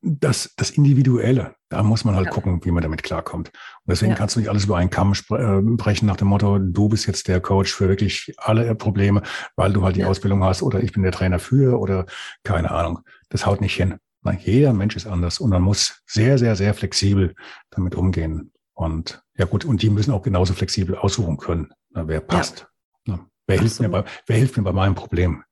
das, 0.00 0.54
das 0.56 0.70
Individuelle, 0.70 1.54
da 1.68 1.82
muss 1.82 2.04
man 2.04 2.14
halt 2.14 2.26
ja. 2.26 2.32
gucken, 2.32 2.64
wie 2.64 2.70
man 2.70 2.82
damit 2.82 3.02
klarkommt. 3.02 3.48
Und 3.48 3.90
deswegen 3.90 4.12
ja. 4.12 4.16
kannst 4.16 4.36
du 4.36 4.40
nicht 4.40 4.48
alles 4.48 4.64
über 4.64 4.76
einen 4.76 4.90
Kamm 4.90 5.12
äh, 5.30 5.60
brechen 5.60 6.06
nach 6.06 6.16
dem 6.16 6.28
Motto, 6.28 6.58
du 6.58 6.88
bist 6.88 7.06
jetzt 7.06 7.28
der 7.28 7.40
Coach 7.40 7.72
für 7.72 7.88
wirklich 7.88 8.32
alle 8.38 8.74
Probleme, 8.74 9.22
weil 9.56 9.72
du 9.72 9.82
halt 9.82 9.96
die 9.96 10.00
ja. 10.00 10.06
Ausbildung 10.06 10.42
hast 10.42 10.62
oder 10.62 10.82
ich 10.82 10.92
bin 10.92 11.02
der 11.02 11.12
Trainer 11.12 11.38
für 11.38 11.78
oder 11.78 12.06
keine 12.44 12.70
Ahnung. 12.70 13.00
Das 13.28 13.44
haut 13.44 13.60
nicht 13.60 13.74
hin. 13.74 13.96
Nein, 14.22 14.38
jeder 14.42 14.72
Mensch 14.72 14.96
ist 14.96 15.06
anders 15.06 15.40
und 15.40 15.50
man 15.50 15.62
muss 15.62 16.02
sehr, 16.06 16.38
sehr, 16.38 16.56
sehr 16.56 16.74
flexibel 16.74 17.34
damit 17.70 17.94
umgehen. 17.94 18.52
Und 18.82 19.22
ja 19.38 19.44
gut, 19.44 19.64
und 19.64 19.82
die 19.82 19.90
müssen 19.90 20.12
auch 20.12 20.22
genauso 20.22 20.54
flexibel 20.54 20.96
aussuchen 20.96 21.36
können, 21.36 21.72
na, 21.90 22.08
wer 22.08 22.20
passt. 22.20 22.66
Ja. 23.06 23.16
Na, 23.16 23.26
wer, 23.46 23.60
hilft 23.60 23.80
mir 23.80 23.88
bei, 23.88 24.04
wer 24.26 24.36
hilft 24.36 24.56
mir 24.56 24.64
bei 24.64 24.72
meinem 24.72 24.96
Problem? 24.96 25.44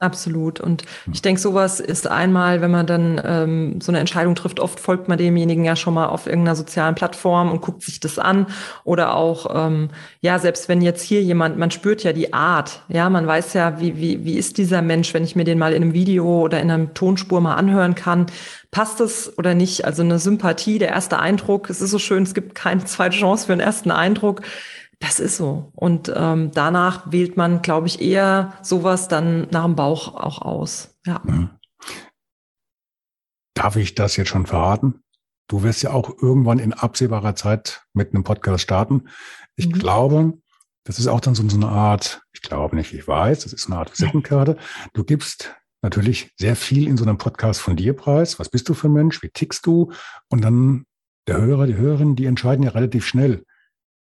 Absolut. 0.00 0.60
Und 0.60 0.82
hm. 1.04 1.12
ich 1.12 1.22
denke, 1.22 1.40
sowas 1.40 1.80
ist 1.80 2.06
einmal, 2.06 2.60
wenn 2.60 2.70
man 2.70 2.86
dann 2.86 3.20
ähm, 3.24 3.80
so 3.80 3.90
eine 3.90 3.98
Entscheidung 3.98 4.36
trifft, 4.36 4.60
oft 4.60 4.78
folgt 4.78 5.08
man 5.08 5.18
demjenigen 5.18 5.64
ja 5.64 5.74
schon 5.74 5.94
mal 5.94 6.06
auf 6.06 6.26
irgendeiner 6.26 6.54
sozialen 6.54 6.94
Plattform 6.94 7.50
und 7.50 7.62
guckt 7.62 7.82
sich 7.82 7.98
das 7.98 8.20
an. 8.20 8.46
Oder 8.84 9.16
auch, 9.16 9.52
ähm, 9.52 9.88
ja, 10.20 10.38
selbst 10.38 10.68
wenn 10.68 10.82
jetzt 10.82 11.02
hier 11.02 11.20
jemand, 11.22 11.58
man 11.58 11.72
spürt 11.72 12.04
ja 12.04 12.12
die 12.12 12.32
Art, 12.32 12.82
ja, 12.88 13.10
man 13.10 13.26
weiß 13.26 13.54
ja, 13.54 13.80
wie, 13.80 13.96
wie, 13.96 14.24
wie 14.24 14.38
ist 14.38 14.58
dieser 14.58 14.82
Mensch, 14.82 15.12
wenn 15.14 15.24
ich 15.24 15.34
mir 15.34 15.44
den 15.44 15.58
mal 15.58 15.72
in 15.72 15.82
einem 15.82 15.94
Video 15.94 16.42
oder 16.42 16.60
in 16.60 16.70
einer 16.70 16.94
Tonspur 16.94 17.40
mal 17.40 17.56
anhören 17.56 17.96
kann, 17.96 18.26
passt 18.70 19.00
es 19.00 19.36
oder 19.36 19.54
nicht? 19.54 19.84
Also 19.84 20.04
eine 20.04 20.20
Sympathie, 20.20 20.78
der 20.78 20.90
erste 20.90 21.18
Eindruck, 21.18 21.70
es 21.70 21.80
ist 21.80 21.90
so 21.90 21.98
schön, 21.98 22.22
es 22.22 22.34
gibt 22.34 22.54
keine 22.54 22.84
zweite 22.84 23.16
Chance 23.16 23.46
für 23.46 23.52
einen 23.52 23.60
ersten 23.60 23.90
Eindruck 23.90 24.42
das 25.00 25.20
ist 25.20 25.36
so. 25.36 25.70
Und 25.74 26.12
ähm, 26.14 26.50
danach 26.52 27.12
wählt 27.12 27.36
man, 27.36 27.62
glaube 27.62 27.86
ich, 27.86 28.00
eher 28.00 28.54
sowas 28.62 29.08
dann 29.08 29.48
nach 29.50 29.64
dem 29.64 29.76
Bauch 29.76 30.14
auch 30.14 30.42
aus. 30.42 30.98
Ja. 31.06 31.20
Mhm. 31.24 31.50
Darf 33.54 33.76
ich 33.76 33.94
das 33.94 34.16
jetzt 34.16 34.28
schon 34.28 34.46
verraten? 34.46 35.02
Du 35.48 35.62
wirst 35.62 35.82
ja 35.82 35.90
auch 35.90 36.10
irgendwann 36.20 36.58
in 36.58 36.72
absehbarer 36.72 37.34
Zeit 37.34 37.82
mit 37.92 38.12
einem 38.12 38.24
Podcast 38.24 38.62
starten. 38.62 39.08
Ich 39.56 39.68
mhm. 39.68 39.72
glaube, 39.72 40.38
das 40.84 40.98
ist 40.98 41.06
auch 41.06 41.20
dann 41.20 41.34
so, 41.34 41.48
so 41.48 41.56
eine 41.56 41.68
Art, 41.68 42.22
ich 42.32 42.42
glaube 42.42 42.76
nicht, 42.76 42.92
ich 42.92 43.06
weiß, 43.06 43.40
das 43.40 43.52
ist 43.52 43.66
eine 43.66 43.78
Art 43.78 43.92
Visitenkarte. 43.92 44.56
Du 44.94 45.04
gibst 45.04 45.54
natürlich 45.80 46.32
sehr 46.38 46.56
viel 46.56 46.88
in 46.88 46.96
so 46.96 47.04
einem 47.04 47.18
Podcast 47.18 47.60
von 47.60 47.76
dir 47.76 47.94
preis. 47.94 48.38
Was 48.38 48.48
bist 48.48 48.68
du 48.68 48.74
für 48.74 48.88
ein 48.88 48.94
Mensch? 48.94 49.22
Wie 49.22 49.30
tickst 49.30 49.64
du? 49.64 49.92
Und 50.28 50.42
dann 50.42 50.84
der 51.28 51.40
Hörer, 51.40 51.66
die 51.66 51.76
Hörerin, 51.76 52.16
die 52.16 52.26
entscheiden 52.26 52.64
ja 52.64 52.70
relativ 52.70 53.06
schnell 53.06 53.44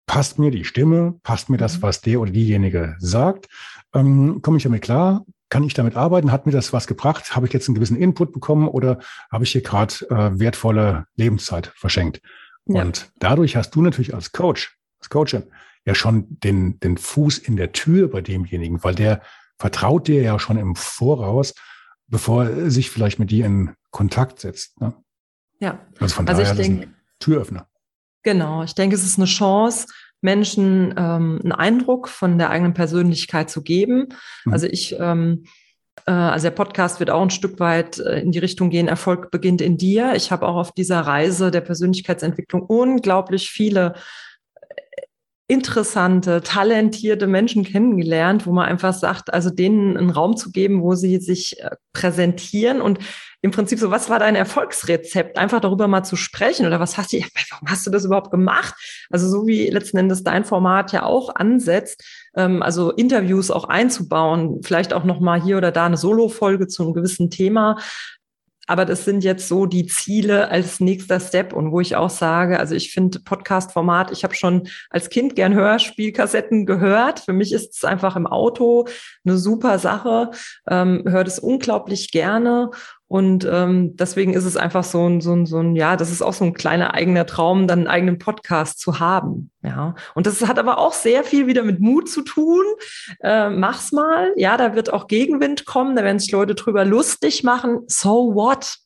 passt 0.09 0.39
mir 0.39 0.49
die 0.49 0.65
Stimme, 0.65 1.19
passt 1.21 1.51
mir 1.51 1.57
das, 1.57 1.77
mhm. 1.77 1.81
was 1.83 2.01
der 2.01 2.19
oder 2.19 2.31
diejenige 2.31 2.95
sagt, 2.97 3.47
ähm, 3.93 4.41
komme 4.41 4.57
ich 4.57 4.63
damit 4.63 4.81
klar, 4.81 5.23
kann 5.49 5.63
ich 5.63 5.75
damit 5.75 5.95
arbeiten, 5.95 6.31
hat 6.31 6.47
mir 6.47 6.51
das 6.51 6.73
was 6.73 6.87
gebracht, 6.87 7.35
habe 7.35 7.45
ich 7.45 7.53
jetzt 7.53 7.69
einen 7.69 7.75
gewissen 7.75 7.95
Input 7.95 8.33
bekommen 8.33 8.67
oder 8.67 8.97
habe 9.31 9.43
ich 9.43 9.51
hier 9.51 9.61
gerade 9.61 9.93
äh, 10.09 10.39
wertvolle 10.39 11.05
Lebenszeit 11.15 11.71
verschenkt. 11.75 12.21
Ja. 12.65 12.81
Und 12.81 13.11
dadurch 13.19 13.55
hast 13.55 13.75
du 13.75 13.83
natürlich 13.83 14.15
als 14.15 14.31
Coach, 14.31 14.79
als 14.99 15.11
Coachin, 15.11 15.43
ja 15.85 15.93
schon 15.93 16.39
den, 16.39 16.79
den 16.79 16.97
Fuß 16.97 17.37
in 17.37 17.55
der 17.55 17.71
Tür 17.71 18.09
bei 18.09 18.21
demjenigen, 18.21 18.83
weil 18.83 18.95
der 18.95 19.21
vertraut 19.59 20.07
dir 20.07 20.23
ja 20.23 20.39
schon 20.39 20.57
im 20.57 20.75
Voraus, 20.75 21.53
bevor 22.07 22.45
er 22.45 22.71
sich 22.71 22.89
vielleicht 22.89 23.19
mit 23.19 23.29
dir 23.29 23.45
in 23.45 23.75
Kontakt 23.91 24.39
setzt. 24.39 24.81
Ne? 24.81 24.95
Ja, 25.59 25.85
also 25.99 26.15
von 26.15 26.27
also 26.27 26.41
daher 26.41 26.59
ich 26.59 26.65
denke, 26.65 26.87
Türöffner. 27.19 27.68
Genau, 28.23 28.63
ich 28.63 28.75
denke, 28.75 28.95
es 28.95 29.03
ist 29.03 29.17
eine 29.17 29.27
Chance, 29.27 29.87
Menschen 30.21 30.93
ähm, 30.97 31.39
einen 31.41 31.51
Eindruck 31.51 32.09
von 32.09 32.37
der 32.37 32.49
eigenen 32.49 32.73
Persönlichkeit 32.73 33.49
zu 33.49 33.63
geben. 33.63 34.09
Mhm. 34.45 34.53
Also 34.53 34.67
ich, 34.67 34.95
ähm, 34.99 35.45
äh, 36.05 36.11
also 36.11 36.43
der 36.43 36.55
Podcast 36.55 36.99
wird 36.99 37.09
auch 37.09 37.21
ein 37.21 37.29
Stück 37.29 37.59
weit 37.59 37.99
äh, 37.99 38.19
in 38.19 38.31
die 38.31 38.39
Richtung 38.39 38.69
gehen, 38.69 38.87
Erfolg 38.87 39.31
beginnt 39.31 39.61
in 39.61 39.77
dir. 39.77 40.13
Ich 40.15 40.31
habe 40.31 40.47
auch 40.47 40.55
auf 40.55 40.73
dieser 40.73 41.01
Reise 41.01 41.51
der 41.51 41.61
Persönlichkeitsentwicklung 41.61 42.61
unglaublich 42.63 43.49
viele 43.49 43.93
interessante, 45.49 46.41
talentierte 46.41 47.25
Menschen 47.25 47.63
kennengelernt, 47.63 48.45
wo 48.45 48.51
man 48.51 48.67
einfach 48.67 48.93
sagt, 48.93 49.33
also 49.33 49.49
denen 49.49 49.97
einen 49.97 50.11
Raum 50.11 50.37
zu 50.37 50.51
geben, 50.51 50.83
wo 50.83 50.93
sie 50.93 51.17
sich 51.17 51.59
äh, 51.59 51.71
präsentieren 51.91 52.81
und 52.81 52.99
im 53.41 53.49
Prinzip 53.49 53.79
so, 53.79 53.89
was 53.89 54.09
war 54.09 54.19
dein 54.19 54.35
Erfolgsrezept? 54.35 55.39
Einfach 55.39 55.59
darüber 55.59 55.87
mal 55.87 56.03
zu 56.03 56.17
sprechen 56.17 56.67
oder 56.67 56.79
was 56.79 56.97
hast 56.97 57.13
du, 57.13 57.17
warum 57.49 57.67
hast 57.67 57.87
du 57.87 57.89
das 57.89 58.05
überhaupt 58.05 58.29
gemacht? 58.29 58.75
Also 59.09 59.27
so 59.27 59.47
wie 59.47 59.69
letzten 59.69 59.97
Endes 59.97 60.23
dein 60.23 60.45
Format 60.45 60.91
ja 60.91 61.03
auch 61.03 61.33
ansetzt, 61.33 62.03
ähm, 62.35 62.61
also 62.61 62.91
Interviews 62.91 63.49
auch 63.49 63.63
einzubauen, 63.63 64.61
vielleicht 64.61 64.93
auch 64.93 65.03
noch 65.03 65.19
mal 65.19 65.41
hier 65.41 65.57
oder 65.57 65.71
da 65.71 65.87
eine 65.87 65.97
Solo-Folge 65.97 66.67
zu 66.67 66.83
einem 66.83 66.93
gewissen 66.93 67.31
Thema, 67.31 67.77
aber 68.69 68.85
das 68.85 69.03
sind 69.03 69.23
jetzt 69.23 69.47
so 69.47 69.65
die 69.65 69.87
Ziele 69.87 70.49
als 70.51 70.79
nächster 70.79 71.19
Step. 71.19 71.53
Und 71.53 71.71
wo 71.71 71.79
ich 71.79 71.95
auch 71.95 72.11
sage, 72.11 72.59
also 72.59 72.75
ich 72.75 72.91
finde 72.93 73.19
Podcast-Format, 73.19 74.11
ich 74.11 74.23
habe 74.23 74.35
schon 74.35 74.67
als 74.91 75.09
Kind 75.09 75.35
gern 75.35 75.55
Hörspielkassetten 75.55 76.67
gehört. 76.67 77.21
Für 77.21 77.33
mich 77.33 77.51
ist 77.51 77.77
es 77.77 77.83
einfach 77.83 78.15
im 78.15 78.27
Auto 78.27 78.85
eine 79.25 79.37
super 79.39 79.79
Sache, 79.79 80.29
ähm, 80.69 81.03
hört 81.07 81.27
es 81.27 81.39
unglaublich 81.39 82.11
gerne 82.11 82.69
und 83.09 83.43
ähm, 83.51 83.95
deswegen 83.95 84.35
ist 84.35 84.45
es 84.45 84.55
einfach 84.55 84.83
so 84.83 85.09
ein, 85.09 85.19
so 85.19 85.33
ein, 85.33 85.47
so 85.47 85.57
ein, 85.57 85.75
ja, 85.75 85.97
das 85.97 86.11
ist 86.11 86.21
auch 86.21 86.33
so 86.33 86.45
ein 86.45 86.53
kleiner 86.53 86.93
eigener 86.93 87.25
Traum, 87.25 87.65
dann 87.65 87.79
einen 87.79 87.87
eigenen 87.87 88.19
Podcast 88.19 88.79
zu 88.79 88.99
haben. 88.99 89.49
Ja. 89.63 89.95
Und 90.13 90.27
das 90.27 90.47
hat 90.47 90.59
aber 90.59 90.77
auch 90.77 90.93
sehr 90.93 91.23
viel 91.23 91.47
wieder 91.47 91.63
mit 91.63 91.79
Mut 91.79 92.07
zu 92.07 92.21
tun. 92.21 92.63
Äh, 93.21 93.49
mach's 93.49 93.91
mal. 93.91 94.31
Ja, 94.37 94.57
da 94.57 94.75
wird 94.75 94.93
auch 94.93 95.07
Gegenwind 95.07 95.65
kommen, 95.65 95.95
da 95.95 96.03
werden 96.03 96.19
sich 96.19 96.31
Leute 96.31 96.53
drüber 96.53 96.85
lustig 96.85 97.43
machen. 97.43 97.79
So 97.87 98.35
what? 98.35 98.77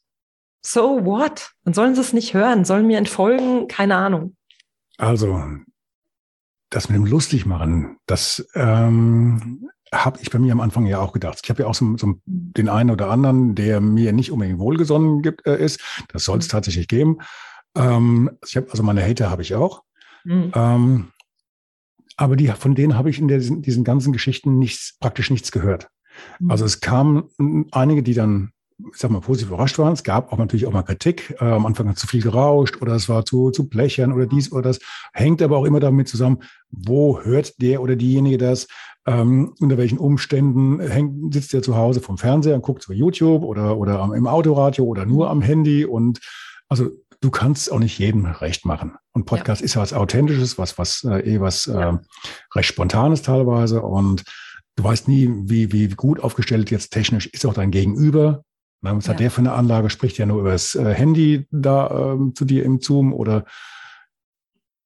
So 0.62 1.04
what? 1.04 1.52
Dann 1.66 1.74
sollen 1.74 1.94
sie 1.94 2.00
es 2.00 2.14
nicht 2.14 2.34
hören, 2.34 2.64
sollen 2.64 2.88
mir 2.88 3.00
entfolgen, 3.00 3.68
keine 3.68 3.98
Ahnung. 3.98 4.38
Also, 4.98 5.44
das 6.70 6.88
mit 6.88 6.96
dem 6.96 7.06
lustig 7.06 7.46
machen, 7.46 7.98
das 8.06 8.48
ähm, 8.56 9.70
habe 9.94 10.20
ich 10.22 10.30
bei 10.30 10.40
mir 10.40 10.52
am 10.52 10.62
Anfang 10.62 10.86
ja 10.86 11.00
auch 11.00 11.14
gedacht. 11.14 11.40
Ich 11.44 11.50
habe 11.50 11.64
ja 11.64 11.70
auch 11.70 11.76
so, 11.76 11.98
so, 11.98 12.16
den 12.26 12.70
einen 12.70 12.90
oder 12.90 13.10
anderen, 13.10 13.56
der 13.56 13.80
mir 13.82 14.12
nicht 14.14 14.32
unbedingt 14.32 14.60
wohlgesonnen 14.60 15.22
gibt, 15.22 15.46
äh, 15.46 15.64
ist. 15.64 15.80
Das 16.10 16.24
soll 16.24 16.40
es 16.40 16.48
mhm. 16.48 16.52
tatsächlich 16.52 16.88
geben. 16.88 17.20
Ähm, 17.76 18.32
ich 18.46 18.58
hab, 18.58 18.70
also 18.72 18.84
meine 18.84 19.08
Hater 19.08 19.30
habe 19.30 19.42
ich 19.42 19.56
auch. 19.56 19.84
Mhm. 20.24 20.52
Ähm, 20.56 21.08
aber 22.18 22.36
die, 22.36 22.48
von 22.48 22.76
denen 22.76 22.96
habe 22.98 23.10
ich 23.10 23.20
in 23.20 23.28
der, 23.28 23.40
diesen 23.40 23.84
ganzen 23.84 24.14
Geschichten 24.14 24.60
nichts, 24.60 24.98
praktisch 25.00 25.30
nichts 25.30 25.52
gehört. 25.52 25.90
Mhm. 26.40 26.52
Also 26.52 26.66
es 26.66 26.80
kamen 26.80 27.68
einige, 27.72 28.04
die 28.04 28.14
dann, 28.14 28.52
ich 28.92 28.98
sag 28.98 29.12
mal, 29.12 29.22
positiv 29.22 29.50
überrascht 29.50 29.78
waren. 29.80 29.94
Es 29.94 30.04
gab 30.04 30.32
auch 30.32 30.38
natürlich 30.38 30.66
auch 30.66 30.72
mal 30.72 30.84
Kritik. 30.84 31.36
Äh, 31.40 31.46
am 31.46 31.66
Anfang 31.66 31.90
hat 31.90 31.98
zu 31.98 32.08
viel 32.08 32.22
gerauscht 32.22 32.82
oder 32.82 32.94
es 32.94 33.10
war 33.10 33.26
zu, 33.26 33.52
zu 33.52 33.68
blechern 33.68 34.12
oder 34.12 34.26
dies 34.26 34.52
oder 34.52 34.64
das. 34.64 34.80
Hängt 35.14 35.42
aber 35.42 35.58
auch 35.58 35.66
immer 35.66 35.80
damit 35.80 36.08
zusammen, 36.08 36.44
wo 36.70 37.22
hört 37.22 37.62
der 37.62 37.82
oder 37.82 37.96
diejenige 37.96 38.38
das? 38.38 38.68
Ähm, 39.06 39.54
unter 39.60 39.78
welchen 39.78 39.98
Umständen 39.98 40.80
hängt, 40.80 41.34
sitzt 41.34 41.54
er 41.54 41.62
zu 41.62 41.76
Hause 41.76 42.00
vom 42.00 42.18
Fernseher 42.18 42.56
und 42.56 42.62
guckt 42.62 42.86
über 42.86 42.94
YouTube 42.94 43.44
oder, 43.44 43.78
oder 43.78 44.12
im 44.16 44.28
Autoradio 44.28 44.86
oder 44.86 45.06
nur 45.06 45.30
am 45.30 45.42
Handy. 45.42 45.86
Und 45.86 46.20
also 46.70 46.90
du 47.20 47.30
kannst 47.30 47.72
auch 47.72 47.80
nicht 47.80 48.00
jedem 48.00 48.26
recht 48.26 48.66
machen. 48.66 48.96
Und 49.12 49.26
Podcast 49.26 49.62
ja. 49.62 49.66
ist 49.66 49.74
ja 49.76 49.82
was 49.82 49.94
Authentisches, 49.94 50.58
was, 50.58 50.78
was 50.78 51.04
äh, 51.04 51.20
eh 51.20 51.42
was 51.42 51.66
ja. 51.66 51.92
äh, 51.92 51.98
recht 52.56 52.70
Spontanes 52.70 53.22
teilweise. 53.22 53.82
Und 53.82 54.24
du 54.76 54.84
weißt 54.84 55.08
nie, 55.08 55.30
wie, 55.44 55.72
wie 55.74 55.90
gut 55.90 56.22
aufgestellt 56.22 56.72
jetzt 56.72 56.92
technisch 56.92 57.28
ist 57.28 57.46
auch 57.46 57.54
dein 57.54 57.72
Gegenüber. 57.72 58.44
Was 58.82 59.06
ja. 59.06 59.14
hat 59.14 59.20
der 59.20 59.32
für 59.32 59.40
eine 59.40 59.54
Anlage? 59.54 59.90
Spricht 59.90 60.18
ja 60.18 60.26
nur 60.26 60.40
über 60.40 60.52
das 60.52 60.76
äh, 60.76 60.94
Handy 60.94 61.46
da 61.52 62.14
ähm, 62.14 62.36
zu 62.36 62.46
dir 62.46 62.64
im 62.64 62.80
Zoom 62.80 63.14
oder 63.14 63.46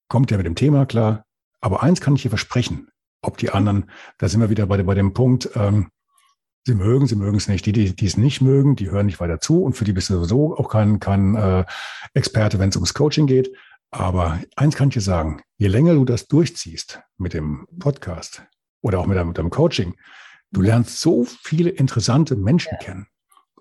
kommt 0.08 0.30
der 0.30 0.38
mit 0.38 0.46
dem 0.46 0.54
Thema 0.54 0.86
klar? 0.86 1.24
Aber 1.60 1.82
eins 1.82 2.00
kann 2.00 2.14
ich 2.14 2.22
dir 2.22 2.28
versprechen 2.28 2.88
ob 3.22 3.36
die 3.38 3.50
anderen, 3.50 3.90
da 4.18 4.28
sind 4.28 4.40
wir 4.40 4.50
wieder 4.50 4.66
bei, 4.66 4.82
bei 4.82 4.94
dem 4.94 5.12
Punkt, 5.12 5.50
ähm, 5.54 5.90
Sie 6.68 6.74
mögen, 6.74 7.06
sie 7.06 7.16
mögen 7.16 7.38
es 7.38 7.48
nicht. 7.48 7.64
Die, 7.64 7.72
die, 7.72 7.96
die 7.96 8.04
es 8.04 8.18
nicht 8.18 8.42
mögen, 8.42 8.76
die 8.76 8.90
hören 8.90 9.06
nicht 9.06 9.20
weiter 9.20 9.40
zu 9.40 9.62
und 9.62 9.72
für 9.72 9.86
die 9.86 9.94
bist 9.94 10.10
du 10.10 10.16
sowieso 10.16 10.54
auch 10.54 10.68
kein, 10.68 11.00
kein 11.00 11.34
äh, 11.34 11.64
Experte, 12.12 12.58
wenn 12.58 12.68
es 12.68 12.76
ums 12.76 12.92
Coaching 12.92 13.26
geht. 13.26 13.50
Aber 13.90 14.38
eins 14.54 14.76
kann 14.76 14.88
ich 14.88 14.94
dir 14.94 15.00
sagen, 15.00 15.40
je 15.56 15.68
länger 15.68 15.94
du 15.94 16.04
das 16.04 16.26
durchziehst 16.26 17.00
mit 17.16 17.32
dem 17.32 17.66
Podcast 17.78 18.42
oder 18.82 18.98
auch 18.98 19.06
mit 19.06 19.16
deinem, 19.16 19.28
mit 19.28 19.38
deinem 19.38 19.48
Coaching, 19.48 19.94
du 20.50 20.60
lernst 20.60 21.00
so 21.00 21.24
viele 21.24 21.70
interessante 21.70 22.36
Menschen 22.36 22.72
ja. 22.72 22.78
kennen. 22.84 23.06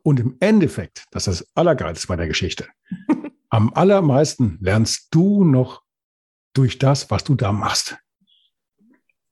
Und 0.04 0.20
im 0.20 0.36
Endeffekt, 0.42 1.06
das 1.12 1.28
ist 1.28 1.40
das 1.40 1.56
Allergeilste 1.56 2.08
bei 2.08 2.18
der 2.18 2.28
Geschichte, 2.28 2.68
am 3.50 3.74
allermeisten 3.74 4.58
lernst 4.60 5.08
du 5.12 5.46
noch 5.46 5.82
durch 6.54 6.78
das, 6.78 7.10
was 7.10 7.24
du 7.24 7.36
da 7.36 7.54
machst. 7.54 7.98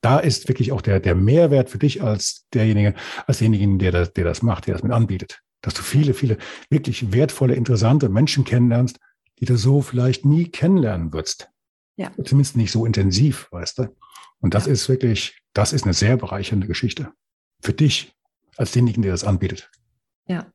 Da 0.06 0.20
ist 0.20 0.48
wirklich 0.48 0.72
auch 0.72 0.84
der, 0.84 1.00
der 1.00 1.16
Mehrwert 1.16 1.72
für 1.72 1.80
dich 1.80 2.04
als 2.04 2.46
derjenige, 2.54 2.94
als 3.26 3.40
derjenige, 3.40 3.80
der 3.80 3.92
das, 3.92 4.14
der 4.14 4.24
das 4.24 4.44
macht, 4.44 4.68
der 4.68 4.76
das 4.76 4.84
mit 4.84 4.92
anbietet. 4.92 5.42
Dass 5.62 5.74
du 5.74 5.82
viele, 5.82 6.14
viele 6.14 6.38
wirklich 6.70 7.12
wertvolle, 7.12 7.56
interessante 7.56 8.08
Menschen 8.08 8.44
kennenlernst, 8.44 9.00
die 9.40 9.46
du 9.46 9.58
so 9.58 9.82
vielleicht 9.82 10.24
nie 10.24 10.48
kennenlernen 10.48 11.12
würdest. 11.12 11.50
Ja. 11.96 12.12
Zumindest 12.24 12.56
nicht 12.56 12.72
so 12.72 12.86
intensiv, 12.86 13.48
weißt 13.50 13.80
du. 13.80 13.96
Und 14.42 14.54
das 14.54 14.68
ja. 14.68 14.74
ist 14.74 14.88
wirklich, 14.90 15.42
das 15.54 15.74
ist 15.74 15.86
eine 15.86 15.96
sehr 15.96 16.18
bereichernde 16.18 16.68
Geschichte. 16.68 17.12
Für 17.64 17.74
dich, 17.74 18.14
als 18.58 18.74
denjenigen, 18.74 19.02
der 19.02 19.12
das 19.12 19.24
anbietet. 19.24 19.72
Ja. 20.28 20.46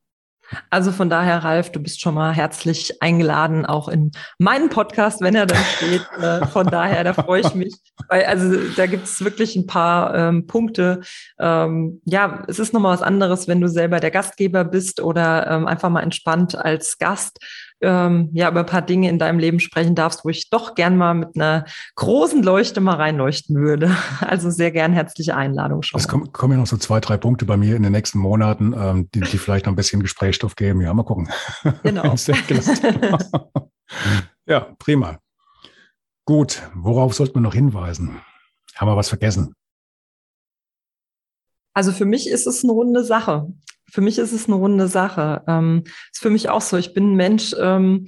Also 0.69 0.93
von 0.93 1.09
daher, 1.09 1.45
Ralf, 1.45 1.71
du 1.73 1.81
bist 1.81 2.01
schon 2.01 2.15
mal 2.15 2.33
herzlich 2.33 3.03
eingeladen, 3.03 3.67
auch 3.67 3.89
in 3.89 4.13
meinen 4.39 4.69
Podcast, 4.69 5.21
wenn 5.21 5.35
er 5.35 5.47
dann 5.47 5.65
steht. 5.77 6.01
Äh, 6.21 6.47
von 6.49 6.67
daher, 6.67 7.03
da 7.03 7.15
freue 7.15 7.41
ich 7.41 7.55
mich. 7.55 7.75
Weil, 8.09 8.25
also 8.25 8.57
da 8.77 8.87
gibt 8.87 9.05
es 9.05 9.25
wirklich 9.25 9.57
ein 9.57 9.67
paar 9.67 10.15
ähm, 10.15 10.47
Punkte. 10.47 11.01
Ähm, 11.39 12.03
ja, 12.05 12.43
es 12.47 12.59
ist 12.59 12.75
nochmal 12.75 12.93
was 12.93 13.03
anderes, 13.03 13.49
wenn 13.49 13.61
du 13.61 13.69
selber 13.69 14.01
der 14.01 14.11
Gastgeber 14.11 14.65
bist 14.65 15.01
oder 15.01 15.47
ähm, 15.47 15.67
einfach 15.67 15.89
mal 15.89 16.03
entspannt 16.03 16.57
als 16.57 16.99
Gast 16.99 17.39
ähm, 17.81 18.31
ja 18.33 18.49
über 18.51 18.61
ein 18.61 18.67
paar 18.67 18.83
Dinge 18.83 19.09
in 19.09 19.19
deinem 19.19 19.39
Leben 19.39 19.61
sprechen 19.61 19.95
darfst, 19.95 20.25
wo 20.25 20.29
ich 20.29 20.51
doch 20.51 20.75
gern 20.75 20.97
mal 20.97 21.15
mit 21.15 21.35
einer 21.35 21.65
großen 21.97 22.43
Leuchte 22.43 22.81
mal 22.81 22.97
reinleuchten 22.97 23.57
würde. 23.57 23.97
Also 24.21 24.51
sehr 24.51 24.71
gern 24.71 24.93
herzliche 24.93 25.35
Einladung 25.35 25.83
schon. 25.83 25.99
Es 25.99 26.07
kommen, 26.07 26.33
kommen 26.33 26.53
ja 26.53 26.59
noch 26.59 26.67
so 26.67 26.77
zwei, 26.77 27.01
drei 27.01 27.17
Punkte 27.17 27.47
bei 27.47 27.57
mir 27.57 27.75
in 27.75 27.83
den 27.83 27.93
nächsten 27.93 28.19
Monaten, 28.19 28.75
ähm, 28.77 29.09
die, 29.13 29.21
die 29.21 29.39
vielleicht 29.39 29.67
noch 29.67 29.73
ein 29.73 29.77
bisschen 29.77 30.03
Gesprächsstoff 30.03 30.57
geben. 30.57 30.81
Ja, 30.81 30.93
mal 30.95 31.05
gucken. 31.05 31.29
Genau. 31.83 32.15
ja, 34.47 34.61
prima. 34.79 35.19
Gut, 36.25 36.63
worauf 36.75 37.15
sollten 37.15 37.35
wir 37.35 37.41
noch 37.41 37.55
hinweisen? 37.55 38.21
Haben 38.77 38.89
wir 38.89 38.97
was 38.97 39.09
vergessen? 39.09 39.55
Also 41.75 41.93
für 41.93 42.05
mich 42.05 42.29
ist 42.29 42.47
es 42.47 42.63
eine 42.63 42.73
runde 42.73 43.05
Sache 43.05 43.49
für 43.93 44.01
mich 44.01 44.19
ist 44.19 44.33
es 44.33 44.47
eine 44.47 44.57
runde 44.57 44.89
Sache. 44.89 45.43
Ähm, 45.47 45.85
ist 46.13 46.23
für 46.23 46.31
mich 46.31 46.49
auch 46.49 46.61
so. 46.61 46.77
Ich 46.77 46.95
bin 46.95 47.13
ein 47.13 47.17
Mensch, 47.17 47.55
ähm, 47.59 48.07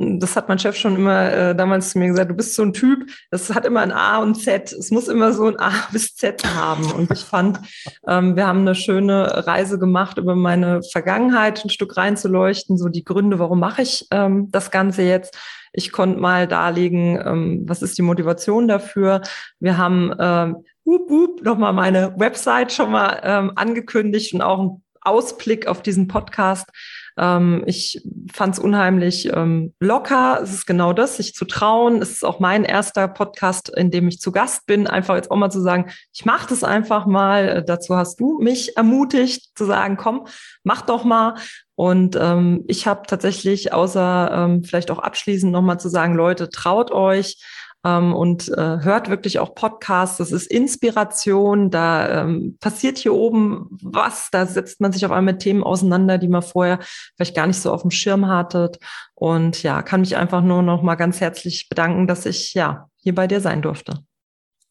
das 0.00 0.34
hat 0.34 0.48
mein 0.48 0.58
Chef 0.58 0.76
schon 0.76 0.96
immer 0.96 1.30
äh, 1.30 1.54
damals 1.54 1.90
zu 1.90 1.98
mir 1.98 2.08
gesagt, 2.08 2.30
du 2.30 2.34
bist 2.34 2.54
so 2.54 2.62
ein 2.62 2.72
Typ, 2.72 3.10
das 3.30 3.54
hat 3.54 3.66
immer 3.66 3.80
ein 3.80 3.92
A 3.92 4.18
und 4.18 4.34
Z. 4.34 4.72
Es 4.72 4.90
muss 4.90 5.08
immer 5.08 5.32
so 5.34 5.46
ein 5.46 5.58
A 5.58 5.72
bis 5.92 6.14
Z 6.14 6.42
haben. 6.44 6.90
Und 6.92 7.10
ich 7.10 7.20
fand, 7.20 7.60
ähm, 8.08 8.34
wir 8.34 8.46
haben 8.46 8.60
eine 8.60 8.74
schöne 8.74 9.46
Reise 9.46 9.78
gemacht, 9.78 10.16
über 10.16 10.34
meine 10.34 10.82
Vergangenheit 10.82 11.62
ein 11.64 11.70
Stück 11.70 11.96
reinzuleuchten, 11.96 12.78
so 12.78 12.88
die 12.88 13.04
Gründe, 13.04 13.38
warum 13.38 13.60
mache 13.60 13.82
ich 13.82 14.06
ähm, 14.10 14.48
das 14.50 14.70
Ganze 14.70 15.02
jetzt. 15.02 15.36
Ich 15.72 15.92
konnte 15.92 16.18
mal 16.18 16.48
darlegen, 16.48 17.20
ähm, 17.24 17.64
was 17.66 17.82
ist 17.82 17.98
die 17.98 18.02
Motivation 18.02 18.68
dafür. 18.68 19.20
Wir 19.60 19.76
haben 19.76 20.12
ähm, 20.18 20.56
wup, 20.84 21.10
wup, 21.10 21.42
nochmal 21.42 21.74
meine 21.74 22.14
Website 22.18 22.72
schon 22.72 22.90
mal 22.90 23.20
ähm, 23.22 23.52
angekündigt 23.54 24.32
und 24.32 24.40
auch 24.40 24.60
ein 24.60 24.82
Ausblick 25.02 25.66
auf 25.66 25.82
diesen 25.82 26.08
Podcast. 26.08 26.68
Ähm, 27.16 27.62
ich 27.66 28.02
fand 28.32 28.54
es 28.54 28.60
unheimlich 28.60 29.32
ähm, 29.32 29.74
locker. 29.80 30.40
Es 30.42 30.52
ist 30.52 30.66
genau 30.66 30.92
das, 30.92 31.16
sich 31.16 31.34
zu 31.34 31.44
trauen. 31.44 32.00
Es 32.02 32.10
ist 32.10 32.24
auch 32.24 32.40
mein 32.40 32.64
erster 32.64 33.08
Podcast, 33.08 33.68
in 33.76 33.90
dem 33.90 34.08
ich 34.08 34.20
zu 34.20 34.32
Gast 34.32 34.66
bin. 34.66 34.86
Einfach 34.86 35.16
jetzt 35.16 35.30
auch 35.30 35.36
mal 35.36 35.50
zu 35.50 35.60
sagen, 35.60 35.90
ich 36.12 36.24
mache 36.24 36.48
das 36.48 36.64
einfach 36.64 37.06
mal. 37.06 37.48
Äh, 37.48 37.64
dazu 37.64 37.96
hast 37.96 38.20
du 38.20 38.38
mich 38.40 38.76
ermutigt 38.76 39.56
zu 39.56 39.64
sagen, 39.64 39.96
komm, 39.96 40.26
mach 40.64 40.82
doch 40.82 41.04
mal. 41.04 41.34
Und 41.74 42.16
ähm, 42.20 42.64
ich 42.68 42.86
habe 42.86 43.02
tatsächlich, 43.06 43.72
außer 43.72 44.30
ähm, 44.32 44.64
vielleicht 44.64 44.90
auch 44.90 44.98
abschließend 44.98 45.50
nochmal 45.50 45.80
zu 45.80 45.88
sagen, 45.88 46.14
Leute, 46.14 46.50
traut 46.50 46.90
euch 46.90 47.42
ähm, 47.84 48.12
und 48.14 48.48
äh, 48.48 48.78
hört 48.82 49.08
wirklich 49.08 49.38
auch 49.38 49.54
Podcasts. 49.54 50.18
Das 50.18 50.32
ist 50.32 50.50
Inspiration. 50.50 51.70
Da 51.70 52.22
ähm, 52.22 52.58
passiert 52.60 52.98
hier 52.98 53.14
oben 53.14 53.68
was. 53.82 54.28
Da 54.30 54.46
setzt 54.46 54.80
man 54.80 54.92
sich 54.92 55.04
auf 55.06 55.12
einmal 55.12 55.34
mit 55.34 55.42
Themen 55.42 55.62
auseinander, 55.62 56.18
die 56.18 56.28
man 56.28 56.42
vorher 56.42 56.78
vielleicht 57.16 57.34
gar 57.34 57.46
nicht 57.46 57.60
so 57.60 57.72
auf 57.72 57.82
dem 57.82 57.90
Schirm 57.90 58.26
hattet. 58.26 58.78
Und 59.14 59.62
ja, 59.62 59.82
kann 59.82 60.00
mich 60.00 60.16
einfach 60.16 60.42
nur 60.42 60.62
noch 60.62 60.82
mal 60.82 60.96
ganz 60.96 61.20
herzlich 61.20 61.68
bedanken, 61.68 62.06
dass 62.06 62.26
ich 62.26 62.54
ja 62.54 62.88
hier 62.96 63.14
bei 63.14 63.26
dir 63.26 63.40
sein 63.40 63.62
durfte. 63.62 64.00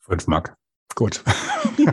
Fünf 0.02 0.28
Mark. 0.28 0.56
Gut. 0.96 1.24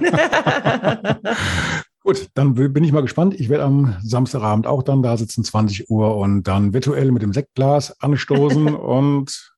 Gut, 2.06 2.28
dann 2.34 2.54
bin 2.54 2.84
ich 2.84 2.92
mal 2.92 3.02
gespannt. 3.02 3.34
Ich 3.34 3.48
werde 3.48 3.64
am 3.64 3.96
Samstagabend 4.00 4.68
auch 4.68 4.84
dann 4.84 5.02
da 5.02 5.16
sitzen, 5.16 5.42
20 5.42 5.90
Uhr 5.90 6.16
und 6.16 6.44
dann 6.44 6.72
virtuell 6.72 7.10
mit 7.10 7.22
dem 7.22 7.32
Sektglas 7.32 8.00
anstoßen 8.00 8.74
und 8.76 9.55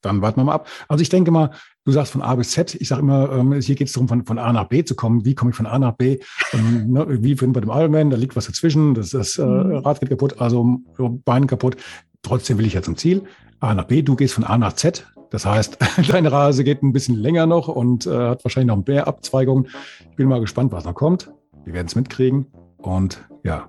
dann 0.00 0.22
warten 0.22 0.40
wir 0.40 0.44
mal 0.44 0.54
ab. 0.54 0.68
Also 0.88 1.02
ich 1.02 1.08
denke 1.08 1.30
mal, 1.30 1.50
du 1.84 1.92
sagst 1.92 2.12
von 2.12 2.22
A 2.22 2.34
bis 2.34 2.52
Z. 2.52 2.74
Ich 2.74 2.88
sage 2.88 3.02
immer, 3.02 3.32
ähm, 3.32 3.52
hier 3.60 3.74
geht 3.74 3.88
es 3.88 3.92
darum, 3.92 4.08
von, 4.08 4.24
von 4.24 4.38
A 4.38 4.52
nach 4.52 4.68
B 4.68 4.84
zu 4.84 4.94
kommen. 4.94 5.24
Wie 5.24 5.34
komme 5.34 5.50
ich 5.50 5.56
von 5.56 5.66
A 5.66 5.78
nach 5.78 5.92
B? 5.92 6.18
Ähm, 6.52 6.92
ne, 6.92 7.06
wie 7.22 7.36
finden 7.36 7.54
wir 7.54 7.60
dem 7.60 7.70
Ironman? 7.70 8.10
Da 8.10 8.16
liegt 8.16 8.36
was 8.36 8.46
dazwischen. 8.46 8.94
Das, 8.94 9.10
das 9.10 9.38
äh, 9.38 9.44
mhm. 9.44 9.76
Rad 9.78 10.00
geht 10.00 10.10
kaputt, 10.10 10.40
also 10.40 10.80
Bein 11.24 11.46
kaputt. 11.46 11.76
Trotzdem 12.22 12.58
will 12.58 12.66
ich 12.66 12.74
ja 12.74 12.82
zum 12.82 12.96
Ziel. 12.96 13.24
A 13.60 13.74
nach 13.74 13.84
B, 13.84 14.02
du 14.02 14.14
gehst 14.14 14.34
von 14.34 14.44
A 14.44 14.56
nach 14.56 14.74
Z. 14.74 15.06
Das 15.30 15.44
heißt, 15.44 15.78
deine 16.08 16.32
Reise 16.32 16.64
geht 16.64 16.82
ein 16.82 16.92
bisschen 16.92 17.16
länger 17.16 17.46
noch 17.46 17.68
und 17.68 18.06
äh, 18.06 18.10
hat 18.10 18.44
wahrscheinlich 18.44 18.74
noch 18.74 18.86
mehr 18.86 19.08
Abzweigungen. 19.08 19.68
Ich 20.10 20.16
bin 20.16 20.28
mal 20.28 20.40
gespannt, 20.40 20.72
was 20.72 20.84
noch 20.84 20.94
kommt. 20.94 21.30
Wir 21.64 21.74
werden 21.74 21.86
es 21.86 21.96
mitkriegen. 21.96 22.46
Und 22.78 23.28
ja, 23.42 23.68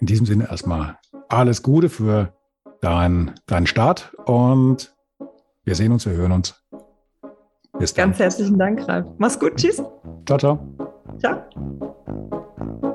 in 0.00 0.06
diesem 0.06 0.26
Sinne 0.26 0.48
erstmal 0.50 0.98
alles 1.28 1.62
Gute 1.62 1.88
für 1.88 2.32
deinen 2.80 3.32
dein 3.46 3.66
Start 3.66 4.14
und 4.26 4.94
wir 5.68 5.74
sehen 5.74 5.92
uns, 5.92 6.06
wir 6.06 6.14
hören 6.14 6.32
uns. 6.32 6.54
Bis 7.78 7.92
dann. 7.92 8.08
Ganz 8.08 8.18
herzlichen 8.18 8.58
Dank, 8.58 8.88
Ralf. 8.88 9.06
Mach's 9.18 9.38
gut. 9.38 9.56
Tschüss. 9.56 9.82
Ciao, 10.26 10.38
ciao. 10.38 10.58
Ciao. 11.18 12.94